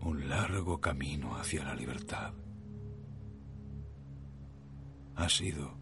un 0.02 0.28
largo 0.28 0.78
camino 0.78 1.36
hacia 1.36 1.64
la 1.64 1.74
libertad. 1.74 2.34
Ha 5.16 5.28
sido 5.30 5.72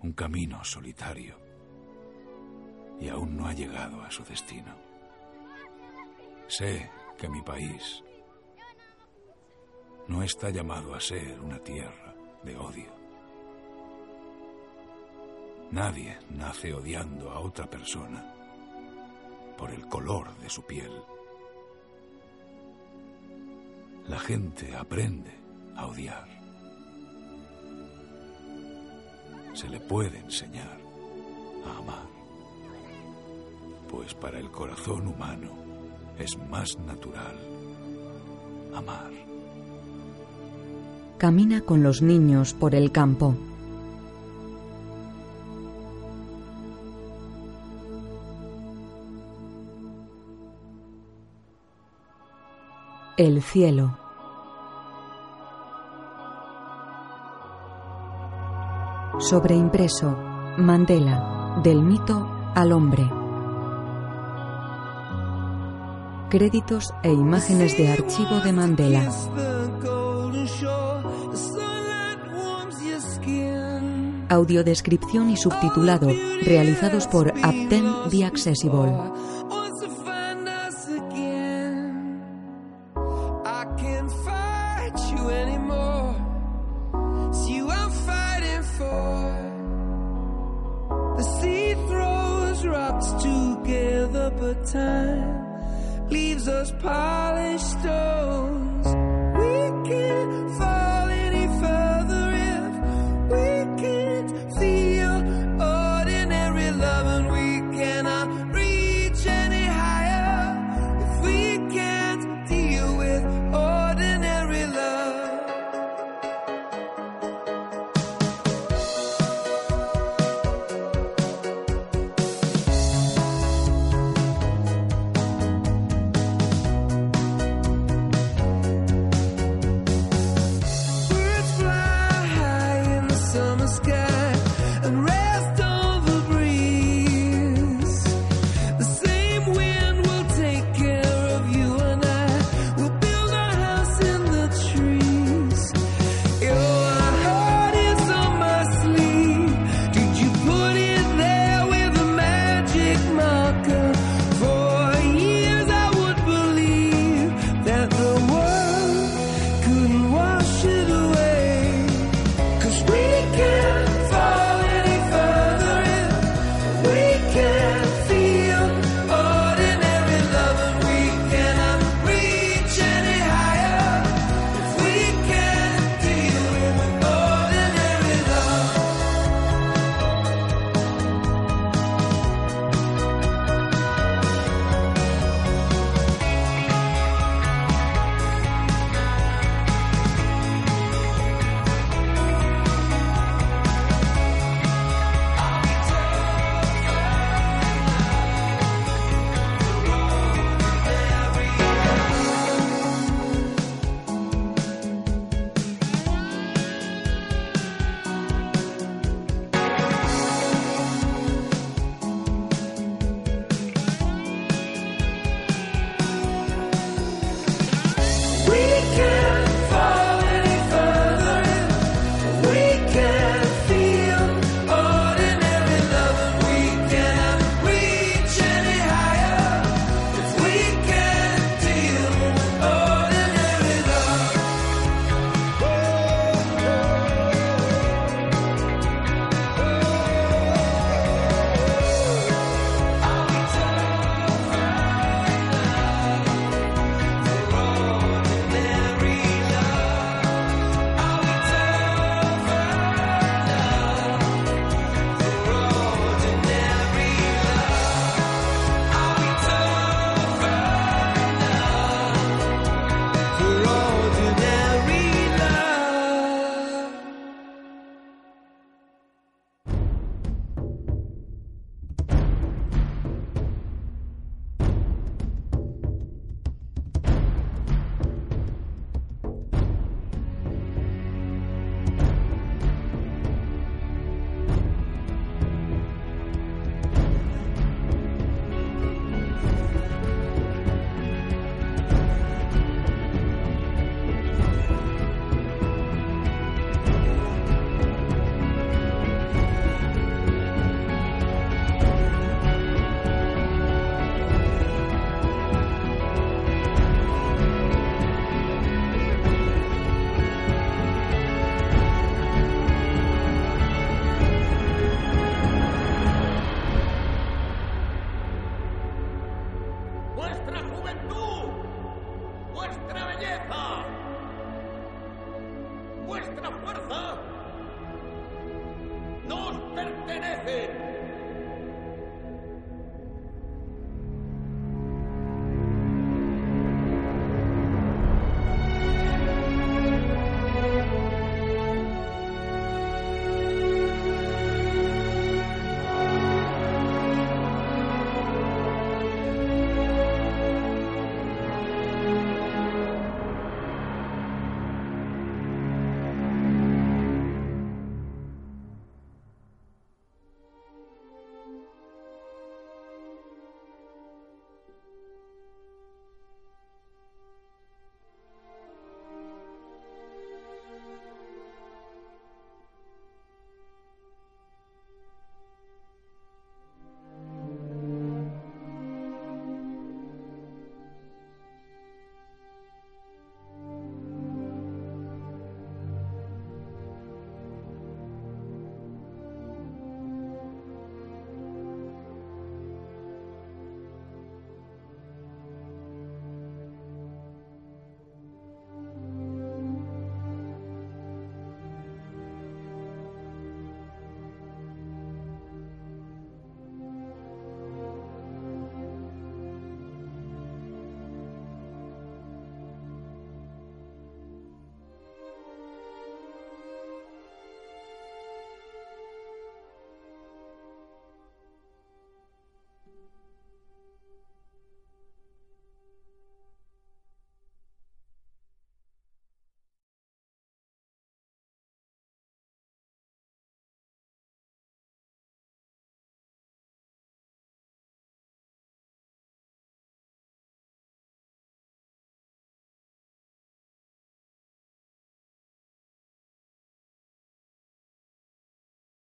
un 0.00 0.12
camino 0.12 0.64
solitario 0.64 1.36
y 2.98 3.08
aún 3.08 3.36
no 3.36 3.46
ha 3.46 3.52
llegado 3.52 4.02
a 4.02 4.10
su 4.10 4.24
destino. 4.24 4.74
Sé 6.48 6.90
que 7.16 7.28
mi 7.28 7.40
país 7.42 8.02
no 10.10 10.24
está 10.24 10.50
llamado 10.50 10.92
a 10.92 11.00
ser 11.00 11.40
una 11.40 11.60
tierra 11.60 12.12
de 12.42 12.56
odio. 12.56 12.90
Nadie 15.70 16.18
nace 16.30 16.74
odiando 16.74 17.30
a 17.30 17.38
otra 17.38 17.70
persona 17.70 18.34
por 19.56 19.70
el 19.70 19.86
color 19.86 20.36
de 20.38 20.50
su 20.50 20.66
piel. 20.66 20.90
La 24.08 24.18
gente 24.18 24.74
aprende 24.74 25.32
a 25.76 25.86
odiar. 25.86 26.28
Se 29.54 29.68
le 29.68 29.78
puede 29.78 30.18
enseñar 30.18 30.80
a 31.66 31.78
amar, 31.78 32.08
pues 33.88 34.12
para 34.14 34.40
el 34.40 34.50
corazón 34.50 35.06
humano 35.06 35.52
es 36.18 36.36
más 36.36 36.76
natural 36.80 37.38
amar 38.74 39.29
camina 41.20 41.60
con 41.60 41.82
los 41.82 42.00
niños 42.00 42.54
por 42.54 42.74
el 42.74 42.92
campo. 42.92 43.34
El 53.18 53.42
cielo. 53.42 53.98
Sobreimpreso, 59.18 60.16
Mandela, 60.56 61.60
del 61.62 61.82
mito 61.82 62.30
al 62.54 62.72
hombre. 62.72 63.06
Créditos 66.30 66.94
e 67.02 67.12
imágenes 67.12 67.76
de 67.76 67.92
archivo 67.92 68.40
de 68.40 68.52
Mandela. 68.54 69.99
Audiodescripción 74.30 75.28
y 75.30 75.36
subtitulado, 75.36 76.08
realizados 76.44 77.08
por 77.08 77.34
Apten 77.42 77.84
The 78.10 78.24
Accessible. 78.24 78.92